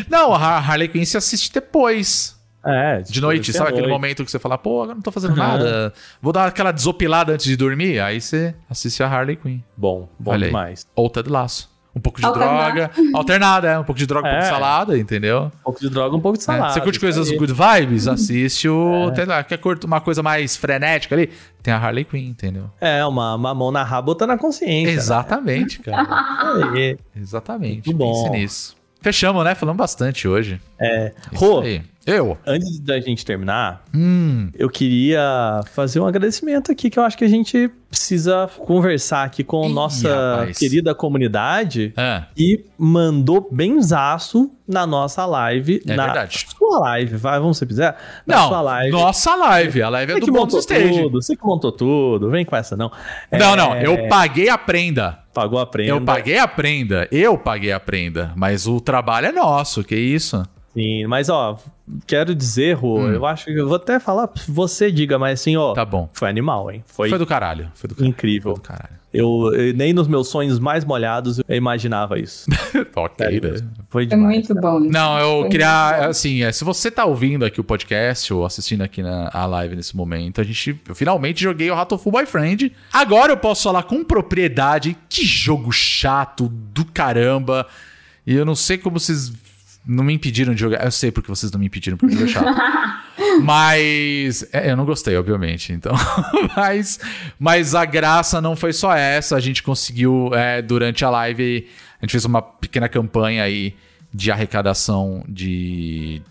Não, 0.10 0.34
a 0.34 0.58
Harley 0.58 0.88
Quinn 0.88 1.06
se 1.06 1.18
assiste 1.18 1.52
depois. 1.54 2.39
É, 2.66 3.02
De 3.02 3.22
noite, 3.22 3.54
sabe 3.54 3.70
aquele 3.70 3.88
momento 3.88 4.24
que 4.26 4.30
você 4.32 4.38
fala, 4.40 4.58
pô, 4.58 4.82
agora 4.84 4.96
não 4.96 5.02
tô 5.02 5.12
fazendo 5.12 5.36
nada. 5.36 5.94
Vou 6.22 6.34
dar 6.34 6.48
aquela 6.48 6.72
desopilada 6.72 7.34
antes 7.34 7.46
de 7.46 7.56
dormir. 7.56 8.00
Aí 8.00 8.20
você 8.20 8.54
assiste 8.70 9.02
a 9.02 9.08
Harley 9.08 9.36
Quinn. 9.38 9.60
Bom, 9.78 10.10
bom 10.20 10.32
Olha 10.32 10.46
aí. 10.46 10.50
demais. 10.50 10.86
Ou 10.96 11.10
Ted 11.10 11.30
Laço. 11.30 11.70
Um 11.96 12.00
pouco 12.00 12.20
de 12.20 12.26
Alternada. 12.26 12.72
droga. 12.74 12.92
Alternada, 13.18 13.68
é. 13.72 13.80
Um 13.80 13.84
pouco 13.84 13.98
de 13.98 14.06
droga, 14.06 14.28
um 14.28 14.32
pouco 14.32 14.44
de 14.44 14.48
É. 14.48 14.52
salada, 14.52 14.98
entendeu? 14.98 15.44
Um 15.46 15.64
pouco 15.64 15.80
de 15.80 15.90
droga, 15.90 16.16
um 16.16 16.20
pouco 16.20 16.38
de 16.38 16.44
É, 16.44 16.46
salada. 16.46 16.74
Você 16.74 16.82
curte 16.82 17.00
coisas 17.00 17.30
aí. 17.32 17.38
good 17.38 17.52
vibes? 17.52 18.08
Assiste 18.08 18.70
o. 18.70 19.10
Ted 19.16 19.28
Lasso. 19.28 19.48
Quer 19.48 19.58
curtir 19.58 19.88
uma 19.88 20.00
coisa 20.00 20.22
mais 20.22 20.56
frenética 20.56 21.16
ali? 21.16 21.32
Tem 21.64 21.74
a 21.74 21.78
Harley 21.78 22.06
Quinn, 22.06 22.28
entendeu? 22.30 22.70
É, 22.80 23.04
uma, 23.06 23.34
uma 23.36 23.56
mão 23.56 23.72
na 23.72 23.84
raba, 23.84 24.10
outra 24.12 24.28
na 24.28 24.38
consciência. 24.38 24.92
Exatamente, 24.92 25.80
cara. 25.80 26.04
né? 26.04 26.70
É, 26.80 26.98
Exatamente. 27.20 27.88
Muito 27.88 27.98
bom. 27.98 28.14
Pense 28.24 28.30
nisso. 28.38 28.79
Fechamos, 29.02 29.44
né? 29.44 29.56
Falamos 29.56 29.78
bastante 29.78 30.28
hoje. 30.28 30.60
é. 30.80 31.14
Isso 31.32 31.44
Rô, 31.46 31.62
aí. 31.62 31.82
Eu? 32.06 32.38
antes 32.46 32.80
da 32.80 33.00
gente 33.00 33.24
terminar, 33.24 33.84
Hum. 33.94 34.50
eu 34.58 34.68
queria 34.70 35.62
fazer 35.72 36.00
um 36.00 36.08
agradecimento 36.08 36.72
aqui 36.72 36.90
que 36.90 36.98
eu 36.98 37.04
acho 37.04 37.16
que 37.18 37.24
a 37.24 37.28
gente 37.28 37.70
precisa 37.90 38.50
conversar 38.60 39.24
aqui 39.24 39.44
com 39.44 39.66
Ih, 39.68 39.74
nossa 39.74 40.32
rapaz. 40.34 40.58
querida 40.58 40.94
comunidade 40.94 41.92
Ah, 41.98 42.26
e 42.38 42.64
mandou 42.78 43.48
benzaço 43.52 44.52
na 44.68 44.86
nossa 44.86 45.26
live. 45.26 45.82
É 45.88 45.96
na 45.96 46.06
verdade. 46.06 46.46
sua 46.58 46.80
live, 46.82 47.16
vai, 47.18 47.40
vamos 47.40 47.58
se 47.58 47.66
quiser. 47.66 47.98
Na 48.28 48.36
não, 48.38 48.48
sua 48.50 48.62
live. 48.62 48.92
nossa 48.92 49.36
live. 49.36 49.82
A 49.82 49.90
live 49.90 50.12
é 50.12 50.16
Você 50.16 50.26
do 50.28 50.32
Bônus 50.32 50.54
Stage. 50.56 51.02
tudo, 51.02 51.22
você 51.22 51.36
que 51.36 51.44
montou 51.44 51.72
tudo, 51.72 52.30
vem 52.30 52.46
com 52.46 52.56
essa 52.56 52.78
não. 52.78 52.92
Não, 53.32 53.54
É, 53.54 53.56
não. 53.56 53.76
Eu 53.78 54.08
paguei 54.08 54.50
a 54.50 54.58
prenda. 54.58 55.20
Pagou 55.34 55.60
a 55.60 55.66
prenda. 55.66 55.90
Eu 55.92 56.02
paguei 56.02 56.38
a 56.38 56.48
prenda. 56.48 57.08
Eu 57.12 57.38
paguei 57.38 57.72
a 57.72 57.80
prenda. 57.80 58.32
Mas 58.36 58.68
o 58.68 58.80
trabalho 58.80 59.28
é 59.28 59.32
nosso. 59.32 59.84
Que 59.84 59.96
isso? 59.96 60.44
Sim, 60.74 61.08
mas 61.08 61.30
ó, 61.30 61.58
quero 62.06 62.36
dizer, 62.36 62.74
Rô, 62.74 63.08
eu 63.08 63.26
acho 63.26 63.46
que 63.46 63.52
eu 63.54 63.68
vou 63.68 63.76
até 63.78 64.00
falar, 64.00 64.30
você 64.48 64.92
diga, 64.92 65.18
mas 65.18 65.40
assim, 65.42 65.56
ó, 65.58 65.72
Hum. 65.72 65.76
Tá 65.76 65.84
bom. 65.86 66.10
foi 66.14 66.30
animal, 66.30 66.72
hein? 66.72 66.84
Foi, 66.86 67.10
Foi 67.10 67.18
do 67.18 67.26
caralho. 67.26 67.72
Foi 67.74 67.88
do 67.88 67.96
caralho. 67.96 68.10
incrível. 68.10 68.52
Foi 68.56 68.62
do 68.62 68.68
caralho. 68.68 69.00
Eu, 69.12 69.52
eu- 69.56 69.74
nem 69.74 69.92
nos 69.92 70.08
meus 70.08 70.28
sonhos 70.28 70.60
mais 70.60 70.86
molhados 70.86 71.40
eu 71.40 71.56
imaginava 71.56 72.20
isso. 72.20 72.46
ok, 72.96 73.42
né? 73.42 73.68
Foi 73.90 74.04
É 74.04 74.06
demais. 74.06 74.48
muito 74.48 74.54
bom. 74.62 74.80
Não, 74.82 75.18
eu 75.18 75.42
Foi 75.42 75.50
queria, 75.50 76.06
assim, 76.06 76.44
é, 76.44 76.52
se 76.52 76.64
você 76.64 76.92
tá 76.92 77.06
ouvindo 77.06 77.44
aqui 77.44 77.60
o 77.60 77.64
podcast 77.64 78.32
ou 78.32 78.46
assistindo 78.46 78.84
aqui 78.84 79.02
na 79.02 79.28
a 79.34 79.48
live 79.48 79.76
nesse 79.76 79.98
momento, 79.98 80.40
a 80.40 80.44
gente, 80.44 80.80
eu 80.88 80.94
finalmente 80.94 81.42
joguei 81.42 81.72
o 81.72 81.74
Ratoful 81.74 82.12
Boyfriend. 82.12 82.72
Agora 82.94 83.32
eu 83.32 83.38
posso 83.38 83.64
falar 83.64 83.82
com 83.82 84.04
propriedade, 84.04 84.96
que 85.10 85.26
jogo 85.26 85.72
chato 85.72 86.48
do 86.48 86.86
caramba. 86.86 87.66
E 88.28 88.36
eu 88.36 88.46
não 88.46 88.54
sei 88.54 88.78
como 88.78 89.00
vocês 89.00 89.32
não 89.90 90.04
me 90.04 90.14
impediram 90.14 90.54
de 90.54 90.62
jogar. 90.62 90.86
Eu 90.86 90.92
sei 90.92 91.12
porque 91.12 91.28
vocês 91.28 91.52
não 91.52 91.60
me 91.60 91.66
impediram, 91.66 91.98
porque 91.98 92.16
é 92.16 92.28
chato. 92.28 92.46
Mas 93.44 94.48
é, 94.54 94.72
eu 94.72 94.78
não 94.78 94.86
gostei, 94.86 95.18
obviamente. 95.18 95.74
Então, 95.74 95.94
mas, 96.56 97.00
mas 97.38 97.76
a 97.76 97.84
graça 97.86 98.40
não 98.40 98.56
foi 98.56 98.72
só 98.72 98.94
essa. 98.94 99.36
A 99.36 99.40
gente 99.40 99.64
conseguiu 99.64 100.32
é, 100.34 100.62
durante 100.62 101.04
a 101.04 101.10
live, 101.10 101.68
a 102.00 102.06
gente 102.06 102.12
fez 102.12 102.26
uma 102.26 102.42
pequena 102.42 102.88
campanha 102.88 103.44
aí 103.44 103.76
de 104.14 104.32
arrecadação 104.32 105.24
de, 105.28 106.22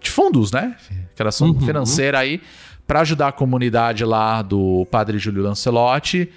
de 0.00 0.10
fundos, 0.10 0.50
né? 0.50 0.76
Arrecadação 0.90 1.58
financeira 1.60 2.18
aí 2.18 2.40
para 2.86 3.00
ajudar 3.00 3.28
a 3.28 3.32
comunidade 3.32 4.04
lá 4.04 4.42
do 4.42 4.86
Padre 4.90 5.18
Júlio 5.18 5.42
Lancelotti. 5.42 6.30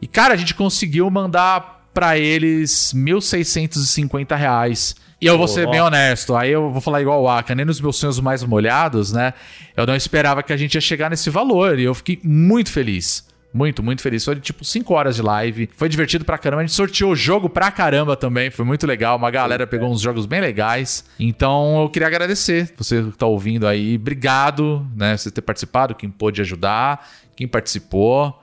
E 0.00 0.06
cara, 0.06 0.34
a 0.34 0.36
gente 0.36 0.54
conseguiu 0.54 1.08
mandar 1.10 1.88
para 1.92 2.18
eles 2.18 2.92
1.650 2.94 4.36
reais. 4.36 4.94
E 5.20 5.26
eu 5.26 5.38
vou 5.38 5.48
ser 5.48 5.68
bem 5.70 5.80
honesto, 5.80 6.36
aí 6.36 6.52
eu 6.52 6.70
vou 6.70 6.80
falar 6.80 7.00
igual 7.00 7.22
o 7.22 7.28
Aka, 7.28 7.54
nem 7.54 7.64
nos 7.64 7.80
meus 7.80 7.96
sonhos 7.96 8.20
mais 8.20 8.44
molhados, 8.44 9.12
né? 9.12 9.32
Eu 9.74 9.86
não 9.86 9.96
esperava 9.96 10.42
que 10.42 10.52
a 10.52 10.56
gente 10.56 10.74
ia 10.74 10.80
chegar 10.80 11.08
nesse 11.08 11.30
valor 11.30 11.78
e 11.78 11.84
eu 11.84 11.94
fiquei 11.94 12.20
muito 12.22 12.70
feliz. 12.70 13.26
Muito, 13.56 13.82
muito 13.82 14.02
feliz. 14.02 14.22
Foi 14.22 14.36
tipo 14.36 14.62
5 14.62 14.92
horas 14.92 15.16
de 15.16 15.22
live. 15.22 15.70
Foi 15.74 15.88
divertido 15.88 16.26
pra 16.26 16.36
caramba. 16.36 16.60
A 16.60 16.66
gente 16.66 16.74
sorteou 16.74 17.12
o 17.12 17.16
jogo 17.16 17.48
pra 17.48 17.70
caramba 17.70 18.14
também. 18.14 18.50
Foi 18.50 18.66
muito 18.66 18.86
legal. 18.86 19.16
Uma 19.16 19.30
galera 19.30 19.66
pegou 19.66 19.90
uns 19.90 20.02
jogos 20.02 20.26
bem 20.26 20.42
legais. 20.42 21.06
Então 21.18 21.80
eu 21.80 21.88
queria 21.88 22.06
agradecer 22.06 22.70
você 22.76 23.02
que 23.02 23.16
tá 23.16 23.24
ouvindo 23.24 23.66
aí. 23.66 23.96
Obrigado, 23.96 24.86
né? 24.94 25.16
Você 25.16 25.30
ter 25.30 25.40
participado, 25.40 25.94
quem 25.94 26.10
pôde 26.10 26.42
ajudar, 26.42 27.08
quem 27.34 27.48
participou. 27.48 28.38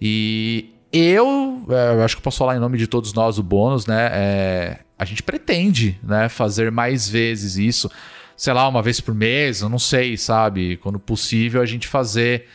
E 0.00 0.70
eu, 0.92 1.66
é, 1.70 1.96
eu 1.96 2.04
acho 2.04 2.14
que 2.14 2.20
eu 2.20 2.24
posso 2.24 2.38
falar 2.38 2.54
em 2.54 2.60
nome 2.60 2.78
de 2.78 2.86
todos 2.86 3.12
nós, 3.12 3.40
o 3.40 3.42
bônus, 3.42 3.88
né? 3.88 4.10
É, 4.12 4.78
a 4.98 5.04
gente 5.04 5.22
pretende, 5.22 5.98
né, 6.02 6.28
fazer 6.28 6.70
mais 6.70 7.08
vezes 7.08 7.56
isso. 7.56 7.90
Sei 8.36 8.52
lá, 8.52 8.68
uma 8.68 8.82
vez 8.82 9.00
por 9.00 9.14
mês, 9.14 9.60
eu 9.60 9.68
não 9.68 9.78
sei, 9.78 10.16
sabe? 10.16 10.76
Quando 10.78 10.98
possível, 10.98 11.60
a 11.60 11.66
gente 11.66 11.86
fazer 11.86 12.46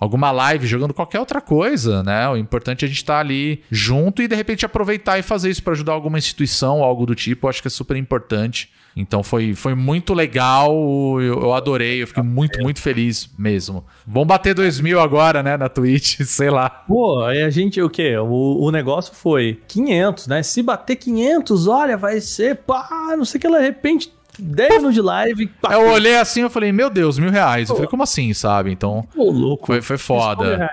alguma 0.00 0.30
live 0.30 0.66
jogando 0.66 0.94
qualquer 0.94 1.20
outra 1.20 1.40
coisa, 1.40 2.02
né? 2.02 2.26
O 2.28 2.36
importante 2.36 2.84
é 2.84 2.86
a 2.86 2.88
gente 2.88 2.96
estar 2.96 3.20
ali 3.20 3.62
junto 3.70 4.22
e 4.22 4.28
de 4.28 4.34
repente 4.34 4.64
aproveitar 4.64 5.18
e 5.18 5.22
fazer 5.22 5.50
isso 5.50 5.62
para 5.62 5.74
ajudar 5.74 5.92
alguma 5.92 6.18
instituição 6.18 6.78
ou 6.78 6.84
algo 6.84 7.04
do 7.04 7.14
tipo. 7.14 7.46
Eu 7.46 7.50
acho 7.50 7.60
que 7.60 7.68
é 7.68 7.70
super 7.70 7.96
importante. 7.96 8.70
Então 8.96 9.22
foi, 9.22 9.54
foi 9.54 9.74
muito 9.74 10.12
legal, 10.12 10.72
eu, 11.20 11.42
eu 11.42 11.54
adorei, 11.54 12.02
eu 12.02 12.08
fiquei 12.08 12.22
muito, 12.22 12.60
muito 12.60 12.80
feliz 12.80 13.30
mesmo. 13.38 13.84
Vamos 14.06 14.26
bater 14.28 14.52
2 14.52 14.80
mil 14.80 15.00
agora, 15.00 15.42
né, 15.42 15.56
na 15.56 15.68
Twitch, 15.68 16.20
sei 16.26 16.50
lá. 16.50 16.68
Pô, 16.68 17.22
aí 17.22 17.42
a 17.42 17.50
gente, 17.50 17.80
o 17.80 17.88
quê? 17.88 18.16
O, 18.16 18.64
o 18.64 18.70
negócio 18.72 19.14
foi 19.14 19.60
500, 19.68 20.26
né? 20.26 20.42
Se 20.42 20.62
bater 20.62 20.96
500, 20.96 21.68
olha, 21.68 21.96
vai 21.96 22.20
ser, 22.20 22.56
pá, 22.56 23.14
não 23.16 23.24
sei 23.24 23.38
o 23.38 23.40
que, 23.42 23.48
de 23.48 23.60
repente, 23.60 24.12
10 24.38 24.70
minutos 24.76 24.94
de 24.94 25.00
live, 25.02 25.46
pá, 25.60 25.74
Eu 25.74 25.88
olhei 25.90 26.16
assim 26.16 26.40
eu 26.42 26.50
falei, 26.50 26.72
meu 26.72 26.88
Deus, 26.90 27.18
mil 27.18 27.30
reais. 27.30 27.68
Eu 27.68 27.74
falei, 27.76 27.90
como 27.90 28.02
assim, 28.02 28.32
sabe? 28.34 28.70
Então, 28.72 29.06
pô, 29.14 29.30
louco. 29.30 29.66
foi, 29.66 29.80
foi 29.82 29.98
foda. 29.98 30.70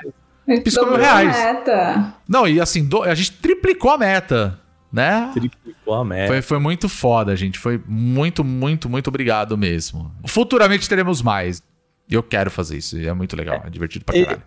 Piscou 0.63 0.85
mil 0.85 0.93
Dobrou 0.97 1.09
a 1.09 1.19
reais. 1.19 1.38
Meta. 1.38 2.13
Não, 2.27 2.47
e 2.47 2.61
assim, 2.61 2.85
do- 2.88 3.03
a 3.03 3.13
gente 3.13 3.34
triplicou 3.34 3.91
a 3.91 3.97
meta, 3.97 4.59
né? 4.91 5.29
Triplicou 5.34 5.93
a 5.93 6.05
meta. 6.05 6.27
Foi, 6.27 6.41
foi 6.41 6.59
muito 6.59 6.88
foda, 6.88 7.35
gente. 7.35 7.59
Foi 7.59 7.81
muito, 7.85 8.43
muito, 8.43 8.88
muito 8.89 9.07
obrigado 9.09 9.57
mesmo. 9.57 10.09
Futuramente 10.25 10.88
teremos 10.88 11.21
mais. 11.21 11.61
E 12.09 12.13
eu 12.13 12.23
quero 12.23 12.49
fazer 12.49 12.77
isso. 12.77 12.97
É 12.97 13.13
muito 13.13 13.35
legal. 13.35 13.61
É 13.65 13.69
divertido 13.69 14.05
pra 14.05 14.15
E- 14.17 14.23
caralho. 14.23 14.41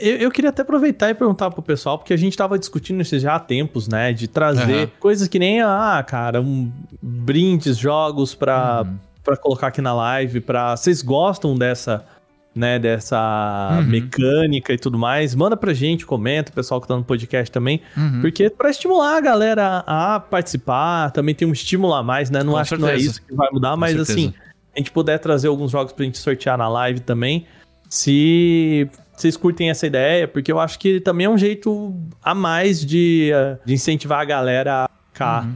Eu, 0.00 0.16
eu 0.16 0.30
queria 0.30 0.50
até 0.50 0.62
aproveitar 0.62 1.10
e 1.10 1.14
perguntar 1.14 1.50
pro 1.50 1.62
pessoal, 1.62 1.98
porque 1.98 2.12
a 2.12 2.16
gente 2.16 2.36
tava 2.36 2.58
discutindo 2.58 3.00
isso 3.02 3.18
já 3.18 3.34
há 3.36 3.40
tempos, 3.40 3.86
né? 3.88 4.12
De 4.12 4.26
trazer 4.26 4.74
Aham. 4.84 4.90
coisas 4.98 5.28
que 5.28 5.38
nem, 5.38 5.60
ah, 5.60 6.02
cara, 6.06 6.40
um, 6.40 6.70
brindes, 7.02 7.76
jogos 7.76 8.34
pra, 8.34 8.82
Uhum. 8.86 8.96
pra 9.24 9.36
colocar 9.36 9.66
aqui 9.68 9.80
na 9.82 9.92
live, 9.94 10.40
pra... 10.40 10.76
Vocês 10.76 11.02
gostam 11.02 11.54
dessa, 11.56 12.04
né, 12.54 12.78
dessa 12.78 13.78
Uhum. 13.80 13.86
mecânica 13.86 14.72
e 14.72 14.78
tudo 14.78 14.98
mais? 14.98 15.34
Manda 15.34 15.56
pra 15.56 15.72
gente, 15.72 16.04
comenta, 16.06 16.50
o 16.50 16.54
pessoal 16.54 16.80
que 16.80 16.88
tá 16.88 16.96
no 16.96 17.04
podcast 17.04 17.50
também, 17.52 17.80
Uhum. 17.96 18.20
porque 18.22 18.48
pra 18.50 18.70
estimular 18.70 19.16
a 19.16 19.20
galera 19.20 19.84
a 19.86 20.18
participar, 20.18 21.10
também 21.12 21.34
tem 21.34 21.46
um 21.46 21.52
estímulo 21.52 21.94
a 21.94 22.02
mais, 22.02 22.30
né? 22.30 22.42
Não 22.42 22.54
Com 22.54 22.58
acho 22.58 22.74
que 22.74 22.80
não 22.80 22.88
é 22.88 22.92
certeza. 22.92 23.10
isso 23.10 23.22
que 23.26 23.34
vai 23.34 23.48
mudar, 23.52 23.76
mas 23.76 23.90
certeza. 23.92 24.12
assim, 24.12 24.34
a 24.74 24.78
gente 24.78 24.90
puder 24.90 25.18
trazer 25.18 25.48
alguns 25.48 25.70
jogos 25.70 25.92
pra 25.92 26.04
gente 26.04 26.18
sortear 26.18 26.56
na 26.58 26.68
live 26.68 27.00
também, 27.00 27.46
se 27.88 28.88
vocês 29.22 29.36
curtem 29.36 29.70
essa 29.70 29.86
ideia, 29.86 30.26
porque 30.26 30.50
eu 30.50 30.58
acho 30.58 30.78
que 30.78 31.00
também 31.00 31.26
é 31.26 31.30
um 31.30 31.38
jeito 31.38 31.94
a 32.22 32.34
mais 32.34 32.84
de, 32.84 33.30
eh, 33.32 33.58
de 33.64 33.74
incentivar 33.74 34.20
a 34.20 34.24
galera 34.24 34.84
a 34.84 34.90
ficar, 35.12 35.48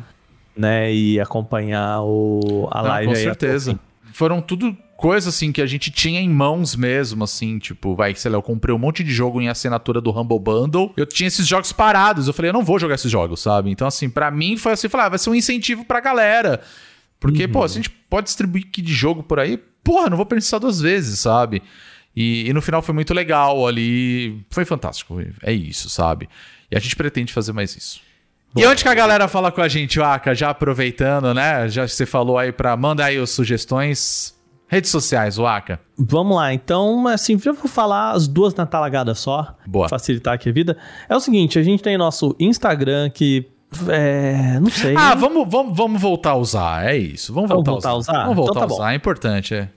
né, 0.56 0.92
e 0.92 1.20
acompanhar 1.20 2.02
o, 2.02 2.68
a 2.70 2.82
Não, 2.82 2.88
live 2.88 3.12
com 3.12 3.18
aí. 3.18 3.22
certeza. 3.22 3.78
Foram 4.12 4.40
tudo 4.40 4.76
coisas 4.96 5.34
assim 5.34 5.52
que 5.52 5.60
a 5.60 5.66
gente 5.66 5.90
tinha 5.90 6.20
em 6.20 6.28
mãos 6.28 6.76
mesmo, 6.76 7.24
assim, 7.24 7.58
tipo, 7.58 7.94
vai, 7.94 8.14
sei 8.14 8.30
lá, 8.30 8.38
eu 8.38 8.42
comprei 8.42 8.74
um 8.74 8.78
monte 8.78 9.02
de 9.02 9.12
jogo 9.12 9.40
em 9.40 9.48
assinatura 9.48 10.00
do 10.00 10.10
Humble 10.10 10.38
Bundle. 10.38 10.92
Eu 10.96 11.04
tinha 11.04 11.26
esses 11.26 11.46
jogos 11.46 11.72
parados. 11.72 12.28
Eu 12.28 12.32
falei, 12.32 12.50
eu 12.50 12.52
não 12.54 12.64
vou 12.64 12.78
jogar 12.78 12.94
esses 12.94 13.10
jogos, 13.10 13.40
sabe? 13.40 13.70
Então, 13.70 13.86
assim, 13.86 14.08
pra 14.08 14.30
mim 14.30 14.56
foi 14.56 14.72
assim, 14.72 14.88
falar, 14.88 15.06
ah, 15.06 15.08
vai 15.10 15.18
ser 15.18 15.30
um 15.30 15.34
incentivo 15.34 15.84
pra 15.84 16.00
galera. 16.00 16.60
Porque, 17.18 17.48
pô, 17.48 17.66
se 17.66 17.74
a 17.74 17.82
gente 17.82 17.90
pode 17.90 18.26
distribuir 18.26 18.66
kit 18.70 18.82
de 18.82 18.92
jogo 18.92 19.22
por 19.22 19.40
aí, 19.40 19.58
porra, 19.82 20.08
não 20.10 20.16
vou 20.16 20.26
pensar 20.26 20.58
duas 20.58 20.80
vezes, 20.80 21.20
sabe? 21.20 21.62
E, 22.16 22.48
e 22.48 22.52
no 22.52 22.62
final 22.62 22.80
foi 22.82 22.94
muito 22.94 23.12
legal 23.12 23.66
ali. 23.66 24.44
Foi 24.50 24.64
fantástico. 24.64 25.20
É 25.42 25.52
isso, 25.52 25.88
sabe? 25.90 26.28
E 26.70 26.76
a 26.76 26.80
gente 26.80 26.94
pretende 26.96 27.32
fazer 27.32 27.52
mais 27.52 27.76
isso. 27.76 28.00
e 28.56 28.64
onde 28.66 28.82
que 28.82 28.88
a 28.88 28.94
galera 28.94 29.26
fala 29.28 29.50
com 29.50 29.60
a 29.60 29.68
gente, 29.68 30.00
Aka? 30.00 30.34
Já 30.34 30.50
aproveitando, 30.50 31.34
né? 31.34 31.68
Já 31.68 31.88
você 31.88 32.06
falou 32.06 32.38
aí 32.38 32.52
pra. 32.52 32.76
Manda 32.76 33.04
aí 33.04 33.18
as 33.18 33.30
sugestões. 33.30 34.32
Redes 34.66 34.90
sociais, 34.90 35.36
Waka. 35.36 35.78
Vamos 35.96 36.36
lá, 36.36 36.52
então, 36.52 37.06
assim, 37.06 37.38
eu 37.44 37.54
vou 37.54 37.68
falar 37.68 38.12
as 38.12 38.26
duas 38.26 38.54
na 38.54 38.64
talagada 38.64 39.14
só, 39.14 39.54
Boa. 39.66 39.88
facilitar 39.88 40.34
aqui 40.34 40.48
a 40.48 40.52
vida. 40.52 40.76
É 41.08 41.14
o 41.14 41.20
seguinte, 41.20 41.58
a 41.58 41.62
gente 41.62 41.82
tem 41.82 41.98
nosso 41.98 42.34
Instagram 42.40 43.10
que, 43.10 43.46
é, 43.88 44.58
não 44.58 44.70
sei... 44.70 44.96
Ah, 44.96 45.14
vamos, 45.14 45.46
vamos, 45.48 45.76
vamos 45.76 46.00
voltar 46.00 46.30
a 46.30 46.36
usar. 46.36 46.86
É 46.88 46.96
isso. 46.96 47.32
Vamos 47.32 47.50
Vamos 47.50 47.64
voltar, 47.64 47.72
voltar 47.72 47.88
a 47.90 47.92
a 47.92 47.96
usar. 47.96 48.12
usar? 48.14 48.22
Vamos 48.22 48.36
voltar 48.36 48.50
Então 48.52 48.60
tá 48.60 48.64
a 48.64 48.68
bom. 48.68 48.74
usar. 48.74 48.92
É 48.92 48.96
importante, 48.96 49.54
é. 49.54 49.68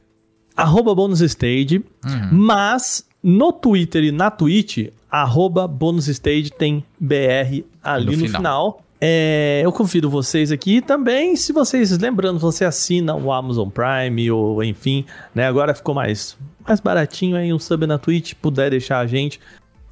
Arroba 0.58 0.94
bônus 0.96 1.22
stage, 1.22 1.84
mas 2.32 3.06
no 3.24 3.54
Twitter 3.54 4.04
e 4.06 4.12
na 4.12 4.32
Twitch, 4.32 4.88
arroba 5.10 5.68
bônus 5.68 6.08
stage 6.08 6.50
tem 6.52 6.84
BR 7.00 7.64
ali 7.84 8.06
No 8.08 8.12
no, 8.12 8.18
final. 8.18 8.32
final. 8.42 8.82
é, 9.00 9.62
eu 9.64 9.72
convido 9.72 10.10
vocês 10.10 10.52
aqui 10.52 10.82
também, 10.82 11.36
se 11.36 11.54
vocês, 11.54 11.98
lembrando, 11.98 12.40
você 12.40 12.66
assina 12.66 13.16
o 13.16 13.32
Amazon 13.32 13.70
Prime 13.70 14.32
ou 14.32 14.64
enfim, 14.64 15.06
né? 15.34 15.48
Agora 15.48 15.74
ficou 15.76 15.94
mais, 15.96 16.38
mais 16.68 16.80
baratinho 16.80 17.38
aí 17.38 17.54
um 17.54 17.60
sub 17.60 17.86
na 17.86 17.98
Twitch, 17.98 18.34
puder 18.42 18.72
deixar 18.72 19.00
a 19.00 19.08
gente 19.08 19.40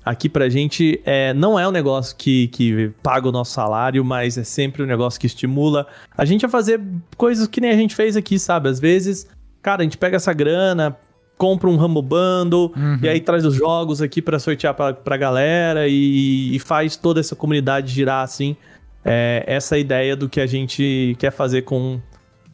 aqui 0.04 0.30
pra 0.30 0.48
gente, 0.50 1.02
é, 1.04 1.34
não 1.34 1.58
é 1.60 1.68
um 1.68 1.72
negócio 1.72 2.16
que, 2.16 2.48
que 2.50 2.92
paga 3.02 3.28
o 3.28 3.32
nosso 3.32 3.52
salário, 3.54 4.06
mas 4.06 4.38
é 4.38 4.44
sempre 4.44 4.84
um 4.84 4.86
negócio 4.86 5.20
que 5.20 5.26
estimula 5.26 5.88
a 6.16 6.24
gente 6.26 6.46
a 6.46 6.50
fazer 6.50 6.80
coisas 7.18 7.48
que 7.48 7.60
nem 7.60 7.72
a 7.72 7.76
gente 7.76 7.96
fez 7.96 8.16
aqui, 8.16 8.38
sabe? 8.38 8.70
Às 8.70 8.80
vezes, 8.80 9.28
cara, 9.66 9.82
a 9.82 9.84
gente 9.84 9.98
pega 9.98 10.16
essa 10.16 10.32
grana, 10.32 10.96
compra 11.40 11.68
um 11.68 11.76
Rumble 11.76 12.04
Bundle 12.04 12.72
e 13.02 13.10
aí 13.10 13.20
traz 13.20 13.44
os 13.44 13.56
jogos 13.56 14.00
aqui 14.00 14.22
pra 14.22 14.38
sortear 14.38 14.76
pra, 14.76 14.94
pra 14.94 15.18
galera 15.18 15.88
e, 15.88 16.56
e 16.56 16.60
faz 16.60 16.96
toda 16.96 17.20
essa 17.20 17.36
comunidade 17.36 17.92
girar 17.92 18.24
assim. 18.24 18.56
É, 19.04 19.44
essa 19.48 19.76
ideia 19.76 20.16
do 20.16 20.30
que 20.30 20.40
a 20.40 20.46
gente 20.46 21.16
quer 21.18 21.32
fazer 21.32 21.64
com, 21.64 22.00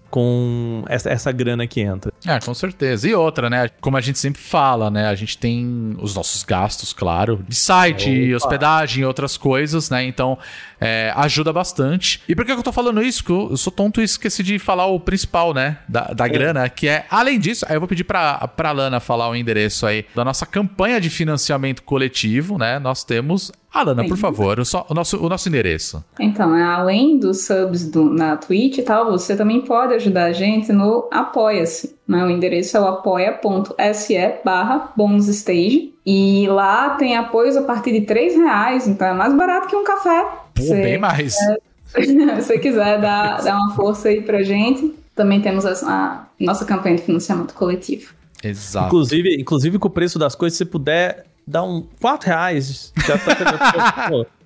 com 0.09 0.83
essa, 0.87 1.09
essa 1.09 1.31
grana 1.33 1.67
que 1.67 1.81
entra. 1.81 2.13
É, 2.25 2.39
com 2.39 2.53
certeza. 2.53 3.09
E 3.09 3.13
outra, 3.13 3.49
né? 3.49 3.69
Como 3.81 3.97
a 3.97 4.01
gente 4.01 4.17
sempre 4.17 4.41
fala, 4.41 4.89
né? 4.89 5.07
A 5.07 5.15
gente 5.15 5.37
tem 5.37 5.95
os 6.01 6.15
nossos 6.15 6.43
gastos, 6.43 6.93
claro, 6.93 7.43
de 7.47 7.55
site, 7.55 8.09
Opa. 8.27 8.35
hospedagem 8.37 9.03
e 9.03 9.05
outras 9.05 9.35
coisas, 9.35 9.89
né? 9.89 10.03
Então, 10.03 10.37
é, 10.81 11.13
ajuda 11.15 11.53
bastante. 11.53 12.21
E 12.27 12.35
por 12.35 12.43
que 12.43 12.51
eu 12.51 12.63
tô 12.63 12.71
falando 12.71 13.01
isso? 13.03 13.23
Que 13.23 13.31
eu 13.31 13.47
eu 13.51 13.57
sou 13.57 13.71
tonto 13.71 14.01
e 14.01 14.03
esqueci 14.03 14.41
de 14.41 14.57
falar 14.57 14.87
o 14.87 14.99
principal, 14.99 15.53
né? 15.53 15.77
Da, 15.87 16.05
da 16.13 16.27
grana, 16.27 16.67
que 16.69 16.87
é, 16.87 17.05
além 17.09 17.39
disso, 17.39 17.65
aí 17.69 17.75
eu 17.75 17.79
vou 17.79 17.87
pedir 17.87 18.03
pra, 18.03 18.47
pra 18.55 18.71
Lana 18.71 18.99
falar 18.99 19.29
o 19.29 19.35
endereço 19.35 19.85
aí 19.85 20.05
da 20.15 20.23
nossa 20.25 20.45
campanha 20.45 20.99
de 20.99 21.09
financiamento 21.09 21.83
coletivo, 21.83 22.57
né? 22.57 22.79
Nós 22.79 23.03
temos. 23.03 23.51
Alana, 23.73 24.03
por 24.05 24.15
Sim. 24.17 24.21
favor, 24.21 24.59
o, 24.59 24.65
só- 24.65 24.85
o 24.89 24.93
nosso, 24.93 25.17
o 25.23 25.29
nosso 25.29 25.47
endereço. 25.47 26.03
Então, 26.19 26.53
é, 26.55 26.61
além 26.63 27.17
dos 27.17 27.45
subs 27.45 27.89
do- 27.89 28.09
na 28.13 28.35
Twitch 28.35 28.79
e 28.79 28.81
tal, 28.81 29.09
você 29.11 29.33
também 29.35 29.61
pode 29.61 29.93
ajudar 29.93 30.25
a 30.25 30.33
gente 30.33 30.73
no 30.73 31.07
Apoia-se. 31.11 31.95
Né? 32.07 32.21
O 32.25 32.29
endereço 32.29 32.75
é 32.75 32.81
o 32.81 32.87
apoia.se 32.87 34.33
barra 34.43 34.91
bonusstage. 34.95 35.93
E 36.05 36.47
lá 36.49 36.91
tem 36.91 37.15
apoios 37.15 37.55
a 37.55 37.61
partir 37.61 37.91
de 37.91 38.01
3 38.01 38.35
reais, 38.35 38.87
então 38.87 39.07
é 39.07 39.13
mais 39.13 39.33
barato 39.35 39.67
que 39.67 39.75
um 39.75 39.83
café. 39.83 40.25
Pô, 40.61 40.67
Você- 40.67 40.81
bem 40.81 40.97
mais. 40.97 41.35
Se 41.93 42.25
você 42.35 42.57
quiser 42.57 43.01
dar, 43.01 43.41
dar 43.43 43.57
uma 43.57 43.75
força 43.75 44.07
aí 44.07 44.21
pra 44.21 44.41
gente, 44.43 44.93
também 45.13 45.41
temos 45.41 45.65
a, 45.65 45.73
a 45.89 46.25
nossa 46.39 46.63
campanha 46.63 46.95
de 46.95 47.01
financiamento 47.01 47.53
coletivo. 47.53 48.13
Exato. 48.43 48.87
Inclusive, 48.87 49.35
inclusive, 49.39 49.77
com 49.77 49.87
o 49.87 49.91
preço 49.91 50.17
das 50.17 50.33
coisas, 50.33 50.57
se 50.57 50.63
puder 50.65 51.25
dar 51.45 51.63
um 51.63 51.85
4 52.01 52.27
reais, 52.27 52.93
já 53.05 53.17
tá 53.17 53.35
tendo. 53.35 54.25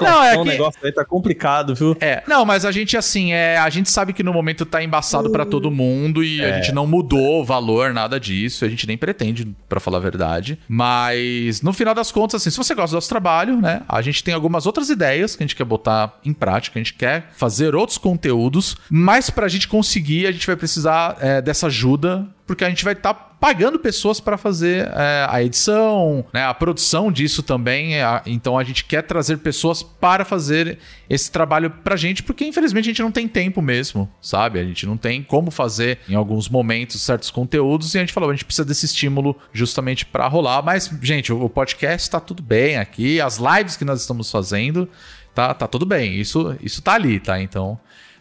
Não, 0.00 0.22
é 0.22 0.36
o 0.36 0.42
que- 0.42 0.48
negócio 0.48 0.80
aí 0.84 0.92
tá 0.92 1.04
complicado, 1.04 1.74
viu? 1.74 1.96
É, 2.00 2.22
não, 2.26 2.44
mas 2.44 2.64
a 2.64 2.70
gente, 2.72 2.96
assim, 2.96 3.32
é, 3.32 3.56
a 3.58 3.68
gente 3.70 3.90
sabe 3.90 4.12
que 4.12 4.22
no 4.22 4.32
momento 4.32 4.64
tá 4.64 4.82
embaçado 4.82 5.30
pra 5.30 5.44
todo 5.44 5.70
mundo 5.70 6.22
e 6.22 6.44
a 6.44 6.56
gente 6.56 6.72
não 6.72 6.86
mudou 6.86 7.40
o 7.40 7.44
valor, 7.44 7.92
nada 7.92 8.18
disso. 8.20 8.64
A 8.64 8.68
gente 8.68 8.86
nem 8.86 8.96
pretende, 8.96 9.46
pra 9.68 9.80
falar 9.80 9.98
a 9.98 10.00
verdade. 10.00 10.58
Mas, 10.68 11.62
no 11.62 11.72
final 11.72 11.94
das 11.94 12.12
contas, 12.12 12.40
assim, 12.42 12.50
se 12.50 12.56
você 12.56 12.74
gosta 12.74 12.90
do 12.90 12.94
nosso 12.96 13.08
trabalho, 13.08 13.60
né, 13.60 13.82
a 13.88 14.00
gente 14.02 14.22
tem 14.22 14.34
algumas 14.34 14.66
outras 14.66 14.88
ideias 14.90 15.34
que 15.36 15.42
a 15.42 15.46
gente 15.46 15.56
quer 15.56 15.64
botar 15.64 16.18
em 16.24 16.32
prática, 16.32 16.78
a 16.78 16.80
gente 16.82 16.94
quer 16.94 17.30
fazer 17.36 17.74
outros 17.74 17.98
conteúdos, 17.98 18.76
mas 18.90 19.30
pra 19.30 19.48
gente 19.48 19.66
conseguir, 19.68 20.26
a 20.26 20.32
gente 20.32 20.46
vai 20.46 20.56
precisar 20.56 21.16
é, 21.20 21.40
dessa 21.42 21.66
ajuda, 21.66 22.26
porque 22.46 22.64
a 22.64 22.68
gente 22.68 22.84
vai 22.84 22.92
estar 22.92 23.12
pagando 23.14 23.78
pessoas 23.78 24.18
para 24.18 24.38
fazer 24.38 24.88
é, 24.94 25.26
a 25.28 25.42
edição, 25.42 26.24
né, 26.32 26.44
a 26.44 26.54
produção 26.54 27.12
disso 27.12 27.42
também. 27.42 28.00
a- 28.00 28.22
então 28.24 28.56
a 28.58 28.64
gente 28.64 28.84
quer 28.84 29.02
trazer 29.02 29.38
pessoas 29.38 29.82
para 29.82 30.24
fazer 30.24 30.78
esse 31.10 31.30
trabalho 31.30 31.70
pra 31.70 31.96
gente, 31.96 32.22
porque 32.22 32.44
infelizmente 32.46 32.84
a 32.86 32.88
gente 32.88 33.02
não 33.02 33.10
tem 33.12 33.28
tempo 33.28 33.60
mesmo, 33.60 34.10
sabe? 34.22 34.58
A 34.58 34.64
gente 34.64 34.86
não 34.86 34.96
tem 34.96 35.22
como 35.22 35.50
fazer 35.50 35.98
em 36.08 36.14
alguns 36.14 36.48
momentos 36.48 37.00
certos 37.02 37.30
conteúdos 37.30 37.94
e 37.94 37.98
a 37.98 38.00
gente 38.00 38.12
falou, 38.12 38.30
a 38.30 38.32
gente 38.32 38.44
precisa 38.44 38.64
desse 38.64 38.86
estímulo 38.86 39.36
justamente 39.52 40.06
para 40.06 40.26
rolar. 40.28 40.62
Mas, 40.62 40.90
gente, 41.02 41.32
o, 41.32 41.48
podcast 41.48 42.08
tá 42.10 42.20
tudo 42.20 42.42
bem 42.42 42.76
aqui, 42.78 43.20
as 43.20 43.38
lives 43.38 43.76
que 43.76 43.84
nós 43.84 44.00
estamos 44.00 44.30
fazendo, 44.30 44.88
tá, 45.34 45.52
tá 45.52 45.66
tudo 45.66 45.84
bem. 45.84 46.14
Isso, 46.14 46.56
isso 46.62 46.80
tá 46.80 46.94
ali, 46.94 47.20
tá? 47.20 47.40
Então, 47.40 47.78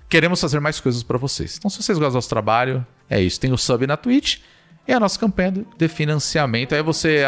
queremos 0.09 0.41
fazer 0.41 0.59
mais 0.59 0.79
coisas 0.79 1.03
pra 1.03 1.17
vocês. 1.17 1.55
Então, 1.57 1.69
se 1.69 1.81
vocês 1.81 1.97
gostam 1.97 2.11
do 2.11 2.15
nosso 2.15 2.29
trabalho, 2.29 2.85
é 3.09 3.21
isso. 3.21 3.39
Tem 3.39 3.51
o 3.51 3.57
sub 3.57 3.85
na 3.87 3.97
Twitch 3.97 4.39
e 4.87 4.93
a 4.93 4.99
nossa 4.99 5.19
campanha 5.19 5.53
de- 5.77 5.87
financiamento. 5.87 6.73
Aí 6.75 6.81
você 6.81 7.23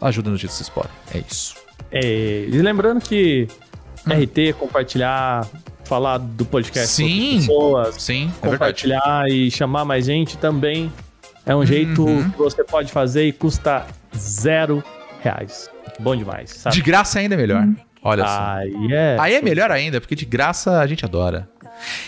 ajuda 0.00 0.30
no 0.30 0.36
jeito 0.36 0.50
que 0.52 0.56
vocês 0.58 0.68
podem. 0.68 0.90
É 1.14 1.18
isso. 1.18 1.54
É, 1.90 2.46
e 2.48 2.62
lembrando 2.62 3.00
que 3.02 3.46
RT, 4.06 4.54
compartilhar, 4.58 5.46
falar 5.84 6.18
do 6.18 6.44
podcast 6.44 7.02
com 7.02 7.08
Sim. 7.08 7.46
outras 7.50 7.94
pessoas, 7.96 8.02
Sim, 8.02 8.32
é 8.42 8.48
compartilhar 8.48 9.28
e 9.28 9.50
chamar 9.50 9.84
mais 9.84 10.06
gente 10.06 10.36
também 10.38 10.90
é 11.44 11.54
um 11.54 11.66
jeito 11.66 12.04
Uhum. 12.04 12.30
que 12.30 12.38
você 12.38 12.64
pode 12.64 12.90
fazer 12.90 13.26
e 13.26 13.32
custa 13.32 13.86
zero 14.16 14.82
reais. 15.20 15.68
Bom 16.00 16.16
demais, 16.16 16.50
sabe? 16.50 16.76
De 16.76 16.82
graça 16.82 17.18
ainda 17.18 17.34
é 17.34 17.38
melhor. 17.38 17.66
Olha 18.02 18.26
só. 18.26 18.40
Aí 18.56 18.88
é. 18.92 19.16
Aí 19.20 19.34
é 19.34 19.42
melhor 19.42 19.70
ainda, 19.70 20.00
porque 20.00 20.14
de 20.16 20.24
graça 20.24 20.80
a 20.80 20.86
gente 20.86 21.04
adora. 21.04 21.48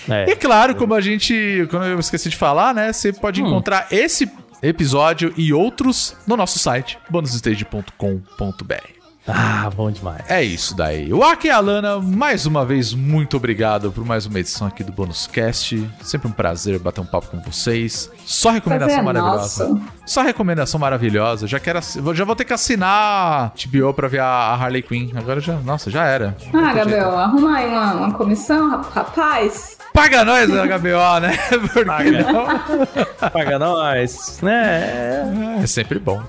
É. 0.08 0.30
E 0.30 0.36
claro, 0.36 0.74
como 0.74 0.94
a 0.94 1.00
gente. 1.00 1.66
Quando 1.70 1.86
eu 1.86 1.98
esqueci 1.98 2.28
de 2.28 2.36
falar, 2.36 2.74
né? 2.74 2.92
Você 2.92 3.12
pode 3.12 3.42
Hum. 3.42 3.46
encontrar 3.46 3.88
esse 3.90 4.30
episódio 4.62 5.32
e 5.36 5.52
outros 5.52 6.16
no 6.26 6.36
nosso 6.36 6.58
site, 6.58 6.98
bonusstage.com.br. 7.10 9.03
Ah, 9.26 9.70
bom 9.74 9.90
demais. 9.90 10.22
É 10.28 10.42
isso 10.42 10.76
daí. 10.76 11.10
O 11.12 11.22
Aki 11.24 11.46
e 11.46 11.50
a 11.50 11.56
Alana, 11.56 11.98
mais 11.98 12.44
uma 12.44 12.62
vez, 12.64 12.92
muito 12.92 13.38
obrigado 13.38 13.90
por 13.90 14.04
mais 14.04 14.26
uma 14.26 14.38
edição 14.38 14.66
aqui 14.66 14.84
do 14.84 14.92
Bônus 14.92 15.26
Cast. 15.26 15.90
Sempre 16.02 16.28
um 16.28 16.30
prazer 16.30 16.78
bater 16.78 17.00
um 17.00 17.06
papo 17.06 17.28
com 17.28 17.40
vocês. 17.40 18.10
Só 18.26 18.50
recomendação 18.50 18.98
é 18.98 19.02
maravilhosa. 19.02 19.68
nosso. 19.68 19.82
Só 20.04 20.22
recomendação 20.22 20.78
maravilhosa. 20.78 21.46
Já 21.46 21.58
quero, 21.58 21.80
já 22.14 22.24
vou 22.26 22.36
ter 22.36 22.44
que 22.44 22.52
assinar 22.52 23.52
TBO 23.52 23.94
pra 23.94 24.08
ver 24.08 24.20
a 24.20 24.54
Harley 24.54 24.82
Quinn. 24.82 25.10
Agora 25.16 25.40
já, 25.40 25.54
nossa, 25.54 25.90
já 25.90 26.04
era. 26.04 26.36
Ah, 26.52 26.58
jeito. 26.64 26.74
Gabriel, 26.76 27.16
arruma 27.16 27.56
aí 27.56 27.68
uma, 27.68 27.94
uma 27.94 28.12
comissão, 28.12 28.70
rap- 28.70 28.90
rapaz. 28.92 29.78
Paga 29.94 30.24
nós, 30.24 30.50
HBO, 30.50 31.20
né? 31.20 31.38
Paga. 31.86 32.32
não? 32.32 33.30
Paga 33.30 33.58
nós, 33.60 34.40
né? 34.42 35.60
É 35.62 35.66
sempre 35.68 36.00
bom. 36.00 36.20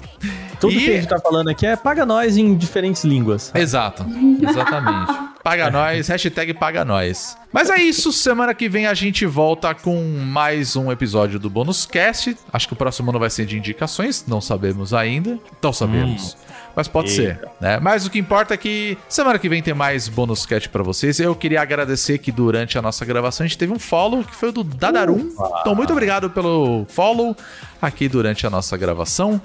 Tudo 0.60 0.72
E- 0.74 0.80
que 0.84 0.92
a 0.92 0.96
gente 0.98 1.08
tá 1.08 1.18
falando 1.20 1.50
aqui 1.50 1.66
é 1.66 1.76
paga 1.76 2.06
nós 2.06 2.38
em 2.38 2.56
diferentes 2.56 3.04
línguas. 3.04 3.52
Exato, 3.56 4.06
exatamente. 4.40 5.12
Paga 5.44 5.72
nós, 5.72 6.08
hashtag 6.08 6.54
paga 6.54 6.86
nós. 6.86 7.36
Mas 7.52 7.70
é 7.72 7.78
isso, 7.78 8.14
semana 8.14 8.54
que 8.54 8.70
vem 8.70 8.86
a 8.86 8.94
gente 8.94 9.26
volta 9.26 9.74
com 9.74 10.00
mais 10.24 10.76
um 10.76 10.92
episódio 10.92 11.40
do 11.40 11.50
Bônus 11.50 11.88
Cast. 11.88 12.38
Acho 12.54 12.68
que 12.68 12.74
o 12.74 12.78
próximo 12.78 13.10
ano 13.10 13.20
vai 13.20 13.32
ser 13.32 13.48
de 13.48 13.58
indicações, 13.58 14.26
não 14.28 14.40
sabemos 14.42 14.94
ainda. 14.94 15.40
Então 15.58 15.74
sabemos. 15.74 16.38
Mas 16.76 16.88
pode 16.88 17.12
ser, 17.12 17.40
né? 17.62 17.80
Mas 17.80 18.06
o 18.06 18.10
que 18.10 18.20
importa 18.20 18.54
é 18.54 18.58
que 18.58 18.98
semana 19.08 19.40
que 19.40 19.48
vem 19.48 19.64
tem 19.64 19.74
mais 19.74 20.10
bônus 20.10 20.46
cast 20.46 20.68
pra 20.68 20.84
vocês. 20.84 21.20
Eu 21.20 21.34
queria 21.34 21.62
agradecer 21.62 22.18
que 22.18 22.32
durante 22.32 22.78
a 22.78 22.82
nossa 22.82 23.06
gravação 23.06 23.46
a 23.46 23.48
gente 23.48 23.58
teve 23.58 23.72
um 23.72 23.80
follow, 23.80 24.24
que 24.24 24.36
foi 24.36 24.50
o 24.50 24.52
do 24.52 24.64
Dadarum. 24.64 25.32
Então, 25.62 25.74
muito 25.74 25.94
obrigado 25.94 26.30
pelo 26.30 26.86
follow 26.90 27.36
aqui 27.82 28.10
durante 28.10 28.46
a 28.46 28.50
nossa 28.50 28.76
gravação. 28.76 29.42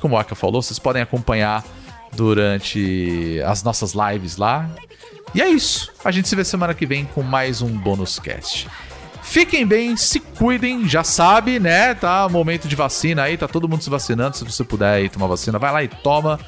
Como 0.00 0.16
o 0.16 0.18
Aka 0.18 0.34
falou, 0.34 0.60
vocês 0.60 0.78
podem 0.78 1.00
acompanhar 1.02 1.64
durante 2.12 3.40
as 3.46 3.62
nossas 3.62 3.92
lives 3.94 4.36
lá. 4.36 4.68
E 5.34 5.42
é 5.42 5.48
isso. 5.48 5.92
A 6.04 6.10
gente 6.10 6.28
se 6.28 6.34
vê 6.34 6.44
semana 6.44 6.74
que 6.74 6.86
vem 6.86 7.04
com 7.04 7.22
mais 7.22 7.62
um 7.62 7.68
bônus 7.68 8.18
cast. 8.18 8.66
Fiquem 9.28 9.66
bem, 9.66 9.96
se 9.96 10.20
cuidem, 10.20 10.88
já 10.88 11.02
sabe, 11.02 11.58
né? 11.58 11.94
Tá 11.94 12.28
momento 12.28 12.68
de 12.68 12.76
vacina 12.76 13.24
aí, 13.24 13.36
tá 13.36 13.48
todo 13.48 13.68
mundo 13.68 13.82
se 13.82 13.90
vacinando. 13.90 14.36
Se 14.36 14.44
você 14.44 14.62
puder 14.64 14.94
aí 14.94 15.08
tomar 15.08 15.26
vacina, 15.26 15.58
vai 15.58 15.72
lá 15.72 15.82
e 15.82 15.88
toma. 15.88 16.38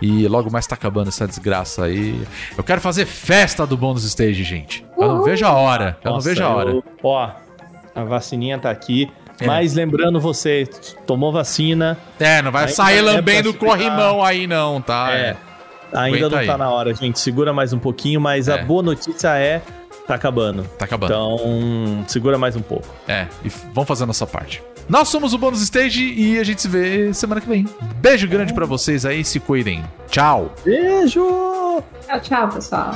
E 0.00 0.26
logo 0.28 0.50
mais 0.50 0.66
tá 0.66 0.74
acabando 0.74 1.08
essa 1.08 1.26
desgraça 1.26 1.84
aí. 1.84 2.20
Eu 2.56 2.62
quero 2.64 2.80
fazer 2.80 3.06
festa 3.06 3.66
do 3.66 3.76
bônus 3.76 4.04
stage, 4.04 4.42
gente. 4.44 4.84
Eu 4.96 5.08
não 5.08 5.22
vejo 5.22 5.44
a 5.44 5.52
hora. 5.52 5.98
Eu 6.02 6.08
não 6.10 6.16
Nossa, 6.16 6.28
vejo 6.28 6.42
a 6.44 6.48
hora. 6.48 6.70
eu- 6.70 6.84
ó, 7.02 7.30
a 7.94 8.04
vacininha 8.04 8.56
tá 8.58 8.70
aqui. 8.70 9.10
É. 9.40 9.46
Mas 9.46 9.74
lembrando 9.74 10.20
você, 10.20 10.68
tomou 11.06 11.32
vacina, 11.32 11.98
É, 12.20 12.40
não 12.40 12.52
vai 12.52 12.68
sair 12.68 12.98
é 12.98 13.02
lambendo 13.02 13.50
o 13.50 13.54
corrimão 13.54 14.22
aí, 14.24 14.46
não, 14.46 14.80
tá? 14.80 15.10
É. 15.12 15.36
ainda 15.92 16.16
Aguenta 16.18 16.28
não 16.30 16.38
aí. 16.38 16.46
tá 16.46 16.56
na 16.58 16.70
hora, 16.70 16.94
gente. 16.94 17.18
Segura 17.20 17.52
mais 17.52 17.72
um 17.72 17.78
pouquinho, 17.78 18.20
mas 18.20 18.48
É. 18.48 18.54
a 18.54 18.64
boa 18.64 18.82
notícia 18.82 19.36
é 19.36 19.60
tá 20.06 20.14
acabando. 20.14 20.64
Tá 20.78 20.84
acabando. 20.84 21.12
Então, 21.12 22.04
segura 22.08 22.38
mais 22.38 22.56
um 22.56 22.62
pouco. 22.62 22.86
É, 23.06 23.26
e 23.44 23.48
vamos 23.72 23.88
fazer 23.88 24.04
a 24.04 24.06
nossa 24.06 24.26
parte. 24.26 24.62
Nós 24.88 25.08
somos 25.08 25.32
o 25.32 25.38
Bônus 25.38 25.62
Stage 25.62 26.02
e 26.02 26.38
a 26.38 26.44
gente 26.44 26.60
se 26.60 26.68
vê 26.68 27.14
semana 27.14 27.40
que 27.40 27.48
vem. 27.48 27.66
Beijo 27.96 28.26
grande 28.26 28.52
pra 28.52 28.66
vocês 28.66 29.06
aí, 29.06 29.24
se 29.24 29.38
cuidem. 29.38 29.82
Tchau! 30.10 30.52
Beijo! 30.64 31.82
Tchau, 32.06 32.20
tchau, 32.20 32.48
pessoal. 32.48 32.94